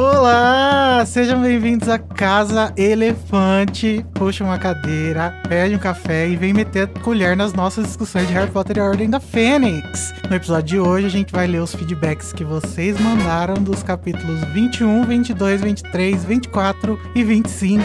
[0.00, 1.04] Olá!
[1.04, 4.02] Sejam bem-vindos à Casa Elefante.
[4.14, 8.32] Puxa uma cadeira, pede um café e vem meter a colher nas nossas discussões de
[8.32, 10.14] Harry Potter e a Ordem da Fênix.
[10.30, 14.42] No episódio de hoje, a gente vai ler os feedbacks que vocês mandaram dos capítulos
[14.54, 17.84] 21, 22, 23, 24 e 25.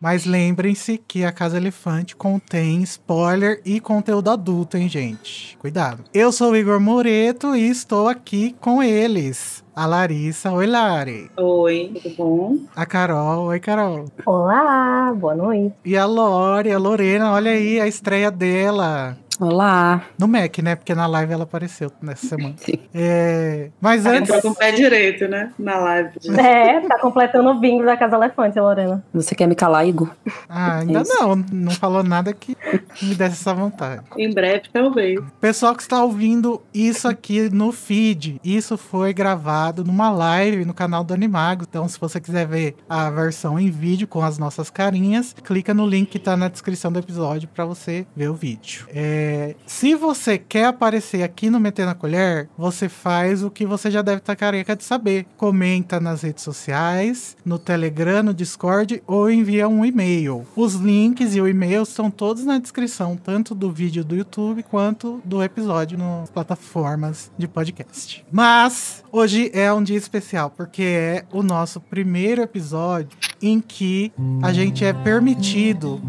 [0.00, 5.58] Mas lembrem-se que a Casa Elefante contém spoiler e conteúdo adulto, hein, gente?
[5.58, 6.04] Cuidado.
[6.14, 9.62] Eu sou o Igor Moreto e estou aqui com eles.
[9.76, 11.30] A Larissa, oi Lari.
[11.36, 12.58] Oi, tudo bom?
[12.74, 14.06] A Carol, oi Carol.
[14.24, 15.74] Olá, boa noite.
[15.84, 19.18] E a Lore, a Lorena, olha aí a estreia dela.
[19.40, 20.02] Olá.
[20.18, 20.76] No Mac, né?
[20.76, 22.54] Porque na live ela apareceu nessa semana.
[22.60, 22.78] Sim.
[22.92, 23.70] É...
[23.80, 24.28] Mas antes.
[24.28, 25.50] Entrou com o pé direito, né?
[25.58, 26.10] Na live.
[26.38, 29.02] É, tá completando o bingo da Casa Elefante, Lorena.
[29.14, 30.10] Você quer me calar, Igor?
[30.46, 31.14] Ah, ainda Isso.
[31.14, 31.36] não.
[31.50, 32.54] Não falou nada que
[33.00, 34.02] me desse essa vontade.
[34.18, 35.18] Em breve, talvez.
[35.40, 41.02] Pessoal que está ouvindo isso aqui no feed, isso foi gravado numa live no canal
[41.02, 41.64] do Animago.
[41.66, 45.86] Então, se você quiser ver a versão em vídeo com as nossas carinhas, clica no
[45.86, 48.86] link que tá na descrição do episódio para você ver o vídeo.
[48.92, 49.29] É,
[49.66, 54.02] se você quer aparecer aqui no Meter na Colher, você faz o que você já
[54.02, 55.26] deve estar careca de saber.
[55.36, 60.46] Comenta nas redes sociais, no Telegram, no Discord ou envia um e-mail.
[60.56, 65.20] Os links e o e-mail estão todos na descrição, tanto do vídeo do YouTube quanto
[65.24, 68.24] do episódio nas plataformas de podcast.
[68.30, 74.52] Mas hoje é um dia especial porque é o nosso primeiro episódio em que a
[74.52, 76.00] gente é permitido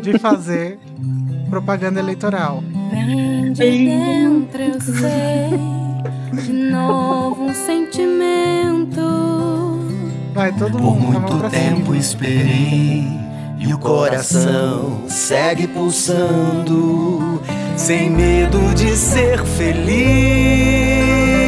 [0.00, 0.78] de fazer
[1.50, 2.62] propaganda eleitoral.
[2.90, 9.00] Bem de dentro eu sei de novo um sentimento.
[10.34, 11.96] Vai todo Por mundo, vamos muito pra tempo cima.
[11.98, 13.06] esperei
[13.58, 17.40] e o coração segue pulsando,
[17.76, 21.41] sem medo de ser feliz.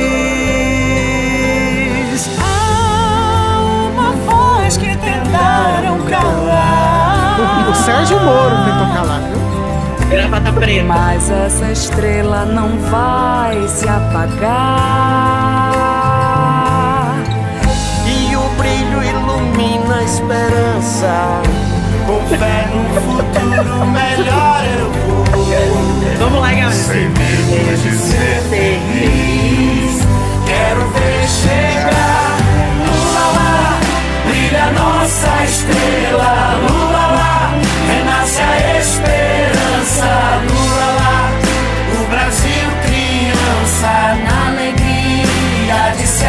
[7.85, 10.09] Sérgio Moro tentou calar, viu?
[10.09, 10.85] Gravata preta.
[10.85, 14.45] Mas essa estrela não vai se apagar.
[18.07, 21.43] E o brilho ilumina a esperança.
[22.07, 25.25] Com fé no futuro melhor eu vou.
[26.19, 26.73] Vamos lá, galera.
[26.73, 30.01] Sem medo de ser feliz,
[30.47, 32.14] quero ver chegar.
[34.65, 36.55] Brilha nossa estrela.
[36.67, 37.55] Lula lá,
[37.87, 40.09] renasce a esperança.
[40.49, 41.31] Lula lá,
[42.01, 43.93] o Brasil criança
[44.25, 46.25] na alegria de se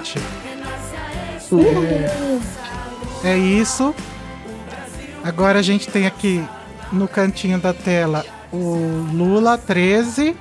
[0.00, 0.18] gente,
[3.22, 3.94] é isso.
[5.22, 6.44] Agora a gente tem aqui
[6.90, 10.34] no cantinho da tela o Lula 13.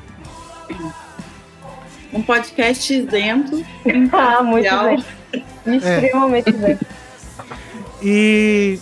[2.13, 3.65] Um podcast isento.
[4.13, 5.03] Ah, muito imparcial.
[5.33, 5.77] bem.
[5.77, 6.79] Extremamente bem.
[8.01, 8.79] E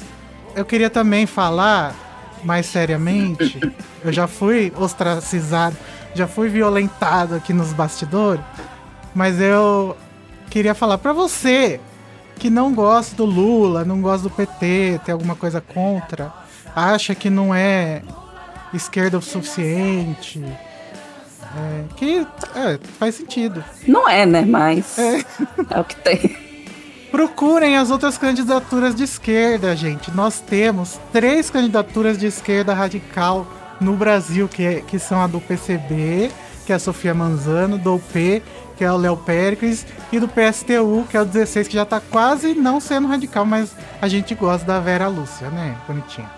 [0.55, 1.95] eu queria também falar
[2.43, 3.59] mais seriamente.
[4.03, 5.75] Eu já fui ostracizado,
[6.13, 8.43] já fui violentado aqui nos bastidores,
[9.13, 9.97] mas eu
[10.57, 11.79] queria falar pra você
[12.37, 16.33] que não gosta do Lula, não gosta do PT, tem alguma coisa contra,
[16.75, 18.01] acha que não é
[18.73, 20.43] esquerda o suficiente.
[20.43, 22.25] é, que
[22.55, 23.63] é, faz sentido.
[23.87, 24.41] Não é, né?
[24.45, 25.19] Mas É.
[25.69, 26.35] é, o que tem.
[27.11, 30.09] Procurem as outras candidaturas de esquerda, gente.
[30.09, 33.45] Nós temos três candidaturas de esquerda radical
[33.79, 36.31] no Brasil, que, é- que são a do PCB,
[36.65, 38.41] que é a Sofia Manzano, do UP,
[38.77, 41.99] que é o Léo Péricles, e do PSTU, que é o 16, que já tá
[41.99, 45.75] quase não sendo radical, mas a gente gosta da Vera Lúcia, né?
[45.87, 46.29] Bonitinha.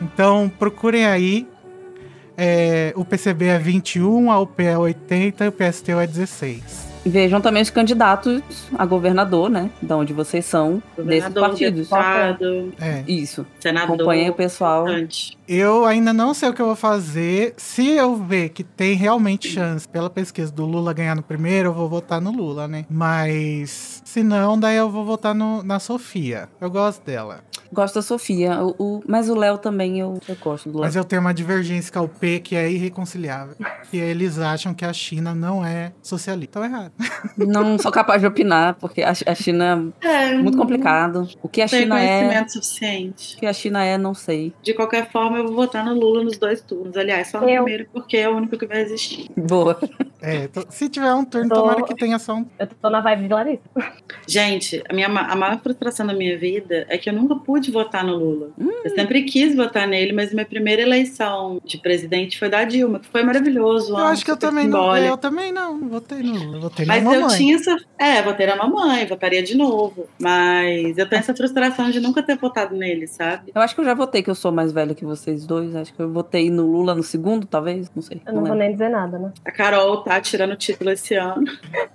[0.00, 1.46] Então, procurem aí.
[2.40, 6.87] É, o PCB é 21, a UP é 80 e o PSTU é 16.
[7.08, 8.42] Vejam também os candidatos
[8.76, 9.70] a governador, né?
[9.82, 11.88] De onde vocês são, desses Governador, partidos.
[11.88, 13.04] deputado, É.
[13.08, 13.46] Isso.
[13.60, 13.94] senador.
[13.94, 14.82] Acompanhem o pessoal.
[14.88, 15.36] importante.
[15.48, 17.54] Eu ainda não sei o que eu vou fazer.
[17.56, 21.74] Se eu ver que tem realmente chance pela pesquisa do Lula ganhar no primeiro, eu
[21.74, 22.84] vou votar no Lula, né?
[22.90, 26.48] Mas se não, daí eu vou votar no- na Sofia.
[26.60, 27.40] Eu gosto dela.
[27.72, 30.86] Gosto da Sofia, o, o- mas o Léo também eu, eu gosto do Léo.
[30.86, 33.54] Mas eu tenho uma divergência com o P que é irreconciliável.
[33.90, 36.58] Que eles acham que a China não é socialista.
[36.60, 36.92] Estão errado.
[37.36, 41.28] Não sou capaz de opinar, porque a, a China É, é muito complicado.
[41.42, 43.36] O que a Tem China é, conhecimento suficiente.
[43.36, 44.52] o que a China é, não sei.
[44.62, 46.96] De qualquer forma, eu vou votar no Lula nos dois turnos.
[46.96, 47.64] Aliás, só no Eu.
[47.64, 49.28] primeiro, porque é o único que vai existir.
[49.36, 49.78] Boa.
[50.20, 52.46] É, to- se tiver um turno, Tô- tomara que tenha só um.
[52.58, 53.62] Eu tô na vibe de Larissa.
[54.26, 58.04] Gente, a, minha, a maior frustração da minha vida é que eu nunca pude votar
[58.04, 58.50] no Lula.
[58.58, 58.70] Hum.
[58.84, 63.06] Eu sempre quis votar nele, mas minha primeira eleição de presidente foi da Dilma, que
[63.08, 63.92] foi maravilhoso.
[63.92, 64.80] Eu acho que eu também não.
[64.80, 65.06] simbólico.
[65.08, 65.78] Eu também não.
[65.88, 66.60] Votei no Lula.
[66.60, 67.20] Votei na Mas mamãe.
[67.20, 67.76] eu tinha essa.
[67.98, 70.06] É, votei na mamãe, votaria de novo.
[70.18, 73.52] Mas eu tenho essa frustração de nunca ter votado nele, sabe?
[73.54, 75.74] Eu acho que eu já votei, que eu sou mais velha que vocês dois.
[75.74, 77.90] Acho que eu votei no Lula no segundo, talvez.
[77.94, 78.20] Não sei.
[78.26, 78.58] Eu não vou lembro.
[78.58, 79.32] nem dizer nada, né?
[79.44, 81.44] A Carol tá tirando o título esse ano.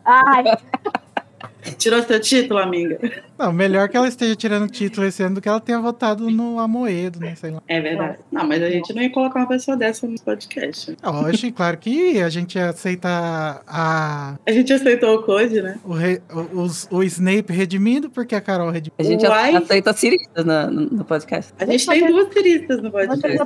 [0.06, 0.44] Ai,
[1.77, 3.00] Tirou seu título, amiga?
[3.44, 6.60] Não, melhor que ela esteja tirando título esse ano do que ela tenha votado no
[6.60, 7.36] Amoedo, né?
[7.36, 7.62] Sei lá.
[7.68, 8.19] É verdade.
[8.31, 10.95] Não, mas a gente não ia colocar uma pessoa dessa no podcast.
[11.04, 13.10] Oxe, claro que a gente aceita
[13.68, 15.78] a, A gente aceitou o code, né?
[15.84, 18.95] o, re- o, os- o Snape redimido, porque a Carol redimiu.
[19.00, 19.56] A gente Uai.
[19.56, 21.54] aceita ciristas na- no, no podcast.
[21.60, 23.38] A gente tem duas tiristas no podcast.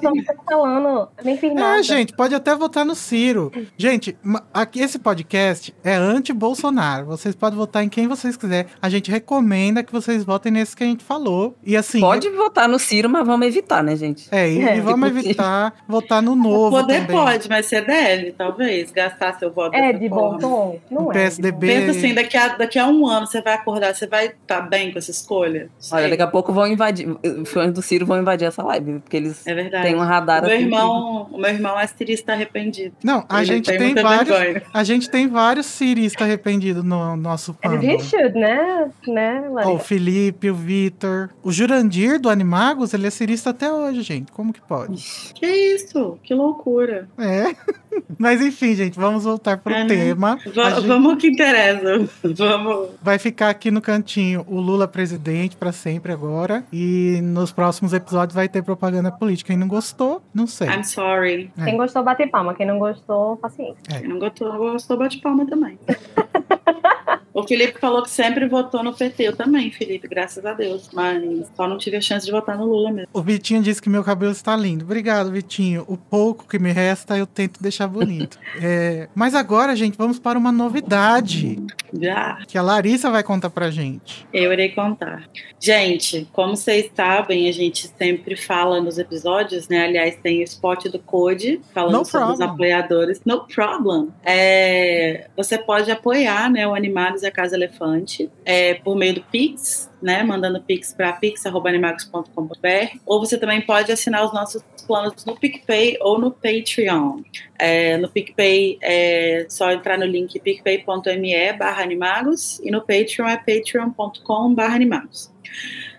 [0.45, 1.09] falando.
[1.23, 1.79] Nem fiz nada.
[1.79, 3.51] É, gente, pode até votar no Ciro.
[3.77, 4.17] Gente,
[4.53, 7.05] aqui esse podcast é anti-Bolsonaro.
[7.05, 8.67] Vocês podem votar em quem vocês quiserem.
[8.81, 11.55] A gente recomenda que vocês votem nesse que a gente falou.
[11.65, 11.99] E assim.
[11.99, 14.27] Pode votar no Ciro, mas vamos evitar, né, gente?
[14.31, 14.77] É, e, É.
[14.77, 16.69] e vamos Tipo, evitar votar no novo.
[16.77, 17.15] Poder também.
[17.15, 20.79] pode, mas você deve, talvez, gastar seu voto É de bom tom?
[20.91, 21.13] Não O é.
[21.13, 21.67] PSDB.
[21.67, 24.91] Pensa assim, daqui a, daqui a um ano você vai acordar, você vai estar bem
[24.91, 25.69] com essa escolha?
[25.91, 26.09] Olha, Sei.
[26.09, 27.07] daqui a pouco vão invadir.
[27.41, 29.83] Os fãs do Ciro vão invadir essa live, porque eles É verdade.
[29.85, 30.63] têm um radar o meu assim.
[30.65, 32.93] irmão, o meu irmão é estilista arrependido.
[33.03, 34.37] Não, a Ele gente tem, muita vários.
[34.37, 34.63] vergonha.
[34.73, 38.89] A gente tem vários ciristas arrependidos no nosso you should, né?
[39.07, 39.79] Né, Ó, o?
[39.79, 41.29] Felipe, o Vitor.
[41.43, 44.31] O Jurandir do Animagos, ele é cirista até hoje, gente.
[44.31, 45.03] Como que pode?
[45.35, 46.17] Que isso?
[46.23, 47.07] Que loucura.
[47.17, 47.55] É.
[48.17, 50.37] Mas enfim, gente, vamos voltar pro É, tema.
[50.45, 52.07] Gente Vamos que interessa.
[52.35, 52.89] Vamos.
[53.01, 56.63] vai ficar aqui no cantinho o Lula presidente pra sempre agora.
[56.71, 59.47] E nos próximos episódios vai ter propaganda política.
[59.47, 60.67] Quem não gostou, não sei.
[60.67, 61.51] I'm sorry.
[61.57, 61.65] É.
[61.65, 62.53] Quem gostou, bate palma.
[62.53, 63.77] Quem não gostou, paciência.
[63.87, 65.79] Quem não gostou, gostou bate palma também.
[67.39, 69.23] O Felipe falou que sempre votou no PT.
[69.27, 70.89] Eu também, Felipe, graças a Deus.
[70.91, 73.09] Mas só não tive a chance de votar no Lula mesmo.
[73.13, 74.83] O Vitinho disse que meu cabelo está lindo.
[74.83, 75.85] Obrigado, Vitinho.
[75.87, 78.39] O pouco que me resta, eu tento deixar bonito.
[78.59, 81.63] É, Mas agora, gente, vamos para uma novidade
[81.93, 82.39] Já.
[82.47, 84.25] que a Larissa vai contar pra gente.
[84.33, 85.29] Eu irei contar.
[85.59, 89.85] Gente, como vocês sabem, a gente sempre fala nos episódios, né?
[89.85, 92.49] Aliás, tem o spot do Code falando No sobre os problem.
[92.55, 93.21] apoiadores.
[93.23, 94.09] No problem.
[94.25, 99.21] É, você pode apoiar né, o Animados e a Casa Elefante é, por meio do
[99.21, 100.23] Pix, né?
[100.23, 102.97] Mandando Pix para pix.animagos.com.br.
[103.05, 107.21] Ou você também pode assinar os nossos planos no PicPay ou no Patreon.
[107.59, 113.37] É, no PicPay é só entrar no link picpay.me barra animagos e no Patreon é
[113.37, 115.31] patreon.com barra animagos.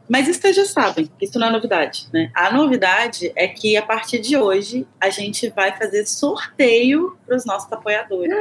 [0.08, 2.30] Mas isso vocês já sabem, isso não é novidade, né?
[2.34, 7.44] A novidade é que a partir de hoje a gente vai fazer sorteio para os
[7.44, 8.32] nossos apoiadores.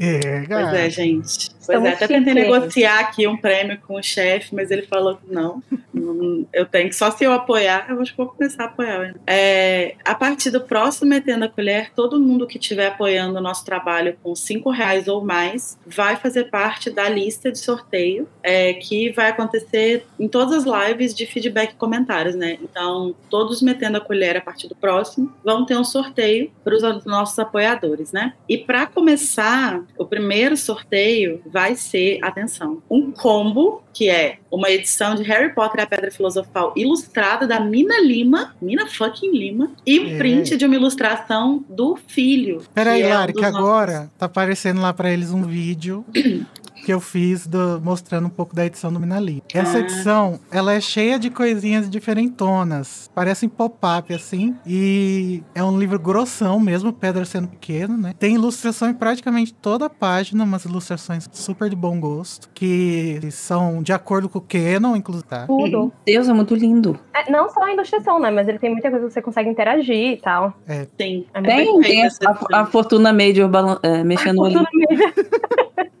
[0.00, 1.50] É, Pois é, gente.
[1.64, 5.16] Pois Estamos é, até tentei negociar aqui um prêmio com o chefe, mas ele falou
[5.16, 5.62] que não.
[6.52, 8.98] Eu tenho que só se eu apoiar, eu acho que vou começar a apoiar.
[8.98, 9.14] né?
[9.26, 13.64] É, a partir do próximo Metendo a Colher, todo mundo que estiver apoiando o nosso
[13.64, 19.10] trabalho com cinco reais ou mais vai fazer parte da lista de sorteio é, que
[19.12, 22.58] vai acontecer em todas as lives de feedback e comentários, né?
[22.62, 27.04] Então, todos metendo a colher a partir do próximo vão ter um sorteio para os
[27.04, 28.32] nossos apoiadores, né?
[28.48, 35.14] E para começar, o primeiro sorteio vai ser, atenção, um combo que é uma edição
[35.14, 40.00] de Harry Potter e a Pedra Filosofal ilustrada da Mina Lima, Mina fucking Lima, e
[40.00, 40.16] um É.
[40.18, 42.62] print de uma ilustração do filho.
[42.74, 46.04] Peraí, é Lari, que nossos- agora tá aparecendo lá pra eles um vídeo
[46.84, 49.42] que eu fiz do- mostrando um pouco da edição do Minali.
[49.54, 49.80] Essa Ah.
[49.80, 53.10] edição, ela é cheia de coisinhas diferentonas.
[53.14, 54.54] Parecem pop-up, assim.
[54.66, 58.14] E é um livro grossão mesmo, pedra sendo pequeno, né?
[58.18, 63.82] Tem ilustração em praticamente toda a página, umas ilustrações super de bom gosto, que são
[63.82, 65.22] de acordo com o Canon, inclusive.
[65.28, 65.46] Tá?
[65.46, 65.92] Tudo.
[66.04, 66.98] Deus, é muito lindo.
[67.14, 68.30] É, não só a ilustração, né?
[68.30, 70.52] Mas ele tem muita coisa que você consegue interagir e tal.
[70.66, 72.18] É Tem, perfeita tem essa
[72.52, 74.54] a, a Fortuna Major balan- é, mexendo ali.
[74.54, 75.12] Tudo mesmo.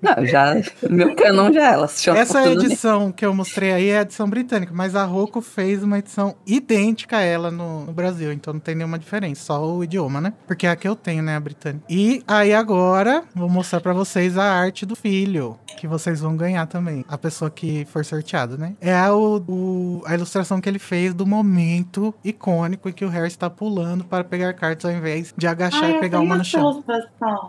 [0.02, 0.54] Não, já.
[0.90, 1.86] Meu canon já é ela.
[1.88, 2.72] se chama Essa oportunidade.
[2.72, 6.34] edição que eu mostrei aí é a edição britânica, mas a Roku fez uma edição
[6.46, 10.32] idêntica a ela no, no Brasil, então não tem nenhuma diferença, só o idioma, né?
[10.46, 11.84] Porque é a que eu tenho, né, a britânica.
[11.88, 16.66] E aí agora, vou mostrar pra vocês a arte do filho, que vocês vão ganhar
[16.66, 18.74] também, a pessoa que for sorteada, né?
[18.80, 23.08] É a, o- o- a ilustração que ele fez do momento icônico em que o
[23.08, 26.44] Harry está pulando para pegar cartas ao invés de agachar Ai, e pegar uma no
[26.44, 26.82] chão.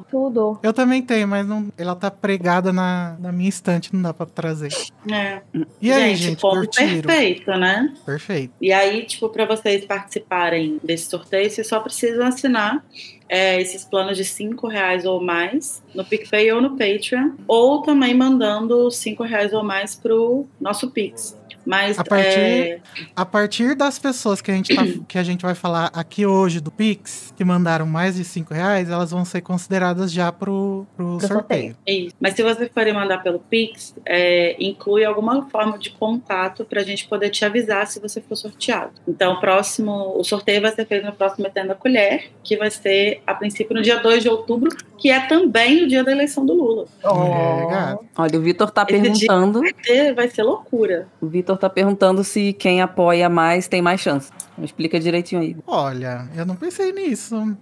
[0.10, 0.60] Tudo.
[0.62, 4.26] Eu também tenho, mas não, ela tá pregada na, na minha estante, não dá pra
[4.26, 4.72] trazer.
[5.12, 5.42] É.
[5.82, 7.02] E aí, gente, curtiram?
[7.02, 7.94] perfeito, né?
[8.06, 8.54] Perfeito.
[8.62, 12.84] E aí, tipo, para vocês participarem desse sorteio, vocês só precisam assinar
[13.28, 18.14] é, esses planos de cinco reais ou mais no PicPay ou no Patreon, ou também
[18.14, 21.36] mandando cinco reais ou mais pro nosso Pix.
[21.66, 22.80] Mas A partir- é,
[23.16, 26.60] A partir das pessoas que a gente, tá- que a gente vai falar aqui hoje
[26.60, 31.18] do Pix, que mandaram mais de 5 reais, elas vão ser consideradas já pro, pro
[31.18, 31.76] Pro sorteio.
[31.86, 32.16] é isso.
[32.20, 36.84] Mas se vocês forem mandar pelo Pix, é, inclui alguma forma de contato para a
[36.84, 38.92] gente poder te avisar se você for sorteado.
[39.08, 42.70] Então, o próximo, o sorteio vai ser feito no próximo Metendo a Colher, que vai
[42.72, 46.46] ser a princípio no dia 2 de outubro, que é também o dia da eleição
[46.46, 46.86] do Lula.
[47.04, 48.06] É, gato.
[48.18, 49.60] Olha, o Vitor tá Esse dia- perguntando.
[49.62, 51.08] Vai ter- Vai ser loucura.
[51.22, 54.32] O Vitor tá perguntando se quem apoia mais tem mais chance.
[54.62, 55.56] Explica direitinho aí.
[55.66, 57.56] Olha, eu não pensei nisso.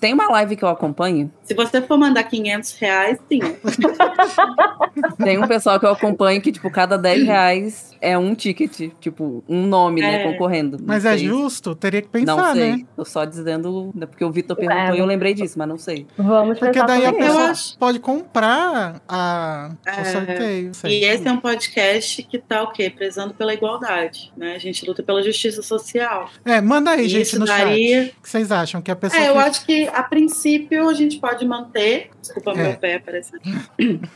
[0.00, 1.32] Tem uma live que eu acompanho.
[1.42, 3.40] Se você for mandar 500 reais, sim.
[5.22, 8.90] Tem um pessoal que eu acompanho que, tipo, cada 10 reais é um ticket.
[9.00, 10.32] Tipo, um nome, né, É.
[10.32, 10.78] concorrendo.
[10.78, 11.26] Não Mas é sei.
[11.26, 11.74] justo?
[11.74, 12.76] Teria que Não pensar, sei.
[12.76, 12.84] né?
[12.96, 13.90] Tô só dizendo.
[13.94, 14.96] né, Porque o Vitor perguntou É.
[14.96, 16.06] e eu lembrei disso, mas não sei.
[16.16, 20.04] Vamos Porque daí a pessoa acho- pode comprar a, o É.
[20.04, 20.66] sorteio.
[20.66, 21.00] não sei.
[21.00, 22.90] E esse é um podcast que tá o quê?
[22.90, 24.54] Prezando pela igualdade, né?
[24.54, 26.23] A gente luta pela justiça social.
[26.44, 28.16] É, manda aí, E gente, no daria- chat.
[28.18, 28.80] O que vocês acham?
[28.82, 29.22] Que a pessoa.
[29.22, 32.54] É, eu que- acho que a princípio a gente pode manter, desculpa É.
[32.54, 33.40] meu pé aparecendo,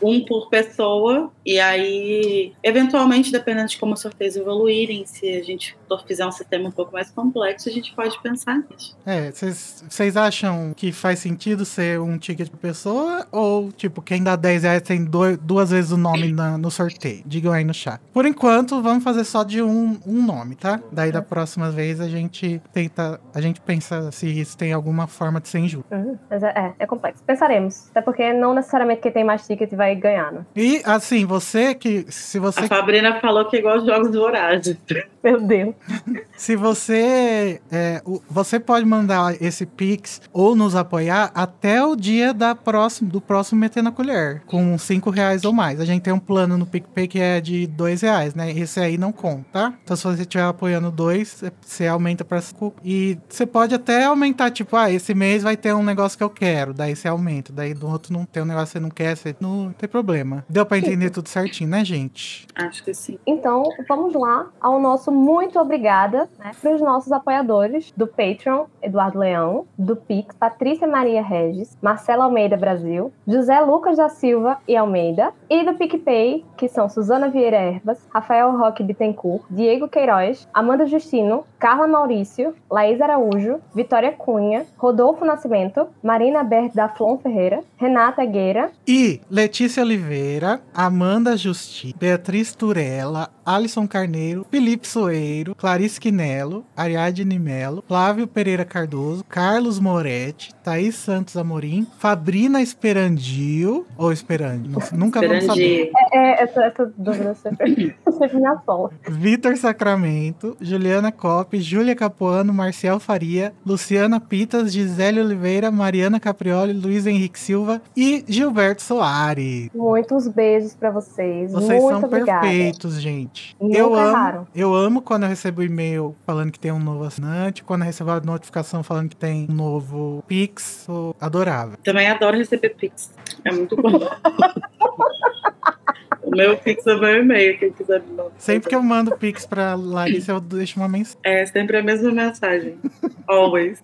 [0.03, 5.77] um por pessoa, e aí, eventualmente, dependendo de como os sorteios evoluírem, se a gente
[6.07, 8.97] fizer um sistema um pouco mais complexo, a gente pode pensar nisso.
[9.07, 13.27] É, vocês acham que faz sentido ser um ticket por pessoa?
[13.33, 17.23] Ou, tipo, quem dá 10 reais tem doi- duas vezes o nome na- no sorteio?
[17.27, 18.01] Digam aí no chat.
[18.13, 20.81] Por enquanto, vamos fazer só de um, um nome, tá?
[20.93, 23.21] Daí da próxima vez a gente tenta.
[23.35, 25.93] A gente pensa se isso tem alguma forma de ser injusto.
[25.95, 26.19] Uhum.
[26.31, 27.23] Mas é, é, é complexo.
[27.25, 27.89] Pensaremos.
[27.91, 30.47] Até porque não necessariamente quem tem mais ticket vai ganhar, né?
[30.55, 32.07] E assim, você que.
[32.11, 34.77] Se você A Fabrina falou que é igual aos jogos vorazes.
[35.23, 35.75] Meu Deus.
[36.37, 38.01] Se você é,
[38.31, 43.61] você pode mandar esse Pix ou nos apoiar até o dia da próximo, do próximo
[43.61, 45.81] Meter na Colher, com 5 reais ou mais.
[45.81, 48.53] A gente tem um plano no PicPay que é de 2 reais, né?
[48.53, 49.75] Esse aí não conta, tá?
[49.83, 52.75] Então se você estiver apoiando dois, você aumenta para 5.
[52.85, 56.31] E você pode até aumentar, tipo, ah, esse mês vai ter um negócio que eu
[56.31, 57.53] quero, daí você aumenta.
[57.53, 60.45] Daí do outro não tem um negócio que você não quer, você não tem problema.
[60.49, 62.47] Deu pra entender tudo certinho, né, gente?
[62.55, 63.19] Acho que sim.
[63.27, 69.19] Então, vamos lá ao nosso muito obrigada né, para os nossos apoiadores do Patreon, Eduardo
[69.19, 75.33] Leão, do Pix, Patrícia Maria Regis, Marcela Almeida Brasil, José Lucas da Silva e Almeida,
[75.49, 81.45] e do PicPay, que são Suzana Vieira Erbas, Rafael Roque Bittencourt, Diego Queiroz, Amanda Justino,
[81.79, 88.73] Carla Maurício, Laís Araújo, Vitória Cunha, Rodolfo Nascimento, Marina Bert da Flon Ferreira, Renata Gueira,
[88.87, 97.83] E Letícia Oliveira, Amanda Justi, Beatriz Turella, Alisson Carneiro, Felipe Soeiro, Clarice Quinello, Ariadne Melo,
[97.89, 105.45] Flávio Pereira Cardoso, Carlos Moretti, Thaís Santos Amorim, Fabrina Esperandio, ou Esperandio, não- nunca vamos
[105.45, 105.91] saber.
[105.91, 105.91] Grande.
[106.13, 108.91] é, essa, essa dúvida sempre, sempre me assola.
[109.09, 117.07] Vitor Sacramento, Juliana Cop, Júlia Capuano, Marcial Faria, Luciana Pitas, Gisele Oliveira, Mariana Caprioli, Luiz
[117.07, 119.71] Henrique Silva e Gilberto Soares.
[119.75, 121.53] Muitos beijos pra vocês.
[121.53, 122.41] Vocês Muito são obrigada.
[122.41, 123.38] perfeitos, gente.
[123.61, 127.63] Nunca eu amo, eu amo quando eu recebo e-mail falando que tem um novo assinante,
[127.63, 130.87] quando eu recebo a notificação falando que tem um novo Pix,
[131.21, 131.77] adorável.
[131.83, 133.13] Também adoro receber Pix.
[133.45, 133.99] É muito bom.
[136.23, 138.33] o meu Pix é o meu e-mail, quem quiser me mandar.
[138.39, 141.19] Sempre que eu mando Pix pra Larissa, eu deixo uma mensagem.
[141.25, 142.79] É sempre a mesma mensagem.
[143.27, 143.83] Always.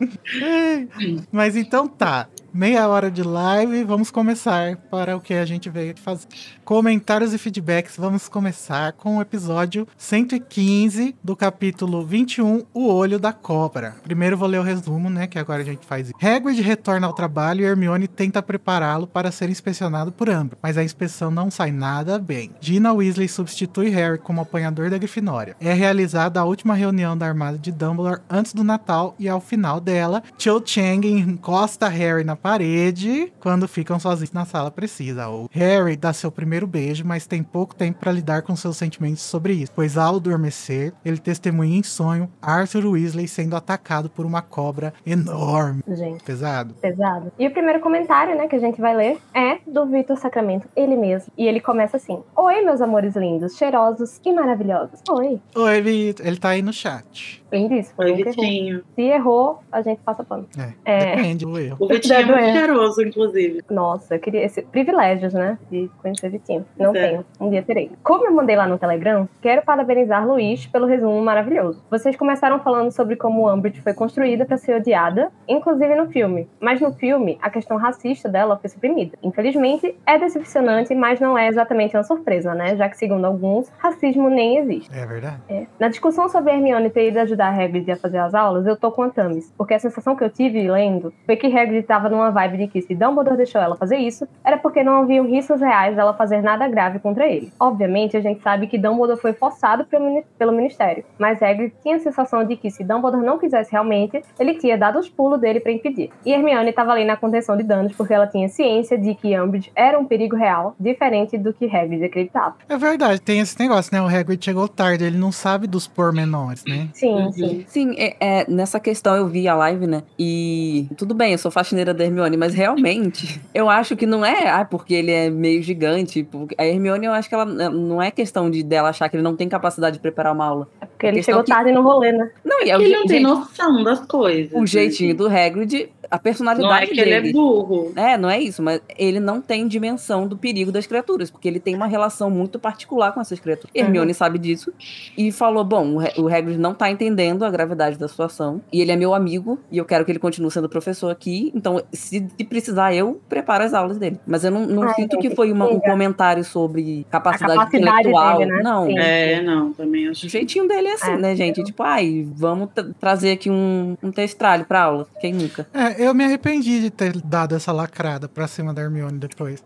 [1.30, 2.28] Mas então tá.
[2.56, 6.28] Meia hora de live, vamos começar para o que a gente veio fazer.
[6.64, 13.32] Comentários e feedbacks, vamos começar com o episódio 115 do capítulo 21, O Olho da
[13.32, 13.96] Cobra.
[14.04, 16.12] Primeiro vou ler o resumo, né, que agora a gente faz.
[16.22, 20.84] Hagrid retorna ao trabalho e Hermione tenta prepará-lo para ser inspecionado por Ambro, mas a
[20.84, 22.52] inspeção não sai nada bem.
[22.60, 25.56] Gina Weasley substitui Harry como apanhador da Grifinória.
[25.60, 29.80] É realizada a última reunião da armada de Dumbledore antes do Natal e ao final
[29.80, 35.30] dela, Cho Chang encosta Harry na parede quando ficam sozinhos na sala precisa.
[35.30, 39.22] O Harry dá seu primeiro beijo, mas tem pouco tempo para lidar com seus sentimentos
[39.22, 44.42] sobre isso, pois ao adormecer, ele testemunha em sonho Arthur Weasley sendo atacado por uma
[44.42, 45.82] cobra enorme.
[45.88, 46.74] Gente, Pesado.
[46.74, 47.32] pesado.
[47.38, 50.96] E o primeiro comentário, né, que a gente vai ler é do Vitor Sacramento, ele
[50.96, 51.32] mesmo.
[51.38, 55.00] E ele começa assim: Oi, meus amores lindos, cheirosos e maravilhosos.
[55.08, 55.40] Oi.
[55.54, 56.26] Oi, Vitor.
[56.26, 57.42] Ele tá aí no chat.
[57.54, 58.82] Bem disse, foi Oi, um.
[58.96, 60.44] Se errou, a gente passa pano.
[60.84, 61.16] É, É.
[61.16, 61.76] depende do erro.
[61.78, 63.62] O Vitinho é muito cheiroso, inclusive.
[63.70, 65.56] Nossa, eu queria esse privilégios, né?
[65.70, 66.66] De conhecer Vitinho.
[66.76, 67.08] Não É.
[67.08, 67.24] tenho.
[67.40, 67.92] Um dia terei.
[68.02, 71.80] Como eu mandei lá no Telegram, quero parabenizar Luiz pelo resumo maravilhoso.
[71.88, 76.48] Vocês começaram falando sobre como Umbridge foi construída para ser odiada, inclusive no filme.
[76.58, 79.16] Mas no filme, a questão racista dela foi suprimida.
[79.22, 82.74] Infelizmente, é decepcionante, mas não é exatamente uma surpresa, né?
[82.74, 84.90] Já que, segundo alguns, racismo nem existe.
[84.92, 85.36] É verdade.
[85.48, 85.66] É.
[85.78, 88.76] Na discussão sobre a Hermione ter ido ajudar a Hagrid a fazer as aulas, eu
[88.76, 89.52] tô com a Tamis.
[89.56, 92.82] Porque a sensação que eu tive lendo foi que Hagrid tava numa vibe de que
[92.82, 96.66] se Dumbledore deixou ela fazer isso, era porque não haviam riscos reais dela fazer nada
[96.68, 97.52] grave contra ele.
[97.58, 101.96] Obviamente, a gente sabe que Dumbledore foi forçado pelo mini- pelo Ministério, mas Hagrid tinha
[101.96, 105.60] a sensação de que se Dumbledore não quisesse realmente, ele tinha dado os pulos dele
[105.60, 106.10] pra impedir.
[106.24, 109.70] E Hermione tava ali na contenção de danos porque ela tinha ciência de que Umbridge
[109.74, 112.56] era um perigo real, diferente do que Hagrid acreditava.
[112.68, 114.00] É verdade, tem esse negócio, né?
[114.02, 116.88] O Hagrid chegou tarde, ele não sabe dos pormenores, né?
[116.92, 117.30] Sim.
[117.34, 117.64] Sim.
[117.66, 120.02] Sim, é, é, nessa questão eu vi a live, né?
[120.18, 124.48] E tudo bem, eu sou faxineira da Hermione, mas realmente eu acho que não é
[124.50, 126.22] ah, porque ele é meio gigante.
[126.24, 129.22] porque A Hermione, eu acho que ela não é questão de dela achar que ele
[129.22, 130.68] não tem capacidade de preparar uma aula.
[130.80, 132.30] É porque ele questão chegou que- tarde no rolê, né?
[132.44, 134.52] Não, e é o, Ele je- não tem gente, noção das coisas.
[134.52, 134.66] o né?
[134.66, 137.14] jeitinho do Hagrid, a personalidade Não é que dele.
[137.14, 137.92] ele é burro.
[137.96, 141.58] É, não é isso, mas ele não tem dimensão do perigo das criaturas, porque ele
[141.60, 143.70] tem uma relação muito particular com essas criaturas.
[143.74, 143.80] Uhum.
[143.82, 144.72] Hermione sabe disso
[145.18, 148.80] e falou: bom, o Ha- o Hagrid não tá entendendo a gravidade da situação e
[148.80, 152.26] ele é meu amigo e eu quero que ele continue sendo professor aqui, então se,
[152.36, 154.18] se precisar eu preparo as aulas dele.
[154.26, 158.38] Mas eu não, não Ai, sinto que foi uma- um comentário sobre capacidade, capacidade intelectual.
[158.38, 158.62] dele, né?
[158.62, 158.86] Não.
[158.86, 158.98] Sim.
[158.98, 160.26] É, não, também acho.
[160.26, 161.16] O jeitinho dele é assim, É.
[161.16, 161.62] né, gente?
[161.64, 165.06] Tipo, ai, vamos tra- trazer aqui um, um testralho pra aula.
[165.20, 165.66] Quem nunca?
[165.72, 169.62] É, eu me arrependi de ter dado essa lacrada pra cima da Hermione depois.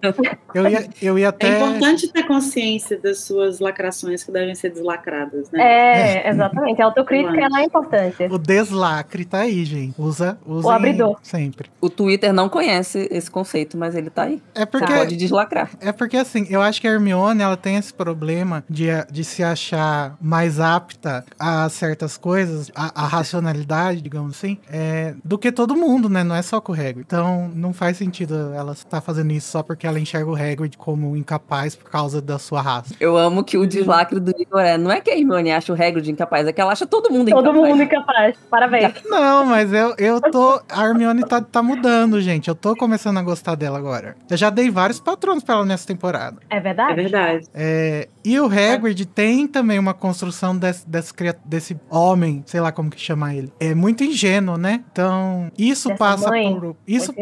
[0.54, 1.57] Eu ia, eu ia É até.
[1.57, 5.61] importante ter consciência das suas lacrações que devem ser deslacradas, né?
[5.62, 6.80] É, exatamente.
[6.80, 8.23] A autocrítica ela é importante.
[8.30, 9.95] O deslacre tá aí, gente.
[9.99, 11.18] Usa, usa O abridor.
[11.23, 11.68] sempre.
[11.80, 14.42] O Twitter não conhece esse conceito, mas ele tá aí.
[14.55, 15.70] É porque, Pode deslacrar.
[15.81, 19.42] é porque assim, eu acho que a Hermione ela tem esse problema de, de se
[19.42, 25.77] achar mais apta a certas coisas, a, a racionalidade, digamos assim, é, do que todo
[25.77, 26.17] mundo, né?
[26.24, 27.00] Não é só com o Hagrid.
[27.00, 31.16] Então, não faz sentido ela estar fazendo isso só porque ela enxerga o Hagrid como
[31.16, 32.94] incapaz por causa da sua raça.
[33.00, 34.76] Eu amo que o deslacre do Igor é.
[34.78, 37.31] Não é que a Hermione acha o Hagrid incapaz, é que ela acha todo mundo
[37.31, 37.68] Todo incapaz.
[37.70, 38.37] mundo incapaz.
[38.50, 38.92] Parabéns.
[39.09, 40.61] Não, mas eu, eu tô.
[40.68, 42.48] A Hermione tá, tá mudando, gente.
[42.48, 44.16] Eu tô começando a gostar dela agora.
[44.31, 46.38] Eu já dei vários patronos pra ela nessa temporada.
[46.50, 46.94] É É verdade?
[46.94, 47.46] verdade.
[47.54, 51.12] É, e o Hagrid tem também uma construção desse, desse,
[51.44, 53.52] desse homem, sei lá como que chama ele.
[53.61, 54.83] É muito ingênuo, né?
[54.92, 56.59] Então, isso Dessa passa mãe.
[56.61, 56.77] por.
[56.87, 57.14] Isso,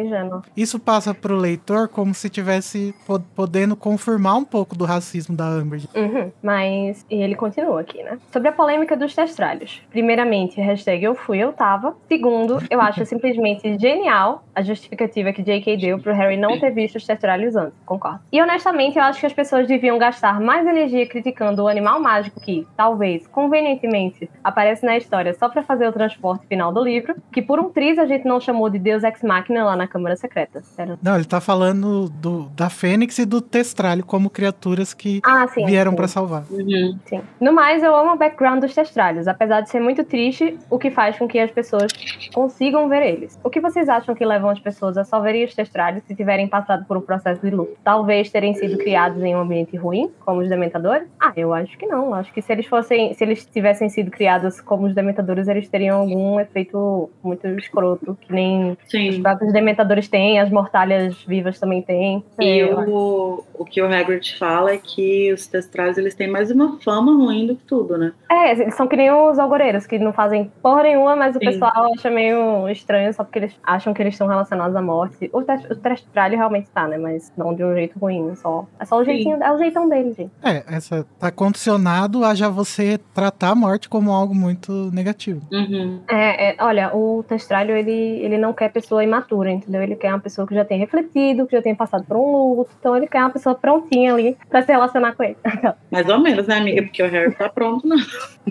[0.57, 5.44] isso passa pro leitor como se tivesse po- podendo confirmar um pouco do racismo da
[5.51, 5.88] Umbridge.
[5.94, 6.31] Uhum.
[6.42, 8.18] Mas, e ele continua aqui, né?
[8.33, 9.83] Sobre a polêmica dos testralhos.
[9.90, 11.94] Primeiramente, hashtag eu fui, eu tava.
[12.09, 15.77] Segundo, eu acho simplesmente genial a justificativa que J.K.
[15.77, 17.77] deu pro Harry não ter visto os testralhos antes.
[17.85, 18.20] Concordo.
[18.33, 22.40] E honestamente, eu acho que as pessoas deviam gastar mais energia criticando o animal mágico
[22.40, 27.42] que, talvez, convenientemente, aparece na história só pra fazer o transporte final do livro, que
[27.42, 30.60] por um triz a gente não chamou de Deus Ex Machina lá na Câmara Secreta.
[30.62, 30.98] Sério.
[31.02, 35.64] Não, ele tá falando do, da Fênix e do Testralho como criaturas que Ah, sim.
[35.66, 35.96] vieram sim.
[35.96, 36.44] pra salvar.
[36.50, 36.98] Uhum.
[37.06, 37.20] Sim.
[37.40, 40.90] No mais, eu amo o background dos testralhos, apesar de ser muito triste, o que
[40.90, 41.90] faz com que as pessoas
[42.34, 43.38] consigam ver eles.
[43.44, 46.48] O que vocês acham que levam as pessoas a só verem os testralhos se tiverem
[46.48, 47.76] passado por um processo de luto?
[47.84, 51.06] Talvez terem sido criados em um ambiente ruim, como os dementadores?
[51.20, 52.14] Ah, eu acho que não.
[52.14, 56.00] Acho que se eles fossem, se eles tivessem sido criados como os dementadores, eles teriam
[56.00, 59.22] algum efeito muito escroto, que nem os Sim.
[59.22, 62.24] próprios dementadores têm, as mortalhas vivas também têm.
[62.40, 66.50] E É, o, o que o Hagrid fala é que os testrais eles têm mais
[66.50, 68.12] uma fama ruim do que tudo, né?
[68.31, 71.44] É, eles são que nem os algoreiros, que não fazem porra nenhuma, mas o Sim.
[71.46, 75.31] pessoal acha meio estranho só porque eles acham que eles estão relacionados à morte.
[75.33, 76.98] O, tes- o testralho realmente tá, né?
[76.98, 78.66] Mas não de um jeito ruim, só.
[78.79, 79.12] É só o Sim.
[79.12, 80.31] jeitinho, é o jeitão dele, gente.
[80.42, 85.40] É, essa tá condicionado a já você tratar a morte como algo muito negativo.
[85.52, 86.00] Uhum.
[86.09, 89.83] É, é, olha, o testralho, ele, ele não quer pessoa imatura, entendeu?
[89.83, 92.71] Ele quer uma pessoa que já tenha refletido, que já tenha passado por um luto,
[92.81, 95.37] então ele quer uma pessoa prontinha ali pra se relacionar com ele.
[95.90, 96.83] Mais ou menos, né, amiga?
[96.83, 97.97] Porque o Harry tá pronto, não.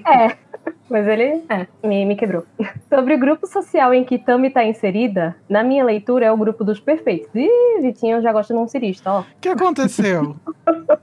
[0.08, 0.36] É,
[0.89, 2.44] Mas ele, é, me, me quebrou.
[2.89, 6.63] Sobre o grupo social em que Tami tá inserida, na minha leitura é o grupo
[6.63, 7.30] dos perfeitos.
[7.36, 9.20] Ih, Vitinho já gosta de um cirista, ó.
[9.22, 10.36] O que aconteceu?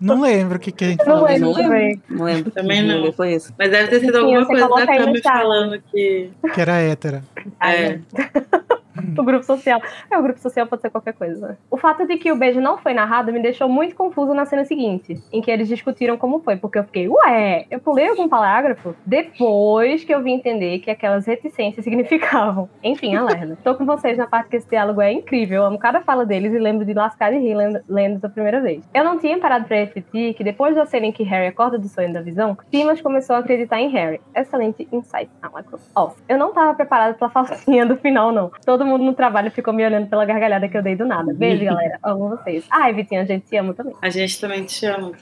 [0.00, 1.26] não lembro o que, que a gente Não falou.
[1.26, 1.62] lembro não lembro.
[1.62, 2.02] também.
[2.08, 2.50] Não lembro.
[2.50, 2.98] Também não.
[3.00, 3.52] rolê Foi esse.
[3.58, 5.22] Mas deve ter sido Vitinho, alguma coisa da chat.
[5.22, 6.30] falando que.
[6.54, 7.22] Que era hétera.
[7.60, 7.98] É.
[9.18, 9.80] O grupo social.
[10.10, 11.58] É, o grupo social pode ser qualquer coisa.
[11.70, 14.64] O fato de que o beijo não foi narrado me deixou muito confuso na cena
[14.64, 18.94] seguinte, em que eles discutiram como foi, porque eu fiquei, ué, eu pulei algum parágrafo
[19.04, 22.68] depois que eu vim entender que aquelas reticências significavam.
[22.82, 23.58] Enfim, alerta.
[23.62, 26.52] Tô com vocês na parte que esse diálogo é incrível, eu amo cada fala deles
[26.52, 28.88] e lembro de lascar de rir lendo, lendo da primeira vez.
[28.94, 31.88] Eu não tinha parado pra refletir que depois da cena em que Harry acorda do
[31.88, 34.20] sonho da visão, Simas começou a acreditar em Harry.
[34.34, 35.30] Excelente insight.
[35.52, 35.80] Lacrou.
[35.94, 38.50] Ó, eu não tava preparada pra falsinha do final, não.
[38.64, 41.32] Todo mundo no trabalho ficou me olhando pela gargalhada que eu dei do nada.
[41.34, 41.98] Beijo, galera.
[42.02, 42.64] Amo vocês.
[42.70, 43.94] Ai, Vitinho, a gente te ama também.
[44.00, 45.12] A gente também te ama.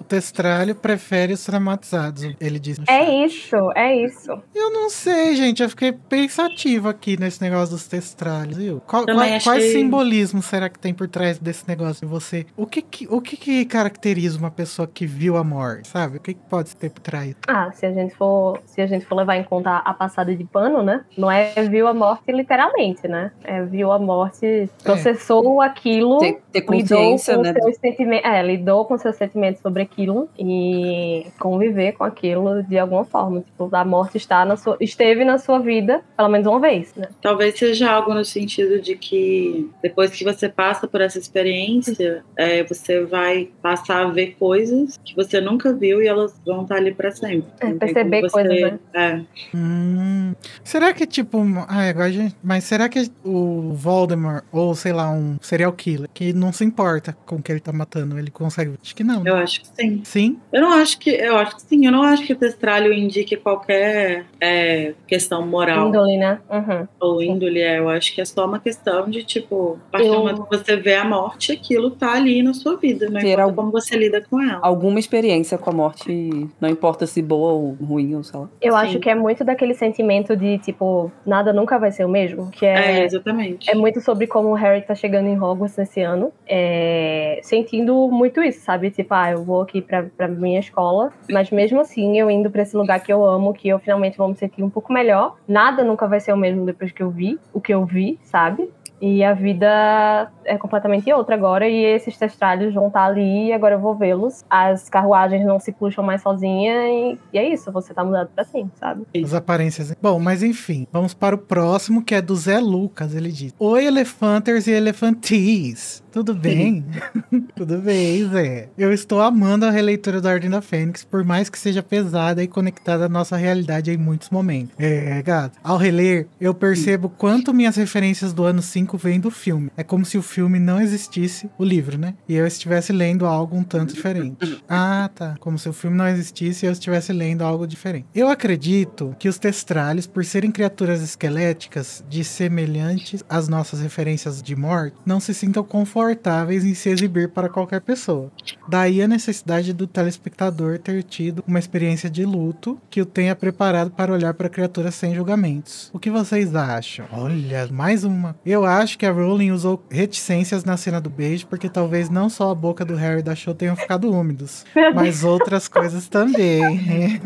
[0.00, 2.80] O Testralho prefere os traumatizados, ele disse.
[2.88, 4.30] É isso, é isso.
[4.54, 5.62] Eu não sei, gente.
[5.62, 8.80] Eu fiquei pensativo aqui nesse negócio dos testralhos, viu?
[8.86, 12.46] Qual, qual, quais achei- simbolismos será que tem por trás desse negócio de você?
[12.56, 16.16] O que que, o que que caracteriza uma pessoa que viu a morte, sabe?
[16.18, 17.34] O que, que pode ter por trás?
[17.46, 20.44] Ah, se a gente for, se a gente for levar em conta a passada de
[20.44, 21.04] pano, né?
[21.16, 23.30] Não é viu a morte literalmente, né?
[23.44, 27.52] É viu a morte, processou aquilo, Ter, ter lidou consciência, com né?
[27.52, 33.04] seus sentimentos, é, lidou com seus sentimentos sobre aquilo e conviver com aquilo de alguma
[33.04, 33.40] forma.
[33.42, 37.08] Tipo, a morte está na sua, esteve na sua vida pelo menos uma vez, né?
[37.20, 42.62] Talvez seja algo no sentido de que depois que você passa por essa experiência, é,
[42.64, 46.94] você vai passar a ver coisas que você nunca viu e elas vão estar ali
[46.94, 47.44] pra sempre.
[47.60, 48.78] É, perceber você- coisas, né?
[48.94, 49.56] É.
[49.56, 50.34] Hum,
[50.64, 55.10] será que, tipo, ah, agora a gente, mas será que o Voldemort, ou sei lá,
[55.10, 58.74] um serial killer, que não se importa com o que ele tá matando, ele consegue?
[58.82, 59.22] Acho que não.
[59.22, 59.30] né?
[59.30, 60.00] Eu acho que sim.
[60.04, 60.38] Sim?
[60.52, 61.10] Eu não acho que.
[61.10, 61.86] Eu acho que sim.
[61.86, 66.38] Eu não acho que o testralho indique qualquer é, questão moral Índole, né?
[66.50, 66.86] Uhum.
[67.00, 67.60] ou índole.
[67.60, 70.44] É, eu acho que é só uma questão de, tipo, a partir Eu- do momento
[70.44, 73.06] que você vê a morte, aquilo tá ali na sua vida.
[73.10, 74.60] Não Ter importa algum- como você lida com ela.
[74.62, 78.48] Alguma experiência com a morte, não importa se boa ou ruim, ou sei lá.
[78.60, 78.78] Eu Sim.
[78.78, 82.64] acho que é muito daquele sentimento de, tipo, nada nunca vai ser o mesmo, que
[82.66, 83.70] É, é exatamente.
[83.70, 88.42] É muito sobre como o Harry tá chegando em Hogwarts nesse ano, é, sentindo muito
[88.42, 88.90] isso, sabe?
[88.90, 92.62] Tipo, ah, eu vou aqui pra, pra minha escola, mas mesmo assim eu indo pra
[92.62, 95.36] esse lugar que eu amo, que eu finalmente vou me sentir um pouco melhor.
[95.46, 98.70] Nada nunca vai ser o mesmo depois que eu vi, o que eu vi, sabe?
[99.00, 103.74] E a vida é completamente outra agora, e esses testralhos vão estar ali, e agora
[103.74, 104.44] eu vou vê-los.
[104.48, 108.44] As carruagens não se puxam mais sozinha, e, e é isso, você tá mudado pra
[108.44, 109.06] sempre, sabe?
[109.22, 109.94] As aparências.
[110.00, 113.14] Bom, mas enfim, vamos para o próximo, que é do Zé Lucas.
[113.14, 116.02] Ele diz: Oi, elefanters e elefantis.
[116.10, 116.84] Tudo bem?
[117.54, 118.68] Tudo bem, Zé.
[118.76, 122.48] Eu estou amando a releitura da Ordem da Fênix, por mais que seja pesada e
[122.48, 124.74] conectada à nossa realidade em muitos momentos.
[124.78, 125.58] É, gato.
[125.62, 129.70] Ao reler, eu percebo quanto minhas referências do ano 5 vêm do filme.
[129.76, 132.14] É como se o filme não existisse, o livro, né?
[132.28, 134.62] E eu estivesse lendo algo um tanto diferente.
[134.68, 135.36] Ah, tá.
[135.40, 138.06] Como se o filme não existisse e eu estivesse lendo algo diferente.
[138.14, 144.54] Eu acredito que os testralhos, por serem criaturas esqueléticas de semelhantes às nossas referências de
[144.54, 148.30] morte, não se sintam confortáveis em se exibir para qualquer pessoa.
[148.68, 153.90] Daí a necessidade do telespectador ter tido uma experiência de luto que o tenha preparado
[153.90, 155.90] para olhar para criaturas sem julgamentos.
[155.92, 157.06] O que vocês acham?
[157.10, 158.36] Olha, mais uma.
[158.44, 162.50] Eu acho que a Rowling usou reticências na cena do beijo, porque talvez não só
[162.50, 164.64] a boca do Harry e da Cho tenham ficado úmidos,
[164.94, 167.20] mas outras coisas também.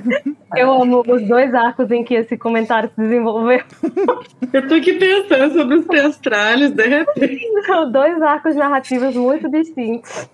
[0.57, 3.61] Eu amo os dois arcos em que esse comentário se desenvolveu.
[4.53, 7.41] Eu tô aqui pensando sobre os testralhos, de repente.
[7.67, 10.29] São dois arcos narrativos muito distintos.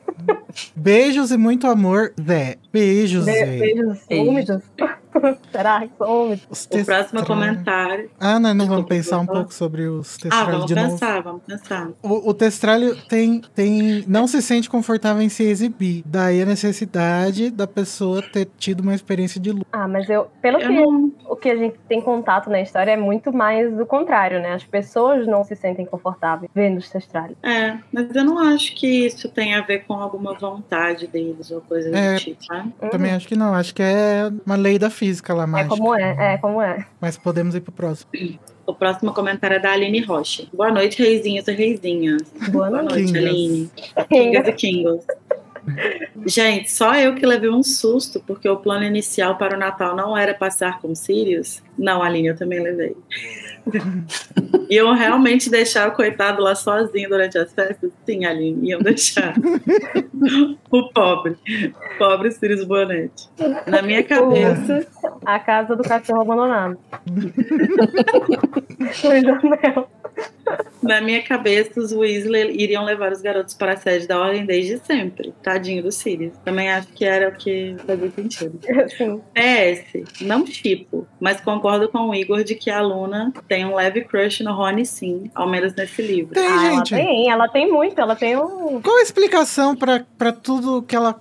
[0.75, 2.57] Beijos e muito amor, Zé.
[2.73, 3.47] Beijos, Be Zé.
[3.59, 4.29] beijos Beijos.
[4.29, 4.63] úmidos.
[5.53, 6.47] Será que são úmidos?
[6.51, 8.11] Os O próximo comentário.
[8.19, 10.91] Ah, não, não vamos pensar um pouco sobre os Ah, testralhos vamos de novo.
[10.91, 11.89] pensar, vamos pensar.
[12.03, 16.03] O, o testralho tem, tem, não se sente confortável em se exibir.
[16.07, 19.67] Daí a necessidade da pessoa ter tido uma experiência de luto.
[19.73, 21.13] Ah, mas eu, pelo Eu que não.
[21.29, 24.53] o que a gente tem contato na história é muito mais do contrário, né?
[24.55, 27.37] As pessoas não se sentem confortáveis vendo os testralhos.
[27.43, 31.61] É, mas eu não acho que isso tem a ver com alguma vontade deles ou
[31.61, 32.15] coisa É.
[32.15, 32.73] do tipo, sabe?
[32.91, 33.55] Também acho que não.
[33.55, 35.77] Acho que é uma lei da física lá, É mágica.
[35.77, 36.87] como é, é como é.
[37.01, 38.11] Mas podemos ir pro próximo.
[38.67, 40.47] O próximo comentário é da Aline Rocha.
[40.53, 42.23] Boa noite, reizinhos e reizinhas.
[42.51, 43.25] Boa noite, Kingas.
[43.25, 43.71] Aline.
[44.09, 45.05] Kingas e Kingos.
[46.27, 50.17] Gente, só eu que levei um susto, porque o plano inicial para o Natal não
[50.17, 51.63] era passar com Sirius.
[51.79, 52.97] Não, Aline, eu também levei.
[54.69, 57.91] E iam realmente deixar o coitado lá sozinho durante as festas?
[58.05, 59.35] Sim, Aline, iam deixar.
[60.71, 61.37] o pobre.
[61.99, 63.29] Pobre Sirius Bonetti.
[63.67, 64.87] Na minha cabeça,
[65.25, 66.79] A casa do cachorro abandonado.
[69.05, 69.89] Luiz Amel.
[70.83, 74.79] Na minha cabeça, os Weasley iriam levar os garotos para a sede da ordem desde
[74.79, 75.33] sempre.
[75.43, 76.33] Tadinho do Sirius.
[76.45, 78.59] Também acho que era o que fazia sentido.
[78.97, 79.21] Sim.
[79.35, 84.03] PS, não tipo, mas concordo com o Igor de que a Luna tem um leve
[84.03, 86.35] crush no Rony sim, ao menos nesse livro.
[86.35, 86.95] Tem, Ah, ela gente.
[86.95, 88.81] tem, ela tem muito, ela tem um.
[88.81, 91.15] Qual a explicação pra, pra tudo que ela.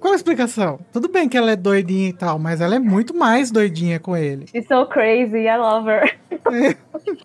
[0.00, 0.78] Qual a explicação?
[0.92, 4.14] Tudo bem que ela é doidinha e tal, mas ela é muito mais doidinha com
[4.16, 4.46] ele.
[4.48, 6.14] She's so crazy, I love her.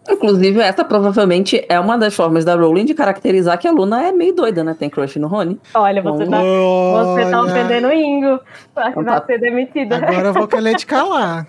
[0.09, 4.11] Inclusive, essa provavelmente é uma das formas da Rowling de caracterizar que a Luna é
[4.11, 4.75] meio doida, né?
[4.77, 5.59] Tem crush no Rony.
[5.73, 8.39] Olha, você tá, você tá Olha, ofendendo o Ingo.
[8.39, 9.25] Que Então vai tá.
[9.25, 9.95] ser demitida.
[9.97, 11.47] Agora eu vou querer te calar.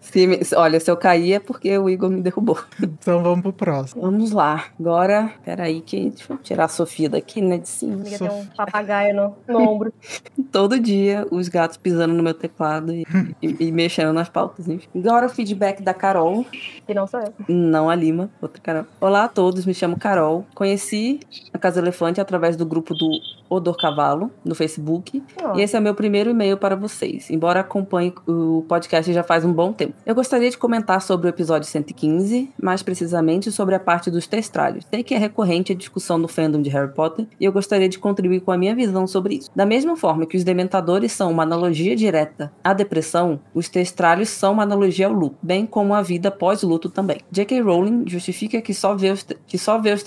[0.00, 2.58] Se me- olha, se eu cair é porque o Igor me derrubou.
[2.82, 4.02] Então vamos pro próximo.
[4.02, 4.64] Vamos lá.
[4.80, 7.58] Agora, peraí, que deixa eu tirar a Sofia daqui, né?
[7.58, 7.94] De cima.
[7.94, 9.92] Amiga, tem um papagaio no, no ombro.
[10.50, 13.06] Todo dia, os gatos pisando no meu teclado e,
[13.42, 14.88] e- e mexendo nas pautas, enfim.
[14.94, 16.44] Agora o feedback da Carol.
[16.86, 17.32] Que não sou eu.
[17.48, 18.84] Não a Lima, outra Carol.
[19.00, 20.46] Olá a todos, me chamo Carol.
[20.54, 21.20] Conheci
[21.52, 23.10] a Casa Elefante através do grupo do
[23.48, 25.22] Odor Cavalo no Facebook.
[25.42, 29.22] Ó, E esse é o meu primeiro e-mail para vocês, embora acompanhe o podcast já
[29.22, 29.94] faz um bom tempo.
[30.04, 34.84] Eu gostaria de comentar sobre o episódio 115, mais precisamente sobre a parte dos testralhos.
[34.90, 37.98] Sei que é recorrente a discussão no fandom de Harry Potter e eu gostaria de
[37.98, 39.50] contribuir com a minha visão sobre isso.
[39.54, 44.52] Da mesma forma que os dementadores são uma analogia direta à depressão, os testralhos são
[44.54, 47.18] uma analogia ao luto, bem como a vida pós-luto também.
[47.30, 47.60] J.K.
[47.60, 50.04] Rowling justifica que só vê os, que só vê os,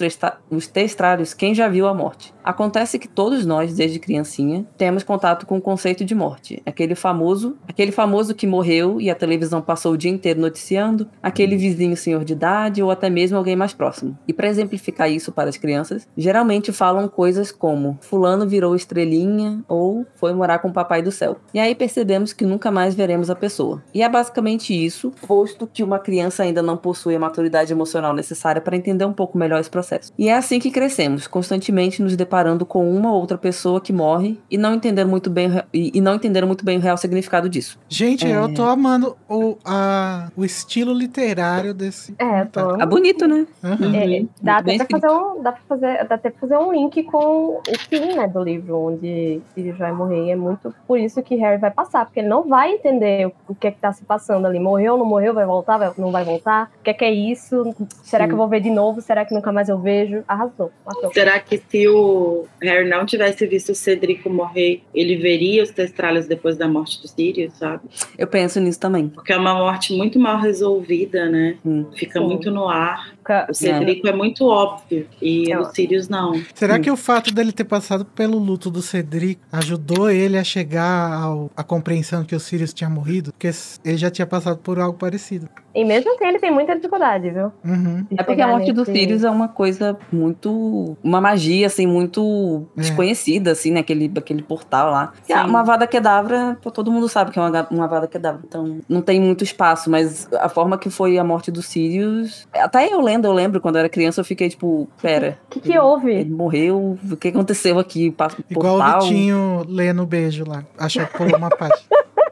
[0.50, 2.34] os testralhos quem já viu a morte.
[2.44, 6.62] Acontece que todos nós, desde criancinha, temos contato com o conceito de morte.
[6.66, 11.56] Aquele famoso, aquele famoso que morreu e a televisão passou o dia inteiro noticiando, aquele
[11.56, 14.18] vizinho senhor de idade ou até mesmo alguém mais próximo.
[14.28, 20.06] E para exemplificar isso para as crianças, geralmente falam coisas como fulano virou estrelinha ou
[20.16, 21.38] foi morar com o papai do céu.
[21.54, 23.82] E aí percebemos que nunca mais veremos a pessoa.
[23.94, 28.62] E é basicamente isso, posto que uma criança ainda não possui a maturidade emocional necessária
[28.62, 30.12] para entender um pouco melhor esse processo.
[30.18, 34.40] E é assim que crescemos, constantemente nos deparando com uma ou outra pessoa que morre
[34.50, 37.80] e não entendendo muito bem e, e não entendendo muito bem o real significado disso.
[37.88, 38.36] Gente, É.
[38.36, 42.14] eu tô amando o, a, o estilo literário desse.
[42.18, 42.78] É, tô.
[42.78, 43.46] Tá bonito, né?
[43.64, 43.96] Aham.
[43.96, 46.72] É, Uhum, dá, até pra fazer um, dá, pra fazer, dá até pra fazer um
[46.72, 50.26] link com o fim né, do livro, onde Sirius vai morrer.
[50.28, 53.34] E é muito por isso que Harry vai passar, porque ele não vai entender o,
[53.50, 54.60] o que é que tá se passando ali.
[54.60, 56.72] Morreu, não morreu, vai voltar, vai- não vai voltar?
[56.80, 57.76] O que é que é isso?
[58.04, 58.30] Será Sim.
[58.30, 59.02] que eu vou ver de novo?
[59.02, 60.24] Será que nunca mais eu vejo?
[60.28, 60.72] Arrasou.
[60.86, 61.14] matou.
[61.14, 66.28] Será que se o Harry não tivesse visto o Cedrico morrer, ele veria os testralhos
[66.28, 67.84] depois da morte do Sirius, sabe?
[68.18, 69.10] Eu penso nisso também.
[69.10, 71.58] Porque é uma morte muito mal resolvida, né?
[71.66, 71.86] Hum.
[71.96, 72.26] Fica Sim.
[72.26, 73.14] muito no ar.
[73.30, 75.66] Fica- O Cedrico é, muito óbvio e É o.
[75.66, 76.34] Sirius não.
[76.56, 76.82] Será Sim.
[76.82, 81.52] que o fato dele ter passado pelo luto do Cedric ajudou ele a chegar ao-
[81.56, 83.32] à compreensão que o Sirius tinha morrido?
[83.32, 83.52] Porque
[83.86, 85.48] ele já tinha passado por algo parecido.
[85.76, 87.52] E mesmo assim ele tem muita dificuldade, viu?
[87.64, 88.06] Uhum.
[88.18, 90.98] É porque a morte do nesse- Sirius é uma coisa muito.
[91.04, 92.82] Uma magia, assim, muito É.
[92.82, 93.80] desconhecida, assim, né?
[93.82, 95.14] Aquele, aquele portal lá.
[95.28, 98.42] E a- uma Vada Kedavra, pô, todo mundo sabe que é uma, uma Vada Kedavra.
[98.48, 102.48] Então, não tem muito espaço, mas a forma que foi a morte do Sirius.
[102.54, 105.38] Até eu lendo, eu lembro, quando eu era criança, eu fiquei tipo, pera.
[105.48, 106.12] O que, que houve?
[106.12, 108.14] Ele morreu, o que aconteceu aqui?
[108.50, 109.00] Igual portal?
[109.00, 110.64] o Vitinho lendo o beijo lá.
[110.78, 111.80] Achou que pulou uma página.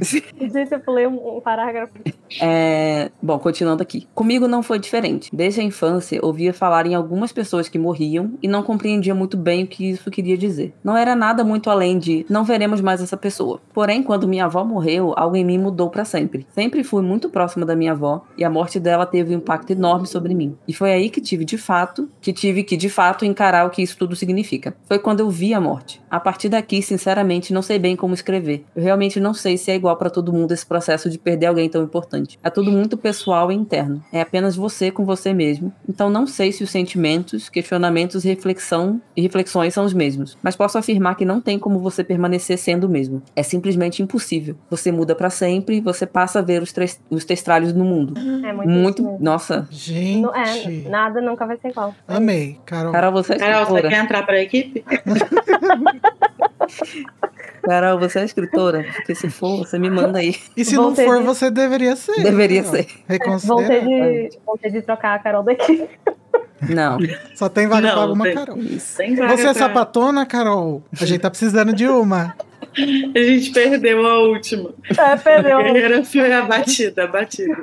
[0.00, 1.92] Gente, eu pulei um, um parágrafo.
[2.40, 4.06] É, Bom, continuando aqui.
[4.14, 5.30] Comigo não foi diferente.
[5.34, 9.64] Desde a infância, ouvia falar em algumas pessoas que morriam e não compreendia muito bem
[9.64, 10.74] o que isso queria dizer.
[10.84, 13.60] Não era nada muito além de não veremos mais essa pessoa.
[13.72, 16.46] Porém, quando minha avó morreu, algo em mim mudou para sempre.
[16.54, 20.06] Sempre fui muito próxima da minha avó e a morte dela teve um impacto enorme
[20.06, 20.56] sobre mim.
[20.66, 23.82] E foi aí que tive de fato, que tive que de fato encarar o que
[23.82, 24.74] isso tudo significa.
[24.86, 26.00] Foi quando eu vi a morte.
[26.10, 28.64] A partir daqui, sinceramente, não sei bem como escrever.
[28.74, 31.68] Eu realmente não sei se é igual para todo mundo esse processo de perder alguém
[31.68, 32.38] tão importante.
[32.42, 34.02] É tudo muito pessoal e interno.
[34.12, 35.72] É apenas você com você mesmo.
[35.88, 40.36] Então não sei se os sentimentos, questionamentos e reflexão e reflexões são os mesmos.
[40.42, 43.22] Mas posso afirmar que não tem como você permanecer sendo o mesmo.
[43.36, 44.56] É simplesmente impossível.
[44.70, 48.14] Você muda para sempre e você passa a ver os, tres- os testralhos no mundo.
[48.46, 49.02] É muito, Muito.
[49.02, 49.24] isso mesmo.
[49.24, 49.66] Nossa.
[49.70, 50.20] Gente.
[50.20, 51.94] Não- é, nada nunca vai ser igual.
[52.06, 52.92] Amei, Carol.
[52.92, 53.88] Carol, você é Carol, você escritora.
[53.88, 54.84] quer entrar para a equipe?
[57.62, 58.84] Carol, você é escritora.
[58.96, 60.34] Porque se for, você me manda aí.
[60.56, 62.22] E se Vão não for, de- você deveria ser.
[62.22, 62.86] Deveria ser.
[62.86, 63.80] Vão ter, Reconsidera.
[63.84, 65.88] de, vão ter de trocar a Carol daqui.
[66.68, 66.98] Não.
[67.36, 68.56] Só tem vaga Não, pra uma, tem- Carol.
[68.56, 70.82] Tem Você é pra- sapatona, Carol?
[71.00, 72.34] A gente tá precisando de uma.
[73.14, 74.70] A gente perdeu a última.
[74.96, 75.58] É, perdeu.
[75.58, 77.56] A guerreira foi abatida, abatida.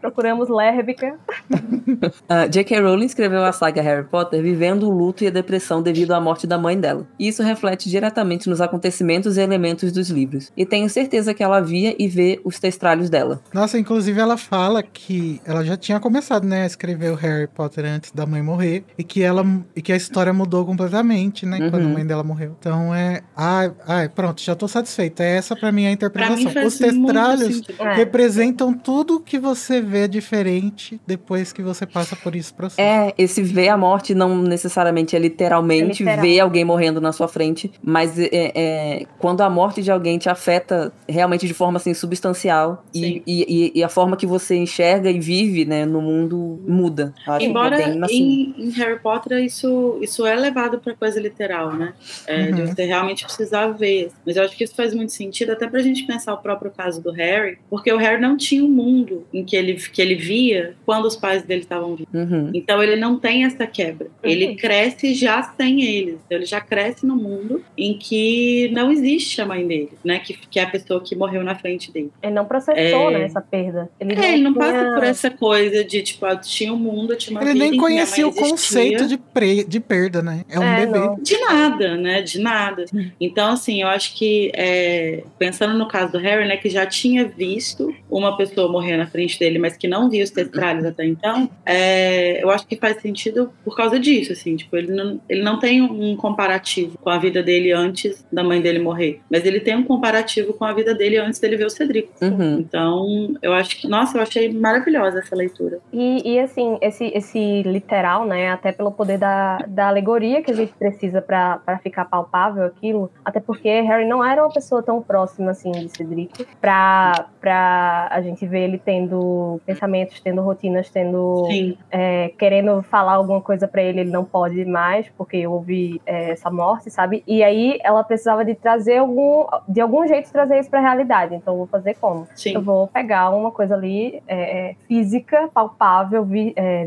[0.00, 1.18] Procuramos lérbica.
[1.30, 2.80] Uh, J.K.
[2.80, 6.46] Rowling escreveu a saga Harry Potter vivendo o luto e a depressão devido à morte
[6.46, 7.06] da mãe dela.
[7.18, 10.52] E isso reflete diretamente nos acontecimentos e elementos dos livros.
[10.56, 13.40] E tenho certeza que ela via e vê os testralhos dela.
[13.52, 17.84] Nossa, inclusive ela fala que ela já tinha começado, né, a escrever o Harry Potter
[17.84, 21.70] antes da mãe morrer e que ela e que a história mudou completamente, né, Uhum.
[21.70, 22.54] quando a mãe dela morreu.
[22.58, 25.22] Então é, ai, ai, pronto, já tô satisfeita.
[25.22, 26.36] É essa pra mim a Pra interpretação.
[26.36, 27.62] mim faz Os testralhos.
[27.78, 27.94] É.
[27.94, 32.80] representam tudo que você vê diferente depois que você passa por esse processo.
[32.80, 36.20] É, esse ver a morte não necessariamente é literalmente É literal.
[36.22, 40.28] ver alguém morrendo na sua frente, mas é, é, quando a morte de alguém te
[40.28, 45.10] afeta realmente de forma assim substancial e, e, e- e a forma que você enxerga
[45.10, 47.14] e vive né, no mundo muda.
[47.40, 48.54] Embora é bem assim.
[48.58, 51.92] em, em Harry Potter isso, isso é levado para coisa literal, né?
[52.26, 52.66] É, De Uhum.
[52.68, 54.10] você realmente precisar ver.
[54.26, 57.02] Mas eu acho que isso faz muito sentido, até pra gente pensar o próprio caso
[57.02, 60.74] do Harry, porque o Harry não tinha um mundo em que ele, que ele via
[60.84, 62.12] quando os pais dele estavam vivos.
[62.14, 62.50] Uhum.
[62.54, 64.08] Então ele não tem essa quebra.
[64.22, 64.56] Ele Uhum.
[64.56, 66.14] cresce já sem eles.
[66.26, 70.18] Então, ele já cresce no mundo em que não existe a mãe dele, né?
[70.18, 72.10] Que, que é a pessoa que morreu na frente dele.
[72.22, 73.18] Ele não processou, É.
[73.18, 73.88] né, essa perda.
[74.00, 77.12] Ele É, ele não passa tinha- por essa coisa de, tipo, ah, tinha um mundo,
[77.12, 80.44] eu tinha uma Ele nem conhecia o conceito de, pre- de perda, né?
[80.48, 80.98] É um É, bebê.
[80.98, 81.16] não.
[81.20, 82.22] De nada, né?
[82.22, 82.84] De nada.
[83.20, 87.26] Então, assim, eu acho que, é, pensando no caso do Harry, né, que já tinha
[87.26, 91.50] visto uma pessoa morrer na frente dele, mas que não via os testralhos até então,
[91.64, 95.58] é, eu acho que faz sentido por causa disso, assim, tipo, ele não, ele não
[95.58, 99.76] tem um comparativo com a vida dele antes da mãe dele morrer, mas ele tem
[99.76, 102.12] um comparativo com a vida dele antes dele ver o Cedrico.
[102.22, 102.58] Uhum.
[102.60, 105.80] Então, eu acho que, nossa, eu achei maravilhosa essa leitura.
[105.92, 110.54] E, e, assim, esse, esse literal, né, até pelo poder da, da alegoria que a
[110.54, 115.52] gente precisa pra ficar palpável aquilo, até porque Harry não era uma pessoa tão próxima,
[115.52, 121.44] assim, de Cedric, pra, pra a gente ver ele tendo pensamentos, tendo rotinas, tendo...
[121.90, 126.50] É, querendo falar alguma coisa pra ele, ele não pode mais, porque houve é, essa
[126.50, 127.22] morte, sabe?
[127.26, 131.34] E aí ela precisava de trazer algum, de algum jeito trazer isso pra realidade.
[131.34, 132.20] Então eu vou fazer como?
[132.22, 132.58] Eu sim.
[132.58, 136.86] vou pegar uma coisa ali é, é, física, palpável, vi- é,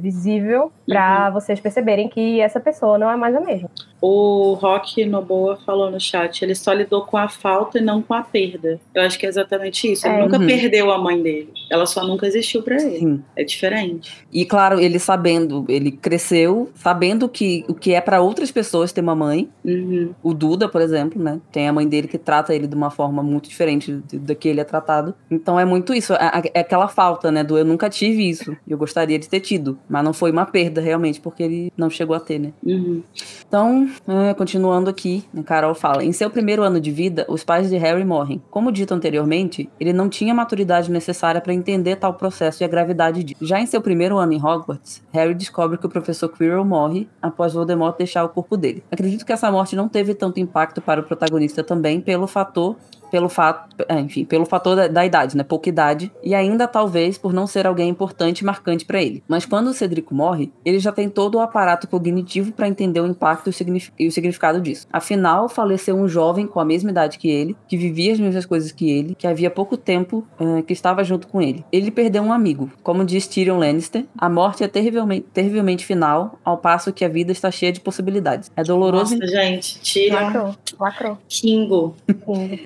[0.89, 3.69] visível, pra vocês perceberem que essa pessoa não é mais a mesma.
[4.01, 8.13] O Rock Noboa falou no chat, ele só lidou com a falta e não com
[8.13, 8.79] a perda.
[8.93, 10.07] Eu acho que é exatamente isso.
[10.07, 10.21] Ele É.
[10.21, 10.47] nunca Uhum.
[10.47, 11.51] perdeu a mãe dele.
[11.69, 12.99] Ela só nunca existiu pra ele.
[12.99, 13.23] Sim.
[13.35, 14.25] É diferente.
[14.31, 19.01] E claro, ele sabendo, ele cresceu sabendo que o que é pra outras pessoas ter
[19.01, 19.49] uma mãe.
[19.65, 20.13] Uhum.
[20.23, 21.39] O Duda, por exemplo, né?
[21.51, 24.61] Tem a mãe dele que trata ele de uma forma muito diferente da que ele
[24.61, 25.13] é tratado.
[25.29, 26.13] Então é muito isso.
[26.13, 27.43] É, é aquela falta, né?
[27.43, 28.55] Do eu nunca tive isso.
[28.67, 29.77] Eu gostaria de ter tido.
[29.89, 32.53] Mas não foi uma perda, realmente, porque ele não chegou a ter, né?
[32.63, 33.03] Uhum.
[33.47, 37.69] Então, é, continuando aqui, a Carol fala: em seu primeiro ano de vida, os pais
[37.69, 38.41] de Harry morrem.
[38.49, 42.67] Como dito anteriormente, ele não tinha a maturidade necessária para entender tal processo e a
[42.67, 43.45] gravidade disso.
[43.45, 47.53] Já em seu primeiro ano em Hogwarts, Harry descobre que o professor Quirrell morre após
[47.53, 48.83] Voldemort deixar o corpo dele.
[48.91, 52.75] Acredito que essa morte não teve tanto impacto para o protagonista também pelo fator
[53.09, 57.17] pelo fato, é, enfim, pelo fator da, da idade, né, pouca idade, e ainda talvez
[57.17, 59.23] por não ser alguém importante e marcante para ele.
[59.27, 63.07] Mas quando o Cedrico morre, ele já tem todo o aparato cognitivo para entender o
[63.07, 64.87] impacto e o, signif- o significado disso.
[64.91, 68.71] Afinal, faleceu um jovem com a mesma idade que ele, que vivia as mesmas coisas
[68.71, 71.65] que ele, que havia pouco tempo eh, que estava junto com ele.
[71.71, 72.71] Ele perdeu um amigo.
[72.83, 77.31] Como diz Tyrion Lannister, a morte é terrivelmente, terrivelmente final, ao passo que a vida
[77.31, 78.51] está cheia de possibilidades.
[78.55, 81.17] É doloroso, Nossa, gente, tira Lacrou, lacrou.
[81.27, 81.95] Kingo.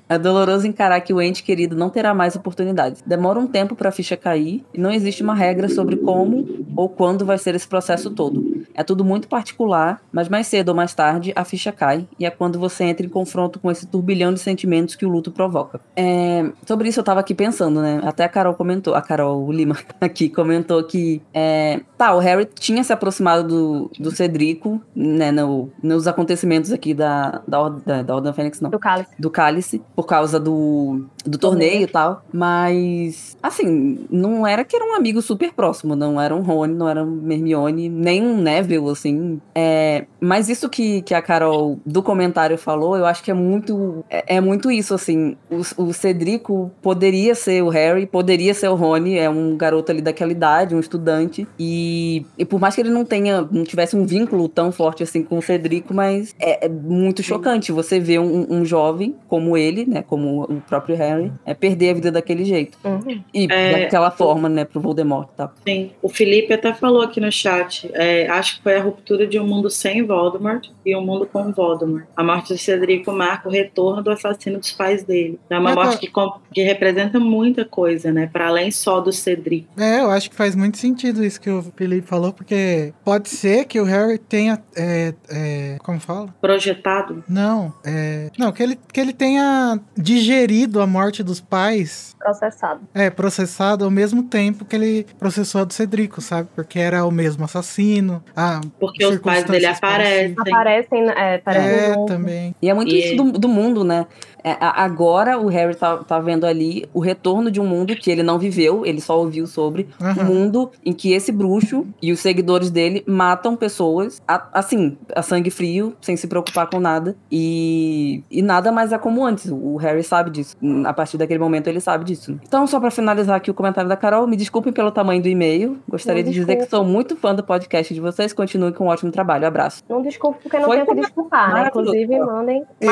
[0.08, 0.33] É doloroso
[0.64, 3.02] encarar que o ente querido não terá mais oportunidades.
[3.06, 6.88] Demora um tempo para a ficha cair e não existe uma regra sobre como ou
[6.88, 8.64] quando vai ser esse processo todo.
[8.74, 12.30] É tudo muito particular, mas mais cedo ou mais tarde a ficha cai e é
[12.30, 15.80] quando você entra em confronto com esse turbilhão de sentimentos que o luto provoca.
[15.96, 18.00] É, sobre isso eu tava aqui pensando, né?
[18.04, 22.82] Até a Carol comentou, a Carol Lima aqui comentou que é, tá, o Harry tinha
[22.82, 28.32] se aproximado do, do Cedrico, né, no- nos acontecimentos aqui da, da, da, da Ordem
[28.32, 29.10] Fênix, não Do cálice.
[29.18, 32.22] do cálice por causa do, do torneio e tal.
[32.32, 35.94] Mas, assim, não era que era um amigo super próximo.
[35.94, 39.40] Não era um Rony, não era um Hermione, nem um Neville, assim.
[39.54, 44.04] É, mas isso que, que a Carol do comentário falou, eu acho que é muito,
[44.08, 45.36] é, é muito isso, assim.
[45.50, 50.00] O, o Cedrico poderia ser o Harry, poderia ser o Rony, é um garoto ali
[50.00, 51.46] daquela idade, um estudante.
[51.58, 55.02] E E, e por mais que ele não tenha, não tivesse um vínculo tão forte
[55.02, 59.56] assim com o Cedrico, mas é, é muito chocante você ver um, um jovem como
[59.56, 61.13] ele, né, como o próprio Harry,
[61.46, 62.76] é perder a vida daquele jeito.
[62.84, 63.22] Uhum.
[63.32, 65.52] E É, daquela forma, né, pro Voldemort e tal.
[65.66, 67.90] Sim, o Felipe até falou aqui no chat.
[67.94, 71.52] é, acho que foi a ruptura de um mundo sem Voldemort e um mundo com
[71.52, 72.04] Voldemort.
[72.16, 75.38] A morte de Cedrico marca o retorno do assassino dos pais dele.
[75.50, 78.28] É uma morte tá- que, com- que representa muita coisa, né?
[78.32, 79.68] Para além só do Cedrico.
[79.80, 83.64] É, eu acho que faz muito sentido isso que o Felipe falou, porque pode ser
[83.66, 84.62] que o Harry tenha.
[84.76, 86.34] é, é, como fala?
[86.40, 87.22] Projetado.
[87.28, 88.30] Não, é.
[88.38, 92.80] Não, que ele, que ele tenha digerido a morte dos pais, Processado.
[92.94, 96.48] é, processado ao mesmo tempo que ele processou a do Cedrico, sabe?
[96.54, 98.22] Porque era o mesmo assassino.
[98.36, 100.34] A Porque os pais dele aparecem.
[100.38, 102.54] Aparecem, é, parecem É, também.
[102.62, 104.06] E é muito E- isso do, do mundo, né?
[104.46, 108.22] É, agora o Harry tá, tá vendo ali o retorno de um mundo que ele
[108.22, 109.88] não viveu, ele só ouviu sobre.
[109.98, 110.24] Um Aham.
[110.24, 115.50] mundo em que esse bruxo e os seguidores dele matam pessoas, a- assim, a sangue
[115.50, 117.16] frio, sem se preocupar com nada.
[117.32, 119.50] E, e nada mais é como antes.
[119.50, 120.54] O Harry sabe disso.
[120.84, 122.38] A partir daquele momento ele sabe disso.
[122.46, 125.78] Então, só pra finalizar aqui o comentário da Carol, me desculpem pelo tamanho do e-mail.
[125.88, 126.84] Gostaria Não, de dizer que desculpa.
[126.84, 128.32] sou muito fã do podcast de vocês.
[128.32, 129.46] Continue com um ótimo trabalho.
[129.46, 129.82] Abraço.
[129.88, 131.66] Não desculpe porque não Foi tenho que desculpar, né?
[131.68, 132.90] Inclusive, mandem Eu-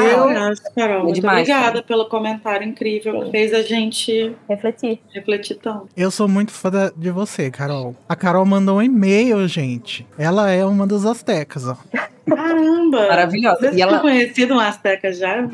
[0.74, 5.00] Carol, É demais, obrigada pelo comentário incrível que fez a gente refletir.
[5.12, 5.88] refletir tanto.
[5.96, 7.94] Eu sou muito fã da- de você, Carol.
[8.08, 10.06] A Carol mandou um e-mail, gente.
[10.18, 11.76] Ela é uma das astecas, ó.
[12.28, 13.08] Caramba!
[13.08, 13.58] Maravilhosa.
[13.60, 15.36] Vocês E ela- conhecido um Azteca já?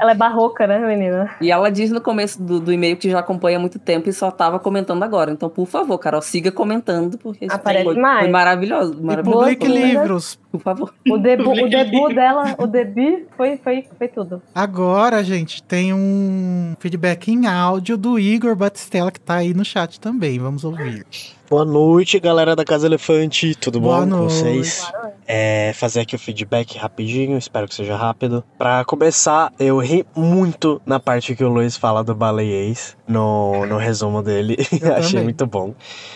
[0.00, 1.30] Ela é barroca, né, menina?
[1.40, 4.12] E ela diz no começo do, do e-mail que já acompanha há muito tempo e
[4.12, 5.30] só tava comentando agora.
[5.30, 8.20] Então, por favor, Carol, siga comentando, porque isso Aparece foi, mais.
[8.22, 8.96] foi maravilhoso.
[8.98, 9.38] E maravilhoso.
[9.38, 9.86] publique né?
[9.86, 10.38] livros.
[10.50, 10.92] Por favor.
[11.08, 14.42] O debu, o debut dela, o debut foi, foi, foi tudo.
[14.54, 20.00] Agora, gente, tem um feedback em áudio do Igor Batistella que tá aí no chat
[20.00, 20.38] também.
[20.38, 21.06] Vamos ouvir.
[21.52, 23.54] Boa noite, galera da Casa Elefante.
[23.54, 24.32] Tudo Boa bom com noite.
[24.32, 24.90] vocês?
[25.28, 28.42] É, fazer aqui o feedback rapidinho, espero que seja rápido.
[28.56, 33.76] Pra começar, eu ri muito na parte que o Luiz fala do baleiês no, no
[33.76, 34.56] resumo dele.
[34.96, 35.24] Achei também.
[35.24, 35.74] muito bom.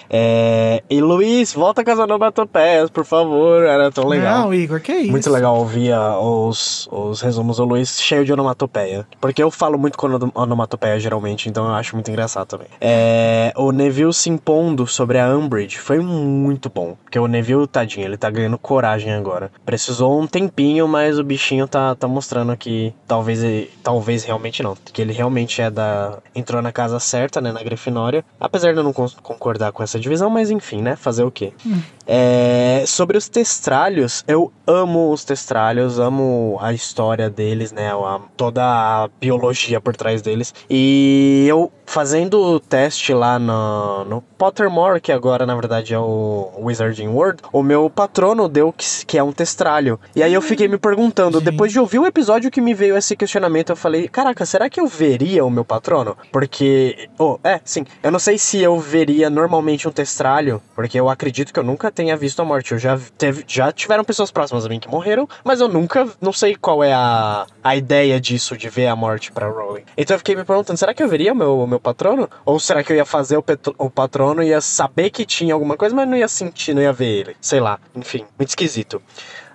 [0.09, 3.62] É, e Luiz, volta com as onomatopeias, por favor.
[3.62, 4.45] Era tão legal.
[4.47, 5.11] Não, Igor, que isso?
[5.11, 9.07] Muito legal ouvir ah, os, os resumos do Luiz cheio de onomatopeia.
[9.20, 12.68] Porque eu falo muito com ono- onomatopeia geralmente, então eu acho muito engraçado também.
[12.80, 16.97] É, o Neville se impondo sobre a Umbridge foi muito bom.
[17.05, 19.51] Porque o Neville, tadinho, ele tá ganhando coragem agora.
[19.64, 24.77] Precisou um tempinho, mas o bichinho tá, tá mostrando que talvez, ele- talvez realmente não.
[24.93, 26.18] Que ele realmente é da.
[26.35, 27.53] entrou na casa certa, né?
[27.53, 28.24] Na Grifinória.
[28.41, 30.97] Apesar de eu não con- concordar com essa divisão, mas enfim, né?
[30.97, 31.53] Fazer o quê?
[32.07, 37.91] É, sobre os testralhos, eu amo os testralhos, amo a história deles, né?
[37.93, 40.55] a- toda a biologia por trás deles.
[40.70, 46.53] E eu fazendo o teste lá no, no Pottermore, que agora na verdade é o
[46.59, 49.99] Wizarding World, o meu patrono deu que, que é um testralho.
[50.14, 51.51] E aí eu fiquei me perguntando, Gente.
[51.51, 54.80] depois de ouvir o episódio que me veio esse questionamento, eu falei: caraca, será que
[54.80, 56.16] eu veria o meu patrono?
[56.30, 57.09] Porque.
[57.18, 57.87] Oh, é, sim.
[58.03, 61.91] Eu não sei se eu veria normalmente um testralho, porque eu acredito que eu nunca
[61.91, 62.72] tenha visto a morte.
[62.72, 66.07] Eu já, teve, já tiveram pessoas próximas a mim que morreram, mas eu nunca.
[66.20, 69.84] Não sei qual é a, a ideia disso, de ver a morte pra Rowling.
[69.97, 72.29] Então eu fiquei me perguntando: será que eu veria o meu, o meu patrono?
[72.45, 73.45] Ou será que eu ia fazer o,
[73.79, 76.93] o patrono e ia saber que tinha alguma coisa, mas não ia sentir, não ia
[76.93, 77.37] ver ele?
[77.41, 79.01] Sei lá, enfim, muito esquisito.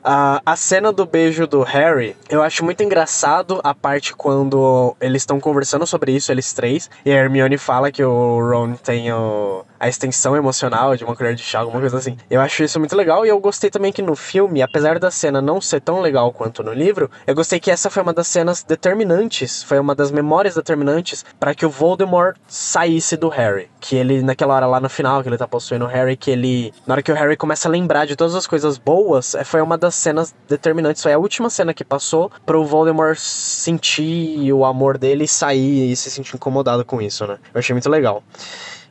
[0.04, 5.22] A, a cena do beijo do Harry, eu acho muito engraçado a parte quando eles
[5.22, 9.64] estão conversando sobre isso, eles três, e a Hermione fala que o Ron tem o-
[9.82, 12.16] a extensão emocional de uma colher de chá, alguma coisa assim.
[12.30, 15.42] Eu acho isso muito legal, e eu gostei também que no filme, apesar da cena
[15.42, 18.62] não ser tão legal quanto no livro, eu gostei que essa foi uma das cenas
[18.62, 23.72] determinantes, foi uma das memórias determinantes para que o Voldemort saísse do Harry.
[23.80, 26.72] Que ele, naquela hora lá no final, que ele tá possuindo o Harry, que ele.
[26.86, 29.62] Na hora que o Harry começa a lembrar de todas as coisas boas, é, foi
[29.62, 31.02] uma das cenas determinantes.
[31.02, 35.96] Foi a última cena que passou pro Voldemort sentir o amor dele e sair e
[35.96, 37.40] se sentir incomodado com isso, né?
[37.52, 38.24] Eu achei muito legal.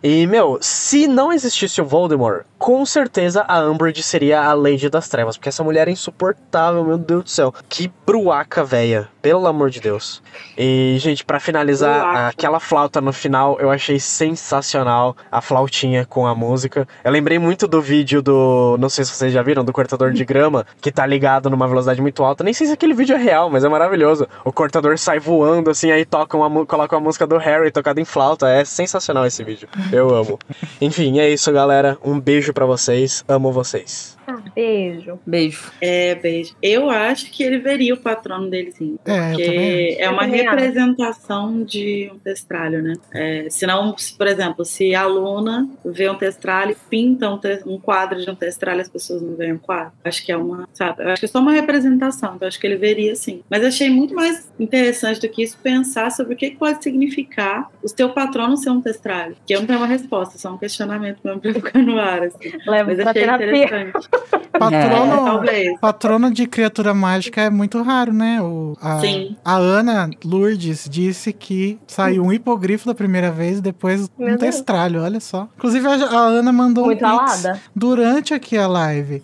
[0.02, 5.08] E, meu, se não existisse o Voldemort, com certeza a Umbridge seria a Lady das
[5.08, 7.54] Trevas, porque essa mulher é insuportável, meu Deus do céu.
[7.68, 9.08] Que bruaca, véia.
[9.22, 10.22] Pelo amor de Deus.
[10.56, 12.28] E, gente, pra finalizar, Bruaca.
[12.28, 15.16] aquela flauta no final eu achei sensacional.
[15.30, 16.88] A flautinha com a música.
[17.04, 18.76] Eu lembrei muito do vídeo do.
[18.78, 22.00] Não sei se vocês já viram, do cortador de grama, que tá ligado numa velocidade
[22.00, 22.44] muito alta.
[22.44, 24.26] Nem sei se aquele vídeo é real, mas é maravilhoso.
[24.44, 28.04] O cortador sai voando assim, aí toca uma, coloca a música do Harry tocada em
[28.04, 28.48] flauta.
[28.48, 29.68] É sensacional esse vídeo.
[29.92, 30.38] Eu amo.
[30.80, 31.98] Enfim, é isso, galera.
[32.04, 33.24] Um beijo pra vocês.
[33.28, 34.16] Amo vocês.
[34.30, 35.18] Ah, beijo.
[35.26, 35.72] Beijo.
[35.80, 36.54] É, beijo.
[36.62, 38.98] Eu acho que ele veria o patrono dele sim.
[39.04, 40.56] É, Porque é uma Eu também acho.
[40.56, 42.94] representação de um testralho, né?
[43.14, 43.66] É, se,
[44.16, 48.34] por exemplo, se a aluna vê um testralho, pinta um, te- um quadro de um
[48.34, 49.92] testralho, as pessoas não veem o quadro.
[50.04, 51.02] Acho que é uma, sabe?
[51.02, 53.42] Eu acho que é só uma representação, então acho que ele veria sim.
[53.50, 57.88] Mas achei muito mais interessante do que isso pensar sobre o que pode significar o
[57.88, 59.36] seu patrono ser um testralho.
[59.46, 62.50] Que eu não tenho uma resposta, só um questionamento mesmo pra ficar no ar, assim.
[62.66, 63.64] Leva Mas achei terapia.
[63.64, 64.08] interessante.
[64.58, 65.80] Patrono, Talvez.
[65.80, 68.42] patrono de criatura mágica é muito raro, né?
[68.42, 69.36] O, a, Sim.
[69.44, 74.36] a Ana Lourdes disse que saiu um hipogrifo da primeira vez e depois Meu um
[74.36, 74.40] Deus.
[74.40, 75.48] testralho, olha só.
[75.56, 79.22] Inclusive, a, a Ana mandou Muito um pix durante aqui a live.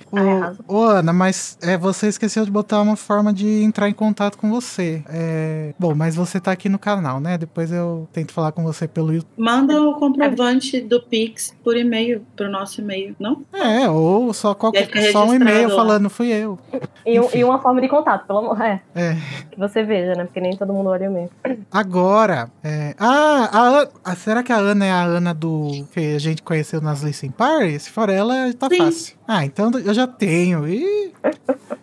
[0.69, 4.39] Ô, ô, Ana, mas é, você esqueceu de botar uma forma de entrar em contato
[4.39, 5.03] com você.
[5.09, 7.37] É, bom, mas você tá aqui no canal, né?
[7.37, 9.33] Depois eu tento falar com você pelo YouTube.
[9.37, 13.45] Manda o comprovante do Pix por e-mail, pro nosso e-mail, não?
[13.53, 16.59] É, ou só, qualquer, Ficar só um e-mail falando, fui eu.
[17.05, 18.61] E, e uma forma de contato, pelo amor.
[18.61, 19.17] É, É.
[19.51, 20.25] que você veja, né?
[20.25, 21.31] Porque nem todo mundo olha o e-mail.
[21.71, 22.95] Agora, é...
[22.99, 23.89] ah, a Ana...
[24.05, 27.31] ah, será que a Ana é a Ana do que a gente conheceu nas Listen
[27.31, 27.79] Party?
[27.79, 28.79] Se for ela, tá Sim.
[28.79, 29.16] fácil.
[29.27, 30.67] Ah, então eu já tenho.
[30.69, 31.13] Ih.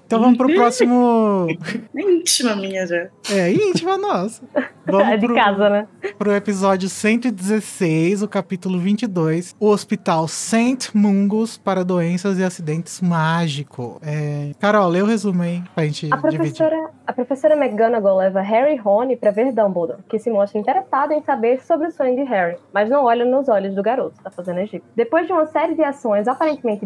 [0.06, 1.48] Então vamos pro próximo.
[1.96, 3.08] É íntima minha já.
[3.32, 4.42] É íntima nossa.
[4.86, 5.88] É Vamos de pro, casa, né?
[6.18, 13.96] pro episódio 116, o capítulo 22, o Hospital Saint Mungus para doenças e acidentes mágicos.
[14.02, 14.52] É...
[14.60, 16.38] Carol, lê o resumo aí pra gente A dividir.
[16.38, 21.14] professora, a professora McGonagall leva Harry e Rony para ver Dumbledore, que se mostra interessado
[21.14, 24.30] em saber sobre o sonho de Harry, mas não olha nos olhos do garoto, tá
[24.30, 24.86] fazendo Egito.
[24.98, 26.86] Depois de uma série de ações aparentemente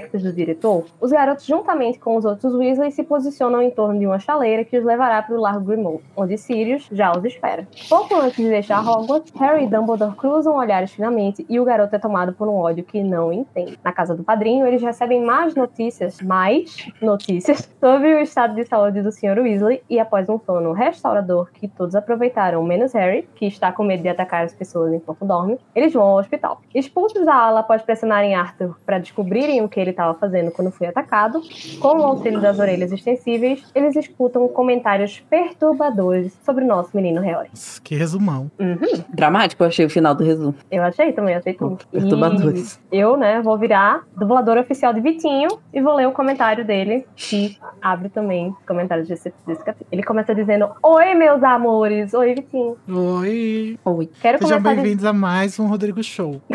[0.00, 4.18] do diretor, os garotos, juntamente com os outros Weasley, se posicionam em torno de uma
[4.18, 7.66] chaleira que os levará para o Largo Grimmauld, onde Sirius já os espera.
[7.88, 11.98] Pouco antes de deixar Hogwarts, Harry e Dumbledore cruzam olhares finalmente e o garoto é
[11.98, 13.78] tomado por um ódio que não entende.
[13.82, 19.02] Na casa do padrinho, eles recebem mais notícias, mais notícias, sobre o estado de saúde
[19.02, 19.38] do Sr.
[19.38, 24.02] Weasley e após um sono restaurador que todos aproveitaram, menos Harry, que está com medo
[24.02, 26.60] de atacar as pessoas enquanto dorme, eles vão ao hospital.
[26.74, 30.86] Expulsos da ala após pressionarem Arthur para descobrirem o que ele estava fazendo quando foi
[30.86, 31.40] atacado,
[31.80, 37.50] com o auxílio das orelhas extensíveis, eles escutam comentários perturbadores sobre o nosso menino Harry.
[37.82, 38.50] Que resumão.
[38.58, 39.04] Uhum.
[39.08, 40.54] Dramático, eu achei o final do resumo.
[40.70, 41.78] Eu achei também, achei tudo.
[41.90, 42.80] Perturbadores.
[42.90, 47.06] E eu, né, vou virar dubladora oficial de Vitinho e vou ler o comentário dele,
[47.14, 49.88] que abre também comentários desse, desse capítulo.
[49.92, 52.14] Ele começa dizendo: Oi, meus amores!
[52.14, 52.76] Oi, Vitinho.
[52.88, 53.78] Oi.
[53.84, 54.10] Oi.
[54.20, 56.40] Quero Sejam bem-vindos a mais um Rodrigo Show.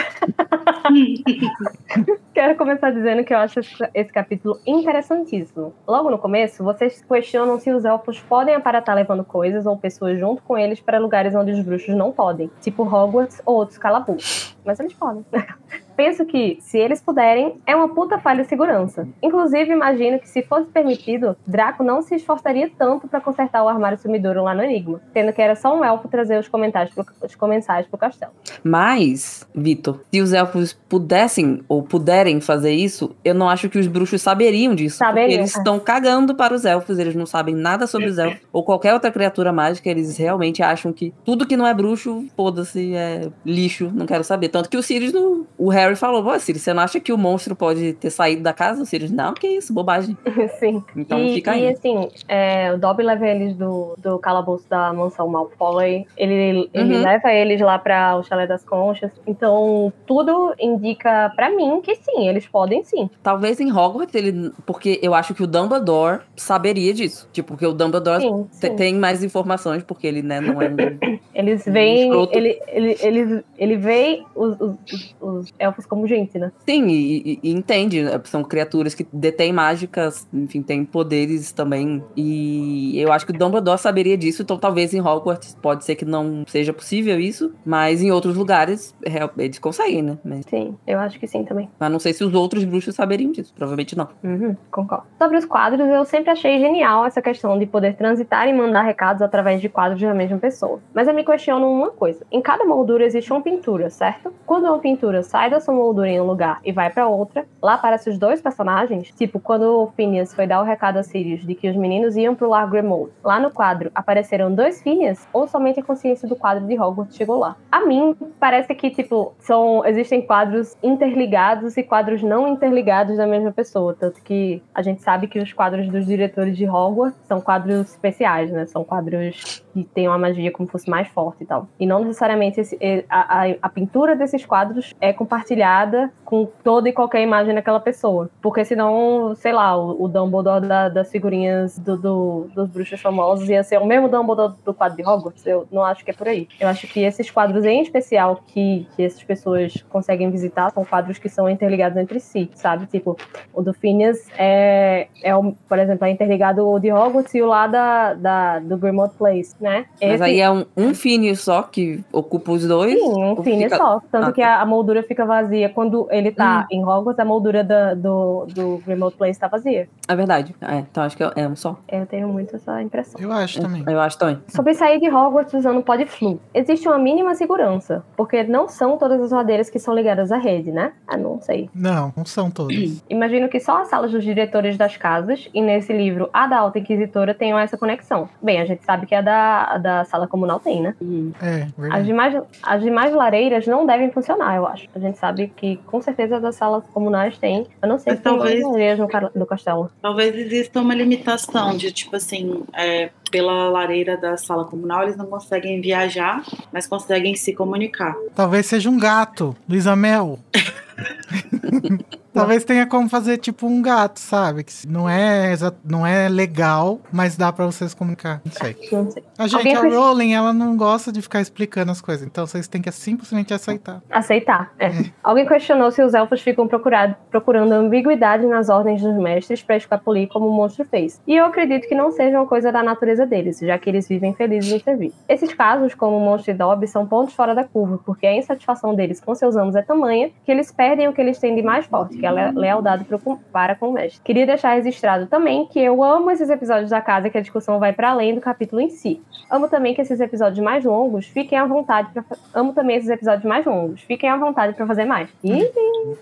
[2.33, 5.73] quero começar dizendo que eu acho esse, esse capítulo interessantíssimo.
[5.87, 10.41] Logo no começo, vocês questionam se os elfos podem aparatar levando coisas ou pessoas junto
[10.43, 14.57] com eles para lugares onde os bruxos não podem, tipo Hogwarts ou outros calabouços.
[14.69, 15.25] Mas eles podem.
[15.97, 19.05] Penso que, se eles puderem, é uma puta falha de segurança.
[19.21, 23.97] Inclusive, imagino que se fosse permitido, Draco não se esforçaria tanto pra consertar o armário
[23.97, 27.35] sumidouro lá no Enigma, tendo que era só um elfo trazer os comentários pro, os
[27.35, 28.31] comensais pro castelo.
[28.63, 33.87] Mas, Vitor, se os elfos pudessem ou puderem fazer isso, eu não acho que os
[33.87, 34.99] bruxos saberiam disso.
[34.99, 35.57] Saberiam, porque eles é.
[35.57, 38.39] estão cagando para os elfos, eles não sabem nada sobre os elfos.
[38.53, 42.95] ou qualquer outra criatura mágica, eles realmente acham que tudo que não é bruxo, foda-se,
[42.95, 44.47] é lixo, não quero saber.
[44.59, 47.17] Tanto que o Sirius, no, o Harry falou, Pô, Sirius, você não acha que o
[47.17, 48.81] monstro pode ter saído da casa?
[48.83, 50.17] O Sirius, não, que isso, bobagem.
[50.59, 50.83] Sim.
[50.95, 51.73] Então e, fica e, aí.
[51.73, 56.05] assim, é, o Dobby leva eles do, do calabouço da mansão Malfoy.
[56.17, 57.01] Ele, ele Uhum.
[57.03, 59.11] leva eles lá pra o Chalé das Conchas.
[59.25, 63.09] Então, tudo indica pra mim que sim, eles podem sim.
[63.23, 64.51] Talvez em Hogwarts ele.
[64.65, 67.29] Porque eu acho que o Dumbledore saberia disso.
[67.31, 68.75] Tipo, porque o Dumbledore Sim, sim.
[68.75, 70.69] tem mais informações, porque ele, né, não é.
[70.69, 72.03] um- Eles veem.
[72.09, 72.37] escroto.
[72.37, 76.51] Ele, ele, ele, ele vê os, os, os- os elfos como gente, né?
[76.67, 78.01] Sim, e, e- entende.
[78.03, 78.19] né?
[78.25, 82.03] São criaturas que detêm mágicas, enfim, têm poderes também.
[82.15, 86.05] E eu acho que o Dumbledore saberia disso, então talvez em Hogwarts pode ser que
[86.05, 88.95] não seja possível isso, mas em outros lugares
[89.37, 90.17] eles conseguem, né?
[90.23, 91.69] Mas, Sim, eu acho que sim também.
[91.79, 93.53] mas não sei se os outros bruxos saberiam disso.
[93.55, 94.07] Provavelmente não.
[94.23, 95.05] Uhum, concordo.
[95.17, 99.21] Sobre os quadros, eu sempre achei genial essa questão de poder transitar e mandar recados
[99.21, 100.79] através de quadros da mesma pessoa.
[100.93, 104.28] Mas eu me questiono uma coisa: em cada moldura existe uma pintura, certo?
[104.45, 107.73] Quando uma pintura sai da sua moldura em um lugar e vai pra outra, lá
[107.75, 109.11] aparecem os dois personagens.
[109.17, 112.35] Tipo, quando o Phineas foi dar o recado a Sirius de que os meninos iam
[112.35, 116.65] pro Largo Grimmauld, lá no quadro apareceram dois Phineas ou somente a consciência do quadro
[116.65, 117.55] de Hogwarts chegou lá?
[117.71, 123.51] A mim, parece que, tipo, são, existem quadros interligados e quadros não interligados da mesma
[123.51, 123.95] pessoa.
[123.97, 128.51] Tanto que a gente sabe que os quadros dos diretores de Hogwarts são quadros especiais,
[128.51, 128.65] né?
[128.65, 131.67] São quadros que têm uma magia como fosse mais forte e tal.
[131.79, 136.93] E não necessariamente esse- a, a- a pintura desses quadros é compartilhada com toda e
[136.93, 138.29] qualquer imagem daquela pessoa.
[138.41, 143.49] Porque senão, sei lá, o, o Dumbledore da- das figurinhas do, do- dos bruxos famosos
[143.49, 145.45] ia ser o mesmo Dumbledore do quadro de Hogwarts.
[145.47, 146.47] Eu não acho que é por aí.
[146.59, 151.17] Eu acho que esses quadros em especial que, que essas pessoas conseguem visitar são quadros
[151.17, 152.85] que são interligados entre si, sabe?
[152.85, 153.17] Tipo,
[153.53, 155.31] o do Phineas é, é
[155.67, 159.55] por exemplo, é interligado o de Hogwarts e o lá da, da, do Grimmauld Place,
[159.59, 159.85] né?
[160.01, 162.93] Mas Esse- aí é um, um Phineas só que ocupa os dois?
[162.99, 164.01] Sim, um Phineas fica- só.
[164.11, 165.69] Tanto Ah, que a, a moldura fica vazia.
[165.69, 169.87] Quando ele tá em Hogwarts, a moldura da- do, do Remote Place tá vazia.
[170.07, 170.55] É verdade.
[170.61, 171.77] É, então acho que é, um só.
[171.91, 173.19] Eu tenho muito essa impressão.
[173.21, 173.83] Eu acho também.
[173.87, 174.39] Eu acho também.
[174.47, 176.39] Sobre sair de Hogwarts usando Podflu.
[176.53, 180.71] Existe uma mínima segurança, porque não são todas as madeiras que são ligadas à rede,
[180.71, 180.93] né?
[181.07, 181.69] Ah, não sei.
[181.73, 183.03] Não, não são todos.
[183.09, 186.79] Imagino que só as salas dos diretores das casas, e nesse livro a da Alta
[186.79, 188.27] Inquisitora, tenham essa conexão.
[188.41, 190.95] Bem, a gente sabe que a da, a da sala comunal tem, né?
[191.41, 192.03] É, As verdade.
[192.05, 194.87] demais, as demais lareiras não devem funcionar, eu acho.
[194.95, 197.67] A gente sabe que com certeza as das salas comunais tem.
[197.81, 199.91] Eu não sei Mas se tem talvez- lareiras no, no castelo.
[200.01, 205.25] Talvez exista uma limitação de, tipo assim, é, pela lareira da sala comunal, eles não
[205.25, 208.15] conseguem viajar, mas conseguem se comunicar.
[208.35, 210.39] Talvez seja um gato, Luísa Mel.
[212.39, 214.63] Talvez tenha como fazer tipo um gato, sabe?
[214.63, 218.41] Que não é, não é legal, mas dá pra vocês comunicar.
[218.45, 218.75] Não sei.
[218.91, 219.23] Não sei.
[219.37, 222.25] A gente, Alguém a Rowling, ela não gosta de ficar explicando as coisas.
[222.25, 224.01] Então vocês têm que simplesmente aceitar.
[224.09, 224.71] Aceitar.
[224.79, 224.89] É.
[225.23, 230.27] Alguém questionou se os elfos ficam procurado- procurando ambiguidade nas ordens dos mestres para escapulir
[230.29, 231.19] como o monstro fez.
[231.27, 234.33] E eu acredito que não seja uma coisa da natureza deles, já que eles vivem
[234.33, 235.13] felizes em servir.
[235.27, 238.93] Esses casos, como o monstro e Dobby, são pontos fora da curva, porque a insatisfação
[238.95, 241.85] deles com seus amos é tamanha que eles perdem o que eles têm de mais
[241.85, 243.05] forte, que é a le- lealdade
[243.51, 244.21] para com o mestre.
[244.23, 247.91] Queria deixar registrado também que eu amo esses episódios da casa que a discussão vai
[247.93, 249.21] para além do capítulo em si.
[249.49, 252.23] Amo também que esses episódios mais longos fiquem à vontade pra...
[252.53, 254.01] Amo também esses episódios mais longos.
[254.01, 255.29] Fiquem à vontade pra fazer mais.
[255.43, 255.69] Ih,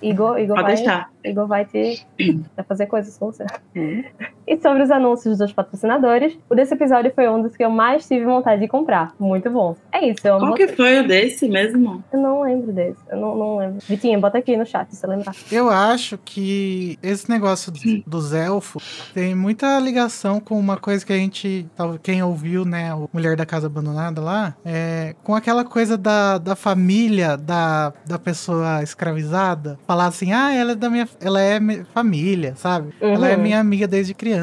[0.01, 1.09] Igor, Igor Pode vai, deixar.
[1.23, 2.05] Igor vai te
[2.67, 3.45] fazer coisas com você.
[4.47, 8.07] E sobre os anúncios dos patrocinadores, o desse episódio foi um dos que eu mais
[8.07, 9.13] tive vontade de comprar.
[9.19, 9.75] Muito bom.
[9.91, 12.01] É isso, eu amo Qual que foi o desse mesmo?
[12.13, 12.97] Eu não lembro desse.
[13.09, 13.77] Eu não, não lembro.
[13.87, 15.35] Vitinha, bota aqui no chat se você lembrar.
[15.51, 21.11] Eu acho que esse negócio dos- dos elfos tem muita ligação com uma coisa que
[21.11, 25.65] a gente, tal- quem ouviu, né, o Mulher da Casa Abandonada lá, é, com aquela
[25.65, 31.07] coisa da, da família da, da pessoa escravizada, falar assim, ah, ela é da minha,
[31.19, 32.93] ela é minha família, sabe?
[33.01, 33.41] Ela é Uhum.
[33.43, 34.36] minha amiga desde criança,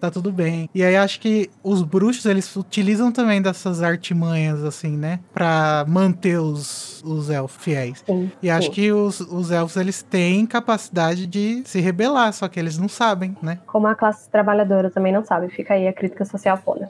[0.00, 0.68] tá tudo bem.
[0.74, 6.38] E aí acho que os bruxos, eles utilizam também dessas artimanhas, assim, né, pra manter
[6.38, 8.02] os, os elfos fiéis.
[8.06, 8.72] Sim, E acho sim.
[8.72, 13.36] que os, os elfos, eles têm capacidade de se rebelar, só que eles não sabem,
[13.42, 13.58] né?
[13.66, 16.86] Como a classe trabalhadora também não sabe, fica aí a crítica social foda.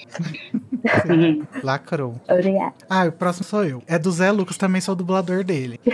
[1.62, 2.14] Lacrou.
[2.28, 2.74] Obrigada.
[2.88, 3.82] Ah, o próximo sou eu.
[3.86, 5.80] É do Zé Lucas, também sou dublador dele.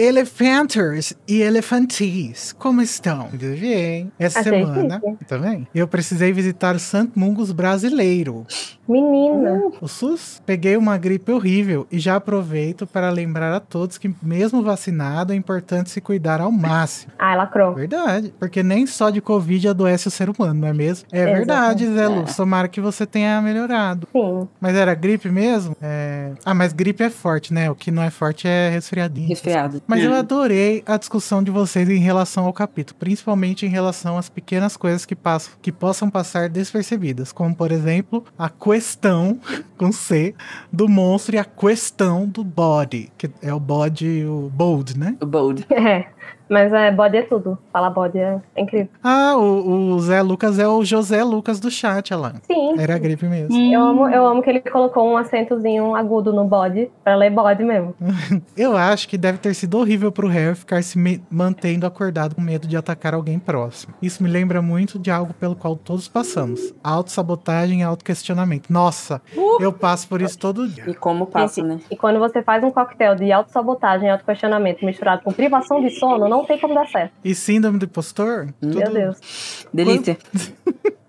[0.00, 3.28] Elephanters e Elefantis, como estão?
[3.28, 4.10] Tudo bem?
[4.18, 5.24] Essa Achei semana, chique.
[5.26, 8.46] também, eu precisei visitar o Santo Mungus brasileiro.
[8.88, 9.60] Menina.
[9.78, 10.40] O SUS?
[10.46, 15.36] Peguei uma gripe horrível e já aproveito para lembrar a todos que, mesmo vacinado, é
[15.36, 17.12] importante se cuidar ao máximo.
[17.18, 17.74] Ah, lacrou.
[17.74, 21.06] Verdade, porque nem só de Covid adoece o ser humano, não é mesmo?
[21.12, 22.24] É verdade, Zé Lu.
[22.34, 24.08] Tomara que você tenha melhorado.
[24.10, 24.48] Sim.
[24.58, 25.76] Mas era gripe mesmo?
[25.80, 26.32] É...
[26.42, 27.70] Ah, mas gripe é forte, né?
[27.70, 29.28] O que não é forte é resfriadinho.
[29.28, 29.82] Resfriado.
[29.90, 34.28] Mas eu adorei a discussão de vocês em relação ao capítulo, principalmente em relação às
[34.28, 39.40] pequenas coisas que passam, que possam passar despercebidas, como por exemplo, a questão
[39.76, 40.34] com C
[40.72, 45.16] do monstro e a questão do body, que é o body, o bold, né?
[45.20, 45.66] O Bold.
[45.70, 46.06] É.
[46.50, 47.56] Mas é, bode é tudo.
[47.72, 48.88] Falar bode é incrível.
[49.04, 52.34] Ah, o, o Zé Lucas é o José Lucas do chat, lá.
[52.42, 52.74] Sim.
[52.76, 53.56] Era a gripe mesmo.
[53.56, 57.62] Eu amo, eu amo que ele colocou um acentozinho agudo no bode, pra ler bode
[57.62, 57.94] mesmo.
[58.56, 60.98] Eu acho que deve ter sido horrível pro Harry ficar se
[61.30, 63.94] mantendo acordado com medo de atacar alguém próximo.
[64.02, 68.72] Isso me lembra muito de algo pelo qual todos passamos: autossabotagem e autoquestionamento.
[68.72, 69.22] Nossa,
[69.60, 70.84] eu passo por isso todo dia.
[70.88, 71.78] E como passa, né?
[71.90, 76.28] E quando você faz um coquetel de autossabotagem e autoquestionamento misturado com privação de sono,
[76.28, 77.12] não tem como dar certo.
[77.24, 78.52] E síndrome do impostor?
[78.60, 79.66] Meu Deus.
[79.72, 80.18] Delícia.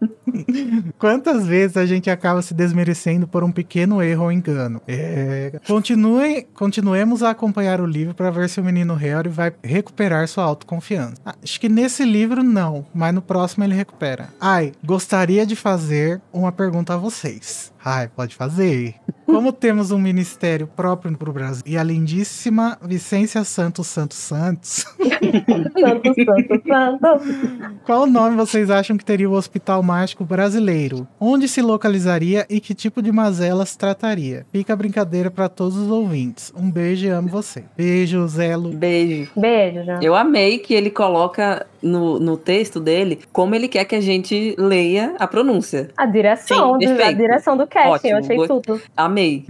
[0.97, 4.81] Quantas vezes a gente acaba se desmerecendo por um pequeno erro ou engano?
[4.87, 5.59] É...
[5.67, 10.43] Continue, continuemos a acompanhar o livro para ver se o menino Harry vai recuperar sua
[10.43, 11.15] autoconfiança.
[11.25, 14.29] Ah, Acho que nesse livro não, mas no próximo ele recupera.
[14.39, 17.71] Ai, gostaria de fazer uma pergunta a vocês.
[17.83, 18.95] Ai, pode fazer.
[19.25, 24.85] Como temos um ministério próprio para o Brasil e a lindíssima Vicência Santos Santos Santos,
[25.01, 27.79] Santo, santo, santo.
[27.85, 31.05] qual nome vocês acham que teria o Hospital Mágico Brasileiro?
[31.19, 34.45] Onde se localizaria e que tipo de mazelas trataria?
[34.49, 36.53] Fica a brincadeira para todos os ouvintes.
[36.55, 37.65] Um beijo e amo você.
[37.75, 38.69] Beijo, Zelo.
[38.69, 39.29] Beijo.
[39.35, 39.99] Beijo, já.
[40.01, 44.55] Eu amei que ele coloca no, no texto dele como ele quer que a gente
[44.57, 45.89] leia a pronúncia.
[45.97, 48.81] A direção, Sim, do, a direção do casting, Ótimo, eu achei gost- tudo.
[48.95, 49.45] Amei.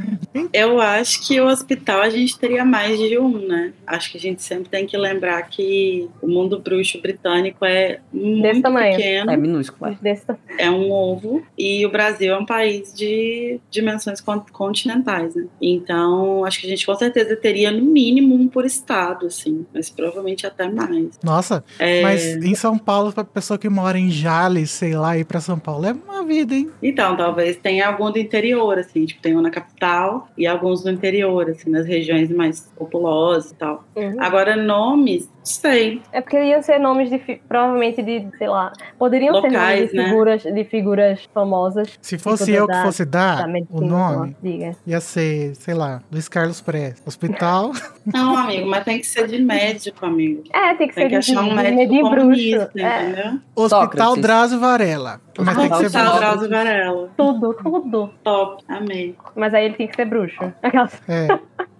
[0.52, 3.74] Eu acho que o hospital a gente teria mais de um, né?
[3.86, 8.62] Acho que a gente sempre tem que lembrar que o mundo bruxo britânico é muito
[8.64, 8.96] tamanho.
[8.96, 9.92] pequeno, É minúsculo.
[9.92, 9.98] é.
[10.02, 10.26] Desse
[10.58, 15.46] é um ovo, e o Brasil é um país de dimensões con- continentais, né?
[15.62, 19.90] Então, acho que a gente com certeza teria no mínimo um por estado, assim, mas
[19.90, 21.20] provavelmente até mais.
[21.24, 25.26] Nossa, É, mas em São Paulo, pra pessoa que mora em Jales, sei lá, ir
[25.26, 26.70] pra São Paulo é uma vida, hein?
[26.82, 30.92] Então, talvez tenha algum do interior, assim, tipo, tem um na capital e alguns no
[30.92, 33.84] interior, assim, nas regiões mais populosas e tal.
[33.96, 34.16] Uhum.
[34.20, 36.02] Agora, nomes, sei.
[36.12, 37.18] É porque iam ser nomes de,
[37.48, 40.10] provavelmente de, sei lá, poderiam ser Locais, nomes de né?
[40.22, 41.98] Figuras, de figuras famosas.
[42.02, 44.76] Se fosse Tipo, eu da- que fosse Da dar medicina, o nome, lá, diga.
[44.86, 47.02] ia ser, sei lá, Luiz Carlos Prestes.
[47.06, 47.72] Hospital.
[48.06, 50.44] Não, amigo, mas tem que ser de médico, amigo.
[50.54, 52.16] É, tem que Tem ser que de, achar um de, médico de bruxo.
[52.18, 53.40] comunista, É, entendeu?
[53.56, 54.22] Hospital Sócrates.
[54.22, 55.22] Drauzio Varela.
[55.40, 56.20] Mas tem que ser Hospital bruxo.
[56.20, 57.10] Drauzio Varela.
[57.18, 58.10] tudo, tudo.
[58.24, 59.16] Top, amei.
[59.36, 60.54] Mas aí ele tem que ser bruxo.
[60.62, 61.28] Aquelas- É.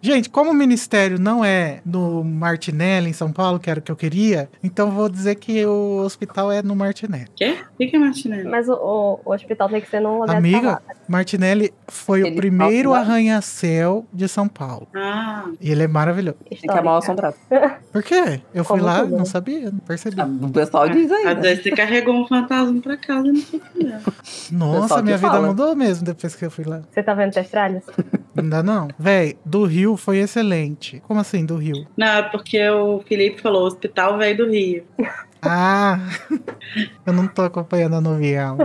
[0.04, 3.92] Gente, como o ministério não é no Martinelli, em São Paulo, que era o que
[3.92, 7.28] eu queria, então vou dizer que o hospital é no Martinelli.
[7.36, 7.56] Quê?
[7.74, 8.30] O que que é Martinelli?
[8.49, 10.82] Mas o, o- o hospital tem que ser num lugar Amiga.
[11.07, 14.88] Martinelli foi o Ele primeiro fala- arranha-céu de São Paulo.
[14.95, 16.38] Ah, E ele é maravilhoso.
[16.49, 17.36] Tem que amar o assombrado.
[17.91, 18.41] Por quê?
[18.53, 20.19] Eu fui Como lá, tudo, não sabia, não percebi.
[20.21, 21.27] Ah, O pessoal diz aí.
[21.27, 21.41] às né?
[21.41, 23.99] vezes você carregou um fantasma pra casa e não sei o que é.
[24.51, 25.47] Nossa, minha vida fala.
[25.47, 26.82] mudou mesmo depois que eu fui lá.
[26.89, 27.84] Você tá vendo testralhas?
[28.38, 28.88] Ainda não.
[28.97, 31.01] Véi, do Rio foi excelente.
[31.07, 31.86] Como assim, do Rio?
[31.97, 34.84] Não, é porque o Felipe falou, hospital veio do Rio.
[35.42, 36.00] Ah,
[37.06, 38.58] eu não tô acompanhando a novela.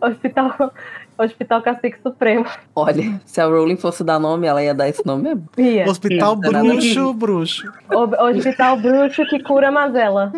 [0.00, 0.72] Hospital,
[1.16, 2.44] Hospital Cacique Supremo.
[2.74, 5.48] Olha, se a Rowling fosse dar nome, ela ia dar esse nome mesmo.
[5.56, 5.84] Ia.
[5.88, 6.36] Hospital.
[6.36, 7.72] Bruxo, Bruxo.
[7.90, 10.32] O- Hospital Bruxo que cura mazela.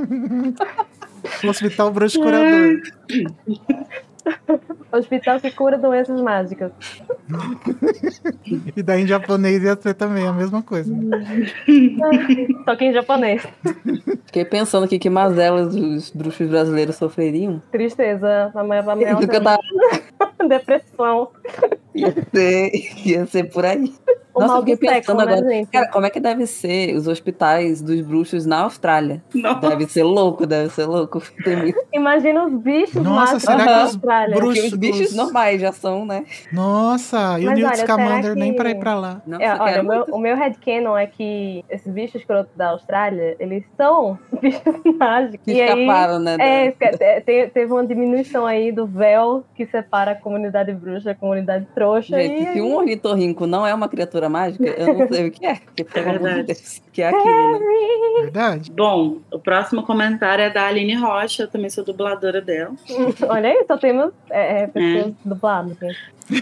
[1.49, 2.81] Hospital Bruxo Curador.
[4.93, 6.73] Hospital que cura doenças mágicas.
[8.77, 10.95] E daí em japonês ia ser também a mesma coisa.
[12.65, 13.47] Só que em japonês.
[14.27, 17.63] Fiquei pensando aqui que mazelas os bruxos brasileiros sofreriam.
[17.71, 18.51] Tristeza.
[18.55, 19.59] A maior, a tava...
[20.49, 21.31] depressão.
[21.95, 22.71] ia, ser,
[23.05, 23.93] ia ser por aí.
[24.35, 25.55] O Nossa, mal eu fiquei do século, pensando né, agora.
[25.55, 25.71] gente?
[25.71, 29.23] Cara, como é que deve ser os hospitais dos bruxos na Austrália?
[29.35, 31.23] Nossa, Deve ser louco, deve ser louco.
[31.47, 34.37] Muito- Imagina os bichos Nossa, será da que os Austrália.
[34.37, 36.25] bruxos- os bichos os- normais já são, né?
[36.53, 39.23] Nossa, e o Newt Scamander nem que- pra ir pra lá.
[39.27, 40.15] Não, É, olha, quer o meu, muito?
[40.15, 44.63] o meu headcanon é que esses bichos escrotos da Austrália, eles são bichos
[44.99, 45.45] mágicos.
[45.45, 46.37] Que e aí, escaparam, né?
[46.41, 51.15] é, te- te- teve uma diminuição aí do véu que separa a comunidade bruxa da
[51.15, 52.21] comunidade trouxa.
[52.21, 55.47] Gente, e se um ornitorrinco não é uma criatura mágica, eu não sei o que
[55.47, 55.57] é.
[55.57, 56.47] Porque, pelo amor de verdade.
[56.47, 58.23] Deus, que é aquilo, né?
[58.23, 58.71] Verdade.
[58.71, 62.75] Bom, o próximo comentário é da Aline Rocha, eu também sou dubladora dela.
[63.29, 65.79] Olha aí, só temos é, é, pessoas dubladas.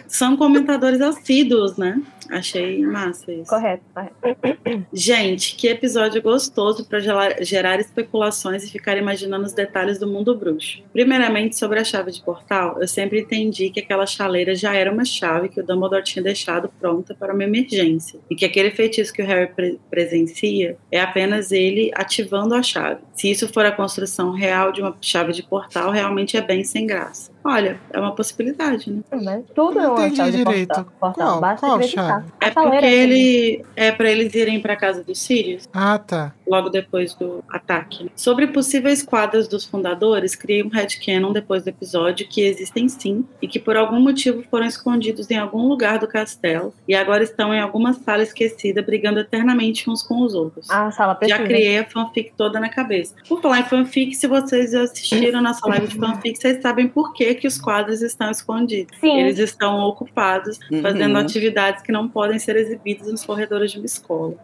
[0.07, 2.01] São comentadores assíduos, né?
[2.31, 3.51] Achei massa isso.
[3.51, 4.87] Correto, correto.
[4.93, 6.99] Gente, que episódio gostoso para
[7.43, 10.83] gerar especulações e ficar imaginando os detalhes do mundo bruxo.
[10.93, 15.05] Primeiramente, sobre a chave de portal, eu sempre entendi que aquela chaleira já era uma
[15.05, 19.21] chave que o Dumbledore tinha deixado pronta para uma emergência e que aquele feitiço que
[19.21, 23.01] o Harry pre- presencia é apenas ele ativando a chave.
[23.15, 26.87] Se isso for a construção real de uma chave de portal, realmente é bem sem
[26.87, 27.32] graça.
[27.45, 29.03] Olha, é uma possibilidade, né?
[29.23, 30.69] Mas tudo é uma chave de direito.
[30.69, 30.85] portal.
[31.01, 31.27] portal.
[31.29, 32.25] Qual- Basta qual acreditar.
[32.41, 35.69] É porque ele é para eles irem para casa dos Sirius.
[35.73, 36.33] Ah, tá.
[36.47, 38.11] logo depois do ataque.
[38.15, 43.49] Sobre possíveis quadras dos fundadores, criei um headcanon depois do episódio que existem sim e
[43.49, 47.61] que por algum motivo foram escondidos em algum lugar do castelo e agora estão em
[47.61, 50.69] alguma sala esquecida brigando eternamente uns com os outros.
[50.71, 51.39] A sala precisa.
[51.39, 53.15] Já criei a fanfic toda na cabeça.
[53.29, 57.43] Por falar em fanfic, se vocês assistiram nossa live de fanfic, vocês sabem por que,
[57.43, 58.97] que os quadros estão escondidos.
[59.01, 59.21] Sim.
[59.21, 60.83] Eles estão ocupados Uhum.
[60.83, 64.35] fazendo atividades que não podem ser exibidas nos corredores de uma escola.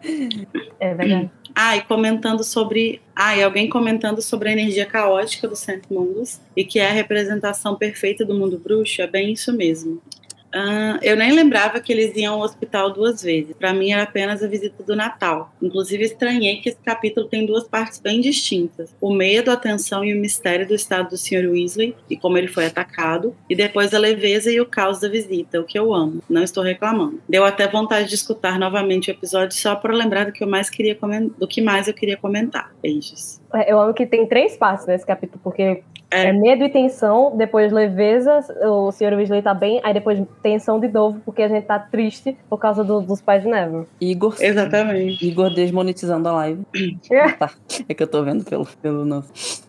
[0.79, 1.29] É verdade.
[1.55, 3.01] Ah, e comentando sobre.
[3.15, 6.91] Ah, e alguém comentando sobre a energia caótica do Cento Mundos e que é a
[6.93, 9.99] representação perfeita do mundo bruxo, é bem isso mesmo.
[10.53, 13.55] Ah, eu nem lembrava que eles iam ao hospital duas vezes.
[13.57, 15.53] Para mim era apenas a visita do Natal.
[15.61, 20.13] Inclusive estranhei que esse capítulo tem duas partes bem distintas: o medo, a tensão e
[20.13, 21.49] o mistério do estado do Sr.
[21.49, 25.59] Weasley e como ele foi atacado, e depois a leveza e o caos da visita,
[25.59, 26.21] o que eu amo.
[26.29, 27.21] Não estou reclamando.
[27.27, 30.69] Deu até vontade de escutar novamente o episódio só para lembrar do que eu mais
[30.69, 30.97] queria
[31.37, 32.71] do que mais eu queria comentar.
[32.81, 33.39] Beijos.
[33.53, 36.25] É, Eu amo que tem três partes nesse capítulo, porque É.
[36.27, 39.13] é, medo e tensão, depois leveza, o Sr.
[39.15, 42.83] Weasley tá bem, aí depois tensão de novo, porque a gente tá triste por causa
[42.83, 43.85] do- dos pais de Neville.
[44.01, 44.35] Igor.
[44.39, 45.23] Exatamente.
[45.25, 46.63] Igor desmonetizando a live.
[47.11, 47.29] É.
[47.37, 47.51] tá.
[47.87, 49.68] É que eu tô vendo pelo, pelo nosso.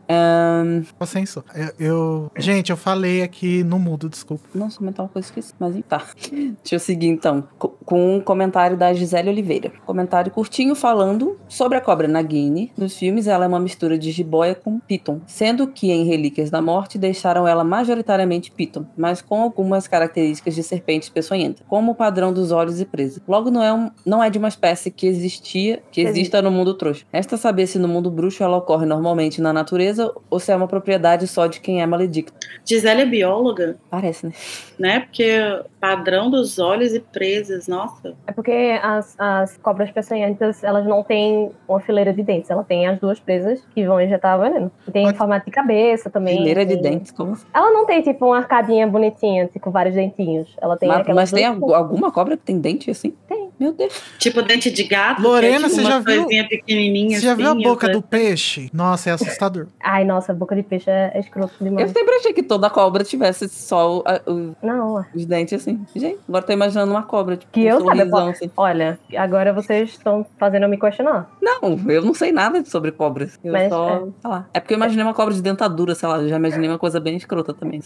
[0.99, 4.45] Ô, Censor, eu, eu- Gente, eu falei aqui no mudo, desculpa.
[4.55, 6.03] Nossa, comentar uma coisa que esqueci, mas tá.
[6.31, 9.73] Deixa eu seguir então, co- com um comentário da Gisele Oliveira.
[9.87, 12.73] Comentário curtinho falando sobre a cobra Nagini.
[12.77, 16.61] Nos filmes, ela é uma mistura de jiboia com piton, sendo que em Relíquias da
[16.61, 22.33] Morte deixaram ela majoritariamente piton, mas com algumas características de serpente peçonhenta, como o padrão
[22.33, 23.21] dos olhos e presa.
[23.29, 26.75] Logo, não é, um- não é de uma espécie que existia, que exista no mundo
[26.75, 27.05] trouxa.
[27.13, 30.00] Resta saber se no mundo bruxo ela ocorre normalmente na natureza
[30.31, 32.33] ou se é uma propriedade só de quem é maledicto.
[32.65, 34.33] Gisele é bióloga, Parece, né?
[34.79, 35.01] né?
[35.01, 35.39] Porque
[35.81, 38.15] padrão dos olhos e presas, nossa.
[38.27, 42.87] É porque as, as cobras peçonhentas, elas não têm uma fileira de dentes, ela tem
[42.87, 44.71] as duas presas que vão injetar veneno.
[44.87, 46.37] E tem Pode- formato de cabeça também.
[46.39, 47.37] Fileira de dentes, como?
[47.53, 50.49] Ela não tem, tipo, uma arcadinha bonitinha, tipo, com vários dentinhos.
[50.61, 53.15] Ela tem mas, mas tem alguma cobra que tem dente assim?
[53.29, 53.50] Tem.
[53.61, 53.93] Meu Deus.
[54.19, 55.21] Tipo dente de gato.
[55.21, 57.63] Lorena, que é, tipo, você uma já viu- coisinha pequenininha Você já viu a assim,
[57.63, 58.71] boca do peixe?
[58.73, 59.67] Nossa, é assustador.
[59.83, 61.91] Ai, nossa, boca de peixe é escroto Eu demais.
[61.91, 65.79] sempre achei que toda cobra tivesse só o- a- o- Não, os dentes assim.
[65.95, 68.51] Gente, agora tô imaginando uma cobra, tipo, Que eu um saiba, sorrisão assim.
[68.57, 71.31] olha, agora vocês estão fazendo eu me questionar.
[71.43, 73.39] Não, eu não sei nada sobre cobras.
[73.45, 73.89] Eu Mas, só.
[73.91, 73.99] é.
[73.99, 74.49] Sei lá.
[74.55, 76.19] É porque eu imaginei uma cobra de dentadura, sei lá.
[76.23, 77.81] Eu já imaginei uma coisa bem escrota também.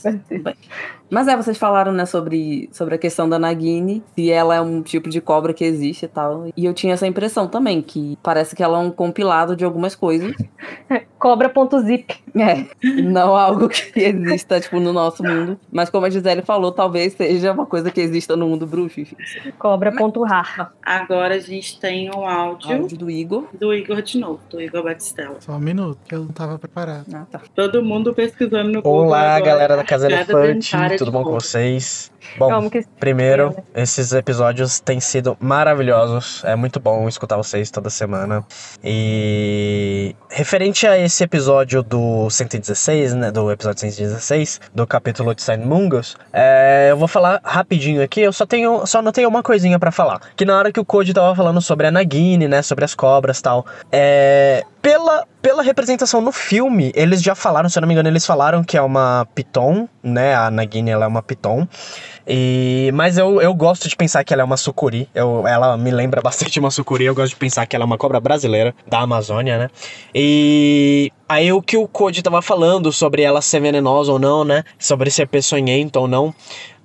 [1.11, 4.83] Mas é, vocês falaram, né, sobre, sobre a questão da Nagini, se ela é um
[4.83, 6.47] tipo de cobra que existe e tal.
[6.57, 9.95] E eu tinha essa impressão também, que parece que ela é um compilado de algumas
[9.95, 10.35] coisas.
[11.19, 12.23] Cobra.zip.
[12.37, 12.67] É,
[13.03, 15.59] não algo que exista, tipo, no nosso mundo.
[15.73, 18.95] Mas como a Gisele falou, talvez seja uma coisa que exista no mundo bruxo.
[19.59, 20.73] Cobra.rar.
[20.83, 23.47] Agora a gente tem um áudio Áudio do Igor.
[23.59, 25.37] do Igor de novo, do Igor Batistella.
[25.41, 27.07] Só um minuto, que eu não tava preparado.
[27.15, 27.41] Ah, tá.
[27.55, 31.41] Todo mundo pesquisando no Google Olá, agora, galera da Casa Elefante, tudo bom com cobra.
[31.41, 32.13] vocês?
[32.39, 35.54] Bom, que primeiro, esses episódios têm sido maravilhosos.
[36.45, 38.45] É muito bom escutar vocês toda semana.
[38.83, 45.65] E referente a esse episódio do 116, né, do episódio 116, do capítulo de Sign
[45.65, 49.93] Mungus, é, eu vou falar rapidinho aqui, eu só tenho, só anotei uma coisinha pra
[49.93, 50.21] falar.
[50.35, 53.41] Que na hora que o Code tava falando sobre a Nagini, né, sobre as cobras
[53.41, 58.09] tal, é, pela, pela representação no filme, eles já falaram, se eu não me engano,
[58.09, 61.67] eles falaram que é uma piton, né, a Nagini ela é uma piton.
[62.27, 65.09] E, mas eu, eu gosto de pensar que ela é uma sucuri.
[65.15, 67.05] Eu, ela me lembra bastante uma sucuri.
[67.05, 69.71] Eu gosto de pensar que ela é uma cobra brasileira da Amazônia, né?
[70.15, 74.65] E aí o que o Code tava falando sobre ela ser venenosa ou não, né?
[74.79, 76.35] Sobre ser peçonhenta ou não.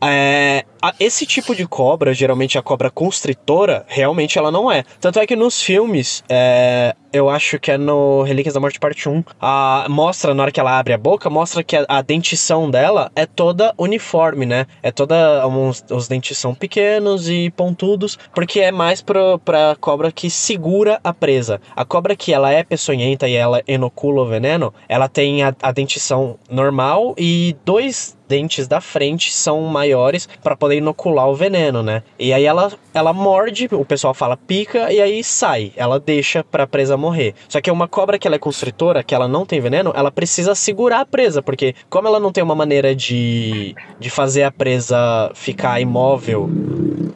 [0.01, 0.63] É,
[0.99, 4.83] esse tipo de cobra, geralmente a cobra constritora, realmente ela não é.
[4.99, 9.09] Tanto é que nos filmes, é, eu acho que é no Relíquias da Morte Parte
[9.09, 12.71] 1, a, mostra, na hora que ela abre a boca, mostra que a, a dentição
[12.71, 14.65] dela é toda uniforme, né?
[14.81, 15.45] É toda.
[15.47, 20.99] Uns, os dentes são pequenos e pontudos, porque é mais pro, pra cobra que segura
[21.03, 21.59] a presa.
[21.75, 25.71] A cobra que ela é peçonhenta e ela inocula o veneno, ela tem a, a
[25.71, 32.03] dentição normal e dois dentes da frente são maiores para poder inocular o veneno, né?
[32.19, 36.67] E aí ela, ela morde, o pessoal fala pica e aí sai, ela deixa para
[36.67, 37.33] presa morrer.
[37.47, 40.55] Só que uma cobra que ela é constritora, que ela não tem veneno, ela precisa
[40.55, 45.31] segurar a presa, porque como ela não tem uma maneira de, de fazer a presa
[45.33, 46.49] ficar imóvel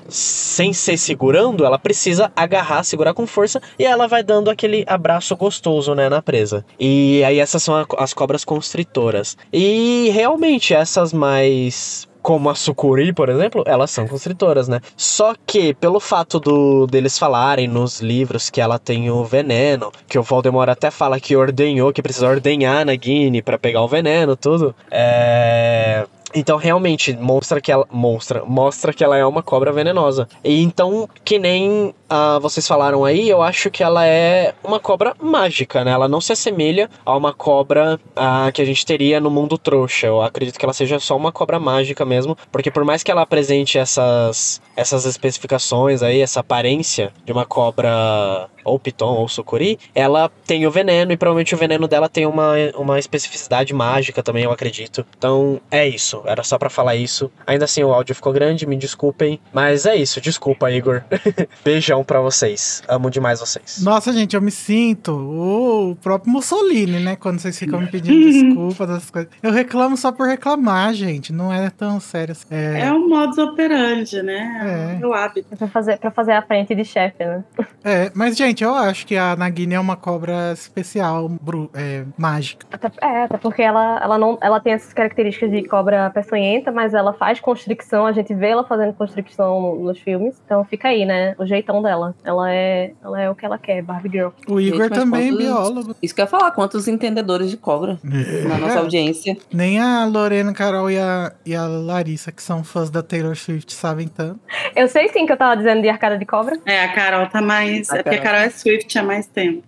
[0.08, 5.36] sem ser segurando, ela precisa agarrar, segurar com força e ela vai dando aquele abraço
[5.36, 6.66] gostoso, né, na presa.
[6.80, 9.38] E aí essas são as cobras constritoras.
[9.52, 14.80] E realmente essas mais como a sucuri, por exemplo, elas são constritoras, né?
[14.96, 20.18] Só que pelo fato do deles falarem nos livros que ela tem o veneno, que
[20.18, 24.38] o Voldemort até fala que ordenhou, que precisa ordenhar na Guine para pegar o veneno,
[24.38, 24.74] tudo.
[24.90, 30.28] É então realmente mostra que ela mostra, mostra que ela é uma cobra venenosa.
[30.44, 35.16] E então, que nem ah, vocês falaram aí, eu acho que ela é uma cobra
[35.20, 35.92] mágica, né?
[35.92, 40.08] Ela não se assemelha a uma cobra ah, que a gente teria no mundo trouxa.
[40.08, 43.22] Eu acredito que ela seja só uma cobra mágica mesmo, porque por mais que ela
[43.24, 50.30] apresente essas essas especificações aí, essa aparência de uma cobra ou piton, ou sucuri, ela
[50.46, 54.52] tem o veneno e provavelmente o veneno dela tem uma, uma especificidade mágica também, eu
[54.52, 55.06] acredito.
[55.18, 57.32] Então é isso, era só para falar isso.
[57.46, 61.04] Ainda assim o áudio ficou grande, me desculpem, mas é isso, desculpa, Igor.
[61.64, 62.82] Beijão para vocês.
[62.88, 63.82] Amo demais vocês.
[63.82, 67.16] Nossa, gente, eu me sinto o próprio Mussolini, né?
[67.16, 69.32] Quando vocês ficam me pedindo desculpa dessas coisas.
[69.42, 71.32] Eu reclamo só por reclamar, gente.
[71.34, 72.46] Não é tão sério assim.
[72.52, 74.98] É, É um modus operandi, né?
[75.00, 75.04] É.
[75.04, 75.56] É o hábito.
[75.58, 77.44] Pra fazer, pra fazer a frente de chefe, né?
[77.84, 82.66] é, mas, gente, eu acho que a Nagini é uma cobra especial, bru- é, mágica.
[82.72, 86.94] Até, é, até porque ela, ela, não, ela tem essas características de cobra peçonhenta, mas
[86.94, 90.42] ela faz constricção, a gente vê ela fazendo constricção no- nos filmes.
[90.46, 91.36] Então fica aí, né?
[91.38, 92.14] O jeitão dela.
[92.24, 94.30] Ela é, ela é o que ela quer, Barbie Girl.
[94.48, 95.96] O Igor mas também é quantos- biólogo.
[96.02, 99.38] Isso que eu ia falar, quantos entendedores de cobra na nossa É, audiência.
[99.54, 103.74] nem a Lorena, Carol e a, e a Larissa, que são fãs da Taylor Swift,
[103.74, 104.40] sabem tanto.
[104.76, 106.58] Eu sei sim que eu tava dizendo de arcada de cobra.
[106.66, 107.90] É, a Carol tá mais.
[107.92, 108.43] A é porque a Carol.
[108.44, 109.64] É Swift há mais tempo.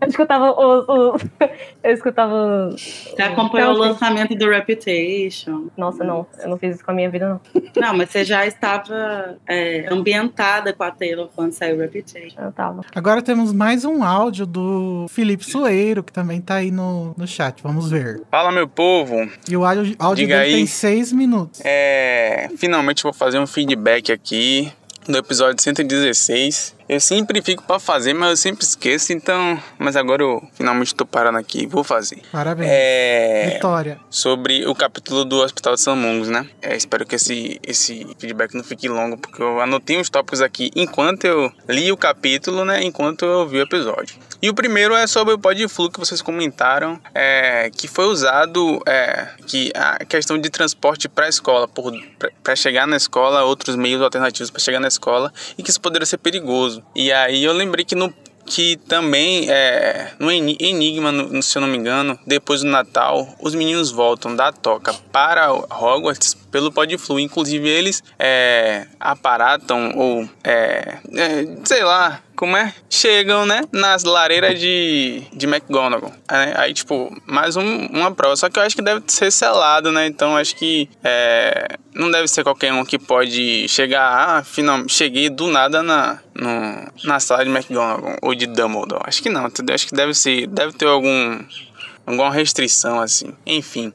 [0.00, 1.12] Eu escutava o.
[1.14, 1.16] o-
[1.82, 2.70] eu escutava.
[2.72, 5.68] Você acompanhou o lançamento do Reputation.
[5.78, 6.26] Nossa, não.
[6.42, 7.40] Eu não fiz isso com a minha vida, não.
[7.80, 12.38] Não, mas você já estava é, ambientada com a Taylor quando saiu o Reputation.
[12.38, 12.82] Eu tava.
[12.94, 17.62] Agora temos mais um áudio do Felipe Soeiro, que também tá aí no, no chat.
[17.62, 18.20] Vamos ver.
[18.30, 19.26] Fala, meu povo.
[19.48, 20.54] E o áudio, áudio Diga dele aí.
[20.56, 21.62] tem seis minutos.
[21.64, 24.70] É, finalmente vou fazer um feedback aqui
[25.08, 26.74] do episódio 116.
[26.88, 29.60] Eu sempre fico pra fazer, mas eu sempre esqueço, então.
[29.78, 32.20] Mas agora eu finalmente tô parando aqui e vou fazer.
[32.30, 32.70] Parabéns.
[32.70, 33.50] É.
[33.54, 33.98] Vitória.
[34.10, 36.46] Sobre o capítulo do Hospital de São Mungos, né?
[36.60, 40.70] É, espero que esse, esse feedback não fique longo, porque eu anotei os tópicos aqui
[40.76, 42.82] enquanto eu li o capítulo, né?
[42.82, 44.16] Enquanto eu vi o episódio.
[44.44, 49.28] E o primeiro é sobre o Podflu que vocês comentaram, é, que foi usado, é,
[49.46, 51.66] que a questão de transporte para a escola,
[52.42, 56.04] para chegar na escola, outros meios alternativos para chegar na escola, e que isso poderia
[56.04, 56.73] ser perigoso.
[56.94, 58.12] E aí eu lembrei que no
[58.46, 63.26] que também é, no Eni- Enigma, no- se eu não me engano, depois do Natal,
[63.40, 67.18] os meninos voltam da toca para Hogwarts pelo Podflu.
[67.18, 72.20] Inclusive eles é, aparatam ou é, é, sei lá.
[72.36, 72.72] Como é?
[72.90, 73.62] Chegam, né?
[73.72, 76.12] Nas lareiras de, de McGonagall.
[76.28, 78.36] Aí, aí, tipo, mais um, uma prova.
[78.36, 80.06] Só que eu acho que deve ser selado, né?
[80.06, 84.38] Então, acho que é, não deve ser qualquer um que pode chegar.
[84.38, 89.02] Ah, final, cheguei do nada na, no, na sala de McGonagall ou de Dumbledore.
[89.06, 89.46] Acho que não?
[89.72, 91.38] Acho que deve ser, deve ter algum,
[92.04, 93.32] alguma restrição, assim.
[93.46, 93.92] Enfim.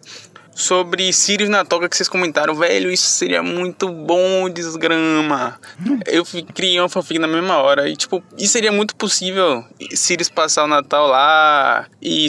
[0.59, 5.57] Sobre Sirius na toca que vocês comentaram, velho, isso seria muito bom, desgrama.
[6.05, 9.63] Eu criei uma fanfic na mesma hora e, tipo, isso seria muito possível.
[9.95, 12.27] Sirius passar o Natal lá e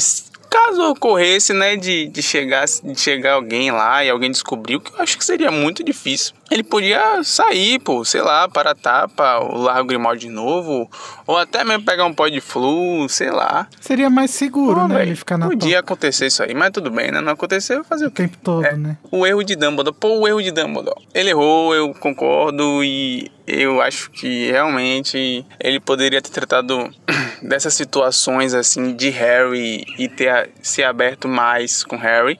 [0.49, 4.93] caso ocorresse, né, de, de, chegar, de chegar alguém lá e alguém descobrir, o que
[4.93, 6.33] eu acho que seria muito difícil.
[6.51, 10.91] Ele podia sair, pô, sei lá, para a tapa, o Largo Grimaldi de novo,
[11.27, 13.69] ou até mesmo pegar um pó de flu, sei lá.
[13.81, 14.95] Seria mais seguro, Pô, né?
[14.97, 17.21] velho, Ele ficar na podia acontecer isso aí, mas tudo bem, né?
[17.21, 18.77] Não aconteceu, fazer o o tempo todo, É.
[18.77, 18.97] né?
[19.13, 19.97] O erro de Dumbledore.
[19.99, 21.01] Pô, o erro de Dumbledore.
[21.15, 26.91] Ele errou, eu concordo e eu acho que realmente ele poderia ter tratado
[27.41, 32.39] dessas situações assim de Harry e ter se aberto mais com Harry.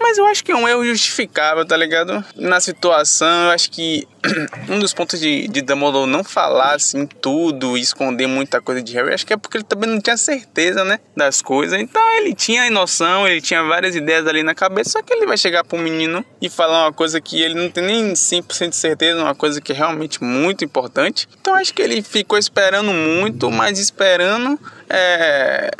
[0.00, 2.24] Mas eu acho que é um erro justificável, tá ligado?
[2.36, 4.06] Na situação, eu acho que
[4.68, 8.92] um dos pontos de, de Dumbledore não falar assim tudo e esconder muita coisa de
[8.94, 11.00] Harry, acho que é porque ele também não tinha certeza, né?
[11.16, 11.80] Das coisas.
[11.80, 15.36] Então ele tinha noção, ele tinha várias ideias ali na cabeça, só que ele vai
[15.36, 19.22] chegar pro menino e falar uma coisa que ele não tem nem 100% de certeza,
[19.22, 21.28] uma coisa que é realmente muito importante.
[21.40, 24.58] Então acho que ele ficou esperando muito, mas esperando.
[24.88, 25.70] É,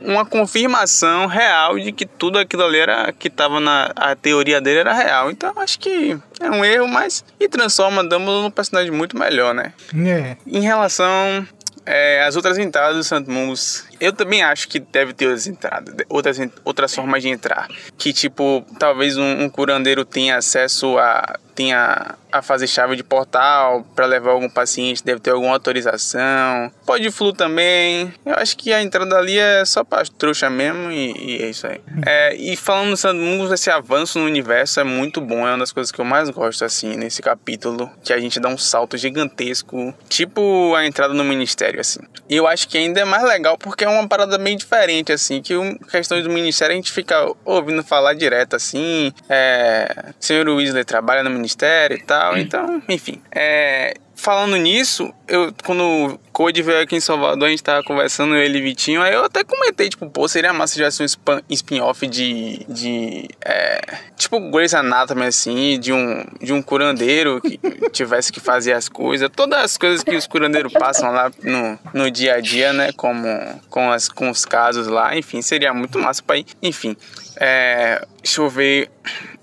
[0.00, 4.80] uma confirmação real de que tudo aquilo ali era que tava na a teoria dele
[4.80, 5.30] era real.
[5.30, 9.72] Então acho que é um erro, mas e transforma Dumbledore num personagem muito melhor, né?
[9.94, 10.36] É.
[10.46, 11.46] Em relação
[11.84, 15.94] é, às outras entradas do Santo Mungus, eu também acho que deve ter outras entradas,
[16.08, 17.68] outras, outras formas de entrar.
[17.96, 23.84] Que tipo, talvez um, um curandeiro tenha acesso a tenha a fazer chave de portal
[23.94, 26.72] para levar algum paciente, deve ter alguma autorização.
[26.86, 28.12] Pode flu também.
[28.24, 31.66] Eu acho que a entrada ali é só para trouxa mesmo e, e é isso
[31.66, 31.80] aí.
[32.06, 35.58] É, e falando no Santo Mungus, esse avanço no universo é muito bom, é uma
[35.58, 38.96] das coisas que eu mais gosto assim nesse capítulo, que a gente dá um salto
[38.96, 42.00] gigantesco, tipo a entrada no ministério assim.
[42.30, 45.40] E eu acho que ainda é mais legal porque é uma parada bem diferente assim,
[45.40, 50.84] que um, questões do ministério a gente fica ouvindo falar direto assim, é, senhor Weasley
[50.84, 56.80] trabalha no ministério e tal, então, enfim, é falando nisso, eu quando o Code veio
[56.80, 60.08] aqui em Salvador, a gente tava conversando, ele e Vitinho, aí eu até comentei, tipo,
[60.08, 62.64] pô, seria massa se tivesse um spin-off de.
[62.68, 63.28] de.
[63.44, 63.80] É,
[64.16, 67.58] tipo, Grey's Anatomy, assim, de um, de um curandeiro que
[67.90, 72.10] tivesse que fazer as coisas, todas as coisas que os curandeiros passam lá no, no
[72.10, 72.92] dia a dia, né?
[72.92, 73.26] Como
[73.68, 76.46] com, as, com os casos lá, enfim, seria muito massa pra ir.
[76.62, 76.96] Enfim,
[77.36, 78.88] é, deixa eu ver.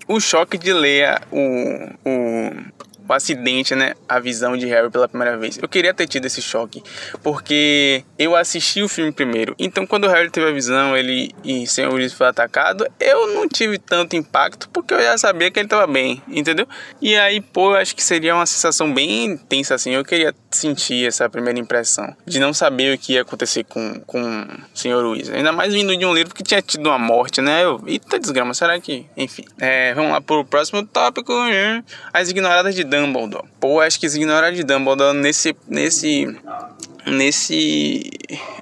[0.08, 2.50] O choque de ler o, o,
[3.10, 3.94] o acidente, né?
[4.08, 5.58] A visão de Harry pela primeira vez.
[5.60, 6.82] Eu queria ter tido esse choque,
[7.22, 9.54] porque eu assisti o filme primeiro.
[9.58, 13.48] Então, quando o Harry teve a visão, ele e Senhor Willis foi atacado, eu não
[13.48, 16.66] tive tanto impacto, porque eu já sabia que ele tava bem, entendeu?
[17.00, 19.92] E aí, pô, eu acho que seria uma sensação bem intensa, assim.
[19.94, 24.20] Eu queria sentir essa primeira impressão de não saber o que ia acontecer com, com
[24.20, 24.46] o
[24.78, 25.30] Senhor Willis.
[25.30, 27.64] Ainda mais vindo de um livro que tinha tido uma morte, né?
[27.64, 29.06] Eu, eita desgrama, será que...
[29.16, 29.44] Enfim.
[29.58, 31.32] É, vamos lá pro próximo tópico.
[32.12, 33.46] As ignoradas de Dumbledore.
[33.58, 35.56] Pô, acho que as ignoradas de Dumbledore nesse...
[35.68, 36.36] nesse
[37.06, 38.10] nesse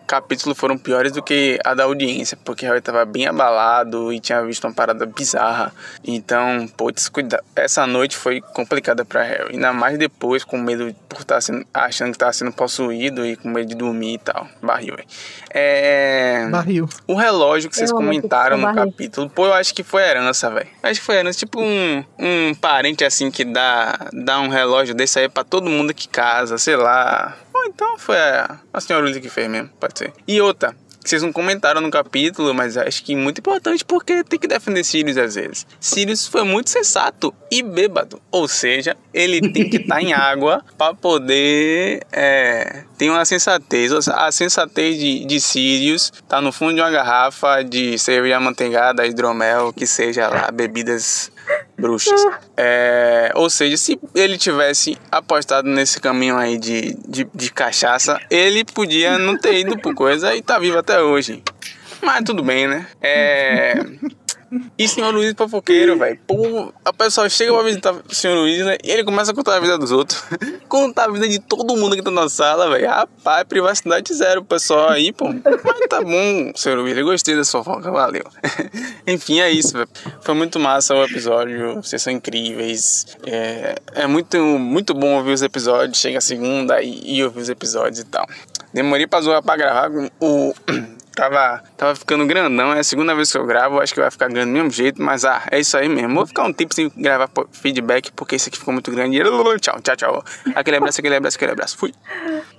[0.07, 4.43] capítulo foram piores do que a da audiência, porque Harry tava bem abalado e tinha
[4.43, 5.73] visto uma parada bizarra.
[6.03, 7.43] Então, putz, cuida.
[7.55, 12.13] Essa noite foi complicada pra Harry, ainda mais depois com medo por estar sendo, achando
[12.13, 14.49] que tava sendo possuído e com medo de dormir e tal.
[14.63, 15.09] Barril, velho.
[15.51, 16.49] É...
[16.51, 16.89] Barril.
[17.07, 18.91] O relógio que vocês Eu comentaram no barril.
[18.91, 20.69] capítulo, pô, eu acho que foi herança, velho.
[20.83, 25.19] Acho que foi herança, tipo um, um parente assim que dá, dá um relógio desse
[25.19, 27.37] aí pra todo mundo que casa, sei lá.
[27.59, 30.13] Ou então foi a, a senhora Luísa que fez mesmo, pode ser.
[30.27, 34.39] E outra, que vocês não comentaram no capítulo, mas acho que muito importante porque tem
[34.39, 35.67] que defender Sirius às vezes.
[35.81, 40.95] Sirius foi muito sensato e bêbado, ou seja, ele tem que estar em água para
[40.95, 43.91] poder é, ter uma sensatez.
[44.09, 49.73] A sensatez de, de Sirius tá no fundo de uma garrafa de cerveja amanteigada, hidromel,
[49.73, 51.33] que seja lá, bebidas
[51.79, 52.21] bruxas.
[52.57, 58.65] É, ou seja, se ele tivesse apostado nesse caminho aí de, de, de cachaça, ele
[58.65, 61.43] podia não ter ido por coisa e tá vivo até hoje.
[62.03, 62.87] Mas tudo bem, né?
[63.01, 63.75] É.
[64.79, 66.19] E senhor Luiz fofoqueiro, velho.
[66.85, 68.77] A pessoa chega pra visitar o senhor Luiz, né?
[68.83, 70.23] E ele começa a contar a vida dos outros.
[70.69, 72.89] contar a vida de todo mundo que tá na sala, velho.
[72.89, 75.27] Rapaz, privacidade zero, pessoal aí, pô.
[75.27, 76.97] Mas tá bom, senhor Luiz.
[76.97, 78.25] Eu gostei da sua fofoca, valeu.
[79.07, 79.89] Enfim, é isso, velho.
[80.23, 81.77] Foi muito massa o episódio.
[81.77, 83.07] Vocês são incríveis.
[83.27, 85.99] É, é muito, muito bom ouvir os episódios.
[85.99, 88.27] Chega a segunda e, e ouvir os episódios e tal.
[88.73, 89.91] Demorei pra zoar pra gravar
[90.21, 90.55] o.
[91.19, 94.29] Tava, tava ficando grandão, é a segunda vez que eu gravo, acho que vai ficar
[94.29, 96.15] grande do mesmo jeito, mas ah, é isso aí mesmo.
[96.15, 99.19] Vou ficar um tempo sem gravar feedback, porque esse aqui ficou muito grande.
[99.61, 100.25] Tchau, tchau, tchau.
[100.55, 101.77] Aquele abraço, aquele abraço, aquele abraço.
[101.77, 101.93] Fui.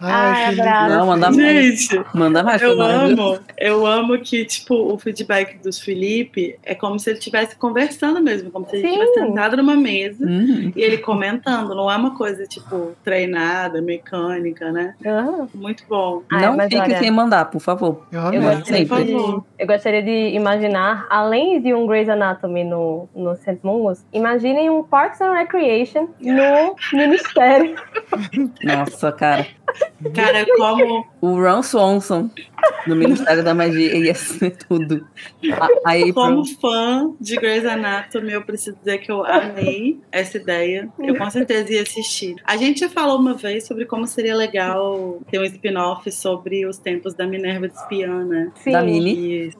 [0.01, 0.89] Ai, abraço.
[0.95, 1.37] Não, manda mais.
[1.79, 2.61] Gente, Manda mais.
[2.61, 7.55] eu amo, eu amo que, tipo, o feedback dos Felipe é como se ele estivesse
[7.55, 10.71] conversando mesmo, como se ele estivesse sentado numa mesa Uhum.
[10.75, 14.95] e ele comentando, não é uma coisa, tipo, treinada, mecânica, né?
[15.05, 15.47] Aham.
[15.53, 16.23] Muito bom.
[16.31, 18.03] Ai, Não fique olha- sem mandar, por favor.
[18.11, 18.39] Eu Eu amei.
[18.57, 23.59] Gostaria, de, eu gostaria de imaginar, além de um Grey's Anatomy no, no St.
[23.63, 27.75] Mungus, imaginem um Parks and Recreation no Ministério.
[28.63, 29.45] Nossa, cara.
[30.13, 32.29] Cara, como O Ron Swanson
[32.87, 35.05] no Ministério da Magia ia ser tudo.
[35.51, 40.89] A, a Como fã de Grey's Anatomy, eu preciso dizer que eu amei essa ideia.
[40.97, 42.35] Eu com certeza ia assistir.
[42.45, 46.77] A gente já falou uma vez sobre como seria legal ter um spin-off sobre os
[46.77, 48.38] tempos da Minerva de Espiã, né?
[48.55, 48.71] Sim.
[48.71, 49.51] Da Mini.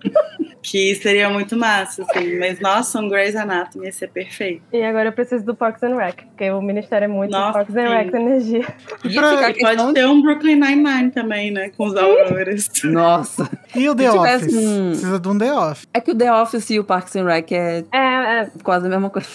[0.00, 0.10] Que
[0.66, 2.38] que seria muito massa, assim.
[2.38, 4.62] Mas, nossa, um Grey's Anatomy ia ser perfeito.
[4.72, 7.76] E agora eu preciso do Parks and Rec, porque o Ministério é muito Nossa, Parks
[7.76, 8.60] and Rec energia.
[9.04, 11.70] Ia ficar a E pode ter um Brooklyn Nine-Nine também, né?
[11.76, 12.70] Com os Auroras.
[12.84, 13.46] Nossa.
[13.74, 14.54] E o The Se tivesse Office?
[14.56, 15.86] um- Precisa de um The Office.
[15.92, 18.50] É que o The Office e o Parks and Rec é É, é.
[18.62, 19.28] quase a mesma coisa.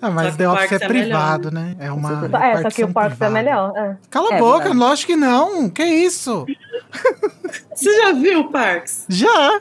[0.00, 1.76] Ah, mas The Office é é melhor, privado, né?
[1.78, 2.30] É uma.
[2.42, 3.72] É, só que o Parks é melhor.
[3.76, 3.96] É.
[4.08, 4.78] Cala a É boca, verdade.
[4.78, 5.68] lógico que não.
[5.68, 6.46] Que isso?
[7.74, 9.06] Você já viu Parks?
[9.08, 9.60] Já.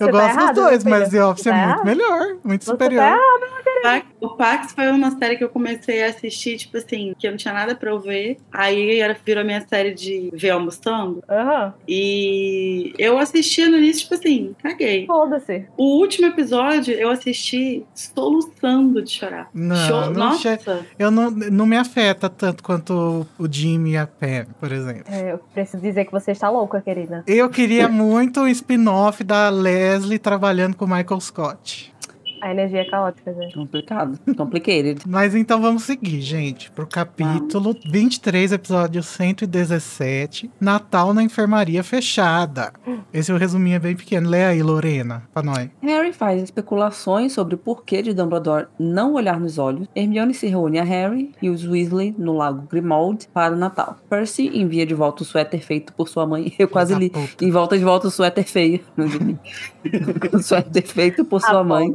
[0.00, 1.84] Eu Você tá gosto errado, dos dois, mas The Office Você é tá muito errado.
[1.86, 3.02] melhor, muito Você superior.
[3.02, 4.04] tá errado.
[4.20, 7.38] O Pax foi uma série que eu comecei a assistir, tipo assim, que eu não
[7.38, 8.36] tinha nada pra eu ver.
[8.52, 11.22] Aí era, virou minha série de ver almoçando.
[11.28, 11.74] Aham.
[11.88, 15.06] E eu assistia no início, tipo assim, caguei.
[15.06, 15.66] Foda-se.
[15.76, 19.48] O último episódio eu assisti soluçando de chorar.
[19.54, 23.96] Não, Cho- não Nossa, che- Eu não, não me afeta tanto quanto o Jimmy e
[23.96, 25.04] a Pam, por exemplo.
[25.12, 27.22] É, eu preciso dizer que você está louca, querida.
[27.26, 31.92] Eu queria muito um spin-off da Leslie trabalhando com o Michael Scott.
[32.40, 33.54] A energia é caótica, gente.
[33.54, 34.18] Complicado.
[34.36, 35.02] Complicated.
[35.06, 42.72] Mas então vamos seguir, gente, pro capítulo 23, episódio 117, Natal na Enfermaria Fechada.
[43.12, 44.28] Esse o resuminho é bem pequeno.
[44.28, 45.68] Lê aí, Lorena, pra nós.
[45.82, 49.88] Harry faz especulações sobre o porquê de Dumbledore não olhar nos olhos.
[49.94, 53.96] Hermione se reúne a Harry e os Weasley no lago Grimmauld para o Natal.
[54.08, 56.52] Percy envia de volta o suéter feito por sua mãe.
[56.58, 57.10] Eu quase li.
[57.10, 57.44] puta.
[57.44, 58.80] Em volta de volta o suéter feio.
[60.32, 61.92] o suéter feito por sua Ah, mãe.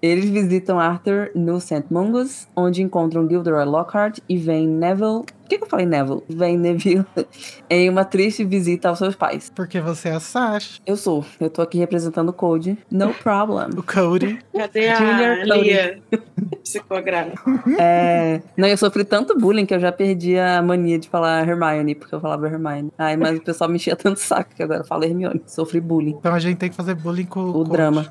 [0.00, 1.86] Eles visitam Arthur no St.
[1.90, 5.24] Mungus, onde encontram Gilderoy Lockhart e veem Neville.
[5.48, 6.22] Por que, que eu falei Neville?
[6.28, 7.06] Vem Neville
[7.70, 9.50] em uma triste visita aos seus pais.
[9.54, 11.24] Porque você é a Sasha, Eu sou.
[11.40, 12.76] Eu tô aqui representando o Code.
[12.90, 13.68] No problem.
[13.74, 14.38] o Cody.
[14.54, 15.60] Cadê a Junior Cody.
[15.62, 15.98] Lia?
[16.62, 17.38] Psicográfica.
[17.80, 18.42] É...
[18.56, 22.14] Não, eu sofri tanto bullying que eu já perdi a mania de falar Hermione, porque
[22.14, 22.90] eu falava Hermione.
[22.98, 25.40] Ai, mas o pessoal me enchia tanto saco que agora eu falo Hermione.
[25.46, 26.16] Sofri bullying.
[26.18, 27.70] Então a gente tem que fazer bullying com O Cody.
[27.70, 28.06] drama.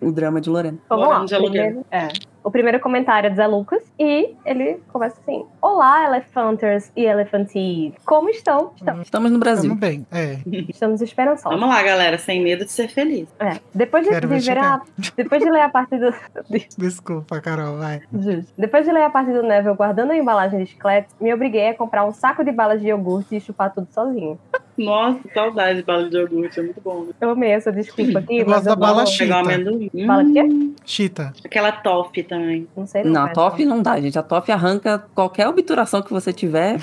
[0.00, 0.78] O drama de Lorena.
[0.90, 1.40] Vamos lá.
[1.40, 2.08] Primeiro, é.
[2.44, 7.94] O primeiro comentário é do Zé Lucas e ele começa assim: Olá, Elefanters e Elefantive.
[8.04, 8.72] Como estão?
[8.76, 9.70] Estamos, Estamos no Brasil.
[9.70, 10.06] Tamo bem.
[10.10, 10.38] É.
[10.68, 11.58] estamos esperançosos.
[11.58, 13.28] Vamos lá, galera, sem medo de ser feliz.
[13.38, 13.60] É.
[13.72, 14.80] Depois de, Quero ver viver a,
[15.16, 16.12] depois de ler a parte do.
[16.76, 18.00] Desculpa, Carol, vai.
[18.12, 18.52] Justo.
[18.58, 21.74] Depois de ler a parte do Neville guardando a embalagem de chiclete, me obriguei a
[21.74, 24.38] comprar um saco de balas de iogurte e chupar tudo sozinho.
[24.78, 27.04] Nossa, saudade de bala de iogurte, é muito bom.
[27.04, 27.12] né?
[27.20, 28.38] Eu amei essa desculpa aqui.
[28.38, 29.36] Eu mas gosto da bala Chita.
[29.38, 29.90] amendoim.
[30.06, 30.48] Bala de quê?
[30.84, 31.32] Chita.
[31.44, 32.66] Aquela top também.
[32.76, 33.04] Não sei.
[33.04, 33.34] Não, a cara.
[33.34, 34.18] top não dá, gente.
[34.18, 36.78] A top arranca qualquer obturação que você tiver,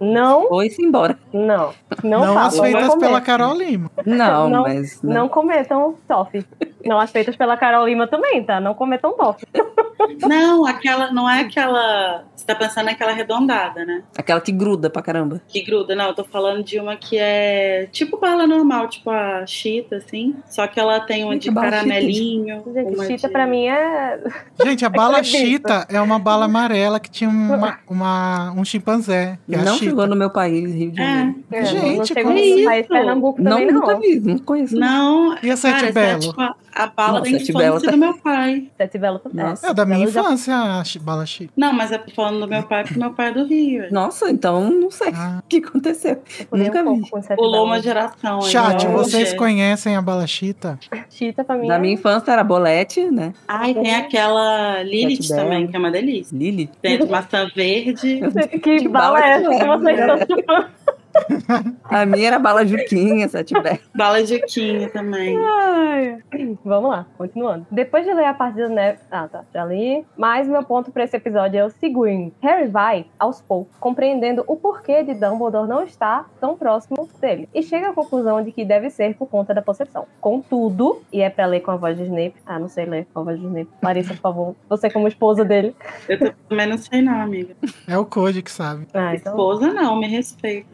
[0.00, 1.18] Não, foi-se embora.
[1.32, 1.72] não.
[2.02, 3.20] Não, Não, as feitas não pela.
[3.20, 3.90] Carol Lima.
[4.06, 5.02] Não, Não, mas.
[5.02, 5.14] né?
[5.14, 6.44] Não cometam top.
[6.84, 8.60] Não, as feitas pela Carol Lima também, tá?
[8.60, 9.44] Não cometam top.
[10.26, 12.24] Não, aquela, não é aquela.
[12.34, 14.02] Você tá pensando naquela arredondada, né?
[14.16, 15.40] Aquela que gruda pra caramba.
[15.48, 15.94] Que gruda.
[15.94, 20.36] Não, eu tô falando de uma que é tipo bala normal, tipo a chita, assim.
[20.46, 22.62] Só que ela tem uma Gente, de bala caramelinho.
[22.72, 24.20] Gente, uma chita de- pra mim é.
[24.64, 29.38] Gente, a bala chita é uma bala amarela que tinha uma, uma- um chimpanzé.
[29.48, 29.84] Que é a não chita.
[29.90, 31.04] chegou no meu país, Rio de É.
[31.04, 31.44] Janeiro.
[31.50, 32.64] é, Gente, não chegou como isso?
[32.64, 34.00] país Pernambuco Não, também, nunca não.
[34.00, 34.76] vi, não conheço.
[34.76, 36.20] Não, E a Sete cara, essa é Belo?
[36.20, 38.68] tipo a, bala Não, da Belo infância tá- do meu pai.
[38.76, 39.44] Sete Belo também.
[39.44, 39.66] Nossa.
[39.66, 41.52] É da minha já- infância, a chi- bala chita.
[41.56, 43.86] Não, mas é falando do meu pai, porque meu pai é do Rio.
[43.90, 45.40] Nossa, então não sei Ah.
[45.44, 46.22] o que aconteceu.
[46.52, 47.10] Nunca um vi.
[47.36, 48.40] Pulou uma geração.
[48.42, 49.36] aí, Chat, igual vocês você.
[49.36, 50.78] conhecem a bala chita?
[51.10, 53.32] Chita pra mim Na é- minha infância era bolete, né?
[53.46, 56.36] Ai, tem aquela Lilith também, que é uma delícia.
[56.36, 56.70] Lili.
[56.80, 58.20] Tem de maçã verde.
[58.62, 60.68] Que, Que bala é essa que vocês estão chupando?
[61.84, 63.80] A minha era bala Juquinha, sete pé.
[63.94, 65.36] Bala de quinha também.
[65.38, 66.18] Ai.
[66.64, 67.66] Vamos lá, continuando.
[67.70, 69.02] Depois de ler a parte do Neville.
[69.10, 70.04] Ah, tá, já li.
[70.16, 74.56] Mas meu ponto pra esse episódio é o seguinte: Harry vai, aos poucos, compreendendo o
[74.56, 77.48] porquê de Dumbledore não estar tão próximo dele.
[77.54, 80.06] E chega à conclusão de que deve ser por conta da possessão.
[80.20, 82.34] Contudo, e é pra ler com a voz de Snape.
[82.46, 83.70] Ah, não sei ler com a voz de Snape.
[83.82, 84.56] Larissa, por favor.
[84.68, 85.74] Você, como esposa dele.
[86.08, 87.56] Eu também não sei não, amiga.
[87.86, 88.86] É o Code que sabe.
[88.92, 89.32] Ah, então.
[89.32, 90.68] Esposa não, me respeita.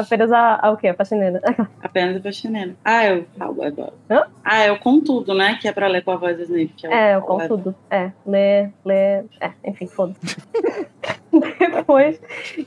[0.00, 0.88] Apenas a, a o quê?
[0.88, 1.40] A faxineira.
[1.82, 2.74] Apenas a faxineira.
[2.84, 3.92] Ah, eu falo agora.
[4.10, 4.26] Hã?
[4.44, 5.58] Ah, é o contudo, né?
[5.60, 6.72] Que é pra ler com a voz do Snape.
[6.76, 7.74] Que É, eu o conto tudo.
[7.90, 9.24] É, ler, ler.
[9.40, 10.36] É, enfim, foda-se.
[11.58, 12.20] Depois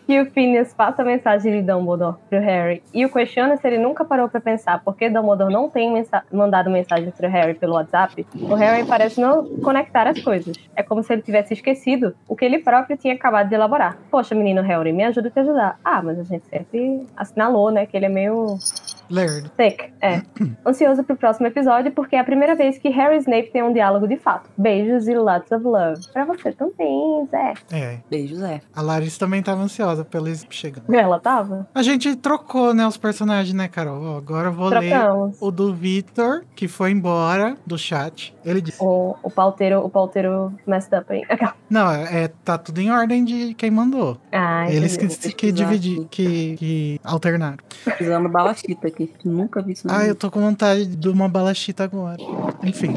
[0.06, 3.78] que o Phineas passa a mensagem de Dumbledore pro Harry e o questiona se ele
[3.78, 7.74] nunca parou pra pensar por que Dumbledore não tem mensa mandado mensagem pro Harry pelo
[7.74, 10.56] WhatsApp, o Harry parece não conectar as coisas.
[10.76, 13.98] É como se ele tivesse esquecido o que ele próprio tinha acabado de elaborar.
[14.10, 15.80] Poxa, menino Harry, me ajuda a te ajudar.
[15.84, 18.58] Ah, mas a gente sempre assinalou, né, que ele é meio
[19.12, 19.52] Lerdo.
[19.60, 20.22] Sick, é.
[20.66, 23.74] Ansioso pro próximo episódio, porque é a primeira vez que Harry e Snape têm um
[23.74, 24.50] diálogo de fato.
[24.58, 26.02] Beijos e lots of love.
[26.12, 27.54] Pra você também, Zé.
[27.72, 27.98] É.
[28.10, 28.62] Beijos, é.
[28.76, 30.94] A Larissa também tava ansiosa pelo Snape chegando.
[30.94, 31.68] Ela tava?
[31.74, 34.02] A gente trocou, né, os personagens, né, Carol?
[34.02, 35.38] Ó, agora eu vou ler Trocamos.
[35.42, 38.36] o do Victor, que foi embora do chat.
[38.46, 41.24] Ele disse: O, o pauteiro, o pauteiro messed up aí.
[41.70, 44.18] Não, é, tá tudo em ordem de quem mandou.
[44.32, 47.58] Ai, Eles que, que dividir, que, que alternaram.
[47.84, 49.01] Precisando bala chita aqui.
[49.24, 52.18] Nunca vi isso na Ah, eu tô com vontade de uma bala chita agora.
[52.64, 52.94] Enfim.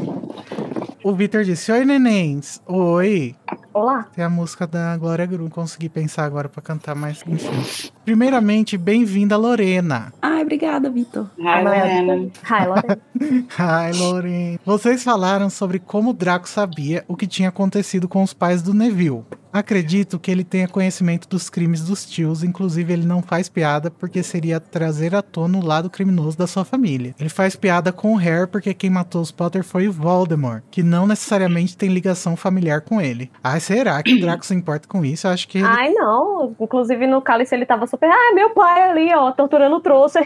[1.03, 2.61] O Victor disse: Oi, nenéns.
[2.65, 3.35] Oi.
[3.73, 4.07] Olá.
[4.15, 5.27] Tem a música da Glória.
[5.27, 7.91] Não consegui pensar agora pra cantar, mas enfim.
[8.05, 10.13] Primeiramente, bem-vinda, Lorena.
[10.21, 11.29] Ai, obrigada, Vitor.
[11.43, 12.13] Ai, Lorena.
[12.49, 12.99] Hi, Lorena.
[13.57, 14.59] Ai, Lorena.
[14.65, 18.73] Vocês falaram sobre como o Draco sabia o que tinha acontecido com os pais do
[18.73, 19.23] Neville.
[19.55, 24.21] Acredito que ele tenha conhecimento dos crimes dos tios, inclusive ele não faz piada porque
[24.21, 27.15] seria trazer à tona o lado criminoso da sua família.
[27.17, 30.83] Ele faz piada com o Harry porque quem matou os Potter foi o Voldemort, que
[30.83, 33.31] não necessariamente tem ligação familiar com ele.
[33.47, 35.27] Ai, será que o Draco se importa com isso?
[35.27, 35.67] Eu acho que ele...
[35.67, 36.55] Ai, não.
[36.59, 38.09] Inclusive no cálice ele tava super.
[38.09, 40.19] Ah, meu pai ali, ó, torturando o trouxa.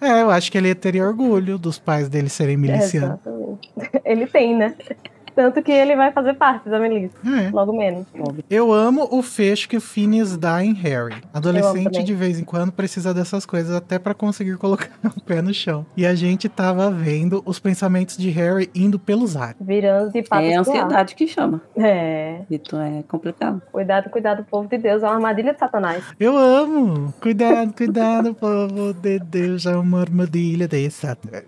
[0.00, 3.20] É, eu acho que ele teria orgulho dos pais dele serem milicianos.
[3.20, 3.70] Exatamente.
[4.04, 4.74] Ele tem, né?
[5.34, 7.50] Tanto que ele vai fazer parte da Melissa, É.
[7.50, 8.06] logo menos.
[8.50, 11.16] Eu amo o fecho que o Phineas dá em Harry.
[11.32, 15.52] Adolescente de vez em quando precisa dessas coisas até pra conseguir colocar o pé no
[15.54, 15.86] chão.
[15.96, 19.56] E a gente tava vendo os pensamentos de Harry indo pelos ares.
[19.60, 21.60] Virando de patas É a ansiedade que chama.
[21.76, 22.40] É.
[22.50, 23.60] Isso é complicado.
[23.72, 25.02] Cuidado, cuidado, povo de Deus.
[25.02, 26.04] É uma armadilha de Satanás.
[26.18, 27.12] Eu amo!
[27.20, 31.44] Cuidado, cuidado, povo de Deus, é uma armadilha de Satanás.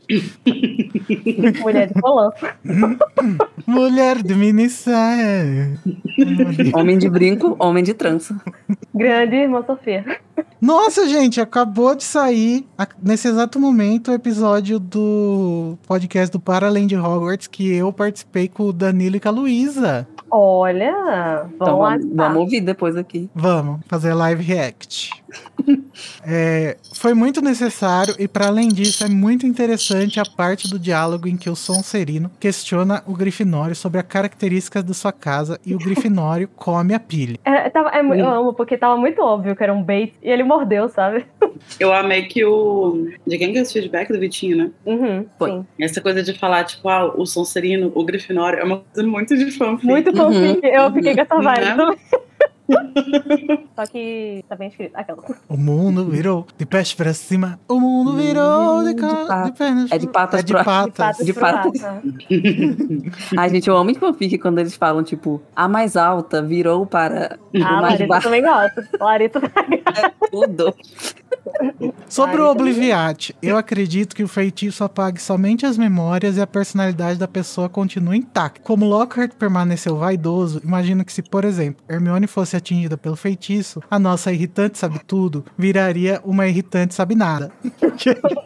[1.62, 2.30] Mulher de colã.
[3.74, 5.76] Mulher de mini saia.
[6.72, 8.40] Homem de brinco, homem de trança.
[8.94, 10.04] Grande irmã Sofia.
[10.60, 12.64] Nossa, gente, acabou de sair,
[13.02, 18.46] nesse exato momento, o episódio do podcast do Para Além de Hogwarts, que eu participei
[18.48, 20.06] com o Danilo e com a Luísa.
[20.30, 21.90] Olha, Então vamos lá.
[21.98, 23.28] vamos, vamos ouvir depois aqui.
[23.34, 25.10] Vamos fazer live react.
[26.26, 31.28] É, foi muito necessário e, para além disso, é muito interessante a parte do diálogo
[31.28, 35.78] em que o Sonserino questiona o Grifinório sobre as características de sua casa e o
[35.78, 37.38] Grifinório come a pilha.
[37.44, 40.42] É, tava- é eu amo, porque tava muito óbvio que era um bait e ele
[40.44, 41.24] mordeu, sabe?
[41.78, 43.08] Eu amei que o.
[43.26, 44.70] De quem que é esse feedback do Vitinho, né?
[44.84, 45.50] Uhum, Foi.
[45.50, 45.66] sim.
[45.78, 49.50] Essa coisa de falar, tipo, ah, o Sonserino, o Grifinório, é uma coisa muito de
[49.52, 49.86] fanfic.
[49.86, 50.16] Muito Uhum.
[50.32, 50.60] fanfic.
[50.66, 51.96] Eu fiquei com essa vibe Né?
[52.66, 53.68] Também.
[53.76, 54.92] Só que tá bem escrito.
[54.94, 55.22] Aquela.
[55.48, 57.58] O mundo virou de pés para cima.
[57.68, 59.44] O mundo virou de, ca- De patas.
[59.46, 59.92] de pernas.
[59.92, 61.16] É de patas É de pro- patas.
[61.18, 62.04] De patas De patas.
[63.36, 67.38] Ai, gente, eu amo em fanfic quando eles falam, tipo, a mais alta virou para
[67.54, 68.24] o Ah, mais Larissa baixo.
[68.24, 68.88] também gosta.
[69.00, 69.40] Larissa
[70.30, 70.74] Tudo.
[72.08, 76.46] Sobre Ai, o Obliviate, eu acredito que o feitiço apague somente as memórias e a
[76.46, 78.60] personalidade da pessoa continue intacta.
[78.62, 83.98] Como Lockhart permaneceu vaidoso, imagino que se, por exemplo, Hermione fosse atingida pelo feitiço, a
[83.98, 87.50] nossa irritante sabe tudo viraria uma irritante sabe nada.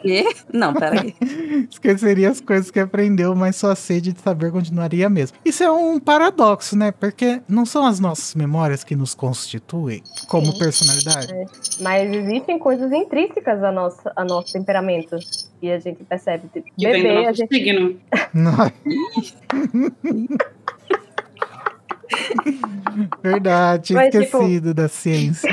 [0.01, 0.25] Quê?
[0.53, 1.15] Não, peraí.
[1.69, 5.37] Esqueceria as coisas que aprendeu, mas sua sede de saber continuaria a mesma.
[5.43, 6.91] Isso é um paradoxo, né?
[6.91, 11.33] Porque não são as nossas memórias que nos constituem como personalidade.
[11.81, 15.17] Mas existem coisas intrínsecas a nossa, a nosso temperamento.
[15.61, 16.47] E a gente percebe.
[16.53, 17.53] Tipo, Que vem do bebê, a nosso gente.
[17.53, 17.99] signo.
[23.21, 25.49] Verdade, tinha Mas, tipo- esquecido da ciência.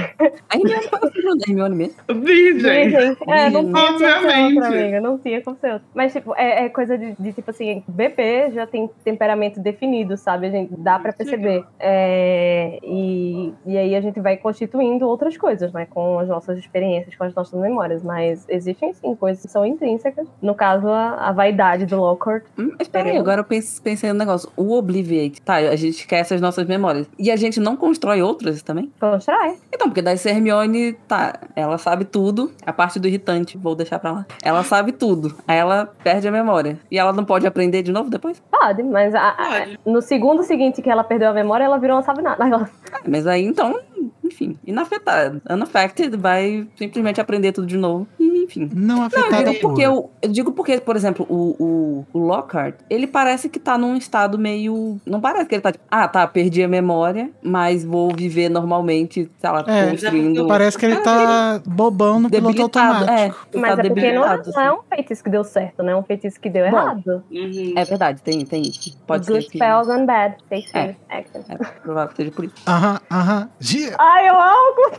[0.48, 1.94] A Hermione fala assim, da Hermione mesmo.
[2.08, 2.88] Virgem.
[2.88, 3.16] Virgem.
[3.28, 4.54] É, não tinha como ser Obviamente.
[4.54, 5.00] outra, amiga.
[5.00, 5.88] Não tinha como ser outra.
[5.94, 10.46] Mas, tipo, é, é coisa de, de, tipo assim, bebê já tem temperamento definido, sabe?
[10.46, 11.64] A gente dá pra perceber.
[11.78, 15.86] É, e, e aí a gente vai constituindo outras coisas, né?
[15.90, 18.02] Com as nossas experiências, com as nossas memórias.
[18.02, 20.26] Mas existem, sim, coisas que são intrínsecas.
[20.40, 22.44] No caso, a, a vaidade do Lockhart.
[22.58, 24.50] Hum, Mas peraí, agora eu pense- pensei no negócio.
[24.56, 25.42] O Obliviate.
[25.42, 27.06] Tá, a gente esquece as nossas memórias.
[27.18, 28.92] E a gente não constrói outras também?
[29.00, 29.56] Constrói.
[29.72, 32.52] Então, porque daí se Hermione, tá, ela sabe tudo.
[32.64, 34.26] A parte do irritante, vou deixar pra lá.
[34.42, 35.34] Ela sabe tudo.
[35.46, 36.78] Aí ela perde a memória.
[36.90, 38.40] E ela não pode aprender de novo depois?
[38.50, 39.80] Pode, mas a- a- Pode.
[39.84, 42.44] no segundo seguinte que ela perdeu a memória, ela virou não sabe nada.
[42.46, 43.78] Ela- Ah, Mas aí então,
[44.24, 45.40] enfim, inafetada.
[45.50, 48.06] Unaffected vai simplesmente aprender tudo de novo.
[48.46, 48.70] Enfim.
[48.74, 49.68] Não Eu afetada digo por.
[49.70, 53.76] porque, eu, eu digo porque, por exemplo, o, o, o Lockhart, ele parece que tá
[53.76, 54.98] num estado meio.
[55.04, 59.30] Não parece que ele tá tipo, ah, tá, perdi a memória, mas vou viver normalmente,
[59.38, 60.46] sei lá, É, construindo.
[60.46, 62.56] Parece que ele tá bobão no piloto.
[62.58, 63.46] É, automático.
[63.52, 65.92] tá Mas é porque não, é- debilitado, não é um feitiço que deu certo, né?
[65.92, 67.24] É um feitiço que deu Bom, errado.
[67.30, 67.72] Uhum.
[67.76, 68.96] É verdade, tem, tem isso.
[69.06, 69.58] Pode Good ser que.
[69.58, 70.36] spells and bad.
[70.48, 70.94] Take É.
[71.08, 71.40] action.
[71.48, 72.54] É provável que seja por isso.
[72.66, 73.48] Aham, aham.
[73.58, 73.96] Gia.
[73.98, 74.92] Ai, eu amo!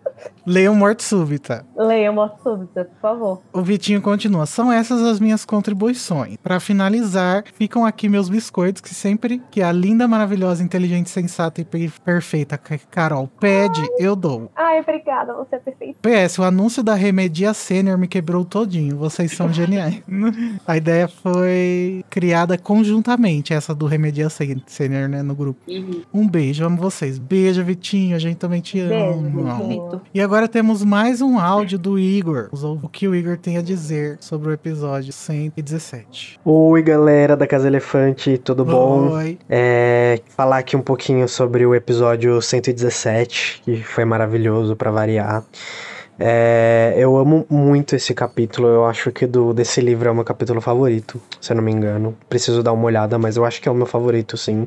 [0.45, 1.65] Leiam Morte Súbita.
[1.77, 3.41] Leia morte súbita, por favor.
[3.51, 4.45] O Vitinho continua.
[4.45, 6.37] São essas as minhas contribuições.
[6.41, 11.65] Pra finalizar, ficam aqui meus biscoitos que sempre que a linda, maravilhosa, inteligente, sensata e
[11.65, 14.49] pe- perfeita Ca- Carol pede, eu dou.
[14.55, 15.97] Ai, obrigada, você é perfeito.
[16.01, 18.97] PS, o anúncio da Remedia Sênior me quebrou todinho.
[18.97, 20.01] Vocês são geniais.
[20.65, 25.59] a ideia foi criada conjuntamente, essa do Remedia Sê- Sênior, né, no grupo.
[25.67, 26.01] Uhum.
[26.13, 27.17] Um beijo, amo vocês.
[27.17, 29.55] Beijo, Vitinho, a gente também te Beijo, ama.
[29.55, 30.01] Vitinho.
[30.15, 32.47] E agora temos mais um áudio do Igor.
[32.81, 36.39] O que o Igor tem a dizer sobre o episódio 117.
[36.45, 39.09] Oi, galera da Casa Elefante, tudo bom?
[39.09, 39.37] Oi.
[39.49, 45.43] É, falar aqui um pouquinho sobre o episódio 117, que foi maravilhoso pra variar.
[46.17, 50.23] É, eu amo muito esse capítulo, eu acho que do desse livro é o meu
[50.23, 52.15] capítulo favorito, se eu não me engano.
[52.29, 54.65] Preciso dar uma olhada, mas eu acho que é o meu favorito, sim.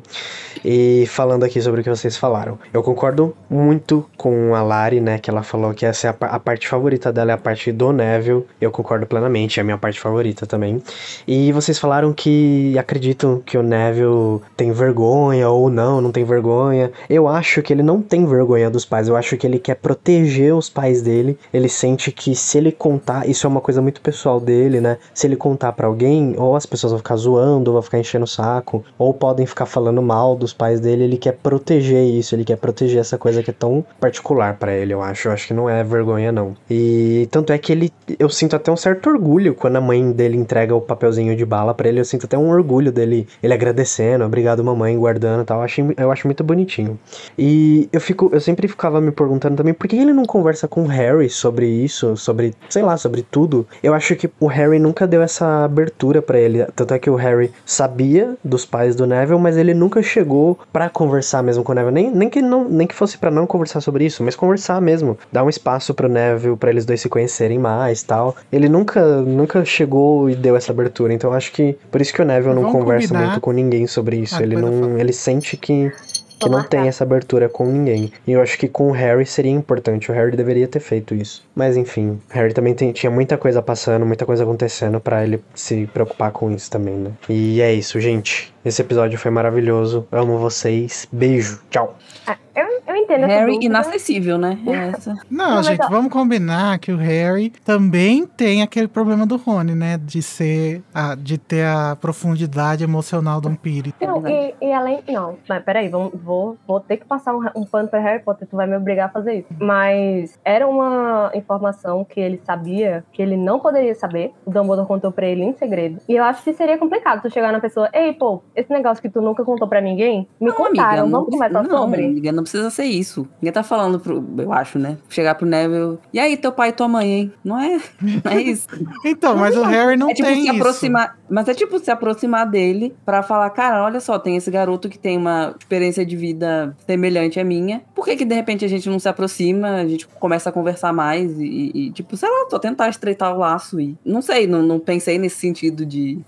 [0.63, 5.17] E falando aqui sobre o que vocês falaram, eu concordo muito com a Lari, né,
[5.17, 7.91] que ela falou que essa é a, a parte favorita dela é a parte do
[7.91, 8.45] Neville.
[8.61, 10.81] Eu concordo plenamente, é a minha parte favorita também.
[11.27, 16.91] E vocês falaram que acreditam que o Neville tem vergonha ou não, não tem vergonha.
[17.09, 20.53] Eu acho que ele não tem vergonha dos pais, eu acho que ele quer proteger
[20.53, 24.39] os pais dele ele sente que se ele contar, isso é uma coisa muito pessoal
[24.39, 24.97] dele, né?
[25.13, 28.25] Se ele contar pra alguém, ou as pessoas vão ficar zoando, ou vão ficar enchendo
[28.25, 32.43] o saco, ou podem ficar falando mal dos pais dele, ele quer proteger isso, ele
[32.43, 35.27] quer proteger essa coisa que é tão particular pra ele, eu acho.
[35.27, 36.55] Eu acho que não é vergonha, não.
[36.69, 37.91] E tanto é que ele.
[38.17, 41.73] Eu sinto até um certo orgulho quando a mãe dele entrega o papelzinho de bala
[41.73, 41.99] pra ele.
[41.99, 45.59] Eu sinto até um orgulho dele, ele agradecendo, obrigado, mamãe, guardando tal.
[45.59, 46.99] Eu, achei, eu acho muito bonitinho.
[47.37, 48.29] E eu fico.
[48.31, 51.67] Eu sempre ficava me perguntando também por que ele não conversa com o Harry sobre
[51.67, 53.65] isso, sobre, sei lá, sobre tudo.
[53.81, 56.65] Eu acho que o Harry nunca deu essa abertura pra ele.
[56.75, 60.89] Tanto é que o Harry sabia dos pais do Neville, mas ele nunca chegou pra
[60.89, 61.93] conversar mesmo com o Neville.
[61.93, 65.17] Nem, nem, que, não, nem que fosse pra não conversar sobre isso, mas conversar mesmo.
[65.31, 68.35] Dar um espaço pro Neville, pra eles dois se conhecerem mais tal.
[68.51, 71.13] Ele nunca, nunca chegou e deu essa abertura.
[71.13, 73.27] Então eu acho que por isso que o Neville não Vamos conversa combinar.
[73.27, 74.35] muito com ninguém sobre isso.
[74.37, 74.97] Ah, ele não.
[74.97, 75.91] Ele sente que.
[76.39, 78.11] Que não tem essa abertura com ninguém.
[78.25, 80.09] E eu acho que com o Harry seria importante.
[80.11, 81.43] O Harry deveria ter feito isso.
[81.55, 85.41] Mas enfim, o Harry também tem- tinha muita coisa passando, muita coisa acontecendo pra ele
[85.53, 87.11] se preocupar com isso também, né?
[87.27, 88.53] E é isso, gente.
[88.63, 90.07] Esse episódio foi maravilhoso.
[90.11, 91.07] Amo vocês.
[91.11, 91.59] Beijo.
[91.69, 91.97] Tchau.
[92.29, 93.65] Ah, eu, eu entendo Harry dúvida.
[93.65, 94.57] inacessível, né?
[94.95, 95.15] Essa.
[95.29, 99.73] Não, Não, gente, ó- vamos combinar que o Harry também tem aquele problema do Rony,
[99.75, 99.97] né?
[99.97, 100.81] De ser.
[100.93, 103.93] a- de ter a profundidade emocional do Piri.
[103.99, 104.99] É Não, e, e além.
[105.07, 108.47] Não, mas peraí, vamos, vou, vou ter que passar um, um pano pra Harry Potter,
[108.47, 109.47] tu vai me obrigar a fazer isso.
[109.59, 114.31] Mas era uma informação que ele sabia que ele não poderia saber.
[114.45, 115.99] O Dumbledore contou pra ele em segredo.
[116.07, 119.09] E eu acho que seria complicado tu chegar na pessoa, ei, pô, esse negócio que
[119.09, 122.18] tu nunca contou pra ninguém, me Não, contaram, amiga, vamos não, conversar não, sobre.
[122.31, 123.27] Não precisa ser isso.
[123.41, 124.97] Ninguém tá falando pro, eu acho, né?
[125.09, 125.97] Chegar pro Neville.
[126.13, 127.33] E aí, teu pai e tua mãe, hein?
[127.43, 127.79] Não é,
[128.23, 128.67] não é isso.
[129.05, 130.55] Então, mas o Harry não é tipo tem se isso.
[130.55, 134.89] aproximar, mas é tipo se aproximar dele pra falar, cara, olha só, tem esse garoto
[134.89, 137.81] que tem uma experiência de vida semelhante à minha.
[137.95, 140.93] Por que que de repente a gente não se aproxima, a gente começa a conversar
[140.93, 144.61] mais e, e, tipo, sei lá, só tentar estreitar o laço e não sei, não,
[144.61, 146.19] não pensei nesse sentido de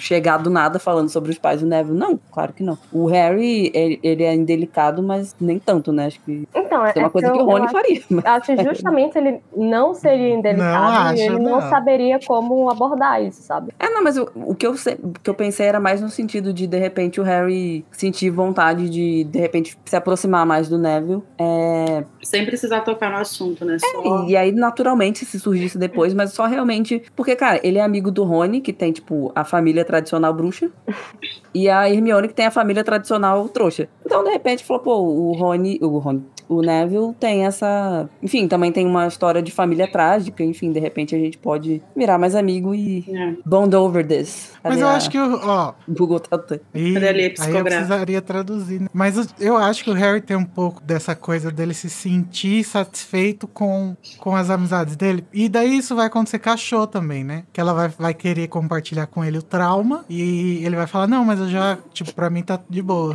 [0.00, 1.98] chegar do nada falando sobre os pais do Neville.
[1.98, 2.78] Não, claro que não.
[2.92, 6.06] O Harry, ele, ele é indelicado, mas nem tanto, né?
[6.06, 8.02] Acho que Então, é, é uma é coisa que eu- o Rony acho- faria.
[8.10, 11.68] mas- Acho que justamente ele não seria indelicado e ele não, não.
[11.68, 13.72] saberia como abordar isso, sabe?
[13.78, 16.52] É, não, mas o, o, que eu, o que eu pensei era mais no sentido
[16.52, 21.22] de, de repente, o Harry sentir vontade de, de repente, se aproximar mais do Neville.
[21.38, 23.76] É, Sem precisar tocar no assunto, né?
[23.78, 24.24] Só...
[24.26, 27.02] e aí, naturalmente, se surgisse depois, mas só realmente.
[27.16, 30.70] Porque, cara, ele é amigo do Rony, que tem, tipo, a família tradicional bruxa,
[31.54, 33.88] e a Hermione, que tem a família tradicional trouxa.
[34.04, 35.78] Então, de repente, falou, pô, o Rony.
[35.80, 36.33] O Rony.
[36.48, 38.08] O Neville tem essa.
[38.22, 40.42] Enfim, também tem uma história de família trágica.
[40.44, 43.34] Enfim, de repente a gente pode virar mais amigo e É.
[43.46, 44.52] bond over this.
[44.62, 46.60] Mas eu a- acho que, o- ó, Google Tradutor.
[46.74, 48.80] E ali aí eu precisaria traduzir.
[48.80, 48.88] né?
[48.92, 52.64] Mas eu- eu acho que o Harry tem um pouco dessa coisa dele se sentir
[52.64, 55.24] satisfeito com, com as amizades dele.
[55.32, 57.44] E daí isso vai acontecer com a Cho também, né?
[57.52, 60.04] Que ela vai, vai querer compartilhar com ele o trauma.
[60.08, 63.14] E ele vai falar, não, mas eu já, tipo, pra mim tá de boa.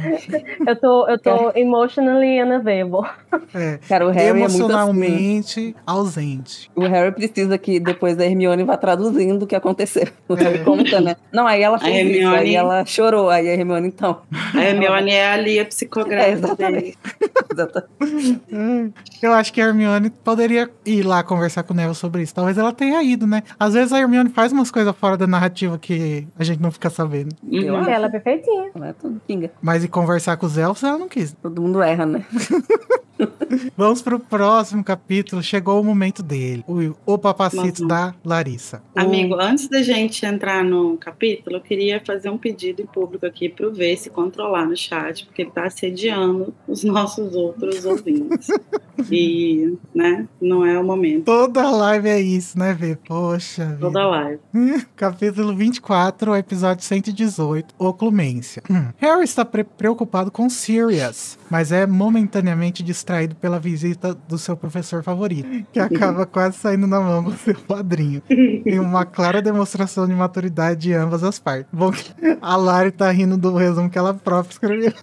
[0.68, 3.10] Eu tô, eu tô emotionally unavailable.
[3.53, 3.80] É.
[3.88, 4.60] Cara, o Harry é muito assim.
[4.60, 6.69] Emocionalmente ausente.
[6.76, 10.07] O Harry precisa que depois da Hermione vá traduzindo o que aconteceu.
[10.27, 10.43] O É.
[10.43, 11.15] Harry conta, né?
[11.31, 13.30] Não, aí ela fez isso, Hermione- aí ela chorou.
[13.30, 14.22] Aí a Hermione, então.
[14.53, 16.97] A Hermione é ali a É, psicográfica exatamente.
[19.22, 22.34] Eu acho que a Hermione poderia ir lá conversar com o Neville sobre isso.
[22.34, 23.43] Talvez ela tenha ido, né?
[23.60, 26.89] Às vezes a Hermione faz umas coisas fora da narrativa que a gente não fica
[26.89, 27.35] sabendo.
[27.51, 27.80] Eu Uhum.
[27.81, 27.89] acho.
[27.89, 28.72] Ela é perfeitinha.
[28.76, 29.51] Não é tudo pinga.
[29.61, 31.34] Mas ir conversar com os elfos, ela não quis.
[31.41, 32.23] Todo mundo erra, né?
[33.76, 35.41] Vamos pro próximo capítulo.
[35.44, 36.64] Chegou o momento dele.
[36.68, 38.82] O, o papacito da Larissa.
[38.96, 43.26] O- Amigo, antes da gente entrar no capítulo, eu queria fazer um pedido em público
[43.26, 48.48] aqui pro V se controlar no chat, porque ele tá assediando os nossos outros ouvintes.
[49.10, 51.24] E, né, não é o momento.
[51.24, 52.98] Toda live é isso, né, Vê?
[52.98, 53.78] Poxa vida.
[53.80, 54.40] Toda live.
[54.94, 58.62] Capítulo 24, episódio 118, O Clemência.
[58.70, 58.88] Hum.
[58.98, 65.04] Harry está pre- preocupado com Sirius, mas é momentaneamente distraído pela visita do seu professor
[65.04, 68.22] favorito, que acaba quase saindo na mão do seu padrinho.
[68.30, 71.68] Em uma clara demonstração de maturidade de ambas as partes.
[71.72, 74.94] Bom, que a Lari tá rindo do resumo que ela própria escreveu.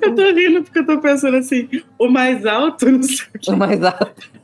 [0.00, 1.68] Eu tô rindo porque eu tô pensando assim,
[1.98, 3.50] o mais alto, não sei o quê.
[3.50, 4.36] O mais alto.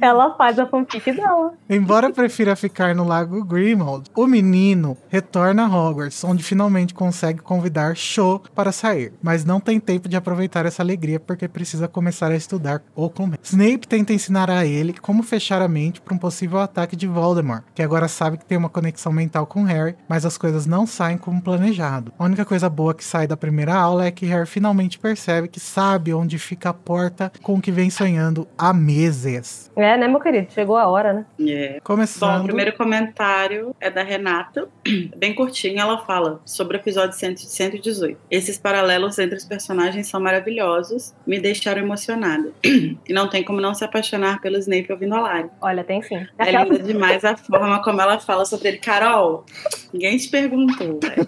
[0.00, 1.54] Ela faz a fanfic dela.
[1.68, 7.96] Embora prefira ficar no Lago Grimald, o menino retorna a Hogwarts, onde finalmente consegue convidar
[8.02, 12.36] Cho para sair, mas não tem tempo de aproveitar essa alegria porque precisa começar a
[12.36, 13.42] estudar o começo.
[13.44, 17.64] Snape tenta ensinar a ele como fechar a mente para um possível ataque de Voldemort,
[17.74, 21.16] que agora sabe que tem uma conexão mental com Harry, mas as coisas não saem
[21.16, 22.12] como planejado.
[22.18, 25.60] A única coisa boa que sai da primeira aula é que Harry finalmente percebe que
[25.60, 29.70] sabe onde fica a porta com o que vem sonhando há meses.
[29.76, 30.52] É, né, meu querido?
[30.52, 31.26] Chegou a hora, né?
[31.40, 31.74] É.
[31.74, 32.42] Bom, Começando.
[32.42, 34.68] o primeiro comentário é da Renata,
[35.16, 35.80] bem curtinho.
[35.80, 38.18] Ela fala sobre o episódio 100 118.
[38.30, 42.50] Esses paralelos entre os personagens são maravilhosos, me deixaram emocionada.
[43.08, 45.48] E não tem como não se apaixonar pelo Snape ouvindo a Lari.
[45.60, 46.26] Olha, tem sim.
[46.38, 48.78] É linda demais a forma como ela fala sobre ele.
[48.78, 49.44] Carol,
[49.92, 51.00] ninguém te perguntou.
[51.00, 51.26] velho.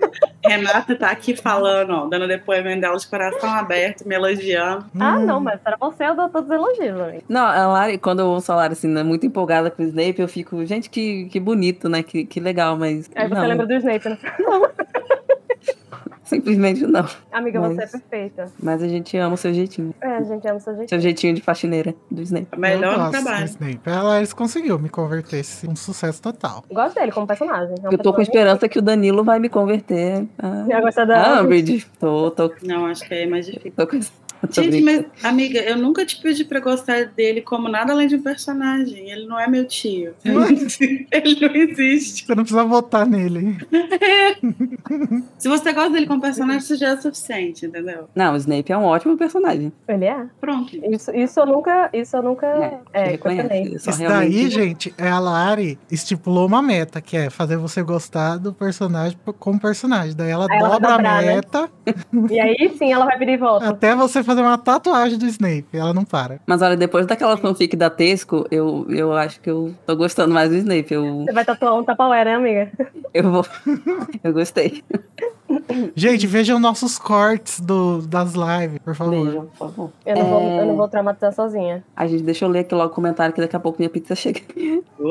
[0.44, 4.86] Renata tá aqui falando, ó, dando depoimento dela de coração aberto, me elogiando.
[4.98, 5.26] Ah, Hum.
[5.26, 7.24] não, mas para você eu dou todos os elogios, amigo.
[7.28, 10.20] Não, a Lari, quando eu ouço a Lari assim, né, muito empolgada com o Snape,
[10.20, 12.02] eu fico, gente, que, que bonito, né?
[12.02, 13.10] Que, que legal, mas.
[13.16, 14.18] Aí você não, lembra do Snape, né?
[16.26, 17.06] Simplesmente não.
[17.32, 18.52] Amiga, você é Mas- perfeita.
[18.60, 19.94] Mas a gente ama o seu jeitinho.
[20.00, 20.88] É, a gente ama seu jeito.
[20.90, 22.48] Seu jeitinho de faxineira do Snape.
[22.50, 23.44] A melhor gosto do trabalho.
[23.46, 23.80] Snape.
[23.86, 26.64] Ela conseguiu me converter esse um sucesso total.
[26.70, 27.76] Gosto dele como personagem.
[27.82, 30.64] É um Eu tô com esperança que o Danilo vai me converter a,
[31.00, 31.86] a da Umbridge.
[32.00, 33.72] Tô, tô, Não, acho que é mais difícil.
[33.76, 33.96] tô com
[34.50, 38.22] Gente, mas, amiga, eu nunca te pedi pra gostar dele como nada além de um
[38.22, 39.10] personagem.
[39.10, 40.14] Ele não é meu tio.
[40.24, 42.26] Ele não existe.
[42.26, 43.56] Você não precisa votar nele.
[45.38, 48.08] Se você gosta dele como personagem, isso já é suficiente, entendeu?
[48.14, 49.72] Não, o Snape é um ótimo personagem.
[49.88, 50.26] Ele é.
[50.40, 50.76] Pronto.
[50.76, 51.90] Isso, isso eu nunca.
[51.92, 52.46] Isso eu nunca.
[52.46, 53.74] É, É, reconhece.
[53.74, 58.38] Isso realmente- daí, gente, é a Lari estipulou uma meta, que é fazer você gostar
[58.38, 60.14] do personagem como personagem.
[60.16, 61.34] Daí ela ela dobra a né?
[61.34, 61.70] meta
[62.30, 63.68] E aí sim ela vai pedir volta.
[63.68, 65.66] até você fazer uma tatuagem do Snape.
[65.72, 66.40] Ela não para.
[66.46, 70.50] Mas olha, depois daquela fanfic da Tesco, eu, eu acho que eu tô gostando mais
[70.50, 70.92] do Snape.
[70.92, 72.70] Eu, Você vai tatuar um tapaué, né, amiga?
[73.14, 73.46] eu vou.
[74.22, 74.82] Eu gostei.
[75.94, 79.24] Gente, vejam nossos cortes do, das lives, por favor.
[79.24, 79.92] Beijo, por favor.
[80.04, 80.60] Eu não, vou, É.
[80.60, 81.84] eu não vou traumatizar sozinha.
[81.96, 84.14] Ai, gente, deixa eu ler aqui logo o comentário que daqui a pouco minha pizza
[84.14, 84.40] chega.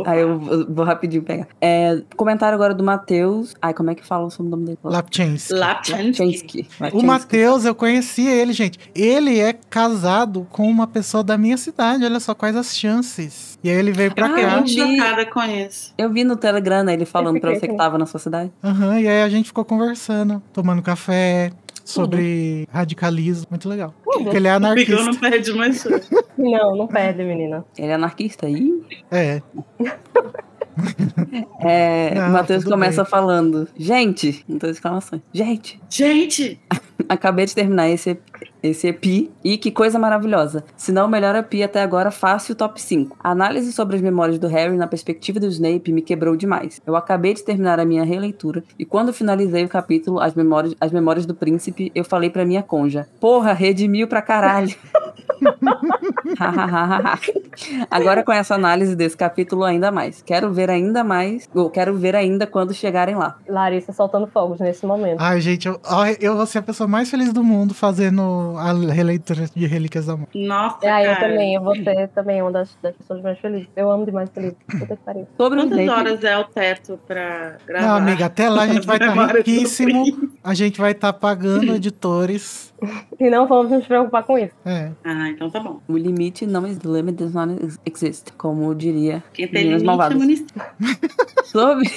[0.02, 0.12] Opa.
[0.12, 0.40] Aí eu
[0.70, 1.48] vou, rapidinho pegar.
[1.62, 3.54] É, comentário agora do Matheus.
[3.62, 4.78] Ai, como é que fala o nome dele?
[4.84, 5.54] Lapchensky.
[5.54, 6.14] Lapchansky.
[6.16, 6.68] Chensky.
[6.94, 8.80] O Matheus, eu conheci ele, gente.
[8.94, 12.04] Ele é casado com uma pessoa da minha cidade.
[12.06, 13.58] Olha só quais as chances.
[13.64, 14.56] E aí ele veio pra Eu fiquei cá.
[14.58, 15.94] muito chocada com isso.
[15.98, 18.52] Eu vi no Telegram, né, ele falando pra você que tava na sua cidade.
[18.64, 21.52] Aham, e aí a gente ficou conversando, tomando café,
[21.86, 23.45] sobre radicalismo.
[23.49, 23.94] Muito legal.
[24.03, 25.03] Porque ele é anarquista.
[25.03, 25.88] não perde mais.
[26.38, 27.64] Não, não perde, menina.
[27.78, 28.84] Ele é anarquista aí.
[29.12, 29.41] É.
[31.62, 33.10] É, Não, o Matheus começa bem.
[33.10, 33.68] falando.
[33.78, 35.22] Gente, duas exclamações.
[35.32, 36.60] Gente, Gente,
[37.07, 38.18] acabei de terminar esse,
[38.68, 40.64] esse EPI e que coisa maravilhosa.
[40.76, 43.18] Se não o melhor EPI até agora, fácil top 5.
[43.24, 46.82] A análise sobre as memórias do Harry na perspectiva do Snape me quebrou demais.
[46.86, 50.92] Eu acabei de terminar a minha releitura e quando finalizei o capítulo, as memórias, as
[50.92, 54.76] memórias do príncipe, eu falei pra minha conja: Porra, redimiu pra caralho.
[57.90, 60.22] Agora com essa análise desse capítulo ainda mais.
[60.22, 63.38] Quero ver ainda mais, ou quero ver ainda quando chegarem lá.
[63.48, 65.20] Larissa soltando fogos nesse momento.
[65.20, 65.80] Ai, gente, eu,
[66.20, 70.15] eu vou ser a pessoa mais feliz do mundo fazendo a releitura de Relíquias da
[70.18, 70.38] Morte.
[70.48, 71.30] nossa, É, eu cara.
[71.30, 73.68] também, eu vou ser também uma das, das pessoas mais felizes.
[73.76, 74.53] Eu amo demais feliz.
[74.69, 75.27] Puta que pariu.
[75.38, 77.88] Sobre Quantas horas é o teto pra gravar?
[77.88, 80.32] Não, amiga, até lá a gente vai estar do riquíssimo.
[80.44, 82.73] A gente vai estar pagando editores.
[83.20, 84.54] E não vamos nos preocupar com isso.
[84.66, 84.92] É.
[85.04, 85.80] Ah, então tá bom.
[85.88, 87.54] o limite não existe, limit does not
[87.86, 90.18] exist, como diria Quem tem limite é Malvadas.
[91.46, 91.90] Sobre,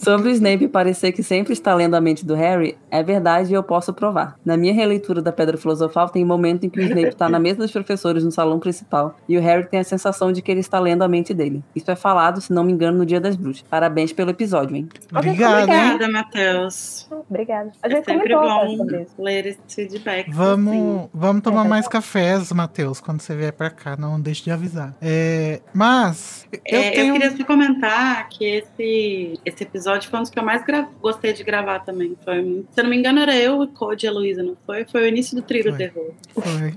[0.00, 3.54] sobre o Snape parecer que sempre está lendo a mente do Harry, é verdade e
[3.54, 4.36] eu posso provar.
[4.44, 7.38] Na minha releitura da Pedra Filosofal, tem um momento em que o Snape está na
[7.38, 10.60] mesa dos professores no salão principal e o Harry tem a sensação de que ele
[10.60, 11.62] está lendo a mente dele.
[11.76, 13.62] Isso é falado, se não me engano, no Dia das Bruxas.
[13.68, 14.88] Parabéns pelo episódio, hein?
[15.14, 15.64] Obrigado, hein?
[15.64, 17.06] Obrigada, Matheus.
[17.28, 17.70] Obrigada.
[17.82, 20.28] A É gente sempre comentou até bom ler esse feedback.
[20.28, 20.36] assim.
[20.36, 23.96] Vamos, vamos tomar É, mais cafés, Matheus, quando você vier pra cá.
[23.96, 24.94] Não deixe de avisar.
[25.00, 27.06] É, mas, eu É, tenho.
[27.08, 30.88] eu queria só comentar que esse, esse episódio foi um dos que eu mais gra-
[31.00, 32.16] gostei de gravar também.
[32.24, 34.84] Foi, se eu não me engano, era eu, o Code e a Luísa, não foi?
[34.84, 36.12] Foi o início do trio do terror.
[36.34, 36.74] Foi.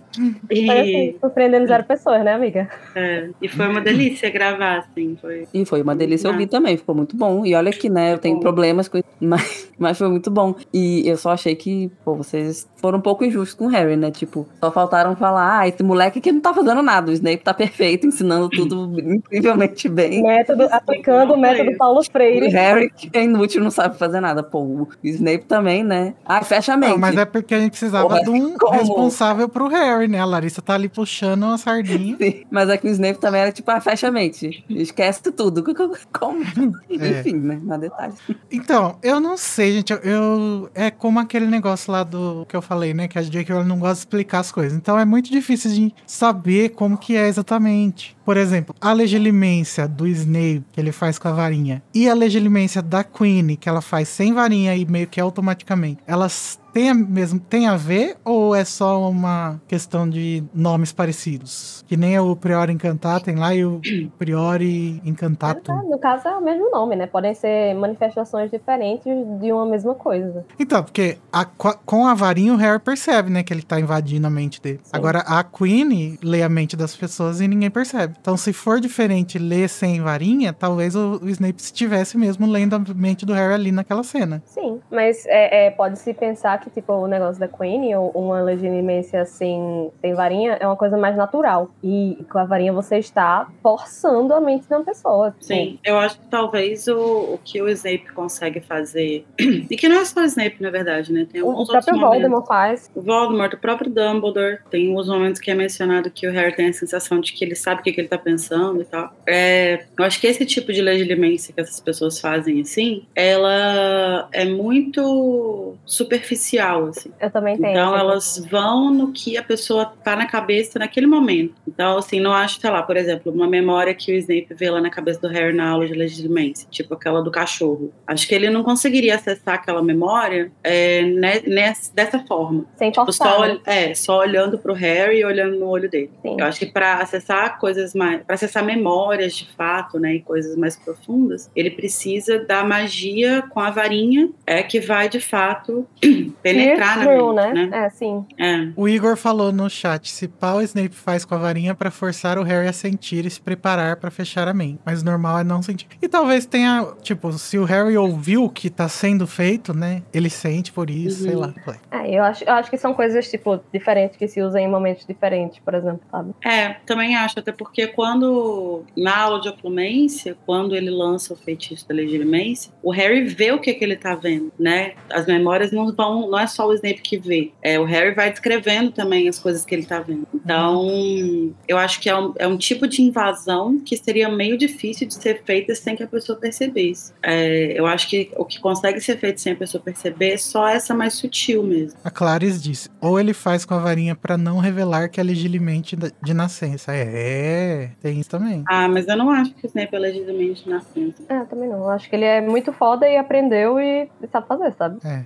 [0.49, 2.69] E, Foi assim, surpreendendo zero pessoas, né, amiga?
[2.95, 5.17] é, e foi uma delícia gravar, assim.
[5.21, 5.47] Foi.
[5.53, 7.45] E foi uma delícia ouvir também, ficou muito bom.
[7.45, 10.55] E olha que, né, eu tenho problemas com isso, mas, mas foi muito bom.
[10.73, 14.09] E eu só achei que, pô, vocês foram um pouco injustos com o Harry, né?
[14.11, 17.53] Tipo, só faltaram falar, ah, esse moleque aqui não tá fazendo nada, o Snape tá
[17.53, 20.23] perfeito, ensinando tudo incrivelmente bem.
[20.23, 22.47] Método, aplicando o método Paulo O Freire.
[22.47, 24.41] Harry, que é inútil, não sabe fazer nada.
[24.41, 26.13] Pô, o Snape também, né?
[26.25, 26.91] Ah, fecha a mente.
[26.91, 28.73] Não, mas é porque a gente precisava Porra, de um como?
[28.79, 30.19] responsável pro Harry, né?
[30.19, 32.15] A Larissa tá ali puxando uma sardinha.
[32.21, 34.63] Sim, mas é que o Snape também era tipo, ah, fecha a mente.
[34.69, 35.63] Esquece tudo.
[36.13, 36.41] Como?
[36.43, 37.19] É.
[37.19, 37.59] Enfim, né?
[37.63, 38.15] Mas detalhes.
[38.51, 39.91] Então, eu não sei, gente.
[39.91, 43.02] Eu, eu- é como aquele negócio lá do que eu falei, né?
[43.07, 43.53] Que a J.K.
[43.53, 44.77] Rowling não gosta de explicar as coisas.
[44.77, 48.15] Então é muito difícil de saber como que é exatamente.
[48.25, 52.81] Por exemplo, a legilimência do Snape que ele faz com a varinha e a legilimência
[52.81, 57.39] da Queen que ela faz sem varinha e meio que automaticamente, elas têm a, mesmo,
[57.39, 61.83] tem a ver ou é só uma questão de nomes parecidos?
[61.87, 63.79] Que nem o Priori Incantatem lá e o
[64.17, 65.89] Priori Incantatum.
[65.89, 67.05] No caso, é o mesmo nome, né?
[67.07, 70.45] Podem ser manifestações diferentes de uma mesma coisa.
[70.59, 74.29] Então, porque a- com a varinha o Harry percebe, né, que ele tá invadindo a
[74.29, 74.79] mente dele.
[74.83, 74.89] Sim.
[74.93, 78.12] Agora, a Queen lê a mente das pessoas e ninguém percebe.
[78.19, 82.79] Então, se for diferente ler sem varinha, talvez o, o Snape estivesse mesmo lendo a
[82.95, 84.41] mente do Harry ali naquela cena.
[84.45, 89.25] Sim, mas é, é, pode-se pensar que, tipo, o negócio da Queen, ou uma legilimência
[89.25, 91.69] sem, sem varinha, é uma coisa mais natural.
[91.83, 95.31] E com a varinha você está forçando a mente de uma pessoa.
[95.31, 99.25] tipo, Sim, eu acho que talvez o, o que o Snape consegue fazer.
[99.73, 101.25] E que não é só o Snape, na verdade, né?
[101.31, 102.21] Tem alguns o próprio outros momentos.
[102.21, 102.91] Voldemort faz.
[102.93, 106.67] O Voldemort, o próprio Dumbledore, tem uns momentos que é mencionado que o Harry tem
[106.67, 109.13] a sensação de que ele sabe o que, que ele tá pensando e tal.
[109.25, 114.45] É, eu acho que esse tipo de legilimência que essas pessoas fazem, assim, ela é
[114.45, 117.11] muito superficial, assim.
[117.19, 117.71] Eu também tenho.
[117.71, 121.53] Então elas vão no que a pessoa tá na cabeça naquele momento.
[121.67, 124.81] Então, assim, não acho, sei lá, por exemplo, uma memória que o Snape vê lá
[124.81, 127.91] na cabeça do Harry na aula de legilimência, tipo aquela do cachorro.
[128.07, 132.65] Acho que ele não conseguiria acessar aquela memória é, né, nessa, dessa forma.
[132.77, 133.33] Sem Tipo, forçar.
[133.33, 133.59] só, né?
[133.65, 136.11] é, só olhando pro Harry e olhando no olho dele.
[136.21, 136.35] Sim.
[136.39, 140.55] Eu acho que para acessar coisas mais, para acessar memórias de fato, né, e coisas
[140.55, 145.87] mais profundas, ele precisa da magia com a varinha, é que vai de fato
[146.41, 147.67] penetrar na mente, né?
[147.67, 147.85] né?
[147.85, 148.25] É, sim.
[148.39, 148.67] É.
[148.75, 152.37] O Igor falou no chat: se pau o Snape faz com a varinha pra forçar
[152.37, 154.79] o Harry a sentir e se preparar pra fechar a mente.
[154.85, 155.87] Mas o normal é não sentir.
[156.01, 160.03] E talvez tenha, tipo, se o Harry ouviu o que tá sendo feito, né?
[160.13, 161.29] Ele sente por isso, Uhum.
[161.29, 161.53] sei lá.
[161.91, 165.05] É, eu acho, eu acho que são coisas, tipo, diferentes que se usam em momentos
[165.05, 166.31] diferentes, por exemplo, sabe?
[166.43, 171.87] É, também acho, até porque quando, na aula de oplumência, quando ele lança o feitiço
[171.87, 174.93] da legilimência, o Harry vê o que, que ele tá vendo, né?
[175.09, 178.29] As memórias não vão, não é só o Snape que vê, é, o Harry vai
[178.29, 180.27] descrevendo também as coisas que ele tá vendo.
[180.43, 185.07] Então, eu acho que é um, é um tipo de invasão que seria meio difícil
[185.07, 187.13] de ser feita sem que a pessoa percebesse.
[187.23, 190.67] É, eu acho que o que consegue ser feito sem a pessoa perceber é só
[190.67, 191.97] essa mais sutil mesmo.
[192.03, 195.95] A Clarice disse: ou ele faz com a varinha pra não revelar que é legilimente
[195.95, 196.91] da- de nascença.
[196.93, 198.63] É, tem isso também.
[198.67, 201.23] Ah, mas eu não acho que o Snape é legitimamente nascença.
[201.29, 201.79] É, também não.
[201.79, 204.97] Eu acho que ele é muito foda e aprendeu e, e sabe fazer, sabe?
[205.05, 205.23] É.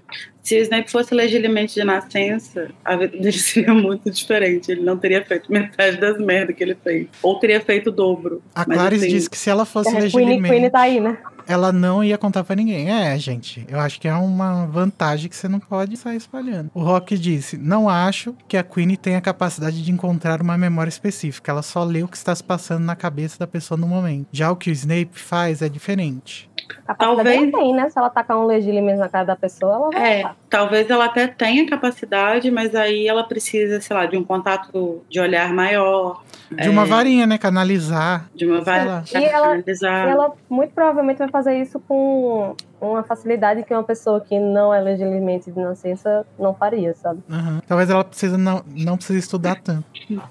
[0.48, 4.72] Se o Snape fosse legitimamente de nascença, a vida dele seria muito diferente.
[4.72, 7.08] Ele não teria feito metade das merdas que ele fez.
[7.22, 8.42] Ou teria feito o dobro.
[8.56, 10.42] A Clarice assim, disse que se ela fosse É, Queen.
[10.42, 11.18] Queen tá aí, né?
[11.48, 12.90] Ela não ia contar pra ninguém.
[12.92, 16.70] É, gente, eu acho que é uma vantagem que você não pode sair espalhando.
[16.74, 20.90] O Rock disse: Não acho que a Queen tenha a capacidade de encontrar uma memória
[20.90, 21.52] específica.
[21.52, 24.28] Ela só lê o que está se passando na cabeça da pessoa no momento.
[24.32, 26.50] Já o que o Snape faz é diferente.
[26.86, 27.90] A capacidade Talvez- tem, né?
[27.90, 31.26] Se ela tacar um legilimens na cara da pessoa, ela vai É, talvez ela até
[31.28, 36.22] tenha capacidade, mas aí ela precisa, sei lá, de um contato de olhar maior,
[36.52, 37.38] De uma varinha, né?
[37.38, 38.30] Canalizar.
[38.36, 39.04] de uma varinha.
[39.14, 40.08] E ela- canalizar.
[40.08, 44.74] E ela muito provavelmente vai fazer isso com uma facilidade que uma pessoa que não
[44.74, 47.22] é legilimamente de nascença não faria, sabe?
[47.30, 47.62] Aham.
[47.68, 49.84] Talvez ela precisa não, não precise estudar tanto.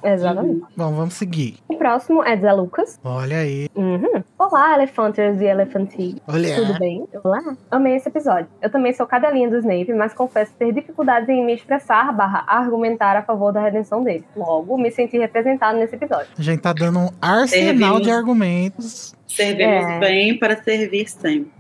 [0.03, 0.65] Exatamente.
[0.77, 1.57] Bom, vamos seguir.
[1.69, 2.99] O próximo é Zé Lucas.
[3.05, 3.69] Olha aí.
[3.75, 4.23] Uhum.
[4.39, 6.17] Olá, Elefanters e Elefantis.
[6.29, 6.55] Olha.
[6.57, 7.07] Tudo bem?
[7.25, 7.43] Olá.
[7.71, 8.47] Amei esse episódio.
[8.63, 13.17] Eu também sou cadelinha do Snape, mas confesso ter dificuldades em me expressar barra argumentar
[13.17, 14.25] a favor da redenção dele.
[14.37, 16.29] Logo, me senti representado nesse episódio.
[16.39, 18.03] A gente tá dando um arsenal Servimos.
[18.03, 19.17] de argumentos.
[19.27, 19.99] Servimos É.
[19.99, 21.51] bem para servir sempre.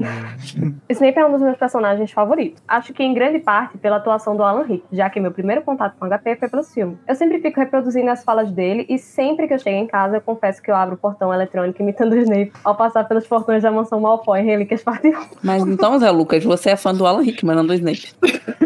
[0.90, 2.62] Snape é um dos meus personagens favoritos.
[2.66, 5.96] Acho que em grande parte pela atuação do Alan Rick, já que meu primeiro contato
[5.98, 6.98] com HP foi pelos filmes.
[7.06, 10.20] Eu sempre fico reproduzindo as falas dele e sempre que eu chego em casa eu
[10.20, 13.70] confesso que eu abro o portão eletrônico imitando o Snape ao passar pelos portões da
[13.70, 15.12] mansão Malfoy em Relíquias Parte 1.
[15.42, 18.12] Mas então, Zé Lucas, você é fã do Alan Rickman, não do Snape.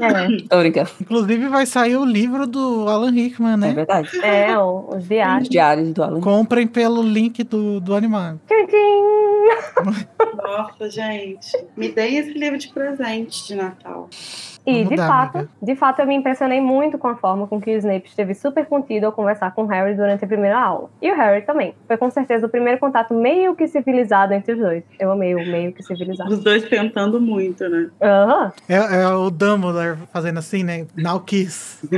[0.00, 0.90] É, Tô brincando.
[1.00, 3.72] Inclusive, vai sair o livro do Alan Rickman, É né?
[3.72, 4.08] verdade.
[4.24, 5.48] é o- os Os viagens.
[5.48, 6.20] diários do Alan.
[6.20, 8.34] Comprem pelo link do, do animal.
[8.46, 10.00] Tchim, tchim.
[10.36, 11.50] Nossa, gente.
[11.76, 14.08] Me deem esse livro de presente de Natal.
[14.66, 15.50] E, Vamos de dar, fato, amiga.
[15.62, 18.66] de fato, eu me impressionei muito com a forma com que o Snape esteve super
[18.66, 20.90] contido ao conversar com o Harry durante a primeira aula.
[21.00, 21.74] E o Harry também.
[21.86, 24.84] Foi com certeza o primeiro contato meio que civilizado entre os dois.
[24.98, 26.30] Eu amei o meio que civilizado.
[26.30, 27.88] Os dois tentando muito, né?
[28.02, 28.52] Aham.
[28.68, 30.86] É, é o Dumbledore fazendo assim, né?
[30.96, 31.88] Now kiss.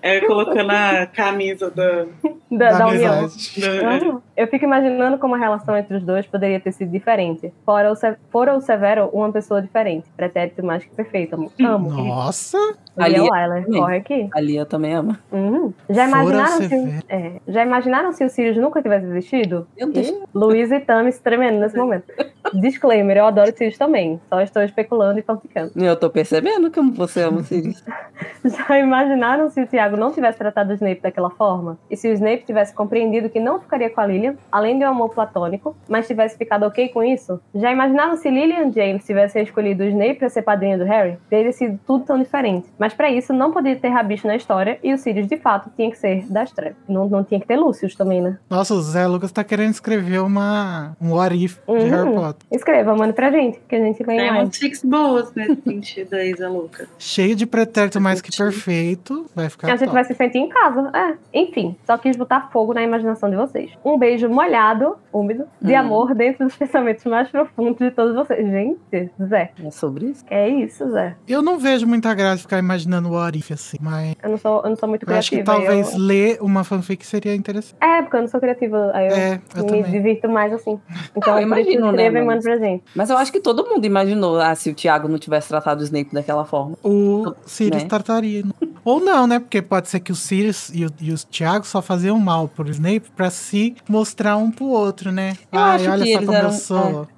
[0.00, 2.04] É colocando a camisa da.
[2.50, 3.14] Da, da da união.
[3.24, 4.22] Aham.
[4.36, 7.52] Eu fico imaginando como a relação entre os dois poderia ter sido diferente.
[7.64, 10.06] Fora o, Se- fora o Severo, uma pessoa diferente.
[10.16, 11.52] Pretérito mais que perfeito, amor.
[11.60, 11.90] Amo.
[11.90, 12.58] Nossa!
[12.96, 13.80] Ali Ali- Wyler, também.
[13.80, 14.28] corre aqui.
[14.34, 15.18] A Lia também ama.
[15.30, 15.72] Uhum.
[15.88, 19.66] Já Fora imaginaram se, é, já imaginaram se o Sirius nunca tivesse existido?
[19.78, 20.08] Meu Deus.
[20.08, 22.04] Ih, Luiz e Tami se tremendo nesse momento.
[22.54, 24.20] Disclaimer, eu adoro Sirius também.
[24.28, 25.72] Só estou especulando e fanficando.
[25.76, 27.82] Eu tô percebendo como você ama o Sirius.
[28.44, 31.78] Já imaginaram se o Tiago não tivesse tratado o Snape daquela forma?
[31.90, 34.88] E se o Snape tivesse compreendido que não ficaria com a Lilian, além de um
[34.88, 37.40] amor platônico, mas tivesse ficado ok com isso?
[37.54, 41.16] Já imaginaram se Lilian James tivesse escolhido o Snape para ser padrinho do Harry?
[41.30, 42.68] Teria sido tudo tão diferente.
[42.82, 45.88] Mas para isso não podia ter rabicho na história e o Sirius de fato tinha
[45.88, 46.76] que ser das trevas.
[46.88, 48.36] Não, não tinha que ter Lúcius também, né?
[48.50, 51.88] Nossa, o Zé Lucas tá querendo escrever uma, um what if de Uhum.
[51.90, 52.46] Harry Potter.
[52.50, 54.56] Escreva, mande pra gente, que a gente lê Tem mais.
[54.56, 56.88] chicks boas nesse sentido aí, Zé Luca.
[56.98, 59.26] Cheio de pretérito mais que perfeito.
[59.32, 59.92] Vai ficar A gente top.
[59.92, 60.90] vai se sentir em casa.
[60.92, 63.70] É, enfim, só quis botar fogo na imaginação de vocês.
[63.84, 65.78] Um beijo molhado, úmido, de Hum.
[65.78, 68.44] amor dentro dos pensamentos mais profundos de todos vocês.
[68.44, 70.24] Gente, Zé, É sobre isso.
[70.28, 71.14] é isso, Zé.
[71.28, 72.71] Eu não vejo muita graça ficar imaginando
[73.06, 75.42] o what if assim, mas Eu não sou, eu não sou muito eu acho que
[75.42, 75.64] criativa.
[75.66, 77.76] talvez eu- ler uma fanfic seria interessante.
[77.80, 78.90] É, porque eu não sou criativa.
[78.94, 79.82] Aí eu É, eu me também.
[79.84, 80.78] divirto mais assim.
[81.16, 82.84] Então, Ah, é eu que imagino, né, escreva e mas- manda pra gente.
[82.94, 85.84] Mas eu acho que todo mundo imaginou, ah, se o Thiago não tivesse tratado o
[85.84, 86.76] Snape daquela forma.
[86.82, 87.88] O Sirius Né?
[87.88, 88.42] trataria.
[88.84, 89.38] Ou não, né?
[89.38, 92.68] Porque pode ser que o Sirius e o, e o Thiago só faziam mal pro
[92.70, 95.36] Snape pra se mostrar um pro outro, né?
[95.52, 97.08] Eu Ai, acho olha que só eles como eu eram- sou.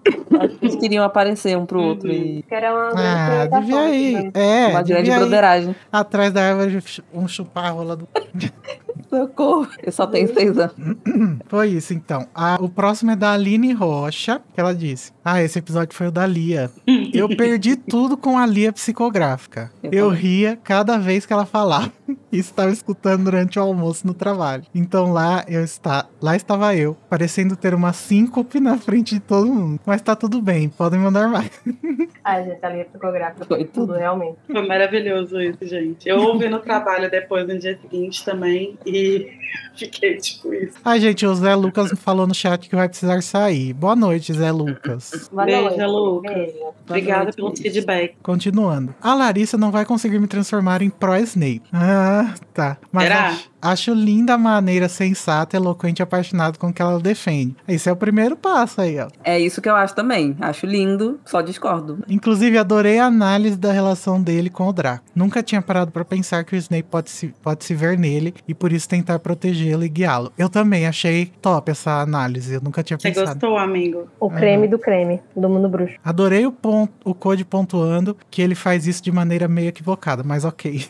[0.41, 4.13] Acho que eles queriam aparecer um pro outro e Que era uma Ah, devia ir.
[4.25, 4.31] né?
[4.35, 5.11] É, uma grande
[5.45, 5.77] broderagem.
[5.93, 8.09] atrás da árvore um chupar a rola do.
[9.09, 9.69] Socorro.
[9.83, 10.75] Eu só tenho seis anos.
[11.47, 12.27] Foi isso, então.
[12.35, 16.13] A- o próximo é da Aline Rocha, que ela disse: Ah, esse episódio foi o
[16.13, 16.71] da Lia.
[17.13, 19.71] Eu perdi tudo com a Lia psicográfica.
[19.83, 21.93] Eu Eu ria cada vez que ela falava.
[22.35, 24.65] E estava escutando durante o almoço no trabalho.
[24.75, 29.47] Então lá eu está, lá estava eu, parecendo ter uma síncope na frente de todo
[29.55, 29.79] mundo.
[29.87, 31.49] Mas tá tudo bem, podem mandar mais.
[32.25, 33.45] Ai, gente, ali é psicográfica.
[33.45, 34.37] Foi Foi tudo, realmente.
[34.51, 36.09] Foi maravilhoso isso, gente.
[36.09, 39.31] Eu ouvi no trabalho depois no dia seguinte também e
[39.77, 40.79] fiquei tipo isso.
[40.85, 43.73] Ai, gente, o Zé Lucas falou no chat que vai precisar sair.
[43.73, 45.29] Boa noite, Zé Lucas.
[45.33, 45.83] Boa Beijo, noite.
[45.85, 46.35] Lucas.
[46.35, 46.59] Beijo.
[46.89, 47.63] Obrigada noite, pelo beijo.
[47.63, 48.17] feedback.
[48.23, 48.95] Continuando.
[49.01, 51.63] A Larissa não vai conseguir me transformar em pro Snape.
[51.73, 52.79] Ah, tá.
[52.93, 53.29] Mas Será?
[53.29, 57.57] acho, acho linda a maneira sensata, eloquente e apaixonada com que ela defende.
[57.67, 59.09] Esse é o primeiro passo aí, ó.
[59.25, 60.37] É isso que eu acho também.
[60.41, 61.99] Acho lindo, só discordo.
[62.09, 65.05] Inclusive, adorei a análise da relação dele com o Draco.
[65.15, 68.55] Nunca tinha parado pra pensar que o Snape pode se, pode se ver nele e
[68.55, 70.33] por isso tentar protegê-lo e guiá-lo.
[70.37, 72.55] Eu também achei top essa análise.
[72.55, 73.27] Eu nunca tinha Você pensado.
[73.29, 74.09] gostou, amigo?
[74.21, 75.95] O creme do creme, do mundo bruxo.
[76.05, 80.45] Adorei o, ponto, o Code pontuando que ele faz isso de maneira meio equivocada, mas
[80.45, 80.85] ok.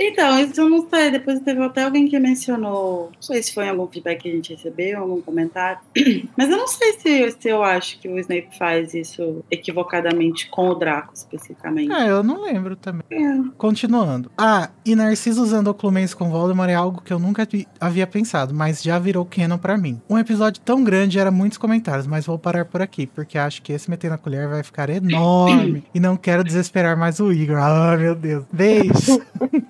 [0.00, 1.10] Então, isso eu não sei.
[1.10, 3.10] Depois teve até alguém que mencionou.
[3.14, 5.78] Não sei se foi em algum feedback que a gente recebeu, algum comentário.
[6.36, 10.68] Mas eu não sei se, se eu acho que o Snape faz isso equivocadamente com
[10.68, 11.92] o Draco, especificamente.
[11.92, 13.02] É, eu não lembro também.
[13.10, 13.40] É.
[13.56, 14.30] Continuando.
[14.36, 18.54] Ah, e Narciso usando Oclumense com Voldemort é algo que eu nunca vi- havia pensado,
[18.54, 20.00] mas já virou canon pra mim.
[20.08, 23.72] Um episódio tão grande gera muitos comentários, mas vou parar por aqui, porque acho que
[23.72, 25.84] esse meter na colher vai ficar enorme.
[25.94, 27.56] e não quero desesperar mais o Igor.
[27.58, 28.44] Ah, meu Deus.
[28.52, 29.22] Beijo.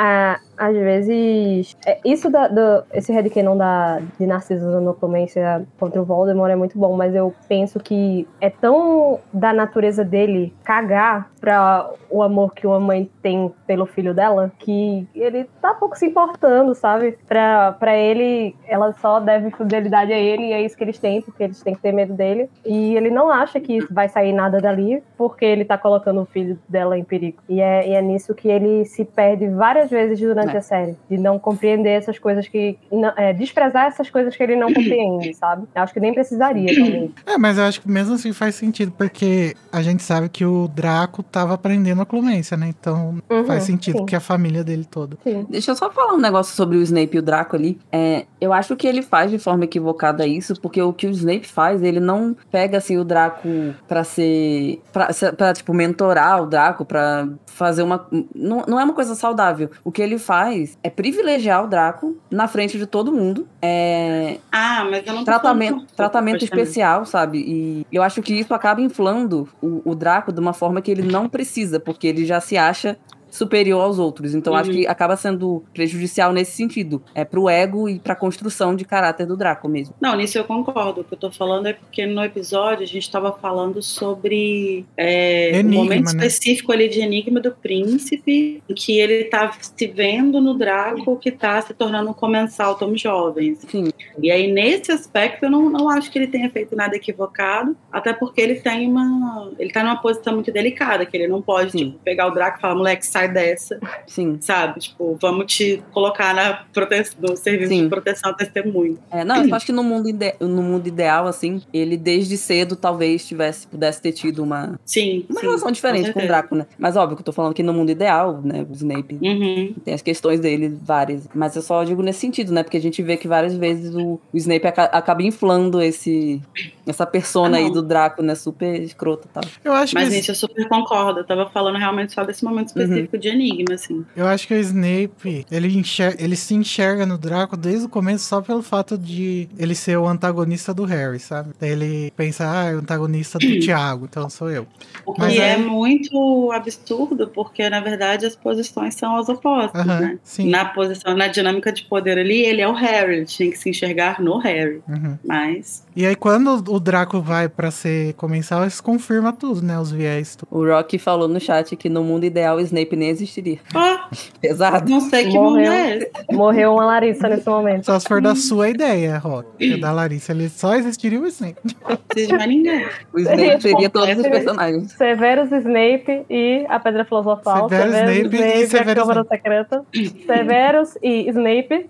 [0.00, 1.76] Ah, às vezes.
[1.88, 6.56] É, isso da, do, esse headcanon da, de Narciso usando oclumência contra o Voldemort é
[6.56, 12.52] muito bom, mas eu penso que é tão da natureza dele cagar pra o amor
[12.54, 17.18] que uma mãe tem pelo filho dela que ele tá pouco se importando, sabe?
[17.26, 21.22] Pra, pra ele, ela só deve fidelidade a ele e é isso que eles têm,
[21.22, 22.50] porque eles têm que ter medo dele.
[22.64, 26.58] E ele não acha que vai sair nada dali porque ele tá colocando o filho
[26.68, 27.38] dela em perigo.
[27.48, 30.58] E é, e é nisso que ele se perde várias vezes durante É.
[30.58, 30.96] a série.
[31.08, 31.38] De não
[31.68, 32.78] compreender essas coisas que.
[32.90, 35.66] não- é, desprezar essas coisas que ele não compreende, sabe?
[35.74, 37.10] Eu acho que nem precisaria, talvez.
[37.26, 40.68] É, mas eu acho que mesmo assim faz sentido, porque a gente sabe que o
[40.68, 42.68] Draco tava aprendendo a Oclumência, né?
[42.68, 44.06] Então Uhum, faz sentido sim.
[44.06, 45.16] que a família dele toda.
[45.22, 45.46] Sim.
[45.48, 47.78] Deixa eu só falar um negócio sobre o Snape e o Draco ali.
[47.92, 51.46] É, eu acho que ele faz de forma equivocada isso, porque o que o Snape
[51.46, 53.48] faz, ele não pega assim o Draco
[53.86, 54.80] pra ser.
[54.92, 58.06] pra, pra, tipo, mentorar o Draco, pra fazer uma.
[58.34, 59.70] Não, não é uma coisa saudável.
[59.84, 63.46] O que ele faz é privilegiar o Draco na frente de todo mundo.
[63.60, 66.62] É, Ah, mas eu não tratamento, tratamento terminar.
[66.62, 67.38] especial, sabe?
[67.38, 71.02] E eu acho que isso acaba inflando o, o Draco de uma forma que ele
[71.02, 72.96] não precisa, porque ele já se acha
[73.38, 74.34] superior aos outros.
[74.34, 74.76] Então acho Uhum.
[74.76, 77.02] que acaba sendo prejudicial nesse sentido.
[77.14, 79.94] É pro ego e pra construção de caráter do Draco mesmo.
[80.00, 81.00] Não, nisso eu concordo.
[81.00, 85.52] O que eu tô falando é porque no episódio a gente tava falando sobre é,
[85.54, 86.26] um Enigma, momento né?
[86.26, 91.30] específico ali de Enigma do Príncipe, em que ele tá se vendo no Draco que
[91.30, 93.54] tá se tornando um comensal tão jovem.
[93.54, 93.90] Sim.
[94.20, 98.12] E aí, nesse aspecto, eu não, não acho que ele tenha feito nada equivocado, até
[98.12, 99.50] porque ele tem uma.
[99.58, 102.60] Ele tá numa posição muito delicada, que ele não pode, tipo, pegar o Draco e
[102.60, 104.38] falar, moleque, sai dessa, Sim.
[104.40, 104.80] sabe?
[104.80, 107.12] Tipo, vamos te colocar na prote...
[107.20, 107.82] no serviço Sim.
[107.84, 108.98] de proteção a testemunho.
[109.10, 112.76] É, não, eu acho que no mundo, ide- no mundo ideal, assim, ele desde cedo
[112.76, 115.26] talvez tivesse, pudesse ter tido uma, Sim.
[115.28, 116.26] uma sim, relação diferente com o certeza.
[116.28, 116.66] Draco, né?
[116.78, 119.74] Mas óbvio que eu tô falando que no mundo ideal, né, o Snape Uhum.
[119.84, 121.28] tem as questões dele várias.
[121.34, 122.62] Mas eu só digo nesse sentido, né?
[122.62, 126.40] Porque a gente vê que várias vezes o, o Snape aca- acaba inflando esse,
[126.86, 128.34] essa persona Ah, aí do Draco, né?
[128.34, 129.42] Super escrota e tal.
[129.64, 131.20] Eu acho Mas que nisso eu super concordo.
[131.20, 134.04] Eu tava falando realmente só desse momento específico de Enigma, assim.
[134.16, 138.24] Eu acho que o Snape, ele, enxer- ele se enxerga no Draco desde o começo
[138.24, 141.50] só pelo fato de ele ser o antagonista do Harry, sabe?
[141.62, 144.66] Ele pensa, ah, é o antagonista do Tiago, então sou eu.
[145.06, 150.18] O que é aí- muito absurdo, porque na verdade as posições são as opostas, né?
[150.22, 150.48] sim.
[150.50, 153.70] Na posição, na dinâmica de poder ali, ele é o Harry, ele tinha que se
[153.70, 154.80] enxergar no Harry.
[154.88, 155.16] Uhum.
[155.24, 155.84] Mas.
[155.94, 159.78] E aí quando o Draco vai pra ser comensal, isso confirma tudo, né?
[159.78, 160.36] Os viés.
[160.36, 160.48] tudo.
[160.50, 163.58] O Rock falou no chat que no mundo ideal o Snape nem existiria.
[163.74, 163.98] Ó,
[164.40, 164.90] Pesado.
[164.90, 165.50] não sei que Morreu.
[165.50, 166.10] mundo é esse.
[166.32, 167.86] Morreu uma Larissa nesse momento.
[167.86, 169.76] Só se for da sua ideia, Rock.
[169.80, 171.58] Da Larissa, ele só existiria o Snape.
[171.88, 172.86] Não precisa de mais ninguém.
[173.12, 174.92] O Snape seria todos os personagens.
[174.92, 177.68] Severus Snape e a Pedra Filosofal.
[177.68, 179.84] Severus Snape e e a Severus Câmara Secreta.
[180.26, 181.88] Severus e Snape.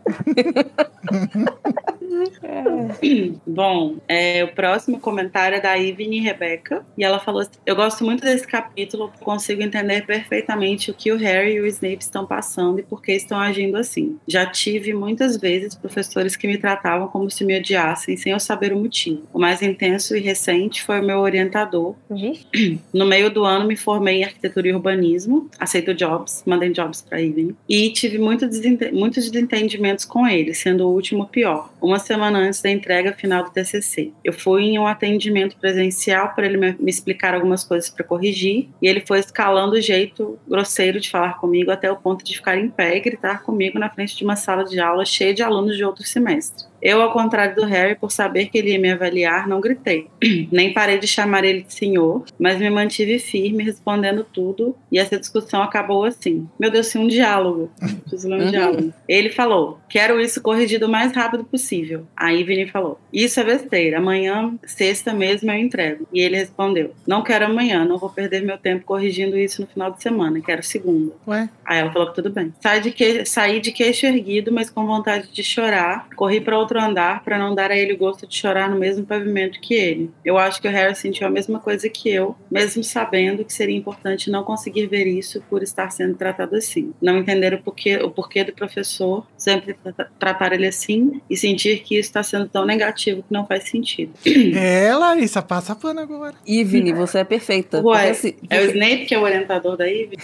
[3.46, 6.84] Bom, é, o próximo comentário é da Ivy Rebeca.
[6.96, 11.16] E ela falou assim: Eu gosto muito desse capítulo, consigo entender perfeitamente o que o
[11.16, 14.18] Harry e o Snape estão passando e por que estão agindo assim.
[14.26, 18.72] Já tive muitas vezes professores que me tratavam como se me odiassem sem eu saber
[18.72, 19.22] o motivo.
[19.32, 21.94] O mais intenso e recente foi o meu orientador.
[22.10, 22.80] Vixe.
[22.92, 27.20] No meio do ano me formei em arquitetura e urbanismo, aceito jobs, mandei jobs para
[27.20, 27.54] Ivy.
[27.68, 31.70] E tive muito desente- muitos desentendimentos com ele, sendo o último pior.
[31.80, 34.10] Uma semana antes da entrega final do TCC.
[34.24, 38.68] Eu fui em um atendimento presencial para ele me, me explicar algumas coisas para corrigir,
[38.80, 42.56] e ele foi escalando o jeito grosseiro de falar comigo até o ponto de ficar
[42.56, 45.76] em pé e gritar comigo na frente de uma sala de aula cheia de alunos
[45.76, 46.66] de outro semestre.
[46.82, 50.06] Eu, ao contrário do Harry, por saber que ele ia me avaliar, não gritei.
[50.52, 55.18] Nem parei de chamar ele de senhor, mas me mantive firme, respondendo tudo, e essa
[55.18, 56.48] discussão acabou assim.
[56.58, 57.70] Meu Deus, sim, um diálogo.
[58.02, 58.50] Preciso ler um Uhum.
[58.50, 58.94] diálogo.
[59.08, 62.06] Ele falou: Quero isso corrigido o mais rápido possível.
[62.16, 66.06] Aí Vini falou: Isso é besteira, amanhã, sexta mesmo, eu entrego.
[66.12, 69.90] E ele respondeu: Não quero amanhã, não vou perder meu tempo corrigindo isso no final
[69.90, 71.12] de semana, quero segunda.
[71.26, 72.52] Ué, Aí ela falou que tudo bem.
[72.60, 73.24] Saí de, que...
[73.26, 76.08] Saí de queixo erguido, mas com vontade de chorar.
[76.16, 79.04] Corri para outro andar para não dar a ele o gosto de chorar no mesmo
[79.06, 80.10] pavimento que ele.
[80.24, 83.76] Eu acho que o Harry sentiu a mesma coisa que eu, mesmo sabendo que seria
[83.76, 86.92] importante não conseguir ver isso por estar sendo tratado assim.
[87.00, 91.80] Não entender o porquê, o porquê do professor sempre tra- tratar ele assim e sentir
[91.80, 94.12] que isso está sendo tão negativo que não faz sentido.
[94.56, 96.34] é, Larissa, passa pano agora.
[96.46, 97.78] E, Vini, você é perfeita.
[97.82, 100.16] Ué, Porque, assim, É o Snape que é o orientador da Ivy?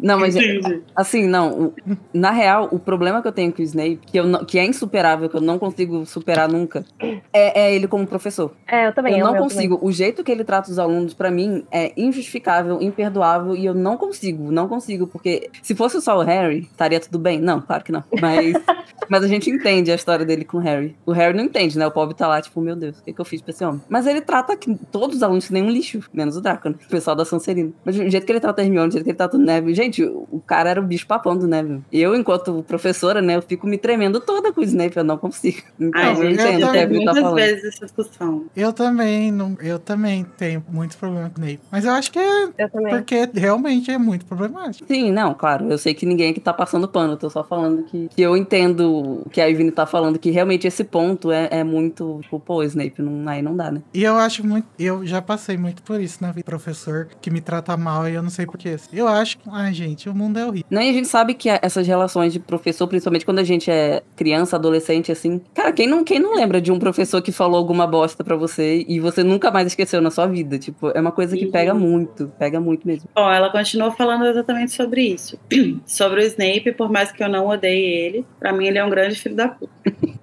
[0.00, 0.80] Não, mas Entendi.
[0.94, 1.72] Assim, não.
[2.12, 5.11] na real, o problema que eu tenho com o Snape, que, eu que é insuperável,
[5.28, 6.84] que eu não consigo superar nunca,
[7.32, 8.52] é, é ele como professor.
[8.66, 9.18] É, eu também.
[9.18, 9.78] eu não consigo.
[9.82, 13.96] O jeito que ele trata os alunos, pra mim, é injustificável, imperdoável, e eu não
[13.96, 17.40] consigo, não consigo, porque se fosse só o Harry, estaria tudo bem?
[17.40, 18.02] Não, claro que não.
[18.20, 18.54] Mas,
[19.08, 20.96] mas a gente entende a história dele com o Harry.
[21.04, 21.86] O Harry não entende, né?
[21.86, 23.80] O pobre tá lá, tipo, meu Deus, o que, que eu fiz pra esse homem?
[23.88, 26.74] Mas ele trata que- todos os alunos que nem um lixo, menos o Draco, né?
[26.86, 27.72] O pessoal da Sonserina.
[27.84, 29.74] Mas o jeito que ele trata a Hermione, o jeito que ele trata o Neville,
[29.74, 31.82] gente, o o cara era o bicho papão do Neville.
[31.92, 35.62] Eu, enquanto professora, né, eu fico me tremendo toda com o Snape, eu não consigo.
[35.82, 37.34] Então, Ai, eu gente, entendo eu Evelyn tá muitas falando.
[37.34, 38.44] vezes essa discussão.
[38.56, 41.60] Eu também, não, eu também tenho muito problema com o Snape.
[41.70, 42.90] Mas eu acho que é Eu também.
[42.90, 44.86] porque realmente é muito problemático.
[44.86, 45.70] Sim, não, claro.
[45.70, 47.14] Eu sei que ninguém aqui tá passando pano.
[47.14, 50.30] Eu tô só falando que, que eu entendo o que a Ivine tá falando, que
[50.30, 52.20] realmente esse ponto é, é muito.
[52.22, 53.82] Tipo, pô, Snape, não, aí não dá, né?
[53.92, 54.66] E eu acho muito.
[54.78, 56.44] Eu já passei muito por isso na vida.
[56.44, 58.76] Professor que me trata mal e eu não sei porquê.
[58.92, 59.48] Eu acho que.
[59.50, 60.66] Ai, gente, o mundo é horrível.
[60.70, 64.02] Não, e a gente sabe que essas relações de professor, principalmente quando a gente é
[64.16, 65.40] criança, adolescente, adolescente, assim.
[65.54, 68.84] Cara, quem não, quem não lembra de um professor que falou alguma bosta pra você
[68.86, 70.58] e você nunca mais esqueceu na sua vida?
[70.58, 73.08] Tipo, é uma coisa que pega muito, pega muito mesmo.
[73.14, 75.38] Bom, ela continuou falando exatamente sobre isso.
[75.86, 78.90] sobre o Snape, por mais que eu não odeie ele, pra mim ele é um
[78.90, 79.72] grande filho da puta.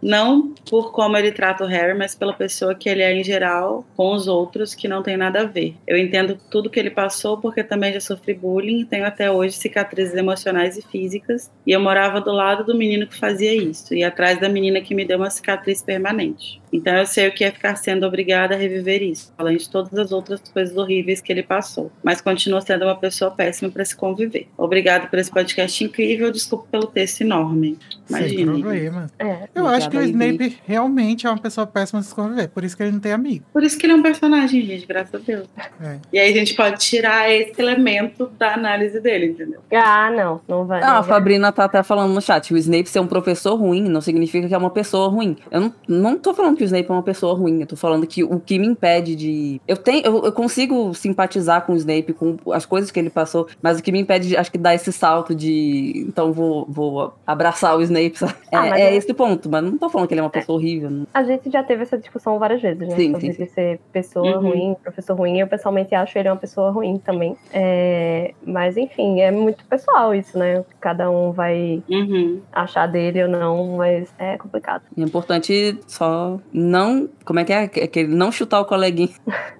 [0.01, 3.85] Não por como ele trata o Harry, mas pela pessoa que ele é em geral
[3.95, 5.75] com os outros que não tem nada a ver.
[5.87, 9.55] Eu entendo tudo que ele passou porque também já sofri bullying e tenho até hoje
[9.55, 11.51] cicatrizes emocionais e físicas.
[11.65, 14.95] E eu morava do lado do menino que fazia isso e atrás da menina que
[14.95, 16.61] me deu uma cicatriz permanente.
[16.71, 19.93] Então eu sei o que é ficar sendo obrigada a reviver isso, além de todas
[19.97, 21.91] as outras coisas horríveis que ele passou.
[22.03, 24.47] Mas continua sendo uma pessoa péssima para se conviver.
[24.57, 27.77] Obrigado por esse podcast incrível, desculpa pelo texto enorme.
[28.05, 28.51] Sem Imagina.
[28.51, 29.11] problema.
[29.17, 29.49] É.
[29.53, 32.75] Eu acho que o Snape realmente é uma pessoa péssima de se conviver, por isso
[32.75, 33.45] que ele não tem amigo.
[33.51, 35.47] Por isso que ele é um personagem, gente, graças a Deus.
[35.81, 35.97] É.
[36.13, 39.59] E aí a gente pode tirar esse elemento da análise dele, entendeu?
[39.73, 40.81] Ah, não, não vai.
[40.81, 41.03] Não, não a.
[41.03, 44.53] Fabrina tá até falando no chat, o Snape ser um professor ruim não significa que
[44.53, 45.35] é uma pessoa ruim.
[45.51, 48.05] Eu não, não tô falando que o Snape é uma pessoa ruim, eu tô falando
[48.05, 49.61] que o que me impede de...
[49.67, 53.47] Eu, tenho, eu, eu consigo simpatizar com o Snape, com as coisas que ele passou,
[53.61, 56.05] mas o que me impede, de, acho que, dar esse salto de...
[56.07, 58.35] Então vou, vou abraçar o Snape, sabe?
[58.51, 60.57] Ah, é é eu- esse ponto, mas não tô falando que ele é uma pessoa
[60.57, 60.89] horrível.
[60.89, 61.07] não.
[61.13, 62.95] A gente já teve essa discussão várias vezes, né?
[62.95, 63.41] Sim, Sobre sim, sim.
[63.41, 64.49] ele ser pessoa Uhum.
[64.49, 65.39] ruim, professor ruim.
[65.39, 67.35] Eu pessoalmente acho ele uma pessoa ruim também.
[67.53, 70.63] É, Mas enfim, é muito pessoal isso, né?
[70.79, 72.41] Cada um vai Uhum.
[72.51, 74.83] achar dele ou não, mas é complicado.
[74.97, 77.07] É importante só não...
[77.25, 77.63] Como é que é?
[77.63, 79.09] É que ele não chutar o coleguinha.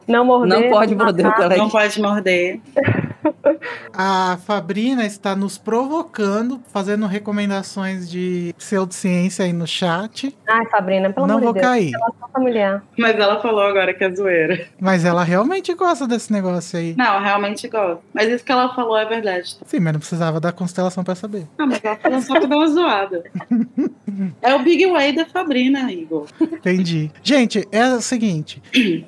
[0.07, 0.59] Não morder.
[0.59, 1.57] Não pode morder o coleguinha.
[1.59, 2.59] Não pode morder.
[3.93, 10.35] A Fabrina está nos provocando, fazendo recomendações de pseudociência aí no chat.
[10.47, 11.71] Ai, Sabrina, pelo não amor vou de Deus.
[11.71, 11.91] cair.
[11.91, 12.83] Relação familiar.
[12.97, 14.67] Mas ela falou agora que é zoeira.
[14.79, 16.95] Mas ela realmente gosta desse negócio aí.
[16.97, 18.01] Não, realmente gosto.
[18.13, 19.57] Mas isso que ela falou é verdade.
[19.65, 21.45] Sim, mas não precisava da constelação pra saber.
[21.57, 23.23] Ah, mas ela falou só pra dar uma zoada.
[24.41, 26.25] É o Big Way da Fabrina, Igor.
[26.41, 27.09] Entendi.
[27.23, 28.61] Gente, é o seguinte: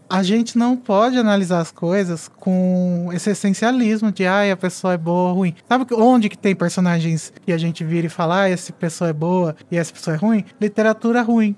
[0.09, 4.97] a gente não pode analisar as coisas com esse essencialismo de ai, a pessoa é
[4.97, 5.53] boa ou ruim.
[5.67, 9.13] Sabe onde que tem personagens que a gente vira e fala, ah, essa pessoa é
[9.13, 10.45] boa e essa pessoa é ruim?
[10.61, 11.55] Literatura ruim.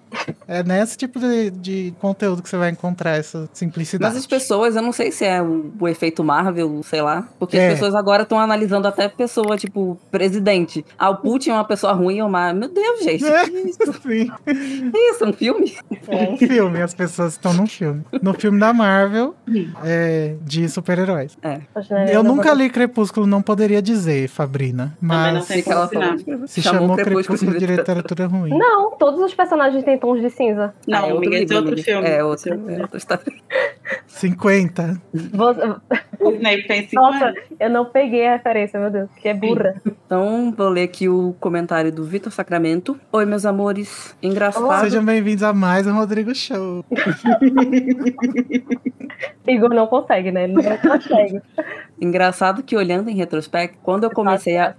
[0.48, 4.12] É nesse tipo de, de conteúdo que você vai encontrar essa simplicidade.
[4.14, 7.28] Mas as pessoas, eu não sei se é o, o efeito Marvel, sei lá.
[7.38, 7.68] Porque É.
[7.68, 10.84] as pessoas agora estão analisando até pessoa, tipo, presidente.
[10.98, 12.54] Ah, o Putin é uma pessoa ruim ou má.
[12.54, 13.26] Meu Deus, gente.
[13.26, 13.94] É, Que isso?
[14.02, 14.32] sim.
[14.46, 15.26] Que isso?
[15.26, 15.76] Um filme?
[16.08, 18.04] É um filme, as pessoas estão num filme.
[18.22, 19.36] No filme da Marvel,
[19.84, 21.38] é, de super-heróis.
[22.12, 24.96] Eu nunca li Crepúsculo, não poderia dizer, Fabrina.
[25.02, 26.48] Não Mas tem O que ela falou?
[26.48, 28.58] se Chamou chamou Crepúsculo Crepúsculo de literatura ruim.
[28.58, 30.74] Não, todos os personagens têm tons de cinza.
[30.88, 31.84] Não, Ah, é outro é livro, outro amiga.
[31.84, 32.08] filme.
[32.08, 33.24] É outro, é outro é outra história.
[34.08, 35.02] 50.
[35.14, 35.76] Você-
[36.20, 39.76] O Snape tem 5 Nossa, eu não peguei a referência, meu Deus, que é burra.
[40.06, 42.98] Então, vou ler aqui o comentário do Vitor Sacramento.
[43.12, 44.16] Oi, meus amores.
[44.24, 44.80] Engraçado.
[44.82, 46.86] Sejam bem-vindos a mais um Rodrigo Show.
[49.48, 50.46] Igor não consegue, né?
[50.46, 51.42] Ele não consegue.
[52.00, 52.23] Engraçado
[52.64, 54.76] que olhando em retrospecto, quando eu comecei a,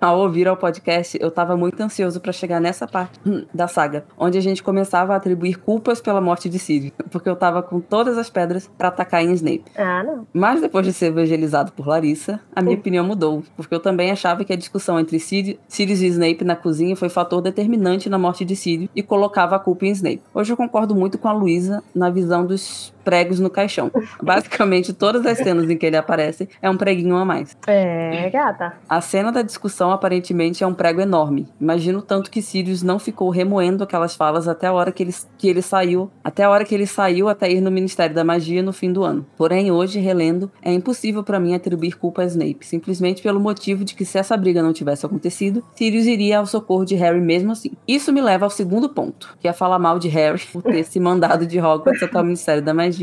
[0.00, 4.04] a ouvir ao podcast, eu tava muito ansioso pra chegar nessa parte hum, da saga,
[4.18, 7.80] onde a gente começava a atribuir culpas pela morte de Sirius, porque eu tava com
[7.80, 9.64] todas as pedras pra atacar em Snape.
[9.76, 10.26] Ah, não.
[10.32, 14.44] Mas depois de ser evangelizado por Larissa, a minha opinião mudou, porque eu também achava
[14.44, 18.44] que a discussão entre Siri- Sirius e Snape na cozinha foi fator determinante na morte
[18.44, 20.22] de Sirius e colocava a culpa em Snape.
[20.34, 23.88] Hoje eu concordo muito com a Luísa na visão dos pregos no caixão.
[24.20, 27.56] Basicamente, todas as cenas em que ele aparece é um preguinho a mais.
[27.68, 28.72] É, gata.
[28.88, 31.46] A cena da discussão aparentemente é um prego enorme.
[31.60, 35.48] Imagino tanto que Sirius não ficou remoendo aquelas falas até a hora que ele, que
[35.48, 38.72] ele saiu, até a hora que ele saiu até ir no Ministério da Magia no
[38.72, 39.24] fim do ano.
[39.36, 43.94] Porém, hoje, relendo, é impossível pra mim atribuir culpa a Snape, simplesmente pelo motivo de
[43.94, 47.70] que se essa briga não tivesse acontecido, Sirius iria ao socorro de Harry mesmo assim.
[47.86, 50.98] Isso me leva ao segundo ponto, que é falar mal de Harry por ter se
[50.98, 52.95] mandado de Hogwarts até o Ministério da Magia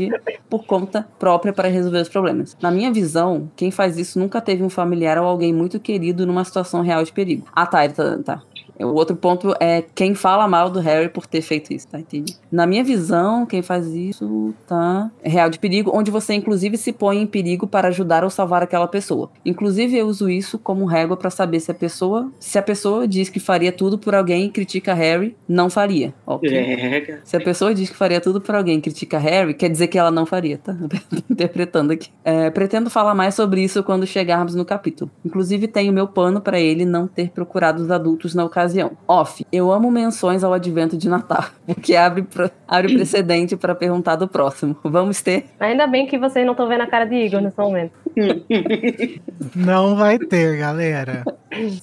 [0.48, 2.56] por conta própria para resolver os problemas.
[2.60, 6.44] Na minha visão, quem faz isso nunca teve um familiar ou alguém muito querido numa
[6.44, 7.46] situação real de perigo.
[7.52, 8.18] Ah, tá, ele tá.
[8.18, 8.42] tá.
[8.78, 11.98] O outro ponto é quem fala mal do Harry por ter feito isso, tá?
[11.98, 12.36] Entendi.
[12.50, 15.10] Na minha visão, quem faz isso, tá?
[15.22, 18.62] É real de perigo, onde você inclusive se põe em perigo para ajudar ou salvar
[18.62, 19.30] aquela pessoa.
[19.44, 23.28] Inclusive, eu uso isso como régua para saber se a pessoa, se a pessoa diz
[23.28, 26.14] que faria tudo por alguém e critica Harry, não faria.
[26.26, 26.50] Ok.
[26.54, 29.88] É, Se a pessoa diz que faria tudo por alguém e critica Harry, quer dizer
[29.88, 30.76] que ela não faria, tá?
[31.30, 32.10] Interpretando aqui.
[32.24, 35.10] É, pretendo falar mais sobre isso quando chegarmos no capítulo.
[35.24, 38.63] Inclusive, tenho meu pano pra ele não ter procurado os adultos na ocasião.
[39.06, 44.16] Off, eu amo menções ao advento de Natal, porque abre, pro- abre precedente pra perguntar
[44.16, 44.76] do próximo.
[44.82, 45.46] Vamos ter?
[45.60, 47.92] Ainda bem que vocês não estão vendo a cara de Igor nesse momento.
[49.56, 51.24] Não vai ter, galera.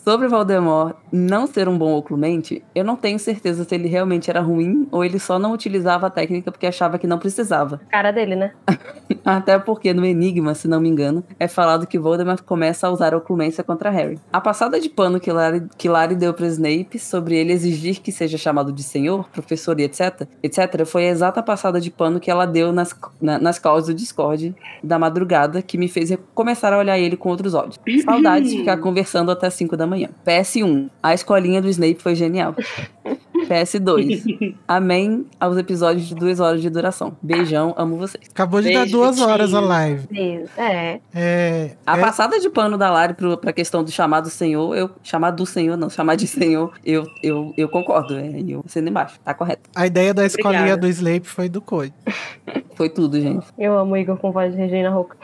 [0.04, 4.42] Sobre Voldemort não ser um bom oclumente, eu não tenho certeza se ele realmente era
[4.42, 7.80] ruim ou ele só não utilizava a técnica porque achava que não precisava.
[7.90, 8.52] Cara dele, né?
[9.24, 13.14] Até porque no Enigma, se não me engano, é falado que Voldemort começa a usar
[13.14, 14.20] a oclumência contra Harry.
[14.32, 18.12] A passada de pano que Lari, que Lari deu para Snape sobre ele exigir que
[18.12, 22.30] seja chamado de senhor, professor e etc, etc, foi a exata passada de pano que
[22.30, 26.78] ela deu nas, na, nas calls do Discord da madrugada que me fez começar a
[26.78, 27.80] olhar ele com outros olhos.
[28.06, 30.10] Saudades de ficar conversando até 5 da manhã.
[30.26, 30.90] PS1.
[31.02, 32.56] A escolinha do Snape foi genial.
[33.48, 34.56] PS2.
[34.68, 37.16] Amém aos episódios de duas horas de duração.
[37.22, 38.24] Beijão, amo vocês.
[38.30, 39.30] Acabou de dar Beijo, duas Vitinho.
[39.30, 40.08] horas a live.
[40.58, 41.00] É.
[41.14, 44.90] É, A é- passada de pano da Lari pro, pra questão do chamado senhor, eu.
[45.04, 48.16] Chamar do senhor, não, chamar de senhor, eu, eu, eu concordo.
[48.18, 49.70] É, eu sendo embaixo, tá correto.
[49.76, 50.82] a ideia da escolinha Obrigada.
[50.82, 51.94] do Snape foi do Code.
[52.76, 53.46] Foi tudo, gente.
[53.58, 55.16] Eu amo o Igor com voz de Regina Roca.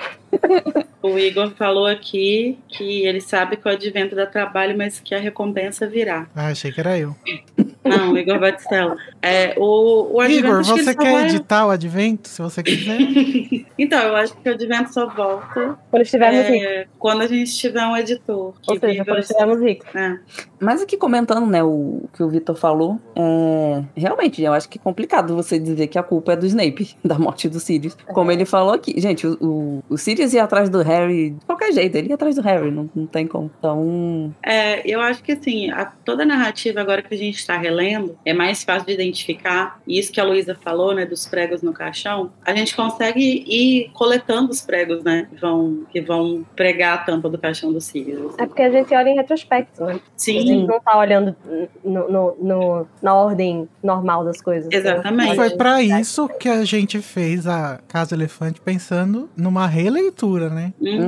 [1.02, 5.20] O Igor falou aqui que ele sabe que o advento dá trabalho, mas que a
[5.20, 6.28] recompensa virá.
[6.36, 7.16] Ah, achei que era eu.
[7.84, 8.98] Não, o Igor Batistella.
[9.22, 12.98] É, o, o Igor, que você só quer vai- editar o advento, se você quiser?
[13.80, 16.66] Então, eu acho que o advento só volta Quando estivermos ricos.
[16.68, 18.56] é, quando a gente tiver um editor.
[18.60, 19.96] Que Ou seja, quando os- estivermos ricos.
[19.96, 20.18] é.
[20.60, 24.82] Mas aqui comentando, né, o que o Vitor falou, é, realmente, eu acho que é
[24.82, 27.96] complicado você dizer que a culpa é do Snape, da morte do Sirius.
[28.08, 29.00] Como ele falou aqui.
[29.00, 32.36] Gente, o, o, o Sirius ia atrás do Harry de qualquer jeito, ele ia atrás
[32.36, 33.52] do Harry, não, não tem como.
[33.60, 37.58] Então, É, eu acho que assim, a- toda a narrativa agora que a gente está
[37.58, 39.80] relendo é mais fácil de identificar.
[39.88, 43.90] E isso que a Luísa falou, né, dos pregos no caixão, a gente consegue ir
[43.94, 48.34] coletando os pregos, né, que vão, que vão pregar a tampa do caixão do Sirius.
[48.38, 49.94] É porque a gente olha em retrospecto, né?
[49.96, 51.36] A Sim, gente não tá olhando
[51.84, 54.70] no, no- no- na ordem normal das coisas.
[54.72, 55.34] Exatamente.
[55.34, 60.07] E foi pra isso que a gente fez a Casa Elefante pensando numa releitura,
[60.50, 60.74] né?
[60.80, 61.08] Uhum.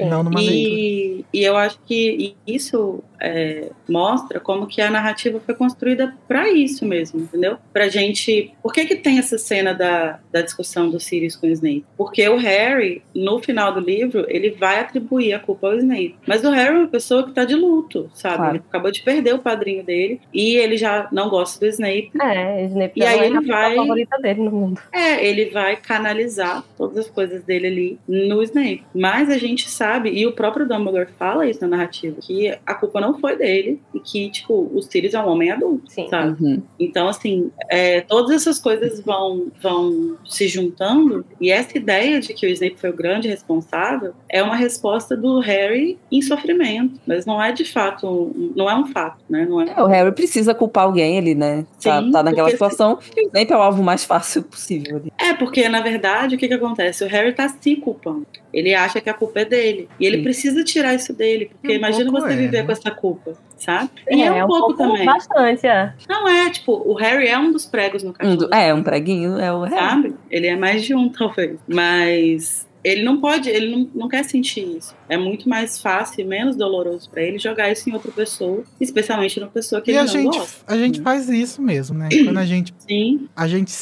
[0.00, 0.08] uhum.
[0.08, 0.58] Não numa leitura.
[0.80, 6.48] E, e eu acho que isso é, mostra como que a narrativa foi construída para
[6.50, 7.56] isso mesmo, entendeu?
[7.72, 8.52] Pra gente.
[8.62, 11.84] Por que, que tem essa cena da, da discussão do Sirius com o Snape?
[11.96, 16.16] Porque o Harry, no final do livro, ele vai atribuir a culpa ao Snape.
[16.26, 18.36] Mas o Harry é uma pessoa que tá de luto, sabe?
[18.36, 18.56] Claro.
[18.56, 22.10] Ele acabou de perder o padrinho dele e ele já não gosta do Snape.
[22.20, 24.80] É, Snape E já aí não é ele vai- favorita dele no mundo.
[24.92, 28.84] É, ele vai canalizar todas as coisas dele ali no Snape.
[28.94, 33.00] Mas a gente sabe, e o próprio Dumbledore fala isso na narrativa, que a culpa
[33.00, 36.08] não foi dele e que, tipo, o Sirius é um homem adulto, Sim.
[36.08, 36.42] sabe?
[36.42, 36.62] Uhum.
[36.78, 42.46] Então, assim, é, todas essas coisas vão, vão se juntando e essa ideia de que
[42.46, 47.42] o Snape foi o grande responsável é uma resposta do Harry em sofrimento, mas não
[47.42, 49.46] é de fato, não é um fato, né?
[49.48, 51.64] Não é É, o Harry precisa culpar alguém, ele, né?
[51.82, 54.96] Tá, Sim, tá naquela porque- situação e o Snape é o alvo mais fácil possível.
[54.96, 55.12] ali.
[55.18, 57.04] É, porque na verdade o que, que acontece?
[57.04, 58.26] O Harry tá se culpando.
[58.52, 59.88] Ele acha que a culpa é dele.
[60.00, 60.22] E ele Sim.
[60.22, 61.50] precisa tirar isso dele.
[61.60, 62.62] Porque Um imagina pouco você é, viver né?
[62.64, 63.90] com essa culpa, sabe?
[64.10, 65.04] E é, um, pouco, também.
[65.04, 65.92] Bastante, é.
[66.08, 68.36] Não é, tipo, o Harry é um dos pregos no Um cachorro.
[68.36, 69.76] do- é, um preguinho é o Harry.
[69.76, 70.14] Sabe?
[70.30, 71.58] Ele é mais de um, talvez.
[71.66, 74.94] Mas ele não pode, ele não, não quer sentir isso.
[75.08, 79.40] É muito mais fácil e menos doloroso pra ele jogar isso em outra pessoa, especialmente
[79.40, 80.64] numa pessoa que E ele a não gente, gosta.
[80.72, 82.08] a gente faz isso mesmo, né?
[82.24, 83.72] Quando a gente Sim, a gente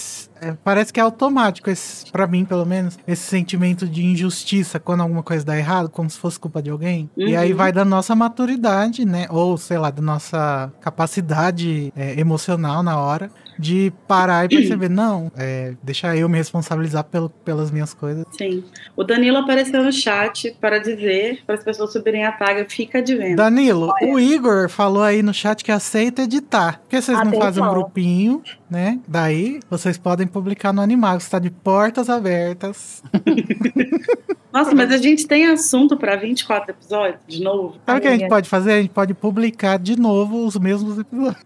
[0.41, 5.01] é, parece que é automático esse, para mim pelo menos esse sentimento de injustiça quando
[5.03, 7.57] alguma coisa dá errado como se fosse culpa de alguém e aí Uhum.
[7.57, 13.31] vai da nossa maturidade né ou sei lá da nossa capacidade é, emocional na hora
[13.59, 18.65] de parar e perceber não é, deixa eu me responsabilizar pelo, pelas minhas coisas sim.
[18.97, 23.15] O Danilo apareceu no chat para dizer para as pessoas subirem a taga, fica de
[23.15, 23.37] venda.
[23.37, 27.63] Danilo o Igor falou aí no chat que aceita editar por que vocês não fazem
[27.63, 27.71] um Atenção.
[27.71, 33.03] grupinho né daí vocês podem publicar no Animagos está de portas abertas
[34.57, 37.77] Nossa, mas a gente tem assunto para 24 episódios, de novo.
[37.85, 38.35] Sabe o que a gente Amiga.
[38.37, 38.73] pode fazer?
[38.73, 41.45] A gente pode publicar de novo os mesmos episódios.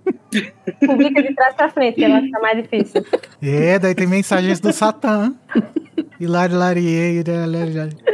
[0.86, 3.04] Publica de trás pra frente, que vai ficar mais difícil.
[3.42, 5.32] É, daí tem mensagens do Satã.
[6.20, 7.22] Hilari Larie,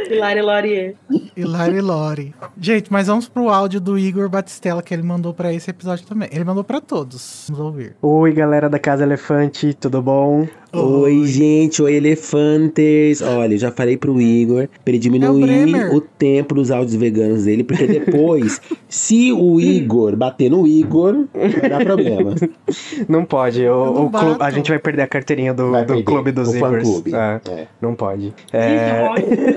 [0.09, 0.95] Hilari Laurier.
[1.35, 2.33] Hilari Lori.
[2.59, 6.29] Gente, mas vamos pro áudio do Igor Batistella que ele mandou pra esse episódio também.
[6.31, 7.47] Ele mandou pra todos.
[7.49, 7.95] Vamos ouvir.
[8.01, 10.47] Oi, galera da Casa Elefante, tudo bom?
[10.73, 13.21] Oi, gente, oi, elefantes.
[13.21, 16.95] Olha, eu já falei pro Igor pra ele É o diminuir o tempo dos áudios
[16.95, 22.35] veganos dele, porque depois, se o Igor bater no Igor, vai dar problema.
[23.07, 25.83] Não pode, o, Eu não o clube- a gente vai perder a carteirinha do, Vai
[25.83, 26.83] do perder, clube dos Igors.
[26.83, 27.15] fã-clube.
[27.15, 27.67] É, É.
[27.81, 28.33] não pode.
[28.51, 29.07] É,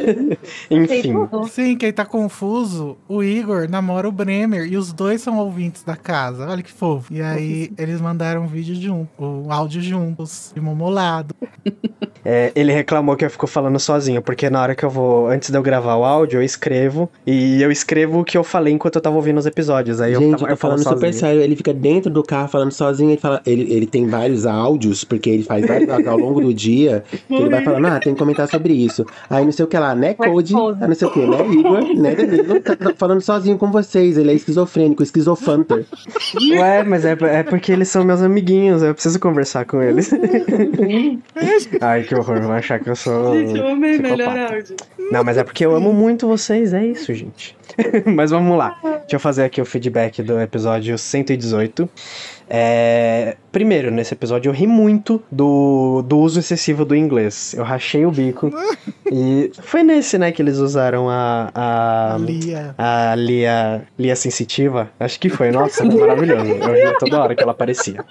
[0.71, 1.15] enfim.
[1.51, 5.97] Sim, quem tá confuso, o Igor namora o Bremer e os dois são ouvintes da
[5.97, 6.47] casa.
[6.49, 7.13] Olha que fofo.
[7.13, 10.61] E aí eles mandaram um vídeo junto, o áudio juntos, de
[11.01, 11.35] momolado.
[12.23, 15.49] É, ele reclamou que eu fico falando sozinho, porque na hora que eu vou, antes
[15.51, 18.97] de eu gravar o áudio, eu escrevo, e eu escrevo o que eu falei enquanto
[18.97, 20.01] eu tava ouvindo os episódios.
[20.01, 21.21] Aí eu, Gente, tava, eu tô eu falo falando super sozinho.
[21.21, 21.41] sério.
[21.43, 23.11] Ele fica dentro do carro falando sozinho.
[23.11, 26.53] Ele, fala, ele, ele tem vários áudios, porque ele faz vários áudios ao longo do
[26.53, 27.03] dia.
[27.27, 29.07] Que ele vai falando, ah, tem que comentar sobre isso.
[29.29, 30.55] Aí não sei o que lá, né, Code?
[30.55, 31.97] Ah, não sei o que, né, Igor?
[31.97, 32.61] Né, Danilo?
[32.61, 34.19] Tá, tá falando sozinho com vocês.
[34.19, 35.87] Ele é esquizofrênico, esquizofanter.
[36.59, 40.11] Ué, mas é, é porque eles são meus amiguinhos, eu preciso conversar com eles.
[41.81, 43.35] Ai, que horror, vão achar que eu sou.
[43.35, 44.31] Gente, eu amei psicopata.
[44.31, 44.77] melhor áudio.
[45.11, 47.57] Não, mas é porque eu amo muito vocês, é isso, gente.
[48.07, 48.79] mas vamos lá.
[48.83, 51.89] Deixa eu fazer aqui o feedback do episódio 118.
[52.51, 57.53] É, Primeiro, nesse episódio eu ri muito do, do uso excessivo do inglês.
[57.57, 58.51] Eu rachei o bico.
[59.11, 61.51] e foi nesse, né, que eles usaram a.
[61.53, 62.17] a...
[62.21, 62.75] Lia.
[62.79, 64.89] A Lia, Lia Sensitiva?
[65.01, 65.51] Acho que foi.
[65.51, 66.47] Nossa, maravilhoso.
[66.47, 68.05] Eu ria toda hora que ela aparecia.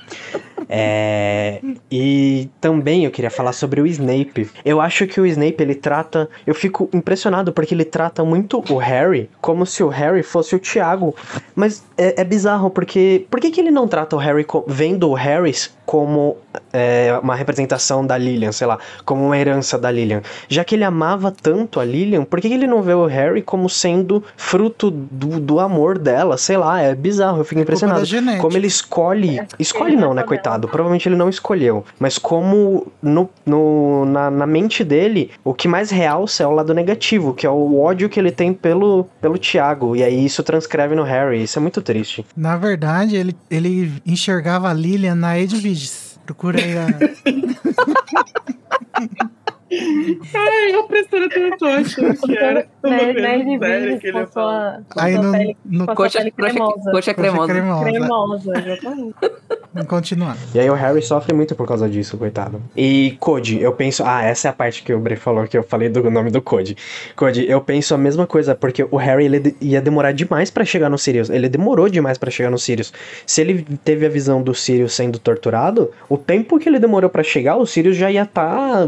[0.71, 4.49] É, e também eu queria falar sobre o Snape.
[4.63, 6.29] Eu acho que o Snape ele trata.
[6.45, 10.59] Eu fico impressionado porque ele trata muito o Harry como se o Harry fosse o
[10.59, 11.15] Tiago.
[11.55, 13.25] Mas é, é bizarro porque.
[13.31, 15.53] Por que, que ele não trata o Harry co- vendo o Harry
[15.89, 16.37] como
[16.71, 20.21] é, uma representação da Lilian, sei lá, como uma herança da Lilian?
[20.47, 23.67] Já que ele amava tanto a Lilian, por que, ele não vê o Harry como
[23.67, 26.37] sendo fruto do, do amor dela?
[26.37, 28.01] Sei lá, é bizarro, eu fico impressionado.
[28.01, 28.39] da genética.
[28.39, 29.41] Como ele escolhe.
[29.57, 30.67] Escolhe não, né, coitado?
[30.67, 31.83] Provavelmente ele não escolheu.
[31.97, 36.71] Mas como no, no, na, na mente dele, o que mais realça é o lado
[36.71, 39.95] negativo, que é o ódio que ele tem pelo, pelo Tiago.
[39.95, 41.41] E aí isso transcreve no Harry.
[41.41, 42.23] Isso é muito triste.
[42.37, 45.39] Na verdade, ele, ele enxergava a Lilian na
[45.79, 46.19] Edwiges.
[46.25, 46.87] Procura aí a.
[49.71, 54.27] Ai, a professora atenção achando que era Né, né, que ele
[54.97, 56.91] Aí no, pele, no Coxa, cremosa.
[56.91, 57.53] coxa cremosa.
[57.83, 58.51] cremosa.
[58.57, 59.15] Exatamente.
[59.73, 60.37] Vamos continuar.
[60.53, 62.61] E aí o Harry sofre muito por causa disso, coitado.
[62.75, 64.03] E Code, eu penso.
[64.03, 66.41] Ah, essa é a parte que o Bray falou que eu falei do nome do
[66.41, 66.75] Code.
[67.15, 70.89] Code, eu penso a mesma coisa, porque o Harry ele ia demorar demais pra chegar
[70.89, 71.29] no Sirius.
[71.29, 72.91] Ele demorou demais pra chegar no Sirius.
[73.25, 77.21] Se ele teve a visão do Sirius sendo torturado, o tempo que ele demorou pra
[77.23, 78.87] chegar, o Sirius já ia estar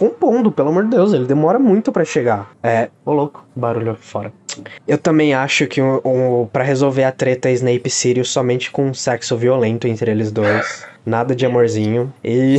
[0.00, 1.12] decompondo, pelo amor de Deus.
[1.12, 2.50] Ele demora muito pra chegar.
[2.62, 2.88] É.
[3.04, 4.32] Ô louco, barulho fora.
[4.88, 9.36] Eu também acho que o, o, para resolver a treta Snape Sirius somente com sexo
[9.36, 10.86] violento entre eles dois.
[11.04, 12.12] Nada de amorzinho.
[12.22, 12.58] E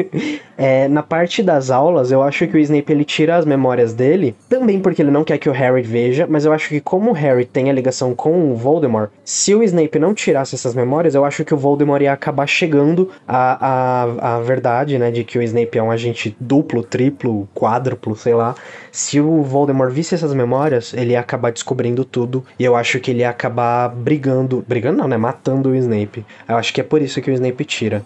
[0.56, 4.34] é, na parte das aulas, eu acho que o Snape ele tira as memórias dele,
[4.48, 7.14] também porque ele não quer que o Harry veja, mas eu acho que como o
[7.14, 11.24] Harry tem a ligação com o Voldemort, se o Snape não tirasse essas memórias, eu
[11.24, 15.42] acho que o Voldemort ia acabar chegando à, à, à verdade, né, de que o
[15.42, 18.54] Snape é um agente duplo, triplo, quádruplo, sei lá.
[18.92, 23.10] Se o Voldemort visse essas memórias, ele ia acabar descobrindo tudo, e eu acho que
[23.10, 26.24] ele ia acabar brigando, brigando não, né, matando o Snape.
[26.48, 28.02] Eu acho que é por isso que o Snape tira mentira.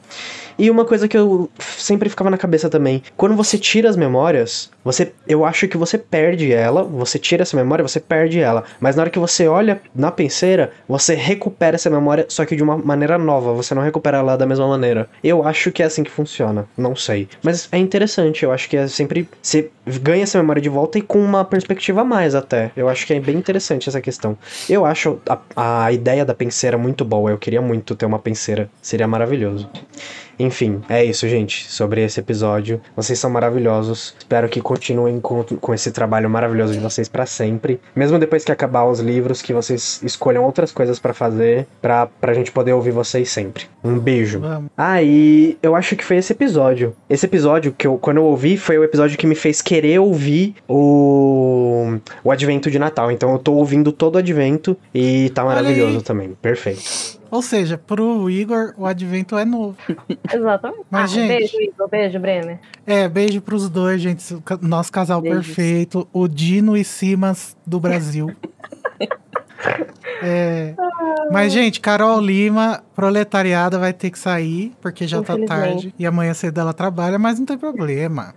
[0.58, 4.70] E uma coisa que eu sempre ficava na cabeça também, quando você tira as memórias,
[4.84, 8.96] você, eu acho que você perde ela, você tira essa memória, você perde ela, mas
[8.96, 12.76] na hora que você olha na penseira, você recupera essa memória, só que de uma
[12.76, 15.08] maneira nova, você não recupera ela da mesma maneira.
[15.22, 17.28] Eu acho que é assim que funciona, não sei.
[17.42, 21.02] Mas é interessante, eu acho que é sempre você ganha essa memória de volta e
[21.02, 22.70] com uma perspectiva a mais até.
[22.76, 24.36] Eu acho que é bem interessante essa questão.
[24.68, 28.68] Eu acho a, a ideia da penseira muito boa, eu queria muito ter uma penseira,
[28.82, 29.68] seria maravilhoso.
[30.38, 32.80] Enfim, é isso, gente, sobre esse episódio.
[32.96, 34.14] Vocês são maravilhosos.
[34.18, 37.80] Espero que continuem com, com esse trabalho maravilhoso de vocês pra sempre.
[37.94, 42.34] Mesmo depois que acabar os livros, que vocês escolham outras coisas pra fazer, pra, pra
[42.34, 43.64] gente poder ouvir vocês sempre.
[43.82, 44.40] Um beijo.
[44.40, 44.70] Vamos.
[44.76, 46.94] Ah, e eu acho que foi esse episódio.
[47.08, 50.54] Esse episódio que eu, quando eu ouvi, foi o episódio que me fez querer ouvir
[50.68, 53.10] o, o Advento de Natal.
[53.10, 56.02] Então eu tô ouvindo todo o Advento e tá maravilhoso aí.
[56.02, 56.36] também.
[56.40, 56.82] Perfeito.
[57.34, 59.76] Ou seja, pro Igor, o advento é novo.
[60.32, 60.84] Exatamente.
[60.88, 61.88] Mas, Ah, gente- Beijo, Igor.
[61.88, 62.60] Beijo, Brenner.
[62.86, 64.22] É, beijo pros dois, gente.
[64.62, 65.46] Nosso casal Beijos.
[65.46, 66.06] perfeito.
[66.12, 68.30] O Dino e Simas do Brasil.
[70.22, 70.74] É,
[71.30, 75.94] mas, gente, Carol Lima, proletariada, vai ter que sair, porque já tá tarde.
[75.98, 78.34] E amanhã cedo ela trabalha, mas não tem problema.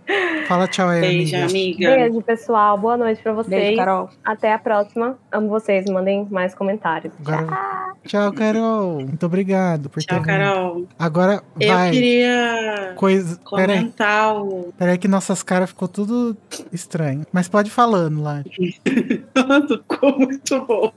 [0.48, 1.50] Fala tchau aí, Beijo, amiga.
[1.50, 1.96] amiga.
[1.96, 2.78] Beijo, pessoal.
[2.78, 3.50] Boa noite pra vocês.
[3.62, 4.10] Beijo, Carol.
[4.26, 5.18] Até a próxima.
[5.30, 5.86] Amo vocês.
[5.90, 7.14] Mandem mais comentários.
[7.26, 9.02] Agora- Tchau, Carol.
[9.02, 10.26] Muito obrigado por Tchau, ter.
[10.26, 10.86] Carol.
[10.98, 11.92] Agora Eu vai.
[11.92, 13.38] queria Coisa.
[13.54, 14.74] Peraí, comentar o.
[14.78, 16.38] peraí que nossas caras ficou tudo
[16.72, 17.26] estranho.
[17.34, 18.42] Mas pode ir falando lá.
[19.68, 20.92] Ficou muito bom.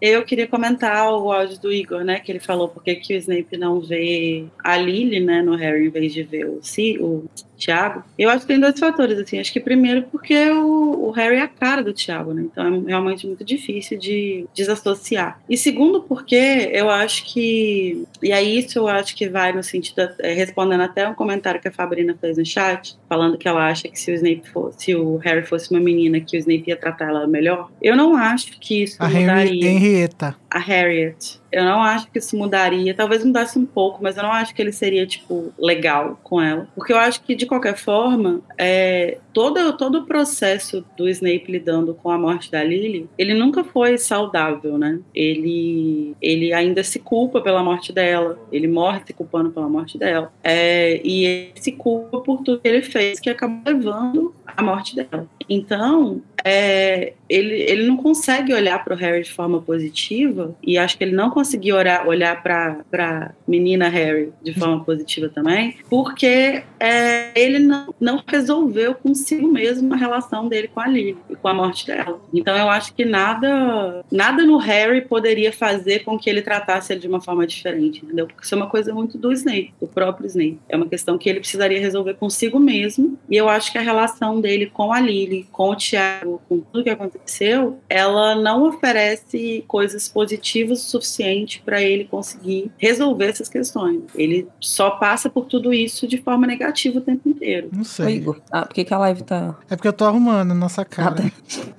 [0.00, 2.20] Eu queria comentar o áudio do Igor, né?
[2.20, 5.90] Que ele falou porque que o Snape não vê a Lily, né, no Harry, em
[5.90, 7.24] vez de ver o, C, o
[7.56, 8.02] Tiago.
[8.18, 9.38] Eu acho que tem dois fatores, assim.
[9.38, 12.42] Acho que primeiro porque o, o Harry é a cara do Tiago, né?
[12.42, 15.40] Então é realmente muito difícil de desassociar.
[15.48, 18.04] E segundo porque eu acho que...
[18.22, 20.08] E aí isso eu acho que vai no sentido...
[20.18, 23.88] é, respondendo até um comentário que a Fabrina fez no chat, falando que ela acha
[23.88, 24.76] que se o Snape fosse...
[24.86, 27.70] Se o Harry fosse uma menina, que o Snape ia tratar ela melhor.
[27.82, 30.36] Eu não acho que isso A mudaria Henrietta.
[30.56, 31.38] A Harriet.
[31.52, 32.94] Eu não acho que isso mudaria.
[32.94, 36.68] Talvez mudasse um pouco, mas eu não acho que ele seria, tipo, legal com ela.
[36.74, 41.94] Porque eu acho que, de qualquer forma, é, todo, todo o processo do Snape lidando
[41.94, 44.98] com a morte da Lily, ele nunca foi saudável, né?
[45.14, 48.38] Ele, ele ainda se culpa pela morte dela.
[48.50, 50.32] Ele morre se culpando pela morte dela.
[50.42, 54.96] É, e ele se culpa por tudo que ele fez, que acabou levando à morte
[54.96, 55.26] dela.
[55.48, 60.96] Então, é, ele, ele não consegue olhar para o Harry de forma positiva, e acho
[60.96, 66.62] que ele não conseguiu olhar, olhar para a menina Harry de forma positiva também, porque
[66.78, 71.48] é, ele não, não resolveu consigo mesmo a relação dele com a Lily e com
[71.48, 72.20] a morte dela.
[72.32, 77.00] Então eu acho que nada, nada no Harry poderia fazer com que ele tratasse ele
[77.00, 78.26] de uma forma diferente, entendeu?
[78.26, 80.58] Porque isso é uma coisa muito do Snape, do próprio Snape.
[80.68, 84.40] É uma questão que ele precisaria resolver consigo mesmo, e eu acho que a relação
[84.40, 90.08] dele com a Lily, com o Tiago, com tudo que aconteceu, ela não oferece coisas
[90.08, 94.02] positivas o suficiente para ele conseguir resolver essas questões.
[94.14, 96.65] Ele só passa por tudo isso de forma negativa
[96.98, 97.68] o tempo inteiro.
[97.72, 98.16] Não Ô, sei.
[98.16, 99.56] Igor, ah, por que, que a live tá.
[99.70, 101.14] É porque eu tô arrumando a nossa Ah, cara.
[101.16, 101.22] tá.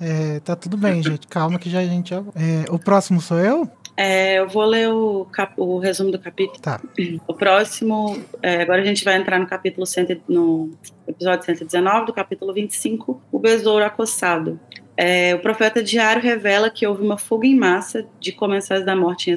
[0.00, 1.26] É, tá tudo bem, gente.
[1.26, 2.18] Calma que já a gente já.
[2.18, 3.68] É, o próximo sou eu?
[3.96, 6.60] É, eu vou ler o, cap- o resumo do capítulo.
[6.60, 6.80] Tá.
[7.26, 10.70] O próximo, é, agora a gente vai entrar no capítulo 100, no
[11.06, 14.60] episódio 119 do capítulo 25, o besouro acossado.
[15.00, 19.30] É, o profeta diário revela que houve uma fuga em massa de comensais da morte
[19.30, 19.36] em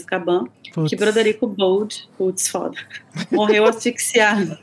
[0.74, 0.90] Putz.
[0.90, 2.78] que Broderico Bold, putz, foda,
[3.30, 4.58] morreu asfixiado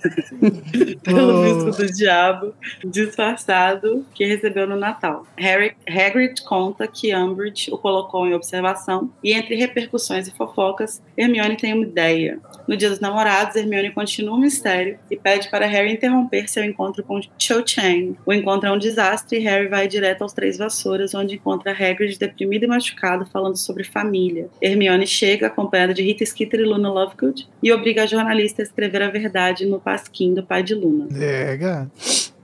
[1.04, 1.42] pelo Oh.
[1.42, 2.54] bispo do diabo
[2.84, 5.26] disfarçado que recebeu no Natal.
[5.36, 11.56] Harry, Hagrid conta que Umbridge o colocou em observação e entre repercussões e fofocas, Hermione
[11.56, 12.40] tem uma ideia.
[12.66, 17.02] No dia dos namorados, Hermione continua o mistério e pede para Harry interromper seu encontro
[17.04, 18.16] com Cho Chang.
[18.24, 22.18] O encontro é um desastre e Harry vai direto aos Três Vassouras, onde encontra Hagrid
[22.18, 24.48] deprimido e machucado, falando sobre família.
[24.60, 29.02] Hermione chega acompanhada de Rita Skeeter e Luna Lovegood e obriga a jornalista a escrever
[29.02, 31.08] a verdade no pasquim do pai de Luna.
[31.20, 31.58] É.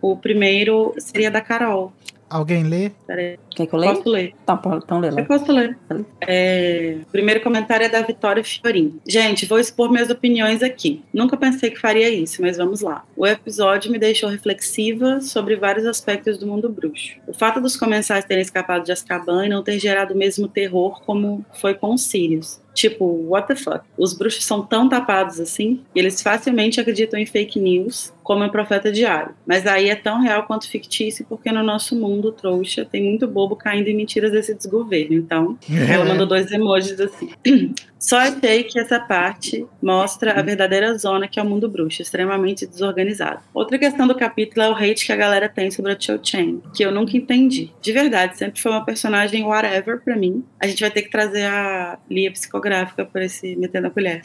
[0.00, 1.92] O primeiro seria da Carol.
[2.28, 2.90] Alguém lê?
[3.06, 3.94] Peraí, Quer que eu leia?
[3.94, 4.34] posso ler?
[4.44, 5.22] Tá, então lê Eu lá.
[5.24, 5.78] posso ler.
[6.20, 8.98] É, o primeiro comentário é da Vitória Fiorin.
[9.06, 11.02] Gente, vou expor minhas opiniões aqui.
[11.12, 13.04] Nunca pensei que faria isso, mas vamos lá.
[13.16, 17.16] O episódio me deixou reflexiva sobre vários aspectos do mundo bruxo.
[17.26, 21.02] O fato dos comensais terem escapado de Azkaban e não ter gerado o mesmo terror
[21.04, 22.60] como foi com os Sirius.
[22.74, 23.80] Tipo, what the fuck?
[23.96, 28.50] Os bruxos são tão tapados assim, e eles facilmente acreditam em fake news, como o
[28.50, 29.34] profeta diário.
[29.46, 33.54] Mas aí é tão real quanto fictício, porque no nosso mundo, trouxa, tem muito bobo
[33.54, 35.14] caindo em mentiras desse desgoverno.
[35.14, 37.30] Então, ela mandou dois emojis assim.
[38.04, 42.66] Só achei que essa parte mostra a verdadeira zona que é o mundo bruxo, extremamente
[42.66, 43.40] desorganizado.
[43.54, 46.60] Outra questão do capítulo é o hate que a galera tem sobre a Cho Chang,
[46.74, 47.72] que eu nunca entendi.
[47.80, 50.44] De verdade, sempre foi uma personagem whatever pra mim.
[50.60, 52.30] A gente vai ter que trazer a Lia
[52.64, 54.22] psicográfica por esse metendo a colher.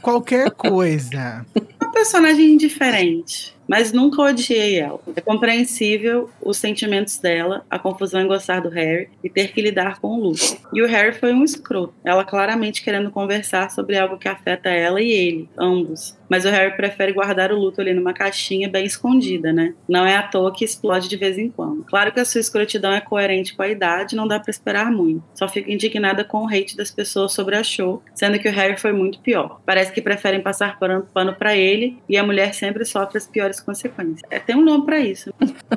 [0.00, 1.44] Qualquer coisa.
[1.80, 3.54] Uma personagem indiferente.
[3.68, 5.00] Mas nunca odiei ela.
[5.14, 10.00] É compreensível os sentimentos dela, a confusão em gostar do Harry e ter que lidar
[10.00, 10.56] com o luto.
[10.72, 11.94] E o Harry foi um escroto.
[12.04, 16.16] Ela claramente querendo conversar sobre algo que afeta ela e ele, ambos.
[16.32, 19.74] Mas o Harry prefere guardar o luto ali numa caixinha bem escondida, né?
[19.86, 21.84] Não é à toa que explode de vez em quando.
[21.84, 25.22] Claro que a sua escrotidão é coerente com a idade, não dá pra esperar muito.
[25.34, 28.80] Só fico indignada com o hate das pessoas sobre a show, sendo que o Harry
[28.80, 29.60] foi muito pior.
[29.66, 33.51] Parece que preferem passar pano, pano pra ele e a mulher sempre sofre as piores
[33.60, 34.20] consequências.
[34.30, 35.32] É, tem um nome pra isso.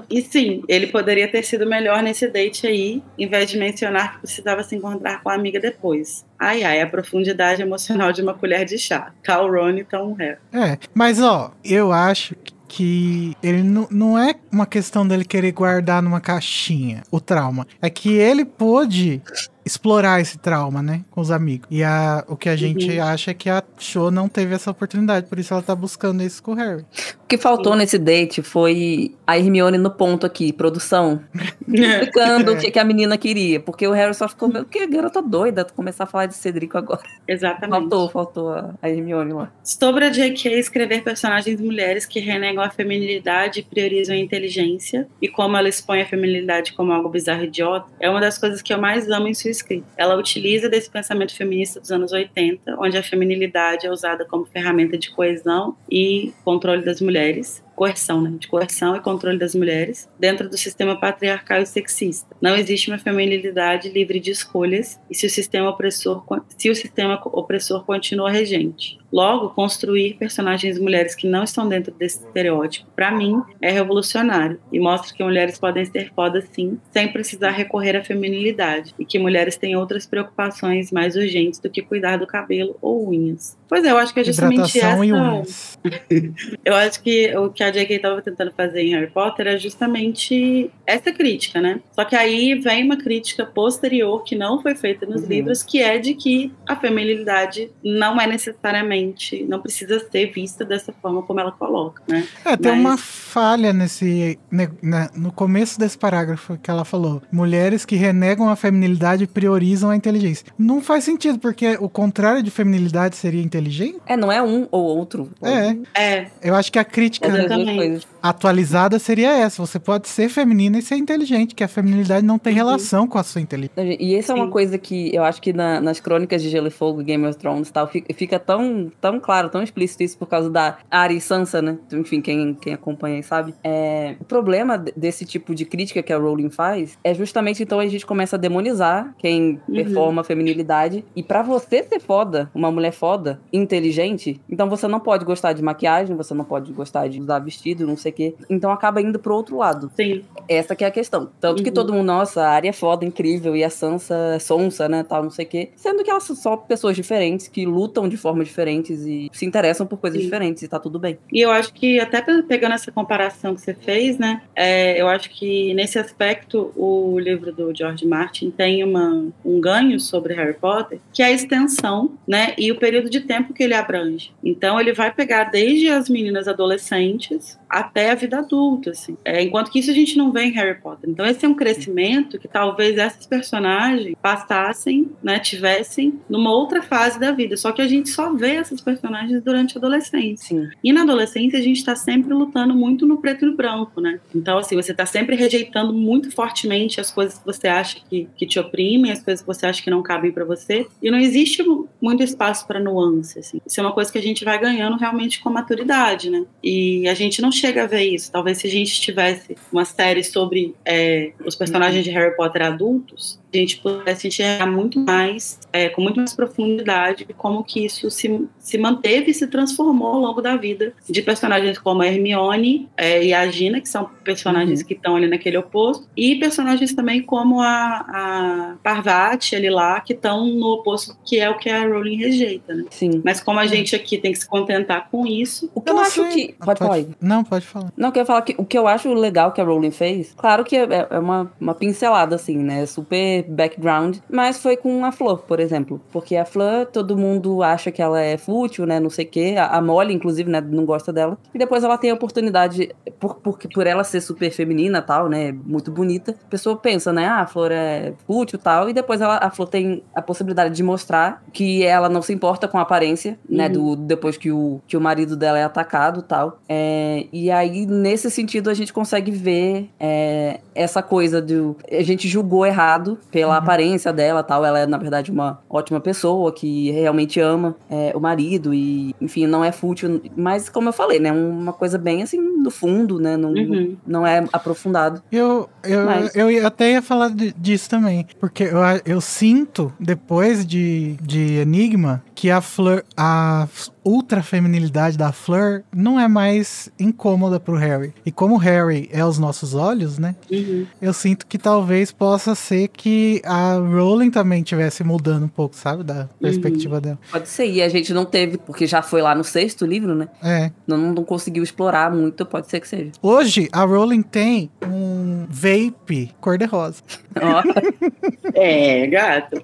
[0.10, 4.20] E sim, ele poderia ter sido melhor nesse date aí, em vez de mencionar que
[4.20, 6.26] precisava se encontrar com a amiga depois.
[6.40, 9.14] Ai, ai, a profundidade emocional de uma colher de chá.
[9.24, 10.38] Cal Ron e Tom Harry.
[10.54, 12.36] É, mas ó, eu acho
[12.68, 17.66] que ele não, não é uma questão dele querer guardar numa caixinha o trauma.
[17.82, 19.22] É que ele pôde
[19.66, 21.02] explorar esse trauma, né?
[21.10, 21.68] Com os amigos.
[21.72, 23.04] E a, o que a gente Uhum.
[23.04, 26.42] acha é que a Cho não teve essa oportunidade, por isso ela tá buscando isso
[26.44, 26.84] com o Harry.
[27.24, 31.20] O que faltou nesse date foi a Hermione no ponto aqui, produção,
[31.68, 33.60] explicando o que, que a menina queria.
[33.60, 37.02] Porque o Harry só ficou, meu, que garota doida, começar a falar de Cedrico agora.
[37.28, 37.72] Exatamente.
[37.80, 39.52] Faltou, faltou a, a Hermione lá.
[39.64, 40.60] Sobre a J.K.
[40.60, 46.02] escrever personagens mulheres que renegam a feminilidade e priorizam a inteligência, e como ela expõe
[46.02, 49.28] a feminilidade como algo bizarro e idiota, é uma das coisas que eu mais amo
[49.28, 49.50] em sua
[49.98, 54.98] Ela utiliza desse pensamento feminista dos anos 80, onde a feminilidade é usada como ferramenta
[54.98, 58.34] de coesão e controle das mulheres, coerção, né?
[58.40, 62.36] De coerção e controle das mulheres dentro do sistema patriarcal e sexista.
[62.42, 66.24] Não existe uma feminilidade livre de escolhas e se o sistema opressor
[66.58, 68.98] se o sistema opressor continua regente.
[69.16, 74.78] Logo, construir personagens mulheres que não estão dentro desse estereótipo, para mim, é revolucionário e
[74.78, 79.56] mostra que mulheres podem ser fodas sim, sem precisar recorrer à feminilidade e que mulheres
[79.56, 83.58] têm outras preocupações mais urgentes do que cuidar do cabelo ou unhas.
[83.70, 84.98] Pois é, eu acho que é justamente essa.
[86.66, 87.96] Eu acho que o que a J.K.
[87.96, 91.80] estava tentando fazer em Harry Potter é justamente essa crítica, né?
[91.94, 95.30] Só que aí vem uma crítica posterior que não foi feita nos Uhum.
[95.30, 99.05] livros, que é de que a feminilidade não é necessariamente,
[99.48, 102.28] não precisa ser vista dessa forma como ela coloca, né?
[102.44, 104.40] É, tem Mas- uma falha nesse.
[104.52, 107.22] ne- né, no começo desse parágrafo que ela falou.
[107.32, 110.46] Mulheres que renegam a feminilidade priorizam a inteligência.
[110.58, 113.98] Não faz sentido, porque o contrário de feminilidade seria inteligente?
[114.06, 115.30] É, não é um ou outro.
[115.42, 115.76] É.
[115.94, 118.08] É, Eu acho que a crítica Exatamente.
[118.30, 119.66] Atualizada seria essa.
[119.66, 122.58] Você pode ser feminina e ser inteligente, que a feminilidade não tem Uhum.
[122.58, 123.82] relação com a sua inteligência.
[124.00, 124.52] E isso é uma Sim.
[124.52, 127.70] coisa que eu acho que na- nas crônicas de Gelo e Fogo, Game of Thrones
[127.70, 131.22] e tal, fica, fica tão, tão claro, tão explícito isso por causa da Arya e
[131.22, 131.78] Sansa, né?
[131.94, 133.54] Enfim, quem, quem acompanha aí sabe.
[133.64, 137.80] É, o problema de- desse tipo de crítica que a Rowling faz é justamente então
[137.80, 139.76] a gente começa a demonizar quem Uhum.
[139.76, 141.04] performa a feminilidade.
[141.16, 145.62] E pra você ser foda, uma mulher foda, inteligente, então você não pode gostar de
[145.62, 148.34] maquiagem, você não pode gostar de usar vestido, não sei o quê.
[148.50, 149.92] Então acaba indo pro outro lado.
[149.96, 150.24] sim.
[150.48, 151.32] Essa que é a questão.
[151.42, 151.74] Tanto que Uhum.
[151.74, 155.24] todo mundo, nossa, a área é foda, incrível, e a Sansa é sonsa, né, tal,
[155.24, 155.70] não sei o quê.
[155.76, 159.88] Sendo que elas são só pessoas diferentes, que lutam de formas diferentes e se interessam
[159.88, 160.26] por coisas Sim.
[160.26, 161.18] diferentes, e tá tudo bem.
[161.34, 164.44] E eu acho que, até pe- pegando essa comparação que você fez, né?
[164.56, 170.00] é, eu acho que nesse aspecto o livro do George Martin tem uma, um ganho
[170.00, 172.54] sobre Harry Potter, que é a extensão, né?
[172.58, 174.32] E o período de tempo que ele abrange.
[174.44, 179.18] Então ele vai pegar desde as meninas adolescentes até a vida adulta, assim.
[179.26, 181.10] É, enquanto que isso a gente não vê em Harry Potter.
[181.10, 185.40] Então esse é um crescimento que talvez essas personagens passassem, né?
[185.40, 187.58] Tivessem numa outra fase da vida.
[187.58, 190.48] Só que a gente só vê essas personagens durante a adolescência.
[190.48, 190.70] Sim.
[190.84, 194.20] E na adolescência a gente está sempre lutando muito no preto e no branco, né?
[194.34, 198.46] Então, assim, você está sempre rejeitando muito fortemente as coisas que você acha que, que
[198.46, 200.88] te oprimem, as coisas que você acha que não cabem para você.
[201.02, 203.60] E não existe mu- muito espaço para nuance, assim.
[203.66, 206.46] Isso é uma coisa que a gente vai ganhando realmente com a maturidade, né?
[206.64, 208.32] E a gente não chega a ver isso.
[208.32, 213.40] Talvez se a gente tivesse uma série sobre é, os personagens de Harry Potter adultos,
[213.58, 218.48] a gente pudesse enxergar muito mais, é, com muito mais profundidade, como que isso se,
[218.60, 223.24] se manteve e se transformou ao longo da vida de personagens como a Hermione é,
[223.24, 227.62] e a Gina, que são personagens que estão ali naquele oposto, e personagens também como
[227.62, 232.18] a, a Parvati ali lá, que estão no oposto, que é o que a Rowling
[232.18, 232.86] rejeita, né?
[232.90, 233.22] Sim.
[233.24, 236.02] Mas como a gente aqui tem que se contentar com isso, O que eu, não
[236.02, 236.48] acho sei.
[236.48, 236.54] que.
[236.54, 236.96] Pode falar.
[236.96, 237.08] aí.
[237.22, 237.92] Não, pode falar.
[237.96, 240.64] Não, eu quero falar que o que eu acho legal que a Rowling fez, claro
[240.64, 242.86] que é, é uma, uma pincelada, assim, né?
[242.86, 246.02] Super background, mas foi com a Flor, por exemplo.
[246.12, 249.00] Porque a Flor, todo mundo acha que ela é fútil, né?
[249.00, 249.56] Não sei o quê.
[249.58, 250.62] A, a Molly, inclusive, né?
[250.62, 251.38] Não gosta dela.
[251.54, 255.52] E depois ela tem a oportunidade, por, por, por ela ser super feminina tal, né?
[255.52, 257.26] Muito bonita, a pessoa pensa, né?
[257.28, 258.90] Ah, a Flor é fútil tal.
[258.90, 262.68] E depois ela, a Flor tem a possibilidade de mostrar que ela não se importa
[262.68, 263.70] com a aparência, né?
[263.70, 266.60] Do, depois que o, que o marido dela é atacado tal.
[266.68, 271.76] É, e aí, nesse sentido, a gente consegue ver é, essa coisa do.
[271.92, 274.64] A gente julgou errado pela aparência dela tal.
[274.64, 279.46] Ela é, na verdade, uma ótima pessoa que realmente ama é, o marido e, enfim,
[279.46, 280.22] não é fútil.
[280.38, 281.34] Mas, como eu falei, né?
[281.34, 283.36] Uma coisa bem assim, no fundo, né?
[283.36, 283.98] Não, Uhum.
[284.08, 285.22] não é aprofundado.
[285.30, 288.26] Eu, eu, Mas- eu ia- até ia falar disso também.
[288.40, 293.68] Porque eu, eu sinto, depois de, de Enigma, que a Fleur, a
[294.04, 298.14] ultra feminilidade da Fleur não é mais incômoda pro Harry.
[298.26, 300.36] E como o Harry é os nossos olhos, né?
[300.52, 305.76] uhum, Eu sinto que talvez possa ser que a Rowling também tivesse mudando um pouco,
[305.76, 306.04] sabe?
[306.04, 307.18] Da perspectiva dela.
[307.32, 307.66] Pode ser.
[307.68, 310.28] E a gente não teve, porque já foi lá no sexto livro, né?
[310.44, 310.72] É.
[310.86, 313.12] Não, não conseguiu explorar muito, pode ser que seja.
[313.24, 317.02] Hoje, a Rowling tem um, vape cor-de-rosa.
[317.42, 317.64] Ó,
[318.54, 319.62] É, gato.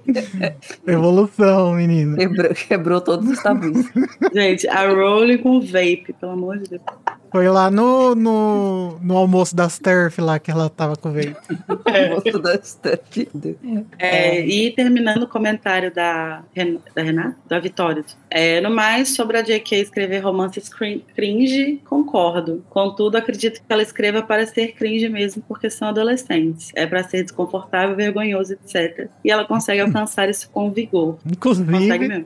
[0.86, 2.18] Evolução, menino.
[2.18, 3.86] quebrou, quebrou todos os tabus.
[4.34, 6.82] Gente, a Rowling com vape, pelo amor de Deus.
[7.32, 11.34] Foi lá no, no, no almoço das Turf lá que ela tava com o vape.
[12.26, 13.30] Moço da stuff.
[13.98, 18.04] É, E terminando o comentário da, Ren- da Renata, da Vitória.
[18.30, 22.66] É, no mais, sobre a JK escrever romances crin- cringe, concordo.
[22.70, 26.72] Contudo, acredito que ela escreva para ser cringe mesmo, porque são adolescentes.
[26.76, 29.08] É para ser desconfortável, vergonhoso, etc.
[29.24, 31.18] E ela consegue alcançar isso com vigor.
[31.40, 32.26] Consegue Inclusive, mesmo.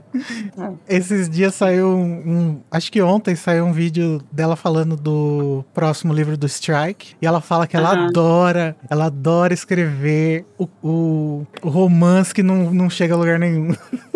[0.88, 6.14] Esses dias saiu um, um- Acho que ontem saiu um vídeo dela falando do próximo
[6.14, 7.16] livro do Strike.
[7.22, 8.08] E ela fala que ela Aham.
[8.08, 13.74] adora, ela adora escrever o, o, o romance que não, não chega a lugar nenhum.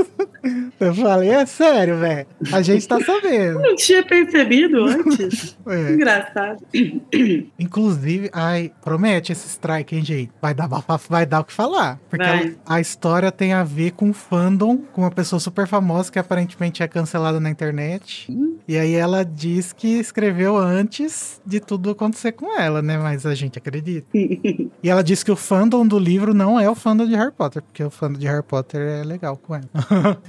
[0.80, 2.26] Eu falei, é sério, velho.
[2.53, 3.60] A gente tá sabendo.
[3.60, 5.57] Não tinha percebido antes.
[5.68, 5.91] É.
[5.93, 6.64] Engraçado.
[7.60, 10.31] Inclusive, ai, promete esse strike, hein, gente?
[10.41, 10.68] Vai dar,
[11.10, 11.99] vai dar o que falar.
[12.10, 16.19] Porque ela- a história tem a ver com fandom, com uma pessoa super famosa que
[16.19, 18.27] aparentemente é cancelada na internet.
[18.70, 23.00] E aí ela diz que escreveu antes de tudo acontecer com ela, né?
[23.00, 24.08] Mas a gente acredita.
[24.82, 27.62] E ela diz que o fandom do livro não é o fandom de Harry Potter,
[27.62, 29.68] porque o fandom de Harry Potter é legal com ela.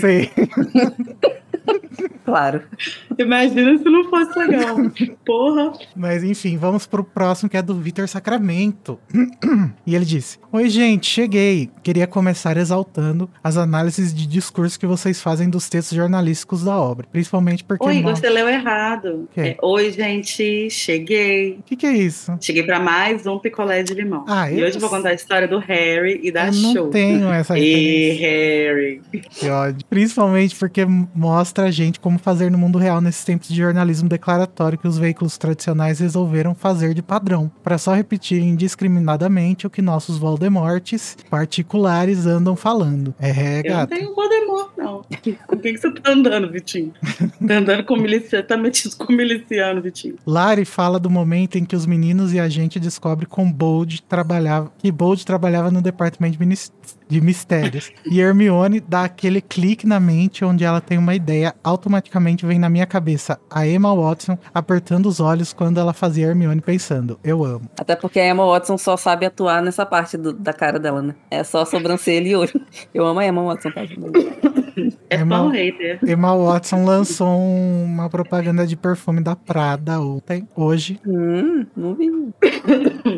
[0.00, 0.30] Sei.
[2.24, 2.62] Claro.
[3.18, 4.76] Imagina se não fosse legal.
[5.24, 5.72] Porra.
[5.96, 8.98] Mas enfim, vamos pro próximo que é do Vitor Sacramento.
[9.86, 11.70] e ele disse: Oi, gente, cheguei.
[11.82, 17.06] Queria começar exaltando as análises de discurso que vocês fazem dos textos jornalísticos da obra.
[17.10, 17.86] Principalmente porque.
[17.86, 19.26] Oi, mo- você leu errado.
[19.32, 19.40] Que?
[19.40, 21.52] É, Oi, gente, cheguei.
[21.60, 22.36] O que, que é isso?
[22.42, 24.26] Cheguei pra mais um picolé de limão.
[24.28, 26.72] Ah, e eu hoje eu vou contar a história do Harry e da Eu não
[26.74, 26.90] Show.
[26.90, 28.10] tenho essa E.
[28.20, 29.00] Harry.
[29.30, 29.86] Que ódio.
[29.88, 34.78] Principalmente porque mostra a gente como fazer no mundo real nesses tempos de jornalismo declaratório
[34.78, 40.18] que os veículos tradicionais resolveram fazer de padrão, para só repetir indiscriminadamente o que nossos
[40.18, 43.14] Voldemortes particulares andam falando.
[43.18, 43.90] É, Eu não gato.
[43.90, 45.02] tenho Voldemort, não.
[45.46, 46.92] Com quem que você tá andando, Vitinho?
[47.46, 50.16] Tá andando com miliciano, tá metido com miliciano, Vitinho.
[50.26, 54.70] Lari fala do momento em que os meninos e a gente descobre com Bold trabalhava,
[54.78, 56.72] que Bold trabalhava no departamento de minis-
[57.08, 57.90] de mistérios.
[58.10, 62.68] E Hermione dá aquele clique na mente onde ela tem uma ideia, automaticamente vem na
[62.68, 67.68] minha cabeça a Emma Watson apertando os olhos quando ela fazia Hermione pensando, eu amo.
[67.78, 71.14] Até porque a Emma Watson só sabe atuar nessa parte do- da cara dela, né?
[71.30, 72.60] É só sobrancelha e olho.
[72.92, 73.82] Eu amo a Emma Watson, tá?
[75.10, 75.98] É Emma- um hater.
[76.06, 81.00] Emma Watson lançou um- uma propaganda de perfume da Prada ontem, hoje.
[81.06, 82.08] Hum, não vi.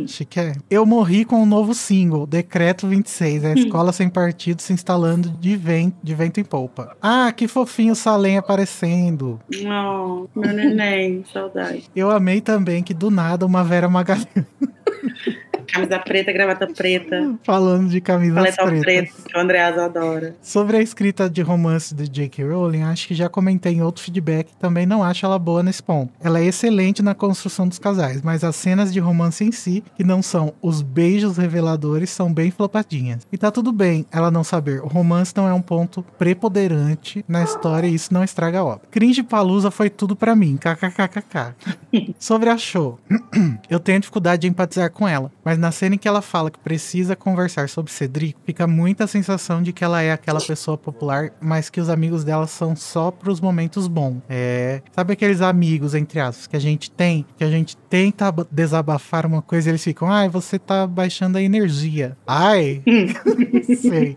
[0.07, 0.53] Chique é.
[0.71, 5.57] Eu morri com um novo single, Decreto 26, a escola sem partido se instalando de
[5.57, 6.97] vento, de vento em polpa.
[7.01, 9.41] Ah, que fofinho o Salem aparecendo.
[9.63, 11.91] Não, meu neném, saudade.
[11.95, 14.27] Eu amei também que do nada uma Vera Magalhães
[15.73, 18.81] Camisa preta, gravata preta, falando de camisas pretas.
[18.81, 20.35] preto, que o Andreasa adora.
[20.43, 22.45] Sobre a escrita de romance de J.K.
[22.45, 26.13] Rowling, acho que já comentei em outro feedback, também não acho ela boa nesse ponto.
[26.23, 30.05] Ela é excelente na construção dos casais, mas as cenas de romance em si, que
[30.05, 33.27] não são os beijos reveladores, são bem flopadinhas.
[33.33, 37.43] E tá tudo bem ela não saber, o romance não é um ponto preponderante na
[37.43, 38.83] história e isso não estraga a obra.
[38.91, 41.55] Cringe Palusa foi tudo pra mim, kkkk.
[42.19, 42.99] Sobre a show,
[43.69, 46.59] eu tenho dificuldade de empatizar com ela, mas na cena em que ela fala que
[46.59, 51.71] precisa conversar sobre Cedric, fica muita sensação de que ela é aquela pessoa popular, mas
[51.71, 54.19] que os amigos dela são só pros momentos bons.
[54.29, 54.81] É.
[54.93, 59.27] Sabe aqueles amigos, entre aspas, que a gente tem, que a gente tenta ab- desabafar
[59.27, 62.17] uma coisa e eles ficam, ai, você tá baixando a energia.
[62.27, 62.83] Ai!
[63.81, 64.17] Sei.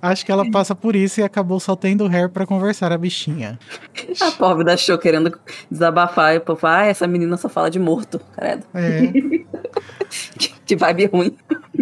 [0.00, 2.98] Acho que ela passa por isso e acabou só tendo o Harry pra conversar, a
[2.98, 3.58] bichinha.
[4.20, 5.36] A pobre da show querendo
[5.70, 8.64] desabafar e o povo, ah, essa menina só fala de morto, credo.
[8.74, 9.43] É.
[10.66, 11.36] De vibe ruim.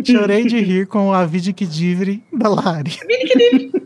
[0.05, 2.99] Chorei de rir com o Avid Kidivre da Lari.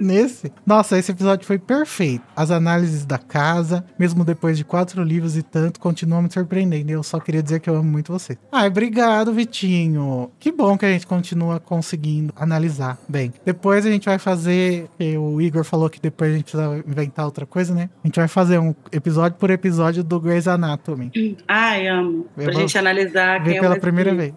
[0.00, 0.52] Nesse.
[0.66, 2.22] Nossa, esse episódio foi perfeito.
[2.36, 6.90] As análises da casa, mesmo depois de quatro livros e tanto, continuam me surpreendendo.
[6.90, 8.36] Eu só queria dizer que eu amo muito você.
[8.52, 10.30] Ai, obrigado, Vitinho.
[10.38, 13.32] Que bom que a gente continua conseguindo analisar bem.
[13.44, 14.88] Depois a gente vai fazer.
[15.18, 17.88] O Igor falou que depois a gente precisa inventar outra coisa, né?
[18.02, 21.10] A gente vai fazer um episódio por episódio do Grey's Anatomy.
[21.48, 22.26] Ai, amo.
[22.36, 24.34] Eu Pra gente analisar quem Ver é o pela mais primeira vez.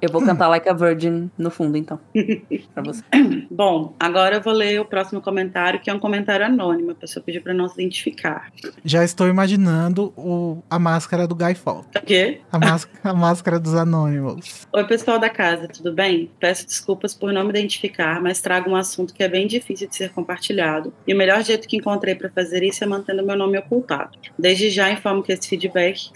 [0.00, 1.98] Eu vou cantar Like a Virgin no fundo, então.
[2.74, 3.02] Pra você.
[3.50, 6.90] Bom, agora eu vou ler o próximo comentário, que é um comentário anônimo.
[6.90, 8.52] A pessoa pediu pra não se identificar.
[8.84, 11.90] Já estou imaginando o, a máscara do Guy Fawkes.
[11.96, 12.40] O quê?
[12.52, 14.66] A, más- a máscara dos Anônimos.
[14.72, 16.30] Oi, pessoal da casa, tudo bem?
[16.38, 19.96] Peço desculpas por não me identificar, mas trago um assunto que é bem difícil de
[19.96, 20.92] ser compartilhado.
[21.06, 24.18] E o melhor jeito que encontrei para fazer isso é mantendo meu nome ocultado.
[24.38, 26.10] Desde já informo que esse feedback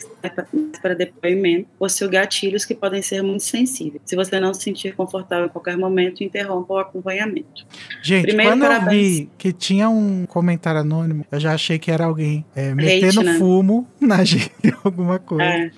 [0.81, 4.03] para depoimento, possui gatilhos que podem ser muito sensíveis.
[4.05, 7.67] Se você não se sentir confortável em qualquer momento, interrompa o acompanhamento.
[8.03, 9.19] Gente, Primeiro, quando eu parabéns.
[9.19, 13.39] vi que tinha um comentário anônimo, eu já achei que era alguém é, metendo né?
[13.39, 14.53] fumo na gente,
[14.83, 15.45] alguma coisa.
[15.45, 15.71] É,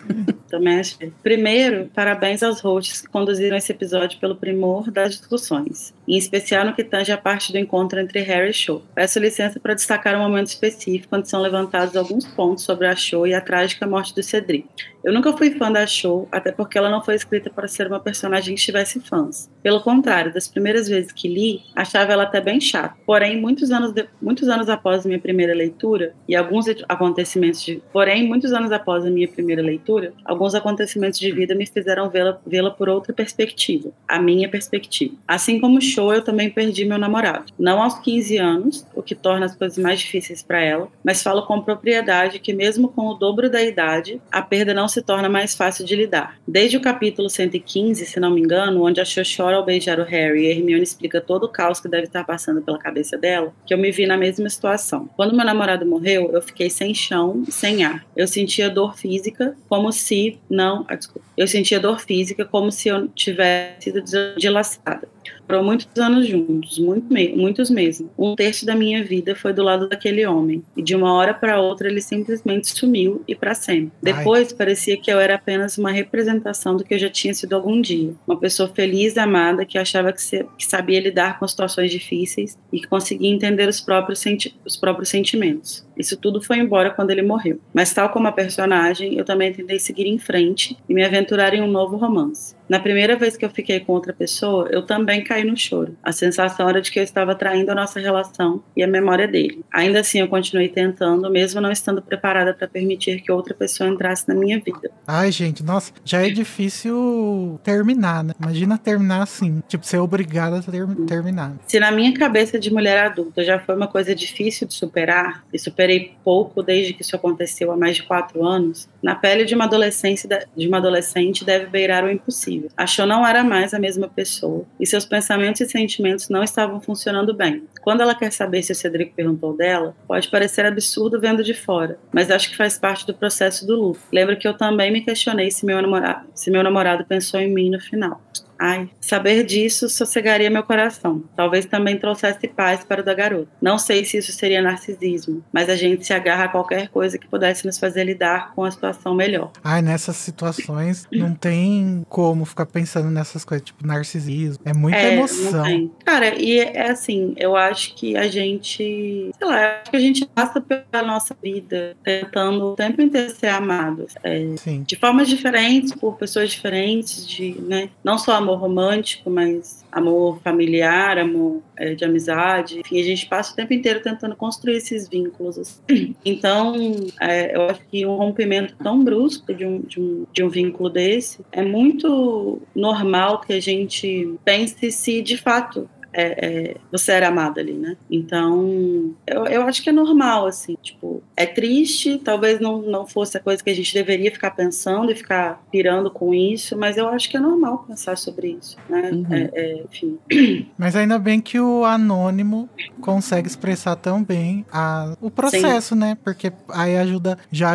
[0.48, 1.12] também achei.
[1.22, 6.74] Primeiro, parabéns aos hosts que conduziram esse episódio pelo primor das discussões, em especial no
[6.74, 8.82] que tange a parte do encontro entre Harry e Shaw.
[8.94, 13.26] Peço licença para destacar um momento específico quando são levantados alguns pontos sobre a Shaw
[13.26, 14.68] e a trágica morte do Cedric.
[15.06, 18.00] Eu nunca fui fã da Shaw, até porque ela não foi escrita para ser uma
[18.00, 19.48] personagem que tivesse fãs.
[19.62, 22.96] Pelo contrário, das primeiras vezes que li, achava ela até bem chata.
[23.06, 27.80] Porém, muitos anos, de- muitos anos após minha primeira leitura, e alguns acontecimentos de.
[27.92, 32.40] Porém, muitos anos após a minha primeira leitura, alguns acontecimentos de vida me fizeram vê-la
[32.44, 35.14] vê-la por outra perspectiva, a minha perspectiva.
[35.28, 37.52] Assim como Shaw, eu também perdi meu namorado.
[37.56, 41.46] Não aos 15 anos, o que torna as coisas mais difíceis para ela, mas falo
[41.46, 45.54] com propriedade que, mesmo com o dobro da idade, a perda não se torna mais
[45.54, 46.38] fácil de lidar.
[46.46, 50.04] Desde o capítulo 115, se não me engano, onde a Cho chora ao beijar o
[50.04, 53.72] Harry e Hermione explica todo o caos que deve estar passando pela cabeça dela, que
[53.72, 55.08] eu me vi na mesma situação.
[55.16, 58.04] Quando meu namorado morreu, eu fiquei sem chão, sem ar.
[58.16, 60.84] Eu sentia dor física, como se não.
[60.88, 61.26] Ah, desculpa.
[61.36, 64.02] Eu sentia dor física como se eu tivesse sido
[64.36, 65.08] dilacerada.
[65.46, 68.10] Foram muitos anos juntos, muito me muitos mesmo.
[68.18, 70.62] Um terço da minha vida foi do lado daquele homem.
[70.76, 73.92] E de uma hora para outra ele simplesmente sumiu e para sempre.
[74.02, 77.80] Depois parecia que eu era apenas uma representação do que eu já tinha sido algum
[77.80, 78.12] dia.
[78.26, 82.58] Uma pessoa feliz e amada que achava que, se, que sabia lidar com situações difíceis
[82.72, 84.24] e que conseguia entender os próprios,
[84.64, 85.86] os próprios sentimentos.
[85.96, 87.60] Isso tudo foi embora quando ele morreu.
[87.72, 91.62] Mas, tal como a personagem, eu também tentei seguir em frente e me aventurar em
[91.62, 92.55] um novo romance.
[92.68, 95.96] Na primeira vez que eu fiquei com outra pessoa, eu também caí no choro.
[96.02, 99.64] A sensação era de que eu estava traindo a nossa relação e a memória dele.
[99.72, 104.28] Ainda assim, eu continuei tentando, mesmo não estando preparada para permitir que outra pessoa entrasse
[104.28, 104.90] na minha vida.
[105.06, 108.34] Ai, gente, nossa, já é difícil terminar, né?
[108.40, 111.56] Imagina terminar assim, tipo, ser obrigada a ter terminar.
[111.66, 115.58] Se na minha cabeça de mulher adulta já foi uma coisa difícil de superar, e
[115.58, 119.64] superei pouco desde que isso aconteceu há mais de quatro anos, na pele de uma,
[119.64, 122.55] adolescência, de uma adolescente deve beirar o impossível.
[122.76, 127.34] Achou não era mais a mesma pessoa, e seus pensamentos e sentimentos não estavam funcionando
[127.34, 127.64] bem.
[127.82, 131.98] Quando ela quer saber se o Cedrico perguntou dela, pode parecer absurdo vendo de fora,
[132.12, 134.00] mas acho que faz parte do processo do luto.
[134.12, 137.70] Lembro que eu também me questionei se meu namorado, se meu namorado pensou em mim
[137.70, 138.20] no final.
[138.58, 141.22] Ai, saber disso sossegaria meu coração.
[141.36, 143.48] Talvez também trouxesse paz para o da garota.
[143.60, 147.26] Não sei se isso seria narcisismo, mas a gente se agarra a qualquer coisa que
[147.28, 149.50] pudesse nos fazer lidar com a situação melhor.
[149.62, 154.62] Ai, nessas situações não tem como ficar pensando nessas coisas, tipo narcisismo.
[154.64, 155.90] É muita É, emoção.
[156.04, 160.26] Cara, e é assim, eu acho que a gente, sei lá, acho que a gente
[160.26, 164.14] passa pela nossa vida tentando o tempo inteiro ser amados.
[164.22, 164.82] É, Sim.
[164.86, 171.18] de formas diferentes, por pessoas diferentes, de, né, não só amor romântico, mas amor familiar,
[171.18, 172.80] amor é, de amizade.
[172.80, 175.58] Enfim, a gente passa o tempo inteiro tentando construir esses vínculos.
[175.58, 175.80] assim.
[176.24, 176.74] Então,
[177.20, 180.90] é, eu acho que um rompimento tão brusco de um, de, um, de um vínculo
[180.90, 187.28] desse é muito normal que a gente pense se de fato é, é, você era
[187.28, 187.96] amada ali, né?
[188.10, 193.36] Então, eu, eu acho que é normal, assim, tipo, é triste, talvez não, não fosse
[193.36, 197.06] a coisa que a gente deveria ficar pensando e ficar pirando com isso, mas eu
[197.08, 199.10] acho que é normal pensar sobre isso, né?
[199.12, 199.26] Uhum.
[199.30, 200.18] É, é, enfim.
[200.78, 202.68] Mas ainda bem que o anônimo
[203.00, 206.16] consegue expressar tão bem a, o processo, né?
[206.22, 207.72] Porque aí ajuda, já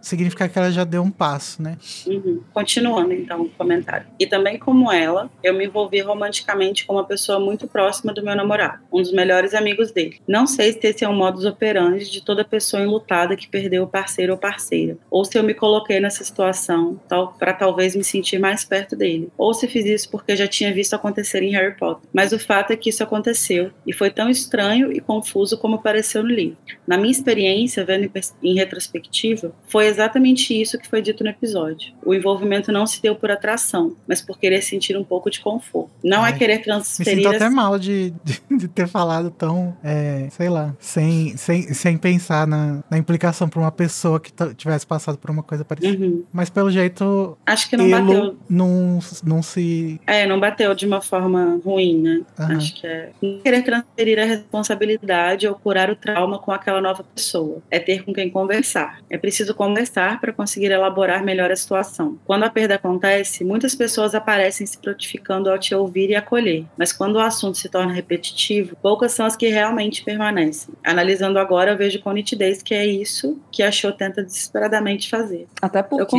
[0.00, 1.76] significa que ela já deu um passo, né?
[2.06, 2.40] Uhum.
[2.52, 4.06] Continuando, então, o comentário.
[4.18, 8.34] E também como ela, eu me envolvi romanticamente com uma pessoa muito próxima do meu
[8.34, 10.18] namorado, um dos melhores amigos dele.
[10.26, 13.86] Não sei se esse é um modus operandi de toda pessoa enlutada que perdeu o
[13.86, 18.38] parceiro ou parceira, ou se eu me coloquei nessa situação tal, para talvez me sentir
[18.38, 22.08] mais perto dele, ou se fiz isso porque já tinha visto acontecer em Harry Potter.
[22.14, 26.22] Mas o fato é que isso aconteceu e foi tão estranho e confuso como pareceu
[26.22, 26.56] no livro.
[26.86, 28.10] Na minha experiência, vendo
[28.42, 31.92] em, retrospectiva, foi exatamente isso que foi dito no episódio.
[32.02, 35.90] O envolvimento não se deu por atração, mas por querer sentir um pouco de conforto.
[36.02, 39.76] Não Ai, é querer Me transferir sinto até mal de, de, de ter falado tão,
[39.82, 44.86] é, sei lá, sem, sem, sem pensar na, na implicação pra uma pessoa que tivesse
[44.86, 46.04] passado por uma coisa parecida.
[46.04, 46.24] Uhum.
[46.32, 48.36] Mas pelo jeito, Acho que não bateu.
[48.48, 50.00] não, não se.
[50.06, 52.20] É, não bateu de uma forma ruim, né?
[52.38, 52.56] Aham.
[52.56, 57.04] Acho que é não querer transferir a responsabilidade ou curar o trauma com aquela nova
[57.14, 57.62] pessoa.
[57.70, 59.00] É ter com quem conversar.
[59.10, 62.18] É preciso conversar para conseguir elaborar melhor a situação.
[62.24, 66.64] Quando a perda acontece, muitas pessoas aparecem se prontificando ao te ouvir e acolher.
[66.76, 70.74] Mas quando o assunto assunto se torna repetitivo, poucas são as que realmente permanecem.
[70.84, 75.46] Analisando agora, eu vejo com nitidez que é isso que a Show tenta desesperadamente fazer.
[75.60, 76.16] Até porque,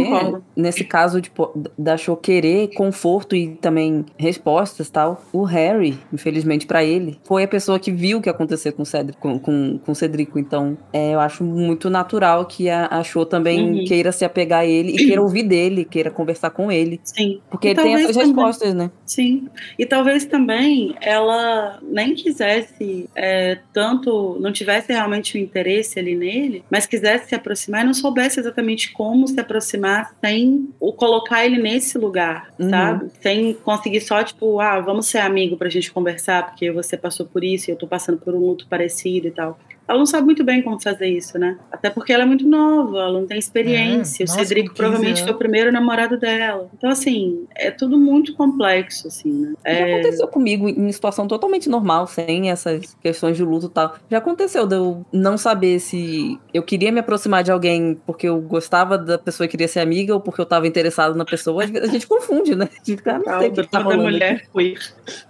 [0.55, 6.83] nesse caso tipo, da Show querer conforto e também respostas tal, o Harry, infelizmente pra
[6.83, 9.17] ele, foi a pessoa que viu o que aconteceu com o Cedric.
[9.19, 10.37] Com, com, com Cedrico.
[10.39, 13.85] Então, é, eu acho muito natural que a, a Show também Uhum.
[13.85, 16.99] queira se apegar a ele e queira ouvir dele, queira conversar com ele.
[17.03, 17.41] Sim.
[17.49, 18.91] Porque E ele tem essas também- respostas, né?
[19.05, 19.47] Sim.
[19.79, 26.63] E talvez também ela nem quisesse é, tanto, não tivesse realmente o interesse ali nele,
[26.69, 31.57] mas quisesse se aproximar e não soubesse exatamente como se aproximar sem o colocar ele
[31.61, 32.69] nesse lugar, Uhum.
[32.69, 33.11] sabe?
[33.21, 37.43] Sem conseguir só, tipo, ah, vamos ser amigo pra gente conversar, porque você passou por
[37.43, 39.59] isso e eu tô passando por um luto parecido e tal.
[39.87, 41.57] Ela não sabe muito bem como fazer isso, né?
[41.71, 44.23] Até porque ela é muito nova, ela não tem experiência.
[44.23, 46.69] É, o nossa, Cedrico com 15 provavelmente foi o primeiro namorado dela.
[46.77, 49.53] Então, assim, é tudo muito complexo, assim, né?
[49.65, 53.95] Já É, aconteceu comigo em situação totalmente normal, sem essas questões de luto e tal.
[54.11, 58.41] Já aconteceu de eu não saber se eu queria me aproximar de alguém porque eu
[58.41, 61.63] gostava da pessoa e queria ser amiga ou porque eu tava interessado na pessoa.
[61.63, 62.67] A gente confunde, né?
[62.71, 64.03] A gente fica, ah, não sei o que tá toda rolando.
[64.03, 64.47] mulher aqui.
[64.53, 64.79] queer.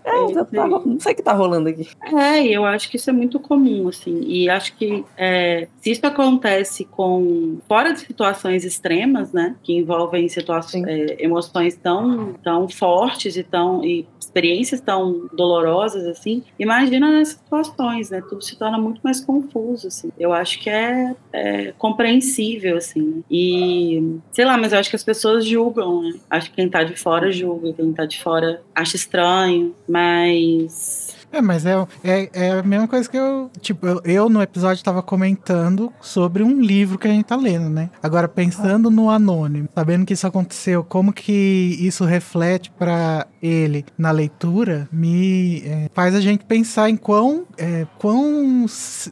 [0.04, 1.88] É, já tá ro- não sei o que tá rolando aqui.
[2.16, 4.22] É, eu acho que isso é muito comum, assim.
[4.26, 10.28] E acho que é, se isso acontece com fora de situações extremas, né, que envolvem
[10.28, 17.36] situações, é, emoções tão, tão fortes e tão e experiências tão dolorosas assim, imagina nessas
[17.36, 18.22] situações, né?
[18.22, 20.12] Tudo se torna muito mais confuso, assim.
[20.20, 23.02] Eu acho que é, é compreensível, assim.
[23.02, 23.24] né?
[23.32, 26.20] E sei lá, mas eu acho que as pessoas julgam, né?
[26.30, 31.42] Acho que quem tá de fora julga, quem tá de fora acha estranho, mas É,
[31.42, 33.52] mas é, é, é a mesma coisa que eu.
[33.60, 37.70] Tipo, eu, eu no episódio tava comentando sobre um livro que a gente tá lendo,
[37.70, 37.90] né?
[38.02, 44.12] Agora, pensando no anônimo, sabendo que isso aconteceu, como que isso reflete pra ele na
[44.12, 48.66] leitura, me é, faz a gente pensar em quão, é, quão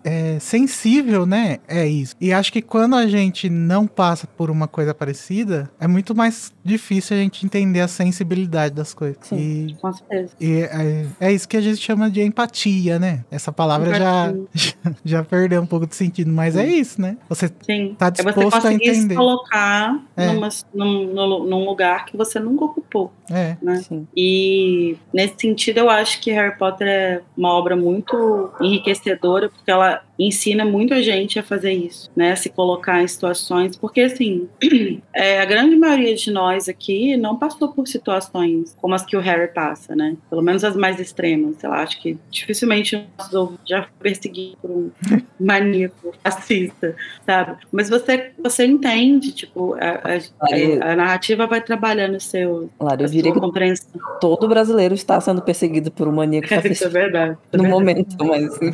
[0.03, 1.59] é, sensível, né?
[1.67, 2.15] É isso.
[2.19, 6.53] E acho que quando a gente não passa por uma coisa parecida, é muito mais
[6.63, 9.17] difícil a gente entender a sensibilidade das coisas.
[9.21, 9.67] Sim.
[9.69, 10.31] E com certeza.
[10.39, 13.23] e é, é isso que a gente chama de empatia, né?
[13.31, 14.73] Essa palavra já, já,
[15.05, 17.17] já perdeu um pouco de sentido, mas é isso, né?
[17.29, 17.95] Você Sim.
[17.97, 19.15] tá é você disposto a conseguir se entender.
[19.15, 20.31] colocar É.
[20.31, 23.11] numa- num, num- num lugar que você nunca ocupou.
[23.29, 23.57] É.
[23.61, 23.77] Né?
[23.77, 24.07] Sim.
[24.15, 30.01] E nesse sentido, eu acho que Harry Potter é uma obra muito enriquecedora, porque ela
[30.17, 32.31] ensina muito a gente a fazer isso, né?
[32.31, 33.75] A se colocar em situações.
[33.75, 34.47] Porque, assim,
[35.13, 39.19] é, a grande maioria de nós aqui não passou por situações como as que o
[39.19, 40.15] Harry passa, né?
[40.29, 41.57] Pelo menos as mais extremas.
[41.57, 43.05] Sei lá, acho que dificilmente
[43.65, 44.91] já foi perseguido por um
[45.39, 46.95] maníaco fascista,
[47.25, 47.57] sabe?
[47.71, 53.07] Mas você, você entende, tipo, a, a- a narrativa vai trabalhando o seu, Claro, eu
[53.07, 53.89] diria que compreensão.
[54.21, 57.37] todo brasileiro está sendo perseguido por um maníaco Isso é fascista verdade.
[57.53, 58.57] no momento, mas.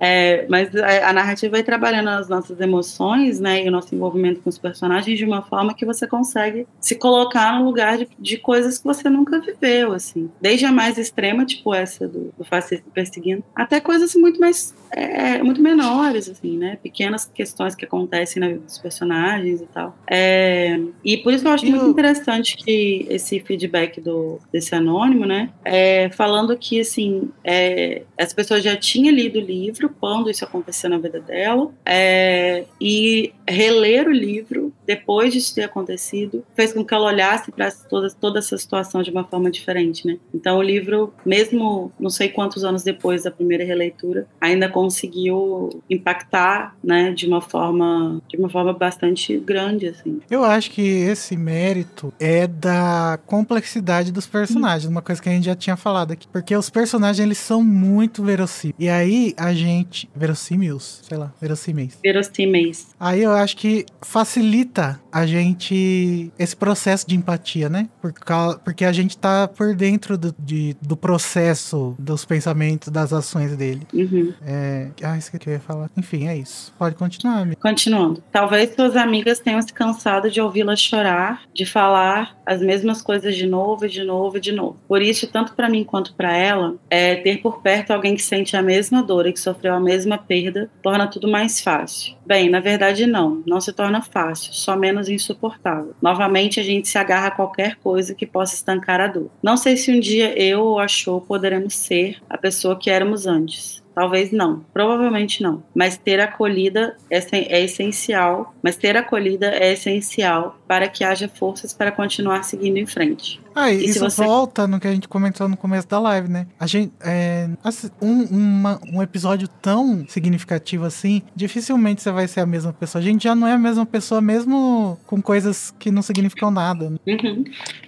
[0.00, 4.48] É, mas a, narrativa vai trabalhando as nossas emoções, né, e o nosso envolvimento com
[4.48, 8.78] os personagens de uma forma que você consegue se colocar no lugar de, de coisas
[8.78, 10.30] que você nunca viveu, assim.
[10.40, 15.42] Desde a mais extrema, tipo essa do, do fascista perseguindo, até coisas muito mais, é,
[15.42, 19.96] muito menores, assim, né, pequenas questões que acontecem na vida dos personagens e tal.
[20.08, 25.50] É, e por isso eu acho muito interessante que esse feedback do, desse anônimo, né,
[25.64, 30.75] é, falando que, assim, é, as pessoas já tinham lido o livro quando isso aconteceu
[30.88, 36.94] na vida dela, é, e reler o livro depois disso ter acontecido fez com que
[36.94, 40.18] ela olhasse para toda, toda essa situação de uma forma diferente, né?
[40.34, 46.76] Então o livro, mesmo não sei quantos anos depois da primeira releitura, ainda conseguiu impactar,
[46.82, 50.20] né, de uma forma, de uma forma bastante grande, assim.
[50.30, 55.44] Eu acho que esse mérito é da complexidade dos personagens, uma coisa que a gente
[55.44, 56.26] já tinha falado aqui.
[56.28, 58.76] Porque os personagens, eles são muito verossímeis.
[58.78, 60.08] E aí, a gente...
[60.14, 61.00] Verossímeis?
[61.02, 61.98] Sei lá, verossímeis.
[62.02, 62.94] Verossímeis.
[62.98, 67.88] Aí eu acho que facilita a gente esse processo de empatia, né?
[68.00, 73.12] Por cau- porque a gente tá por dentro do, de- do processo dos pensamentos, das
[73.12, 73.86] ações dele.
[73.92, 74.32] Uhum.
[74.44, 74.88] É...
[75.02, 75.90] Ah, isso que eu ia falar.
[75.96, 76.72] Enfim, é isso.
[76.78, 77.60] Pode continuar, amigo.
[77.60, 78.22] Continuando.
[78.32, 83.46] Talvez suas amigas tenham se cansado de ouvi-la chorar, de falar as mesmas coisas de
[83.46, 84.76] novo, e de novo e de novo.
[84.86, 88.56] Por isso, tanto para mim quanto para ela, é, ter por perto alguém que sente
[88.56, 92.14] a mesma dor e que sofreu a mesma perda torna tudo mais fácil.
[92.26, 95.94] Bem, na verdade não, não se torna fácil, só menos insuportável.
[96.00, 99.30] Novamente a gente se agarra a qualquer coisa que possa estancar a dor.
[99.42, 103.26] Não sei se um dia eu ou a Show poderemos ser a pessoa que éramos
[103.26, 103.84] antes.
[103.96, 105.62] Talvez não, provavelmente não.
[105.74, 108.54] Mas ter acolhida é, é essencial.
[108.62, 113.40] Mas ter acolhida é essencial para que haja forças para continuar seguindo em frente.
[113.54, 116.46] Ah, e isso você- volta no que a gente comentou no começo da live, né?
[116.60, 122.40] A gente, é, assim, um, uma- um episódio tão significativo assim, dificilmente você vai ser
[122.40, 123.00] a mesma pessoa.
[123.00, 126.90] A gente já não é a mesma pessoa, mesmo com coisas que não significam nada.
[126.90, 126.98] né?
[127.06, 127.44] Uhum.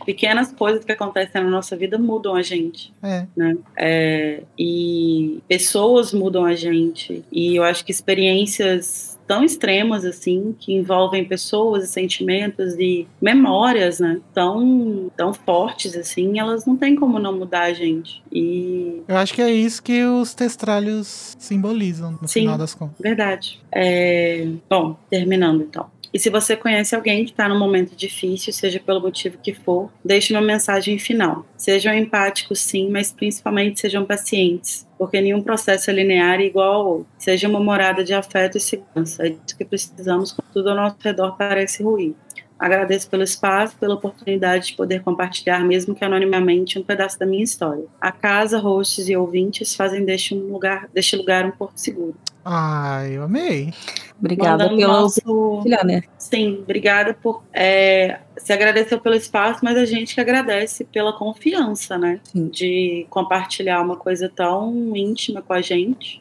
[0.07, 2.93] Pequenas coisas que acontecem na nossa vida mudam a gente.
[3.03, 3.27] É.
[3.37, 3.57] né?
[3.77, 7.23] É, e pessoas mudam a gente.
[7.31, 14.01] E eu acho que experiências tão extremas assim, que envolvem pessoas e sentimentos e memórias,
[14.01, 14.21] né?
[14.33, 18.23] Tão, tão fortes assim, elas não tem como não mudar a gente.
[18.33, 22.41] E Eu acho que é isso que os testralhos simbolizam, no Sim.
[22.41, 22.97] final das contas.
[22.99, 23.61] Verdade.
[23.71, 25.87] É, Bom, terminando então.
[26.13, 29.91] E se você conhece alguém que está num momento difícil, seja pelo motivo que for,
[30.03, 31.45] deixe uma mensagem final.
[31.57, 37.07] Sejam empáticos, sim, mas principalmente sejam pacientes, porque nenhum processo é linear igual ao outro.
[37.19, 39.27] Seja uma morada de afeto e segurança.
[39.27, 42.15] É disso que precisamos quando tudo ao nosso redor parece ruim.
[42.59, 47.45] Agradeço pelo espaço, pela oportunidade de poder compartilhar, mesmo que anonimamente, um pedaço da minha
[47.45, 47.85] história.
[48.01, 52.17] A casa, hosts e ouvintes fazem deste, um lugar, deste lugar um porto seguro.
[52.45, 53.73] Ai, eu amei.
[54.19, 56.03] Obrigada Mandando pelo nosso- compartilhar, né?
[56.17, 57.45] Sim, obrigada por.
[57.53, 62.19] É, se agradeceu pelo espaço, mas a gente que agradece pela confiança, né?
[62.25, 62.49] Sim.
[62.49, 66.21] De compartilhar uma coisa tão íntima com a gente.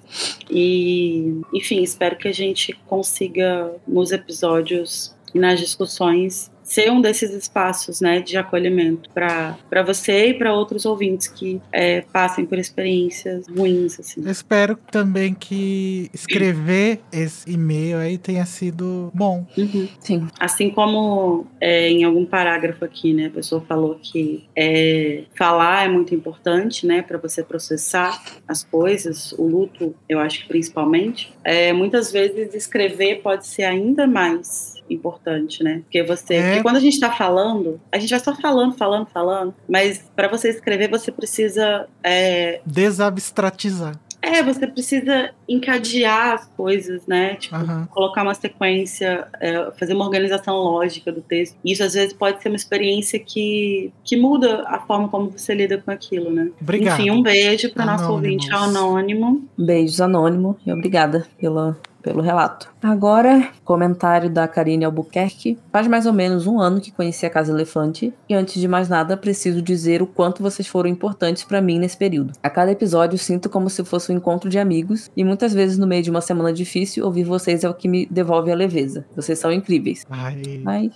[0.51, 7.33] E, enfim, espero que a gente consiga, nos episódios e nas discussões, ser um desses
[7.33, 13.47] espaços né, de acolhimento para você e para outros ouvintes que é, passem por experiências
[13.47, 13.97] ruins.
[13.97, 14.21] Assim.
[14.23, 19.47] Eu espero também que escrever esse e-mail aí tenha sido bom.
[19.57, 19.87] Uhum.
[19.99, 20.27] Sim.
[20.37, 25.89] Assim como é, em algum parágrafo aqui, né, a pessoa falou que é, falar é
[25.89, 31.31] muito importante, né, para você processar as coisas, o luto, eu acho que principalmente.
[31.45, 35.81] É, muitas vezes escrever pode ser ainda mais importante, né?
[35.83, 36.47] Porque você, É.
[36.49, 40.27] porque quando a gente está falando, a gente vai só falando, falando, falando, mas para
[40.27, 43.99] você escrever você precisa é, Desabstratizar.
[44.21, 47.35] é, você precisa encadear as coisas, né?
[47.35, 47.87] Tipo, Aham.
[47.91, 51.55] colocar uma sequência, é, fazer uma organização lógica do texto.
[51.63, 55.77] Isso às vezes pode ser uma experiência que, que muda a forma como você lida
[55.77, 56.49] com aquilo, né?
[56.61, 56.99] Obrigado.
[56.99, 59.47] Enfim, um beijo para nosso ouvinte anônimo.
[59.57, 61.77] Beijos anônimo e obrigada pela,
[62.07, 62.69] pelo relato.
[62.81, 65.59] Agora, comentário da Karine Albuquerque.
[65.73, 68.87] Faz mais ou menos um ano que conheci a Casa Elefante e antes de mais
[68.87, 72.33] nada preciso dizer o quanto vocês foram importantes pra mim nesse período.
[72.41, 75.85] A cada episódio sinto como se fosse um encontro de amigos e muitas vezes no
[75.85, 79.05] meio de uma semana difícil ouvir vocês é o que me devolve a leveza.
[79.13, 80.05] Vocês são incríveis.
[80.09, 80.91] Ai, Ai,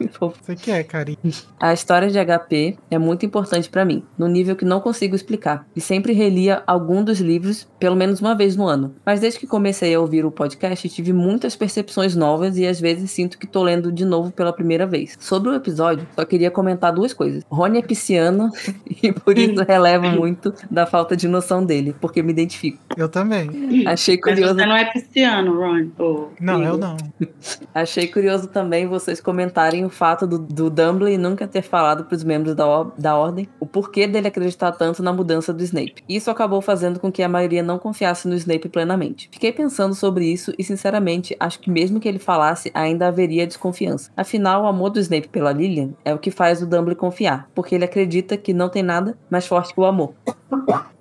[0.18, 1.18] você que é, carinho.
[1.60, 5.64] A história de HP é muito importante pra mim, no nível que não consigo explicar,
[5.76, 8.94] e sempre relia algum dos livros pelo menos uma vez no ano.
[9.04, 10.55] Mas desde que comecei a ouvir o podcast,
[10.88, 14.86] tive muitas percepções novas e às vezes sinto que tô lendo de novo pela primeira
[14.86, 15.16] vez.
[15.20, 17.42] Sobre o episódio, só queria comentar duas coisas.
[17.50, 18.50] Rony é pisciano
[19.02, 22.78] e por isso relevo muito da falta de noção dele, porque me identifico.
[22.96, 23.84] Eu também.
[23.86, 24.54] Achei Mas curioso.
[24.54, 25.86] você não é pisciano, Ron.
[25.98, 26.96] Ô, Não, eu não.
[27.74, 32.24] Achei curioso também vocês comentarem o fato do, do Dumbledore nunca ter falado para os
[32.24, 36.02] membros da, or- da Ordem o porquê dele acreditar tanto na mudança do Snape.
[36.08, 39.28] Isso acabou fazendo com que a maioria não confiasse no Snape plenamente.
[39.32, 44.10] Fiquei pensando sobre isso e, sinceramente, acho que mesmo que ele falasse, ainda haveria desconfiança.
[44.16, 47.74] Afinal, o amor do Snape pela Lilian é o que faz o Dumbledore confiar, porque
[47.74, 50.14] ele acredita que não tem nada mais forte que o amor.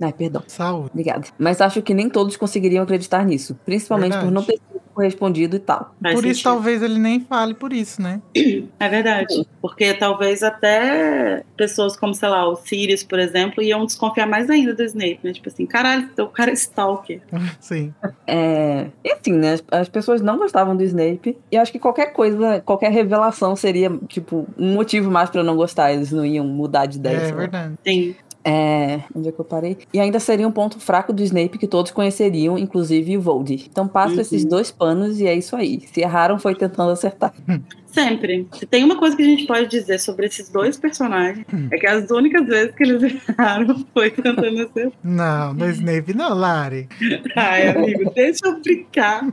[0.01, 0.43] Ai, perdão.
[0.47, 0.89] Saúde.
[0.91, 1.27] Obrigada.
[1.37, 4.33] Mas acho que nem todos conseguiriam acreditar nisso, principalmente por Verdade.
[4.33, 5.93] não ter sido correspondido e tal.
[6.01, 6.43] Faz por isso, sentido.
[6.53, 8.21] talvez ele nem fale por isso, né?
[8.79, 9.45] É verdade.
[9.61, 14.73] Porque talvez até pessoas como, sei lá, o Sirius, por exemplo, iam desconfiar mais ainda
[14.73, 15.33] do Snape, né?
[15.33, 17.21] Tipo assim, caralho, o cara é stalker.
[17.59, 17.93] Sim.
[18.27, 19.53] É, e assim, né?
[19.53, 21.37] as- As pessoas não gostavam do Snape.
[21.51, 25.91] E acho que qualquer coisa, qualquer revelação seria, tipo, um motivo mais pra não gostar.
[25.93, 27.17] Eles não iam mudar de ideia.
[27.17, 27.35] É lá.
[27.37, 27.73] verdade.
[27.85, 28.15] Sim.
[28.47, 29.75] É, onde é que eu parei?
[29.91, 33.65] E ainda seria um ponto fraco do Snape que todos conheceriam, inclusive o Voldy.
[33.71, 34.21] Então passo Uhum.
[34.21, 35.81] esses dois panos e é isso aí.
[35.91, 37.33] Se erraram, foi tentando acertar.
[37.87, 38.45] Sempre.
[38.51, 41.87] Se tem uma coisa que a gente pode dizer sobre esses dois personagens, é que
[41.87, 44.91] as únicas vezes que eles erraram foi tentando acertar.
[45.01, 46.89] Não, do Snape não, Lari.
[47.37, 49.25] Ai, amigo, deixa eu brincar.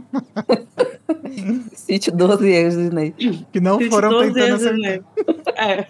[1.74, 3.44] Cite 12 erros do Snape.
[3.52, 5.00] Que não Gente, foram 12 tentando acertar.
[5.56, 5.86] É.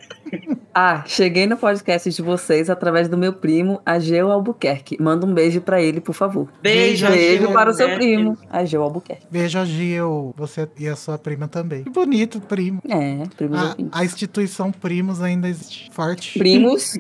[0.75, 4.97] Ah, cheguei no podcast de vocês através do meu primo, Ageu Albuquerque.
[5.01, 6.49] Manda um beijo pra ele, por favor.
[6.63, 8.15] Beijo, Beijo Ageu para o seu Albuquerque.
[8.17, 9.27] primo, Ageu Albuquerque.
[9.31, 10.35] Beijo, Gil.
[10.37, 11.85] Você e a sua prima também.
[11.85, 12.81] Que bonito, primo.
[12.89, 16.39] É, primos A, a instituição Primos ainda existe forte.
[16.39, 16.95] Primos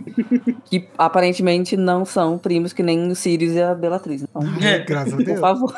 [0.66, 4.22] que aparentemente não são primos que nem o Sirius e a Belatriz.
[4.22, 5.40] Então, Ai, graças a por Deus.
[5.40, 5.74] favor.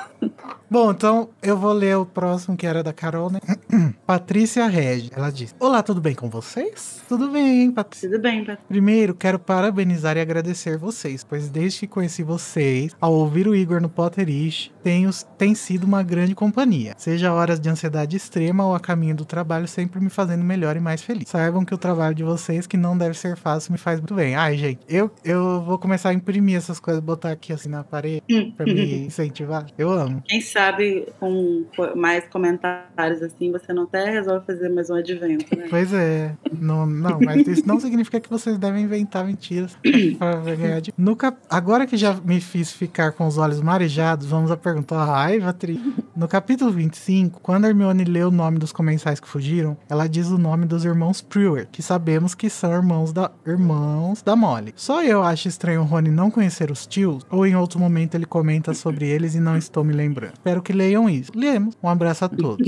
[0.74, 3.38] Bom, então eu vou ler o próximo que era da Carol, né?
[4.04, 5.08] Patrícia Regi.
[5.14, 7.00] Ela diz: Olá, tudo bem com vocês?
[7.08, 8.10] Tudo bem, hein, Patrícia?
[8.10, 8.64] Tudo bem, Patrícia.
[8.66, 13.80] Primeiro, quero parabenizar e agradecer vocês, pois desde que conheci vocês, ao ouvir o Igor
[13.80, 16.92] no Potterish, tenho, tem sido uma grande companhia.
[16.98, 20.80] Seja horas de ansiedade extrema ou a caminho do trabalho, sempre me fazendo melhor e
[20.80, 21.28] mais feliz.
[21.30, 24.34] Saibam que o trabalho de vocês, que não deve ser fácil, me faz muito bem.
[24.36, 28.22] Ai, gente, eu, eu vou começar a imprimir essas coisas, botar aqui assim na parede,
[28.56, 29.66] pra me incentivar.
[29.78, 30.22] Eu amo.
[30.26, 35.56] Quem sabe com co- mais comentários assim, você não até resolve fazer mais um advento,
[35.56, 35.66] né?
[35.70, 36.34] Pois é.
[36.52, 39.76] Não, não, mas isso não significa que vocês devem inventar mentiras
[40.18, 40.92] pra ganhar de...
[41.16, 41.38] cap...
[41.48, 45.80] Agora que já me fiz ficar com os olhos marejados, vamos pergunta raiva, Tri.
[46.16, 50.28] No capítulo 25, quando a Hermione lê o nome dos comensais que fugiram, ela diz
[50.28, 54.72] o nome dos irmãos Brewer, que sabemos que são irmãos da, irmãos da Molly.
[54.76, 58.26] Só eu acho estranho o Rony não conhecer os tios, ou em outro momento ele
[58.26, 60.34] comenta sobre eles e não estou me lembrando.
[60.34, 61.32] Espero que leiam isso.
[61.34, 61.76] Lemos.
[61.82, 62.64] Um abraço a todos.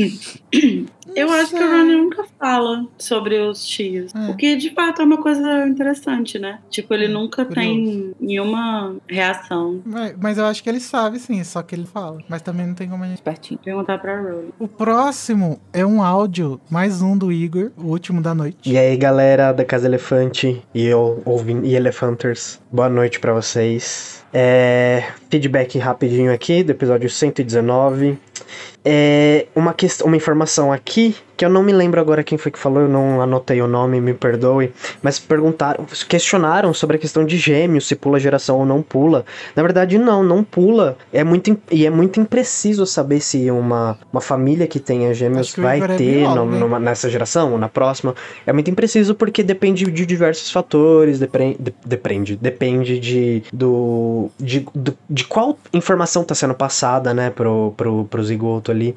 [1.14, 4.14] Eu acho que o Ronnie nunca fala sobre os tios.
[4.14, 4.30] É.
[4.30, 6.58] O que de fato é uma coisa interessante, né?
[6.68, 7.68] Tipo, ele nunca curioso.
[7.68, 9.80] tem nenhuma reação.
[9.84, 12.18] Mas, mas eu acho que ele sabe, sim, só que ele fala.
[12.28, 13.22] Mas também não tem como a gente.
[13.22, 13.58] Pertinho.
[13.64, 14.52] Perguntar pra Rowling.
[14.58, 18.70] O próximo é um áudio, mais um do Igor, o último da noite.
[18.70, 24.22] E aí, galera da Casa Elefante e eu ouvindo e Elefanters, boa noite pra vocês.
[24.34, 25.04] É,
[25.40, 28.16] feedback rapidinho aqui do episódio 119.
[28.88, 32.58] É, uma, quest- uma informação aqui que eu não me lembro agora quem foi que
[32.58, 37.36] falou, eu não anotei o nome, me perdoe, mas perguntaram, questionaram sobre a questão de
[37.36, 39.22] gêmeos, se pula geração ou não pula.
[39.54, 40.96] Na verdade, não, não pula.
[41.12, 45.60] É muito, e é muito impreciso saber se uma, uma família que tenha gêmeos que
[45.60, 48.14] vai é ter biólogo, no- numa- nessa geração ou na próxima.
[48.46, 54.66] É muito impreciso porque depende de diversos fatores, depre- de- depende, depende de, do, de,
[54.74, 58.96] do- de qual informação está sendo passada, né, pro, pro, pro zigoto ali.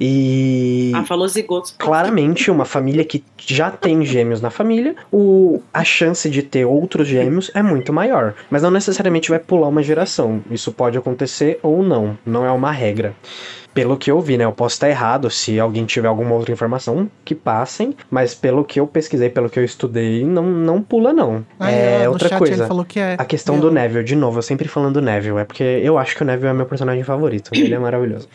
[0.00, 1.74] E Ah, falou zigotos.
[1.78, 7.06] claramente uma família que já tem gêmeos na família, o, a chance de ter outros
[7.06, 8.34] gêmeos é muito maior.
[8.50, 10.42] Mas não necessariamente vai pular uma geração.
[10.50, 12.18] Isso pode acontecer ou não.
[12.24, 13.14] Não é uma regra.
[13.76, 14.44] Pelo que eu vi, né?
[14.44, 15.30] Eu posso estar errado.
[15.30, 17.94] Se alguém tiver alguma outra informação, que passem.
[18.10, 21.44] Mas pelo que eu pesquisei, pelo que eu estudei, não, não pula, não.
[21.60, 22.54] Aí, é no outra chat coisa.
[22.54, 23.16] ele falou que é.
[23.18, 26.16] A questão do Neville, de novo, eu sempre falando do Neville, é porque eu acho
[26.16, 27.50] que o Neville é meu personagem favorito.
[27.52, 28.28] Ele é maravilhoso.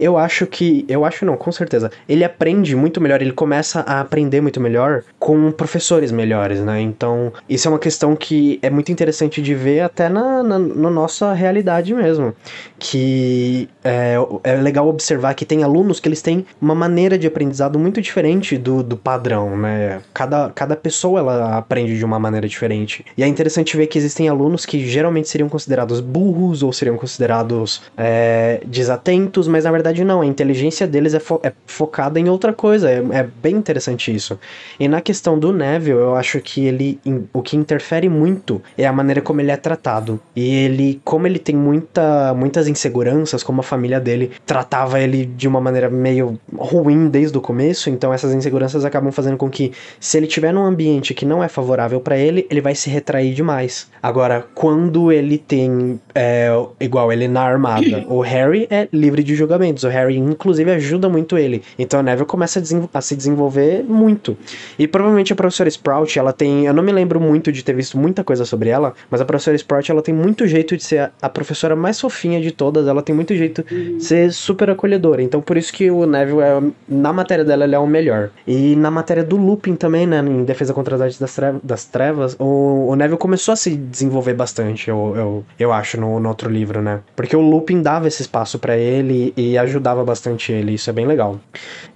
[0.00, 0.84] Eu acho que.
[0.88, 1.90] Eu acho não, com certeza.
[2.08, 6.80] Ele aprende muito melhor, ele começa a aprender muito melhor com professores melhores, né?
[6.80, 10.90] Então, isso é uma questão que é muito interessante de ver até na, na, na
[10.90, 12.34] nossa realidade mesmo.
[12.78, 17.78] Que é, é legal observar que tem alunos que eles têm uma maneira de aprendizado
[17.78, 20.00] muito diferente do, do padrão, né?
[20.14, 23.04] Cada, cada pessoa ela aprende de uma maneira diferente.
[23.16, 27.82] E é interessante ver que existem alunos que geralmente seriam considerados burros ou seriam considerados
[27.96, 30.20] é, desatentos, mas na verdade não.
[30.20, 32.90] A inteligência deles é, fo- é focada em outra coisa.
[32.90, 34.38] É, é bem interessante isso.
[34.78, 36.98] E na questão do Neville, eu acho que ele
[37.32, 40.20] o que interfere muito é a maneira como ele é tratado.
[40.34, 44.30] E ele, como ele tem muita, muitas inseguranças, como a família dele
[44.76, 49.36] tratava ele de uma maneira meio ruim desde o começo, então essas inseguranças acabam fazendo
[49.38, 52.74] com que se ele tiver num ambiente que não é favorável pra ele, ele vai
[52.74, 53.88] se retrair demais.
[54.02, 59.82] Agora, quando ele tem é, igual ele na armada, o Harry é livre de julgamentos,
[59.84, 61.62] o Harry inclusive ajuda muito ele.
[61.78, 64.36] Então a Neville começa a, a se desenvolver muito.
[64.78, 67.96] E provavelmente a professora Sprout, ela tem, eu não me lembro muito de ter visto
[67.96, 71.10] muita coisa sobre ela, mas a professora Sprout, ela tem muito jeito de ser a,
[71.22, 75.22] a professora mais fofinha de todas, ela tem muito jeito de ser super acolhedora.
[75.22, 78.30] Então por isso que o Neville é, na matéria dela ele é o melhor.
[78.46, 81.84] E na matéria do Lupin também, né, em Defesa contra as Artes das Trevas, das
[81.84, 86.28] trevas o, o Neville começou a se desenvolver bastante, eu, eu, eu acho, no, no
[86.28, 87.00] outro livro, né?
[87.14, 91.06] Porque o Lupin dava esse espaço pra ele e ajudava bastante ele, isso é bem
[91.06, 91.38] legal.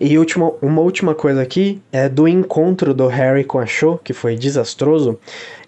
[0.00, 4.12] E última, uma última coisa aqui é do encontro do Harry com a Cho, que
[4.12, 5.18] foi desastroso.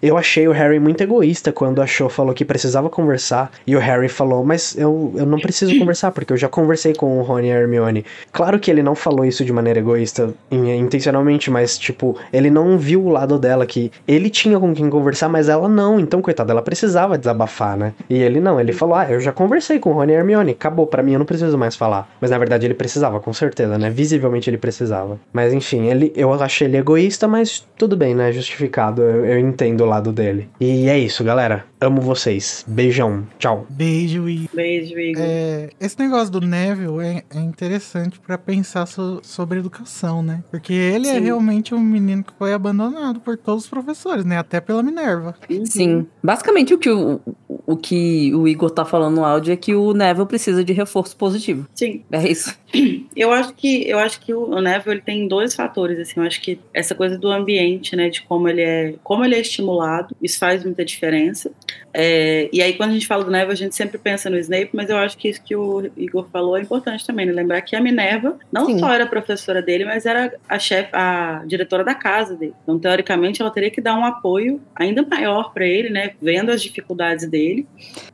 [0.01, 3.79] Eu achei o Harry muito egoísta quando a Cho falou que precisava conversar e o
[3.79, 7.49] Harry falou: Mas eu, eu não preciso conversar, porque eu já conversei com o Rony
[7.49, 8.05] Hermione.
[8.31, 12.77] Claro que ele não falou isso de maneira egoísta, in- intencionalmente, mas, tipo, ele não
[12.77, 15.99] viu o lado dela, que ele tinha com quem conversar, mas ela não.
[15.99, 17.93] Então, coitada, ela precisava desabafar, né?
[18.09, 21.03] E ele não, ele falou, ah, eu já conversei com o Rony Hermione, acabou, pra
[21.03, 22.09] mim eu não preciso mais falar.
[22.21, 23.89] Mas, na verdade, ele precisava, com certeza, né?
[23.89, 25.19] Visivelmente ele precisava.
[25.31, 28.31] Mas, enfim, ele, eu achei ele egoísta, mas tudo bem, né?
[28.31, 30.49] Justificado, eu, eu entendo o lado dele.
[30.59, 31.65] E é isso, galera.
[31.83, 32.63] Amo vocês.
[32.65, 33.27] Beijão.
[33.37, 33.67] Tchau.
[33.69, 35.21] Beijo e Beijo, Igor.
[35.25, 40.43] É, esse negócio do Neville é, é interessante pra pensar so- sobre educação, né?
[40.49, 41.19] Porque ele é Sim.
[41.21, 44.37] realmente um menino que foi abandonado por todos os professores, né?
[44.37, 45.35] Até pela Minerva.
[45.65, 46.07] Sim.
[46.23, 47.19] Basicamente, o que o,
[47.65, 51.17] o que o Igor tá falando no áudio é que o Neville precisa de reforço
[51.17, 51.67] positivo.
[51.75, 52.01] Sim.
[52.11, 52.57] É isso.
[53.15, 56.13] Eu acho que eu acho que o Neville ele tem dois fatores assim.
[56.19, 59.39] Eu acho que essa coisa do ambiente, né, de como ele é, como ele é
[59.39, 61.51] estimulado, isso faz muita diferença.
[61.93, 64.71] É, e aí quando a gente fala do Neville, a gente sempre pensa no Snape,
[64.73, 67.31] mas eu acho que isso que o Igor falou é importante também, né?
[67.31, 68.79] lembrar que a Minerva não Sim.
[68.79, 72.53] só era professora dele, mas era a chefe, a diretora da casa dele.
[72.63, 76.61] Então teoricamente ela teria que dar um apoio ainda maior para ele, né, vendo as
[76.61, 77.67] dificuldades dele.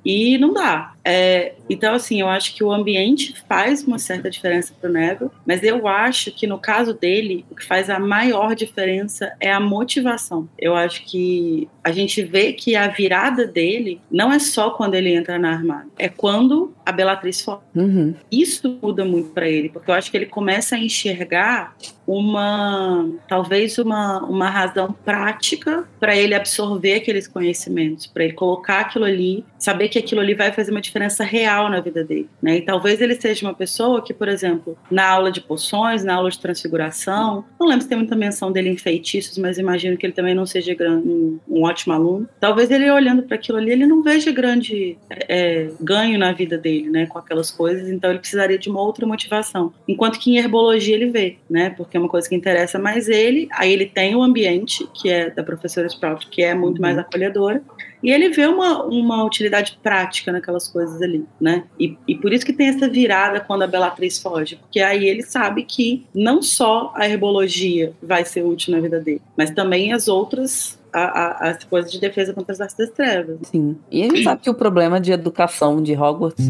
[0.03, 0.93] E não dá.
[1.11, 5.31] É, então, assim, eu acho que o ambiente faz uma certa diferença para o Neville,
[5.43, 9.59] mas eu acho que no caso dele, o que faz a maior diferença é a
[9.59, 10.47] motivação.
[10.55, 15.11] Eu acho que a gente vê que a virada dele não é só quando ele
[15.11, 17.61] entra na armada, é quando a Bellatrix foge.
[17.75, 18.13] Uhum.
[18.31, 21.75] Isso muda muito para ele, porque eu acho que ele começa a enxergar
[22.09, 29.05] uma talvez uma, uma razão prática para ele absorver aqueles conhecimentos, para ele colocar aquilo
[29.05, 32.57] ali, saber que aquilo ali vai fazer uma diferença real na vida dele, né?
[32.57, 36.31] E talvez ele seja uma pessoa que, por exemplo, na aula de poções, na aula
[36.31, 40.13] de transfiguração, não lembro se tem muita menção dele em feitiços, mas imagino que ele
[40.13, 42.27] também não seja um, um ótimo aluno.
[42.39, 46.89] Talvez ele olhando para aquilo ali, ele não veja grande é, ganho na vida dele,
[46.89, 49.71] né, com aquelas coisas, então ele precisaria de uma outra motivação.
[49.87, 53.47] Enquanto que em herbologia ele vê, né, porque é uma coisa que interessa mais ele,
[53.51, 57.61] aí ele tem o ambiente, que é da professora Sprout, que é muito mais acolhedora,
[58.01, 61.65] e ele vê uma, uma utilidade prática naquelas coisas ali, né?
[61.79, 65.21] E, e por isso que tem essa virada quando a Bellatrix foge, porque aí ele
[65.21, 70.07] sabe que não só a herbologia vai ser útil na vida dele, mas também as
[70.07, 73.37] outras, as coisas de defesa contra as artes das trevas.
[73.43, 73.77] Sim.
[73.91, 76.49] E a gente sabe que o problema de educação de Hogwarts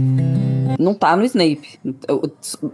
[0.80, 1.80] não tá no Snape.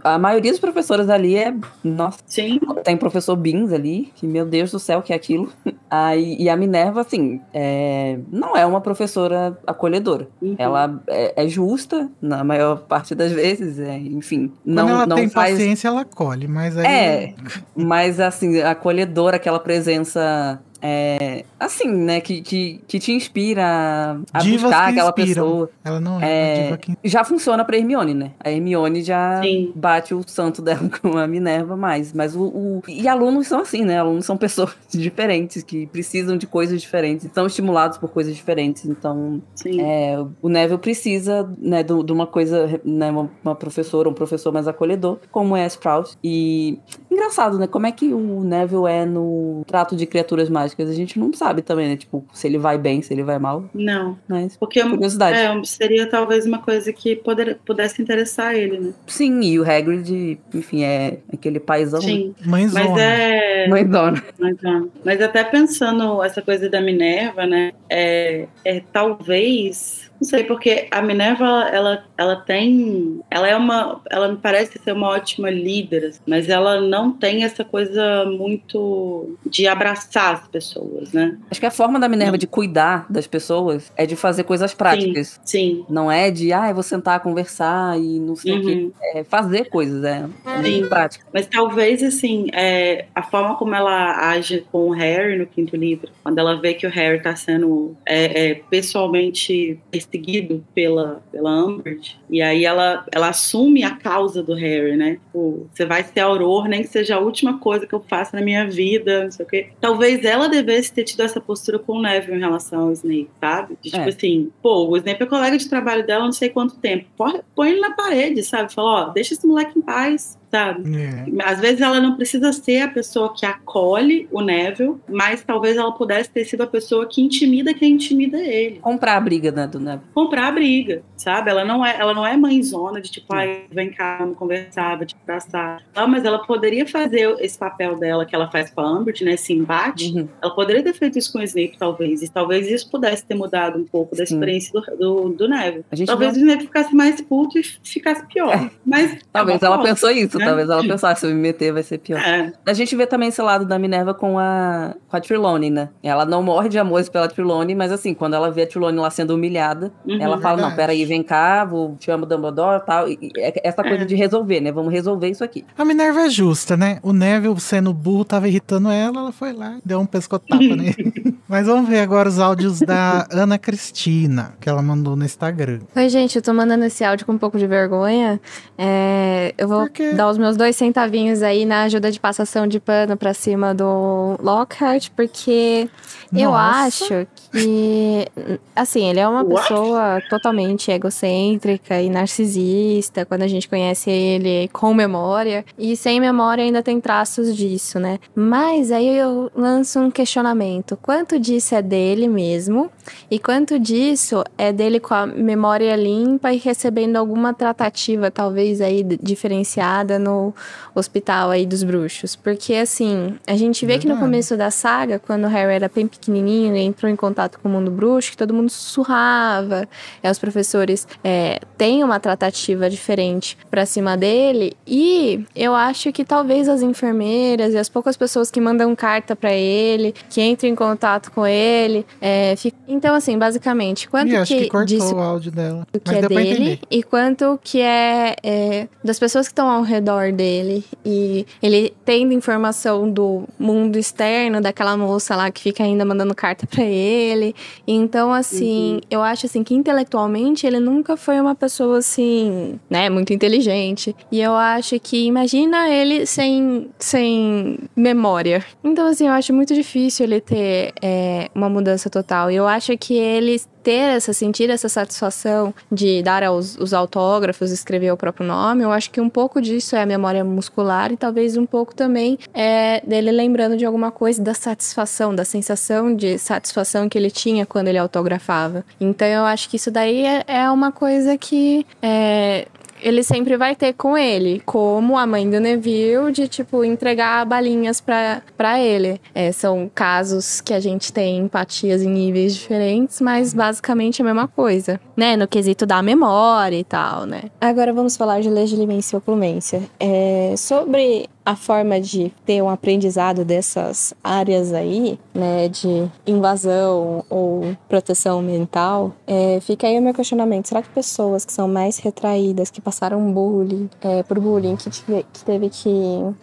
[0.02, 1.54] A maioria dos professores ali é.
[1.84, 5.52] Nossa, Sim, tem o professor Beans ali, que meu Deus do céu, que é aquilo.
[5.90, 10.28] Aí, e a Minerva, assim, é, não é uma professora acolhedora.
[10.42, 10.56] Uhum.
[10.58, 14.52] Ela é, é justa, na maior parte das vezes, é, enfim.
[14.64, 15.52] Não, Quando ela não tem faz.
[15.52, 16.86] paciência, ela colhe, mas aí.
[16.86, 17.34] É,
[17.74, 20.60] mas assim, acolhedora, aquela presença.
[20.82, 25.44] É, assim, né, que, que, que te inspira a- Divas buscar que aquela inspiram.
[25.44, 25.70] pessoa.
[25.84, 28.32] Ela não é, É, uma diva que já funciona pra Hermione, né?
[28.44, 29.72] A Hermione já Sim.
[29.74, 32.12] bate o santo dela com a Minerva mais.
[32.12, 33.98] Mas o, o- E alunos são assim, né?
[33.98, 38.84] Alunos são pessoas diferentes, que precisam de coisas diferentes, são estimulados por coisas diferentes.
[38.84, 39.80] Então, sim.
[39.80, 44.68] é, o Neville precisa, né, de uma coisa, né, uma, uma professora, um professor mais
[44.68, 46.16] acolhedor, como é a Sprout.
[46.22, 46.78] E
[47.10, 47.66] engraçado, né?
[47.66, 50.90] Como é que o Neville é no trato de criaturas mágicas?
[50.90, 51.96] A gente não sabe também, né?
[51.96, 53.68] Tipo, se ele vai bem, se ele vai mal.
[53.72, 55.38] Não, Mas, porque curiosidade.
[55.38, 58.94] é, seria talvez uma coisa que poder, pudesse interessar ele, né?
[59.06, 62.00] Sim, e o Hagrid, enfim, é aquele paizão.
[62.00, 62.34] Sim.
[62.44, 62.88] mãezona.
[62.88, 63.68] Mas é.
[63.68, 64.22] Mãe dona.
[64.38, 64.90] Mas, não.
[65.04, 67.72] Mas até pensando essa coisa da Minerva, né?
[67.88, 70.05] É, é talvez.
[70.20, 73.20] Não sei, porque a Minerva, ela, ela tem.
[73.30, 74.00] Ela é uma.
[74.10, 79.36] Ela me parece ser uma ótima líder, assim, mas ela não tem essa coisa muito
[79.44, 81.36] de abraçar as pessoas, né?
[81.50, 85.40] Acho que a forma da Minerva de cuidar das pessoas é de fazer coisas práticas.
[85.44, 85.84] Sim.
[85.88, 88.72] Não é de, ah, eu vou sentar, conversar e não sei o quê.
[88.72, 88.92] Uhum.
[89.14, 90.70] É fazer coisas, é, é Sim.
[90.70, 91.24] muito prático.
[91.32, 96.10] Mas talvez, assim, é, a forma como ela age com o Harry no quinto livro,
[96.22, 99.78] quando ela vê que o Harry está sendo é, é, pessoalmente
[100.10, 105.12] perseguido pela, pela Umbridge, e aí ela, ela assume a causa do Harry, né?
[105.14, 108.42] Tipo, você vai ser auror, nem que seja a última coisa que eu faça na
[108.42, 109.68] minha vida, não sei o quê.
[109.80, 113.76] Talvez ela devesse ter tido essa postura com o Neville em relação ao Snape, sabe?
[113.82, 114.08] De, tipo É.
[114.08, 117.06] assim, pô, o Snape é colega de trabalho dela não sei quanto tempo.
[117.16, 118.72] Põe, põe ele na parede, sabe?
[118.72, 120.38] Fala, ó, deixa esse moleque em paz.
[120.50, 120.82] Sabe?
[120.96, 121.26] É.
[121.44, 125.92] Às vezes ela não precisa ser a pessoa que acolhe o Neville, mas talvez ela
[125.92, 128.78] pudesse ter sido a pessoa que intimida quem intimida ele.
[128.80, 130.04] Comprar a briga, né, do Neville.
[130.14, 131.50] Comprar a briga, sabe?
[131.50, 135.06] Ela não é, ela não é mãezona de tipo, ai, vem cá, vamos conversar, vou
[135.06, 135.82] te abraçar.
[135.94, 139.32] Não, mas ela poderia fazer esse papel dela que ela faz com a Umbridge, né?
[139.32, 140.12] Esse embate.
[140.16, 140.28] Uhum.
[140.42, 142.22] Ela poderia ter feito isso com o Snape, talvez.
[142.22, 145.84] E talvez isso pudesse ter mudado um pouco da experiência do, do, do Neville.
[145.90, 148.70] A gente Talvez não- o Snape ficasse mais puto e ficasse pior.
[148.84, 150.44] Mas Talvez é ela pensou isso, né?
[150.46, 152.18] talvez ela pensou, ah, se eu me meter vai ser pior.
[152.20, 152.52] É.
[152.66, 155.88] A gente vê também esse lado da Minerva com a, com a Trelawney, né?
[156.02, 159.10] Ela não morre de amores pela Trelawney, mas assim, quando ela vê a Trelawney lá
[159.10, 160.18] sendo humilhada, Uhum.
[160.20, 160.76] ela fala, não, verdade.
[160.76, 163.08] peraí, vem cá, vou, te amo Dumbledore e tal.
[163.08, 164.04] E, e é essa coisa É.
[164.04, 164.70] de resolver, né?
[164.72, 165.64] Vamos resolver isso aqui.
[165.76, 166.98] A Minerva é justa, né?
[167.02, 171.36] O Neville, sendo burro, tava irritando ela, ela foi lá, deu um pescotapa nele.
[171.48, 175.80] Mas vamos ver agora os áudios da Ana Cristina, que ela mandou no Instagram.
[175.94, 178.40] Oi, gente, eu tô mandando esse áudio com um pouco de vergonha.
[178.76, 180.12] É, eu vou quê?
[180.26, 184.36] Dar os meus dois centavinhos aí na ajuda de passação de pano pra cima do
[184.40, 185.88] Lockhart, porque
[186.32, 186.86] eu Nossa.
[186.86, 188.26] acho que,
[188.74, 189.68] assim, ele é uma What?
[189.68, 196.64] pessoa totalmente egocêntrica e narcisista, quando a gente conhece ele com memória, e sem memória
[196.64, 198.18] ainda tem traços disso, né?
[198.34, 202.90] Mas aí eu lanço um questionamento: quanto disso é dele mesmo?
[203.30, 209.04] E quanto disso é dele com a memória limpa e recebendo alguma tratativa, talvez aí
[209.04, 210.52] diferenciada no
[210.94, 212.34] hospital aí dos bruxos?
[212.34, 214.20] Porque assim, a gente vê que no Verdade.
[214.30, 218.30] começo da saga, quando o Harry era pequenininho entrou em contato com o mundo bruxo,
[218.30, 219.88] que todo mundo sussurrava,
[220.22, 224.74] e os professores é, têm uma tratativa diferente pra cima dele.
[224.86, 229.52] E eu acho que talvez as enfermeiras e as poucas pessoas que mandam carta pra
[229.52, 234.52] ele, que entram em contato com ele, é, fi- então assim, basicamente, quanto e acho
[234.54, 235.86] que, que, cortou disso o áudio dela.
[235.92, 240.32] que Mas é dele e quanto que é, é, das pessoas que estão ao redor
[240.32, 240.84] dele.
[241.04, 246.66] E ele tendo informação do mundo externo, daquela moça lá que fica ainda mandando carta
[246.66, 247.54] pra ele.
[247.86, 253.32] Então, assim, eu acho assim que intelectualmente ele nunca foi uma pessoa assim, né, muito
[253.32, 254.14] inteligente.
[254.30, 258.64] E eu acho que imagina ele sem, sem memória.
[258.82, 262.50] Então, assim, eu acho muito difícil ele ter é, uma mudança total.
[262.50, 267.70] E eu acho que ele ter essa, sentir essa satisfação de dar aos, os autógrafos,
[267.70, 271.16] escrever o próprio nome, eu acho que um pouco disso é a memória muscular e
[271.16, 276.36] talvez um pouco também é dele lembrando de alguma coisa da satisfação, da sensação de
[276.36, 278.84] satisfação que ele tinha quando ele autografava.
[279.00, 282.66] Então eu acho que isso daí é, é uma coisa que é,
[283.00, 288.00] ele sempre vai ter com ele, como a mãe do Neville, de tipo entregar balinhas
[288.00, 289.20] pra ele.
[289.34, 294.48] É, são casos que a gente tem empatias em níveis diferentes, mas basicamente a mesma
[294.48, 295.36] coisa, né?
[295.36, 297.44] No quesito da memória e tal, né?
[297.60, 299.82] Agora vamos falar de legilimência e oclumência.
[299.98, 307.76] É, sobre a forma de ter um aprendizado dessas áreas aí, né, de invasão ou
[307.88, 310.66] proteção mental, é, fica aí o meu questionamento.
[310.66, 315.24] Será que pessoas que são mais retraídas, que passaram bullying, é, por bullying, que, tive-
[315.32, 315.86] que teve que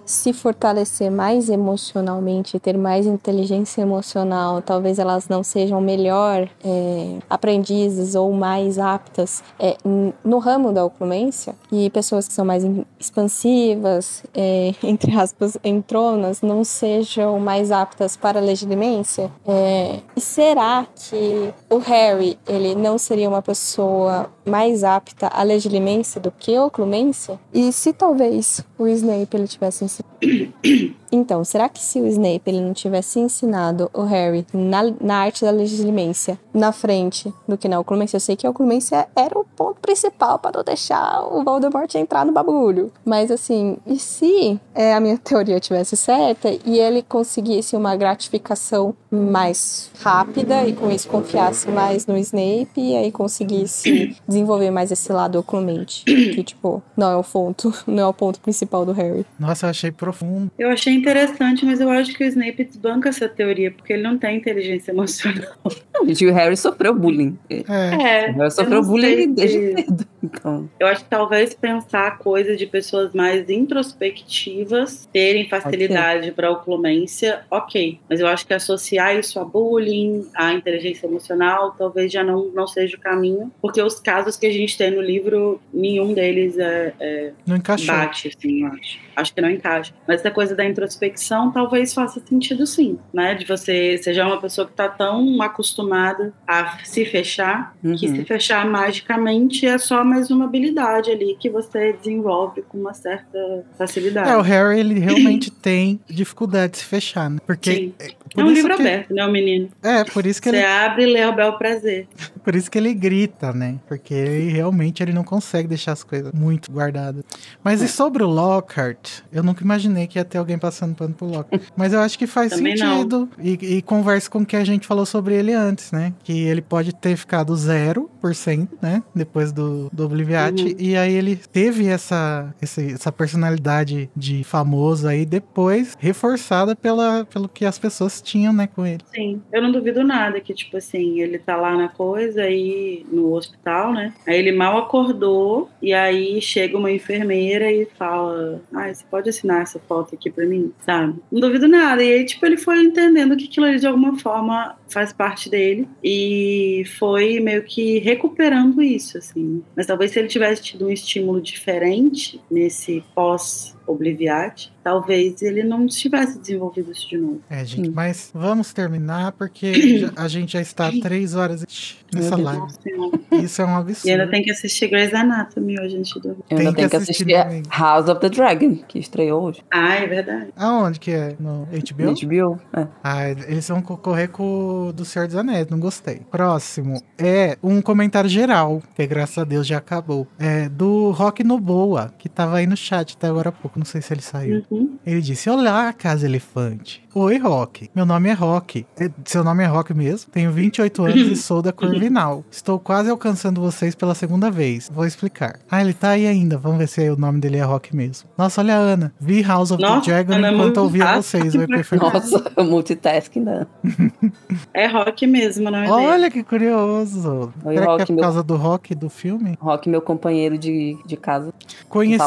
[0.05, 8.15] se fortalecer mais emocionalmente, ter mais inteligência emocional, talvez elas não sejam melhor é, aprendizes
[8.15, 9.75] ou mais aptas é,
[10.23, 11.55] no ramo da oclumência?
[11.69, 12.63] E pessoas que são mais
[12.99, 19.31] expansivas, é, entre aspas, entronas, não sejam mais aptas para a legilimência?
[19.47, 26.21] É, e será que o Harry, ele não seria uma pessoa mais apta à legilimência
[26.21, 27.39] do que a oclumência?
[27.53, 29.83] E se talvez o Snape ele tivesse.
[31.13, 35.45] Então, será que se o Snape ele não tivesse ensinado o Harry na, na arte
[35.45, 38.15] da legilimência na frente do que na oclumência?
[38.15, 42.25] Eu sei que a oclumência era o ponto principal para não deixar o Voldemort entrar
[42.25, 42.91] no bagulho.
[43.05, 48.95] Mas assim, e se é, a minha teoria tivesse certa e ele conseguisse uma gratificação
[49.11, 55.13] mais rápida e com isso confiasse mais no Snape e aí conseguisse desenvolver mais esse
[55.13, 59.23] lado oclumente, que tipo, não é o ponto, não é o ponto principal do Harry.
[59.39, 60.49] Nossa, eu achei profundo.
[60.57, 64.17] Eu achei interessante, mas eu acho que o Snape desbanca essa teoria, porque ele não
[64.17, 65.51] tem inteligência emocional.
[65.93, 67.37] Não, gente, o Harry sofreu bullying.
[67.49, 67.57] É.
[67.57, 70.07] É, O Harry eu sofreu bullying desde cedo.
[70.23, 77.41] Então, Eu acho que talvez pensar coisa de pessoas mais introspectivas terem facilidade para oclumência,
[77.51, 77.99] ok.
[78.09, 82.65] Mas eu acho que associar isso a bullying, a inteligência emocional, talvez já não, não
[82.65, 86.93] seja o caminho, porque os casos que a gente tem no livro, nenhum deles é,
[86.99, 87.93] é Não encaixou.
[87.93, 88.99] bate, assim, eu acho.
[89.15, 89.93] Acho que não encaixa.
[90.07, 93.35] Mas essa coisa da introspecção talvez faça sentido sim, né?
[93.35, 97.97] De você seja uma pessoa que tá tão acostumada a se fechar, que Uhum.
[97.97, 103.63] se fechar magicamente é só mais uma habilidade ali que você desenvolve com uma certa
[103.77, 104.29] facilidade.
[104.29, 107.39] É, o Harry, ele realmente tem dificuldade de se fechar, né?
[107.45, 107.73] Porque.
[107.73, 107.93] Sim.
[108.35, 109.69] É, É por um livro que- aberto, né, o menino?
[109.81, 110.65] É, por isso que Você ele.
[110.65, 112.07] abre e lê o bel prazer.
[112.43, 113.79] Por isso que ele grita, né?
[113.87, 117.23] Porque ele, realmente ele não consegue deixar as coisas muito guardadas.
[117.63, 117.85] Mas É.
[117.85, 119.21] e sobre o Lockhart?
[119.31, 121.61] Eu nunca imaginei que ia ter alguém passando pano pro Lockhart.
[121.77, 123.29] Mas eu acho que faz Também sentido.
[123.41, 126.13] E, e conversa com o que a gente falou sobre ele antes, né?
[126.21, 129.01] Que ele pode ter ficado 0%, né?
[129.15, 130.63] Depois do, do Obliviate.
[130.65, 130.75] Uhum.
[130.77, 137.47] E aí ele teve essa, esse- essa personalidade de famoso aí depois, reforçada pela, pelo
[137.47, 138.99] que as pessoas tinham, né, com ele.
[139.13, 143.33] Sim, eu não duvido nada que, tipo assim, ele tá lá na coisa aí no
[143.33, 144.13] hospital, né?
[144.27, 149.61] Aí ele mal acordou e aí chega uma enfermeira e fala: Ah, você pode assinar
[149.61, 151.15] essa foto aqui pra mim, sabe?
[151.31, 152.03] Não duvido nada.
[152.03, 155.87] E aí, tipo, ele foi entendendo que aquilo ali de alguma forma faz parte dele
[156.03, 159.63] e foi meio que recuperando isso, assim.
[159.75, 166.39] Mas talvez se ele tivesse tido um estímulo diferente nesse pós-obliviate, talvez ele não tivesse
[166.39, 167.41] desenvolvido isso de novo.
[167.49, 171.65] É, gente, mas vamos terminar porque a gente já está três horas
[172.13, 172.61] nessa live.
[172.61, 173.35] do.
[173.37, 174.07] Isso é um absurdo.
[174.07, 176.43] E ainda tem que assistir Grey's Anatomy hoje antes de dormir.
[176.49, 177.63] Eu Tem ainda que tenho que assistir assistir.
[177.69, 179.63] House of the Dragon, que estreou hoje.
[179.71, 180.47] Ah, é verdade.
[180.55, 181.35] Aonde que é?
[181.39, 182.03] No HBO?
[182.03, 182.61] No HBO.
[182.73, 182.87] É.
[183.03, 186.21] Ah, eles vão concorrer com do Senhor dos Anéis, não gostei.
[186.31, 190.27] Próximo é um comentário geral, que graças a Deus já acabou.
[190.37, 193.85] É do Rock no Boa, que tava aí no chat até agora há pouco, não
[193.85, 194.65] sei se ele saiu.
[194.69, 194.97] Uhum.
[195.05, 197.02] Ele disse: Olá, Casa Elefante.
[197.15, 197.91] Oi, Rock.
[197.93, 198.87] Meu nome é Rock.
[198.99, 200.31] É, Seu nome é Rock mesmo?
[200.31, 202.43] Tenho 28 anos e sou da Corvinal.
[202.49, 204.89] Estou quase alcançando vocês pela segunda vez.
[204.91, 205.59] Vou explicar.
[205.69, 206.57] Ah, ele tá aí ainda.
[206.57, 208.27] Vamos ver se o nome dele é Rock mesmo.
[208.35, 209.13] Nossa, olha a Ana.
[209.19, 211.53] Vi House of Nossa, the Dragon Ana é enquanto muito ouvia vocês.
[211.53, 213.67] O EP foi Nossa, multitasking da.
[214.73, 215.91] É rock mesmo, não é dele.
[215.93, 217.53] Olha que curioso.
[217.63, 219.55] Oi, Será Rock, que é por meu- causa do rock do filme?
[219.59, 221.53] Rock, meu companheiro de, de casa.
[221.87, 222.23] Conheci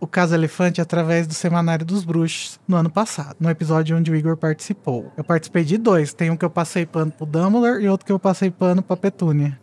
[0.00, 4.18] o Caso Elefante através do Semanário dos Bruxos no ano passado, no episódio onde o
[4.18, 5.12] Igor participou.
[5.16, 6.14] Eu participei de dois.
[6.14, 8.96] Tem um que eu passei pano pro Dumbledore e outro que eu passei pano pra
[8.96, 9.58] Petúnia.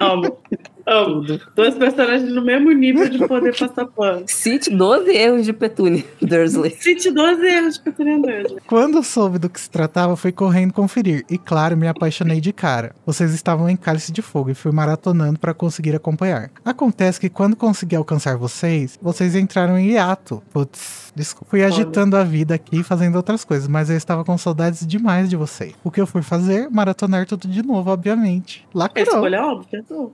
[0.00, 0.38] Amo.
[0.86, 1.24] Amo.
[1.54, 4.24] Dois personagens no mesmo nível de poder passar pano.
[4.28, 6.70] Cite 12 erros de Petunia Dursley.
[6.78, 8.60] Cite 12 erros de Petunia Dursley.
[8.66, 11.24] Quando soube do que se tratava, fui correndo conferir.
[11.30, 12.94] E claro, me apaixonei de cara.
[13.06, 16.50] Vocês estavam em Cálice de Fogo e fui maratonando para conseguir acompanhar.
[16.64, 20.42] Acontece que quando consegui alcançar vocês, vocês entraram em hiato.
[20.52, 21.50] Putz, desculpa.
[21.50, 25.36] Fui agitando a vida aqui, fazendo outras coisas, mas eu estava com saudades demais de
[25.36, 25.74] vocês.
[25.82, 26.68] O que eu fui fazer?
[26.70, 28.66] Maratonar tudo de novo, obviamente.
[28.74, 29.04] Lacrou.
[29.04, 29.84] Escolha óbvia.
[29.88, 30.12] tô.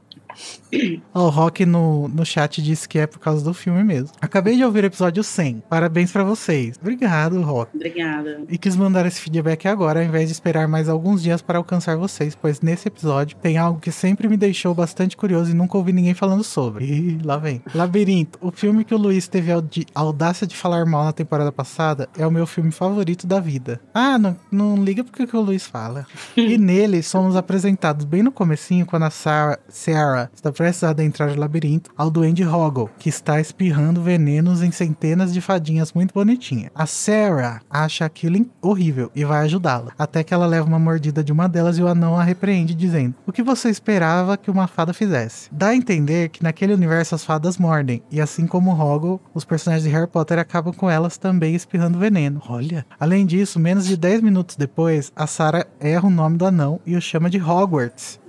[1.12, 4.10] O Rock no, no chat disse que é por causa do filme mesmo.
[4.20, 5.62] Acabei de ouvir o episódio 100.
[5.68, 6.76] Parabéns pra vocês.
[6.81, 7.75] Obrigado, Rock.
[7.75, 8.42] Obrigada.
[8.49, 11.97] E quis mandar esse feedback agora, ao invés de esperar mais alguns dias para alcançar
[11.97, 15.92] vocês, pois nesse episódio tem algo que sempre me deixou bastante curioso e nunca ouvi
[15.92, 16.84] ninguém falando sobre.
[16.84, 17.62] Ih, lá vem.
[17.75, 19.60] Labirinto, o filme que o Luiz teve a
[19.94, 23.81] audácia de falar mal na temporada passada, é o meu filme favorito da vida.
[23.94, 26.07] Ah, não, não liga porque que o Luiz fala.
[26.36, 31.31] e nele somos apresentados bem no comecinho, quando a Sarah, Sarah está prestes a adentrar
[31.31, 36.70] o labirinto, ao duende Hoggle, que está espirrando venenos em centenas de fadinhas muito bonitinhas.
[36.74, 38.31] A Sarah acha aquilo
[38.62, 41.89] horrível e vai ajudá-la, até que ela leva uma mordida de uma delas e o
[41.89, 45.49] anão a repreende, dizendo: O que você esperava que uma fada fizesse?
[45.52, 49.84] Dá a entender que naquele universo as fadas mordem, e assim como Hoggle, os personagens
[49.84, 52.40] de Harry Potter acabam com elas também espirrando veneno.
[52.49, 52.86] Olha.
[52.99, 56.97] Além disso, menos de 10 minutos depois, a Sarah erra o nome do anão e
[56.97, 58.20] o chama de Hogwarts.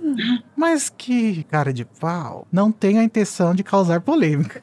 [0.62, 2.46] Mas que cara de pau.
[2.52, 4.62] Não tem a intenção de causar polêmica.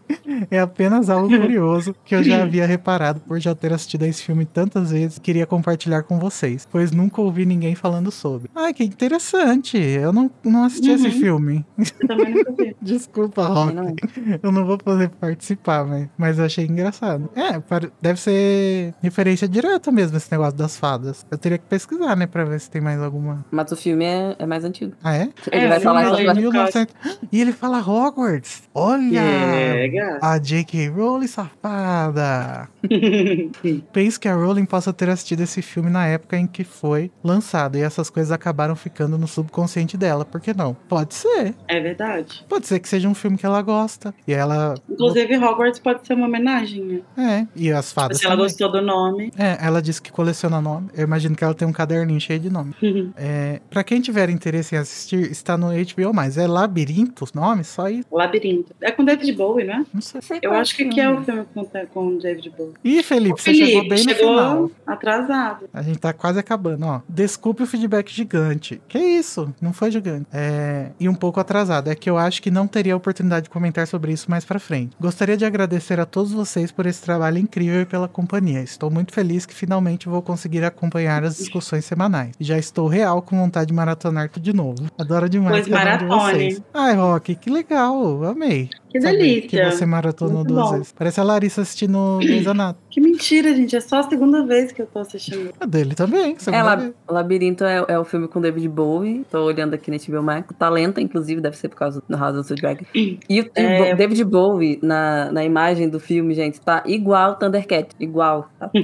[0.50, 4.24] É apenas algo curioso que eu já havia reparado por já ter assistido a esse
[4.24, 8.50] filme tantas vezes e queria compartilhar com vocês, pois nunca ouvi ninguém falando sobre.
[8.56, 9.78] Ai, que interessante.
[9.78, 11.12] Eu não, não assisti esse Uhum.
[11.20, 11.66] filme.
[11.78, 12.76] Eu também nunca vi.
[12.82, 13.74] Desculpa, Rock.
[13.74, 13.94] Não.
[14.42, 17.30] Eu não vou poder participar, mas, mas eu achei engraçado.
[17.36, 17.62] É,
[18.02, 21.26] deve ser referência direta mesmo esse negócio das fadas.
[21.30, 23.46] Eu teria que pesquisar, né, pra ver se tem mais alguma.
[23.52, 24.94] Mas o filme é, é mais antigo.
[25.04, 25.30] Ah, é?
[25.52, 26.96] Ele É, vai falar vai- 1900.
[27.32, 28.64] E ele fala Hogwarts.
[28.74, 29.88] Olha!
[29.94, 30.24] Gato.
[30.24, 30.88] A J.K.
[30.90, 32.68] Rowling safada.
[33.92, 37.78] Penso que a Rowling possa ter assistido esse filme na época em que foi lançado
[37.78, 40.24] e essas coisas acabaram ficando no subconsciente dela.
[40.26, 40.76] Por que não?
[40.88, 41.56] Pode ser.
[41.68, 42.46] É verdade.
[42.48, 44.14] Pode ser que seja um filme que ela gosta.
[44.28, 44.76] E ela.
[44.90, 47.02] Inclusive, Hogwarts pode ser uma homenagem, né?
[47.18, 47.48] É.
[47.56, 48.18] E as fadas.
[48.20, 48.46] Se ela também.
[48.48, 49.32] gostou do nome.
[49.38, 50.90] É, ela disse que coleciona nome.
[50.94, 52.74] Eu imagino que ela tem um caderninho cheio de nome.
[53.22, 56.20] É, para quem tiver interesse em assistir, está no HBO.
[56.40, 57.68] É Labirinto os nomes?
[57.68, 58.04] Só aí.
[58.12, 58.74] Labirinto.
[58.82, 59.86] É com David Bowie, né?
[59.94, 60.22] Não sei.
[60.42, 62.74] Eu acho que, que é o filme com, com David Bowie.
[62.84, 64.72] Ih, Felipe, Ô, você chegou bem no chegou final.
[64.86, 65.70] atrasado.
[65.74, 67.02] A gente tá quase acabando, ó.
[67.08, 68.82] Desculpe o feedback gigante.
[68.88, 69.54] Que isso?
[69.62, 70.28] Não foi gigante.
[70.32, 70.92] É...
[71.00, 71.90] E um pouco atrasado.
[71.90, 74.96] É que eu acho que não teria oportunidade de comentar sobre isso mais pra frente.
[75.00, 78.62] Gostaria de agradecer a todos vocês por esse trabalho incrível e pela companhia.
[78.62, 82.34] Estou muito feliz que finalmente vou conseguir acompanhar as discussões semanais.
[82.40, 84.88] Já estou real com vontade de maratonar tudo de novo.
[84.98, 86.58] Adoro demais Pois cada um de maratone.
[86.74, 88.24] Ai, Rock, que legal.
[88.26, 88.70] Amei.
[88.90, 89.48] Que delícia.
[89.66, 90.72] Que você maratonou Muito duas bom.
[90.78, 90.92] vezes.
[90.92, 92.84] Parece a Larissa assistindo Grey's Anatomy.
[92.90, 93.76] Que mentira, gente.
[93.76, 95.54] É só a segunda vez que eu tô assistindo.
[95.60, 96.34] A dele também.
[96.34, 96.94] É, segunda La- vez.
[97.08, 99.26] Labirinto é, é o filme com David Bowie.
[99.30, 100.48] Tô olhando aqui na HBO Max.
[100.58, 102.86] Talenta, inclusive, deve ser por causa do House of the Dragon.
[103.30, 103.96] E o É.
[103.96, 107.90] David Bowie, na, na imagem do filme, gente, tá igual Thundercat.
[108.00, 108.50] Igual.
[108.60, 108.70] Tá.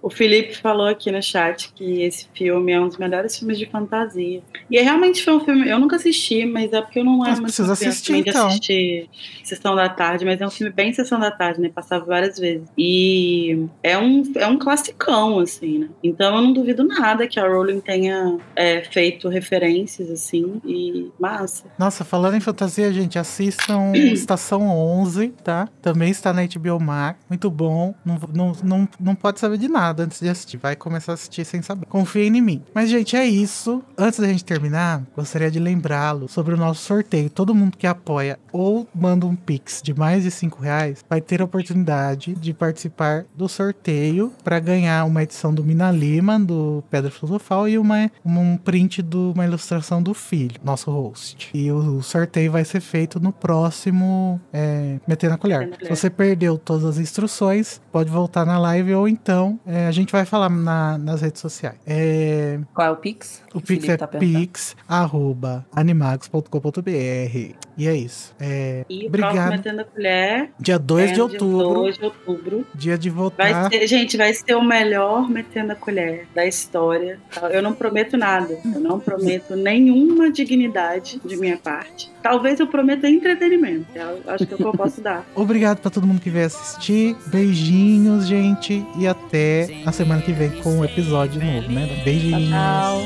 [0.00, 3.66] O Felipe falou aqui no chat que esse filme é um dos melhores filmes de
[3.66, 4.40] fantasia.
[4.70, 5.68] E é, realmente foi um filme.
[5.68, 8.46] Eu nunca assisti, mas é porque eu não Mas era muito precisa assistir, então.
[8.48, 9.08] assistir
[9.48, 11.70] Sessão da Tarde, mas é um filme bem Sessão da Tarde, né?
[11.74, 12.68] Passava várias vezes.
[12.76, 15.88] E é um, é um classicão, assim, né?
[16.02, 21.64] Então eu não duvido nada que a Rowling tenha é, feito referências, assim, e massa.
[21.78, 25.68] Nossa, falando em fantasia, gente, assistam Estação 11, tá?
[25.80, 27.18] Também está na HBO Max.
[27.28, 27.94] Muito bom.
[28.04, 30.56] Não, não, não, não pode saber de nada antes de assistir.
[30.56, 31.86] Vai começar a assistir sem saber.
[31.86, 32.62] Confiem em mim.
[32.74, 33.82] Mas, gente, é isso.
[33.96, 37.30] Antes da gente terminar, gostaria de lembrá-lo sobre o nosso sorteio.
[37.30, 41.40] Todo mundo que apoia ou manda um Pix de mais de 5 reais vai ter
[41.40, 47.10] a oportunidade de participar do sorteio para ganhar uma edição do Mina Lima, do Pedra
[47.10, 51.50] Filosofal, e uma, um print de uma ilustração do filho, nosso host.
[51.54, 55.70] E o sorteio vai ser feito no próximo é, Metendo a Colher.
[55.82, 60.10] Se você perdeu todas as instruções, pode voltar na live ou então é, a gente
[60.12, 61.76] vai falar na- nas redes sociais.
[61.86, 63.42] É, Qual é o Pix?
[63.54, 67.54] o O Pix é tá pix, arroba, animagos.com.br.
[67.76, 68.34] E é isso.
[68.40, 69.50] É, E o próximo obrigado.
[69.50, 72.66] Metendo a Colher Dia 2 é de outubro, 2 de outubro.
[72.74, 73.70] dia de Vai votar.
[73.70, 77.18] ser, gente, vai ser o melhor metendo a colher da história.
[77.50, 78.58] Eu não prometo nada.
[78.74, 82.10] Eu não prometo nenhuma dignidade de minha parte.
[82.22, 83.86] Talvez eu prometa entretenimento.
[83.94, 85.26] Eu acho que é o que eu posso dar.
[85.34, 87.16] Obrigado pra todo mundo que veio assistir.
[87.26, 88.84] Beijinhos, gente.
[88.98, 92.02] E até a semana que vem com um episódio novo, né?
[92.04, 92.50] Beijinhos.
[92.50, 93.00] Tchau.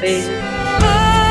[0.00, 0.28] Beijo.
[0.84, 1.21] Há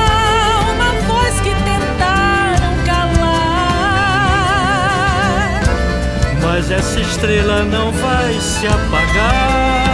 [6.41, 9.85] mas essa estrela não vai se apagar.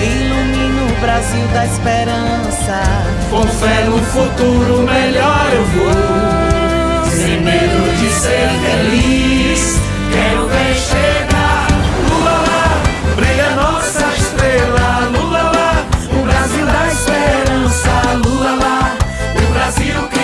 [0.00, 2.82] Ilumina o Brasil da esperança.
[3.30, 7.10] Com fé no futuro melhor eu vou.
[7.10, 9.80] Sem medo de ser feliz,
[10.12, 11.66] quero ver chegar.
[12.08, 12.82] Lula lá,
[13.16, 15.10] brilha nossa estrela.
[15.12, 17.92] Lula lá, o Brasil da esperança.
[18.24, 18.96] Lula lá,
[19.34, 20.17] o Brasil que